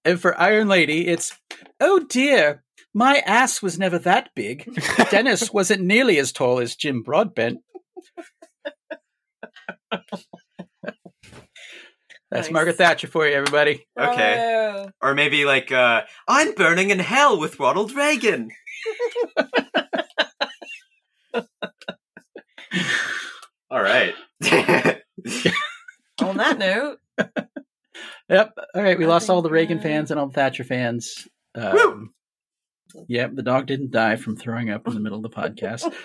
And 0.05 0.21
for 0.21 0.39
Iron 0.39 0.69
Lady, 0.69 1.07
it's 1.07 1.33
oh 1.81 1.99
dear, 1.99 2.63
my 2.93 3.23
ass 3.27 3.63
was 3.63 3.79
never 3.79 3.99
that 4.01 4.29
big. 4.37 4.69
Dennis 5.11 5.51
wasn't 5.51 5.83
nearly 5.83 6.19
as 6.19 6.31
tall 6.31 6.61
as 6.61 6.77
Jim 6.77 7.03
Broadbent. 7.03 7.61
That's 12.31 12.49
Nice. 12.49 12.51
Margaret 12.51 12.77
Thatcher 12.77 13.07
for 13.07 13.27
you, 13.27 13.35
everybody. 13.35 13.87
Okay. 13.99 14.75
Oh. 14.77 14.91
Or 15.01 15.15
maybe 15.15 15.45
like, 15.45 15.71
uh, 15.73 16.03
I'm 16.27 16.53
burning 16.55 16.91
in 16.91 16.99
hell 16.99 17.39
with 17.39 17.61
Ronald 17.61 17.93
Reagan. 17.93 18.51
All 23.75 23.83
right. 23.83 24.15
On 26.23 26.37
that 26.37 26.59
note, 26.59 26.99
Yep. 28.29 28.55
All 28.75 28.83
right. 28.83 28.97
We 28.97 29.05
I 29.05 29.09
lost 29.09 29.29
all 29.29 29.43
the 29.43 29.51
Reagan 29.51 29.81
fans 29.81 30.13
and 30.13 30.21
all 30.21 30.29
the 30.29 30.33
Thatcher 30.33 30.63
fans. 30.63 31.27
Woo! 31.57 31.63
Um, 31.93 32.15
yep. 33.09 33.35
The 33.35 33.43
dog 33.43 33.67
didn't 33.67 33.91
die 33.91 34.15
from 34.15 34.37
throwing 34.37 34.71
up 34.71 34.87
in 34.87 34.95
the 34.95 35.01
middle 35.01 35.19
of 35.19 35.23
the 35.25 35.31
podcast. 35.31 35.93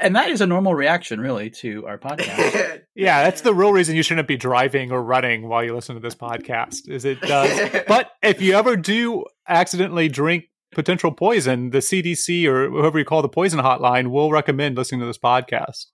And 0.00 0.14
that 0.14 0.30
is 0.30 0.40
a 0.40 0.46
normal 0.46 0.76
reaction, 0.76 1.20
really, 1.20 1.50
to 1.50 1.84
our 1.88 1.98
podcast. 1.98 2.82
Yeah, 2.94 3.24
that's 3.24 3.40
the 3.40 3.52
real 3.52 3.72
reason 3.72 3.96
you 3.96 4.04
shouldn't 4.04 4.28
be 4.28 4.36
driving 4.36 4.92
or 4.92 5.02
running 5.02 5.48
while 5.48 5.64
you 5.64 5.74
listen 5.74 5.96
to 5.96 6.00
this 6.00 6.14
podcast. 6.14 6.88
Is 6.88 7.04
it 7.04 7.20
does. 7.20 7.82
but 7.88 8.10
if 8.22 8.40
you 8.40 8.54
ever 8.54 8.76
do 8.76 9.24
accidentally 9.48 10.08
drink 10.08 10.44
potential 10.72 11.10
poison, 11.10 11.70
the 11.70 11.78
CDC 11.78 12.46
or 12.46 12.70
whoever 12.70 12.96
you 12.98 13.04
call 13.04 13.22
the 13.22 13.28
poison 13.28 13.58
hotline 13.58 14.10
will 14.12 14.30
recommend 14.30 14.76
listening 14.76 15.00
to 15.00 15.06
this 15.06 15.18
podcast. 15.18 15.86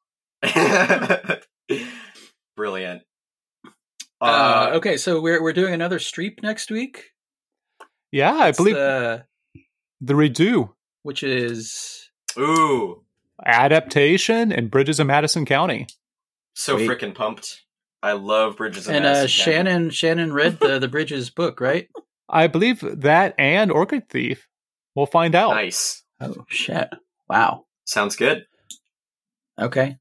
Brilliant. 2.56 3.02
Uh, 4.20 4.24
Uh, 4.24 4.70
okay, 4.76 4.96
so 4.96 5.20
we're 5.20 5.42
we're 5.42 5.52
doing 5.52 5.74
another 5.74 5.98
Streep 5.98 6.42
next 6.42 6.70
week. 6.70 7.04
Yeah, 8.12 8.32
I 8.34 8.48
It's 8.48 8.58
believe 8.58 8.76
the- 8.76 9.24
the 10.00 10.14
redo 10.14 10.70
which 11.02 11.22
is 11.22 12.10
ooh, 12.38 13.02
adaptation 13.44 14.52
and 14.52 14.70
Bridges 14.70 15.00
of 15.00 15.06
Madison 15.06 15.44
County. 15.44 15.86
so 16.54 16.78
freaking 16.78 17.14
pumped. 17.14 17.62
I 18.02 18.12
love 18.12 18.56
Bridges 18.56 18.86
of 18.86 18.94
and 18.94 19.04
uh, 19.04 19.08
Madison 19.12 19.44
County. 19.44 19.56
Shannon 19.56 19.90
Shannon 19.90 20.32
read 20.32 20.60
the 20.60 20.78
the 20.78 20.88
Bridges 20.88 21.30
book, 21.30 21.60
right? 21.60 21.88
I 22.28 22.46
believe 22.46 22.80
that 23.02 23.34
and 23.38 23.70
Orchid 23.70 24.08
Thief. 24.08 24.48
We'll 24.94 25.06
find 25.06 25.34
out. 25.34 25.50
Nice. 25.50 26.02
Oh 26.20 26.44
shit! 26.48 26.88
Wow. 27.28 27.64
Sounds 27.84 28.16
good. 28.16 28.46
Okay. 29.60 29.98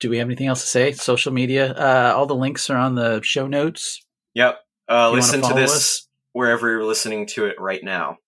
Do 0.00 0.10
we 0.10 0.18
have 0.18 0.28
anything 0.28 0.46
else 0.46 0.60
to 0.60 0.66
say? 0.66 0.92
Social 0.92 1.32
media. 1.32 1.72
Uh, 1.72 2.12
all 2.16 2.26
the 2.26 2.34
links 2.34 2.68
are 2.70 2.76
on 2.76 2.94
the 2.96 3.20
show 3.22 3.46
notes. 3.46 4.00
Yep. 4.34 4.58
Uh, 4.88 4.92
If 4.92 4.96
you 4.96 4.96
wanna 5.02 5.12
listen 5.14 5.42
to 5.42 5.54
this 5.54 5.72
us. 5.74 6.08
wherever 6.32 6.68
you're 6.70 6.84
listening 6.84 7.26
to 7.28 7.46
it 7.46 7.58
right 7.58 7.82
now. 7.82 8.18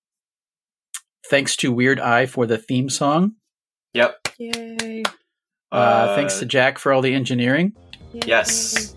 Thanks 1.28 1.56
to 1.56 1.70
Weird 1.70 2.00
Eye 2.00 2.24
for 2.26 2.46
the 2.46 2.56
theme 2.56 2.88
song. 2.88 3.32
Yep. 3.92 4.16
Yay. 4.38 5.02
Uh, 5.70 6.14
thanks 6.16 6.38
to 6.38 6.46
Jack 6.46 6.78
for 6.78 6.92
all 6.92 7.02
the 7.02 7.12
engineering. 7.14 7.74
Yes. 8.14 8.96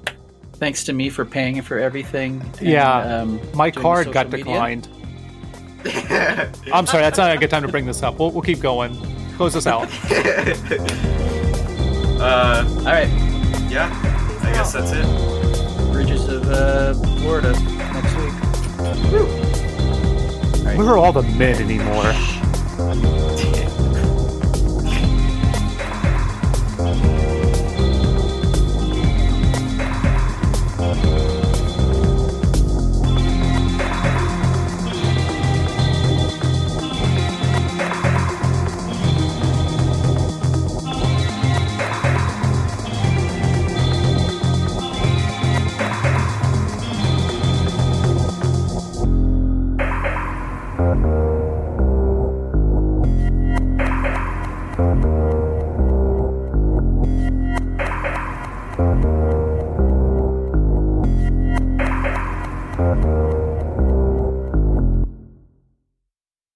Thanks 0.54 0.86
to 0.86 0.94
me 0.94 1.10
for 1.10 1.26
paying 1.26 1.62
for 1.62 1.78
everything. 1.78 2.40
and, 2.42 2.62
Yeah. 2.62 3.22
Um, 3.22 3.42
My 3.54 3.70
card 3.72 4.14
got 4.14 4.30
media. 4.30 4.46
declined. 4.46 4.88
I'm 6.74 6.88
sorry, 6.88 7.04
that's 7.04 7.18
not 7.18 7.36
a 7.36 7.38
good 7.40 7.50
time 7.50 7.64
to 7.64 7.68
bring 7.68 7.86
this 7.86 8.02
up. 8.04 8.18
We'll, 8.20 8.32
we'll 8.32 8.44
keep 8.44 8.62
going. 8.62 8.96
Close 9.36 9.54
this 9.56 9.68
out. 9.68 9.90
uh, 12.22 12.66
All 12.78 12.84
right. 12.86 13.10
yeah. 13.70 13.90
I 14.44 14.52
guess 14.54 14.74
that's 14.74 14.92
it. 14.92 15.06
Bridges 15.92 16.28
of 16.28 16.48
uh, 16.50 16.94
Florida 17.20 17.52
next 17.94 18.16
week. 18.16 18.34
Where 20.78 20.88
are 20.88 20.98
all 20.98 21.12
the 21.12 21.24
men 21.24 21.62
anymore? 21.62 22.14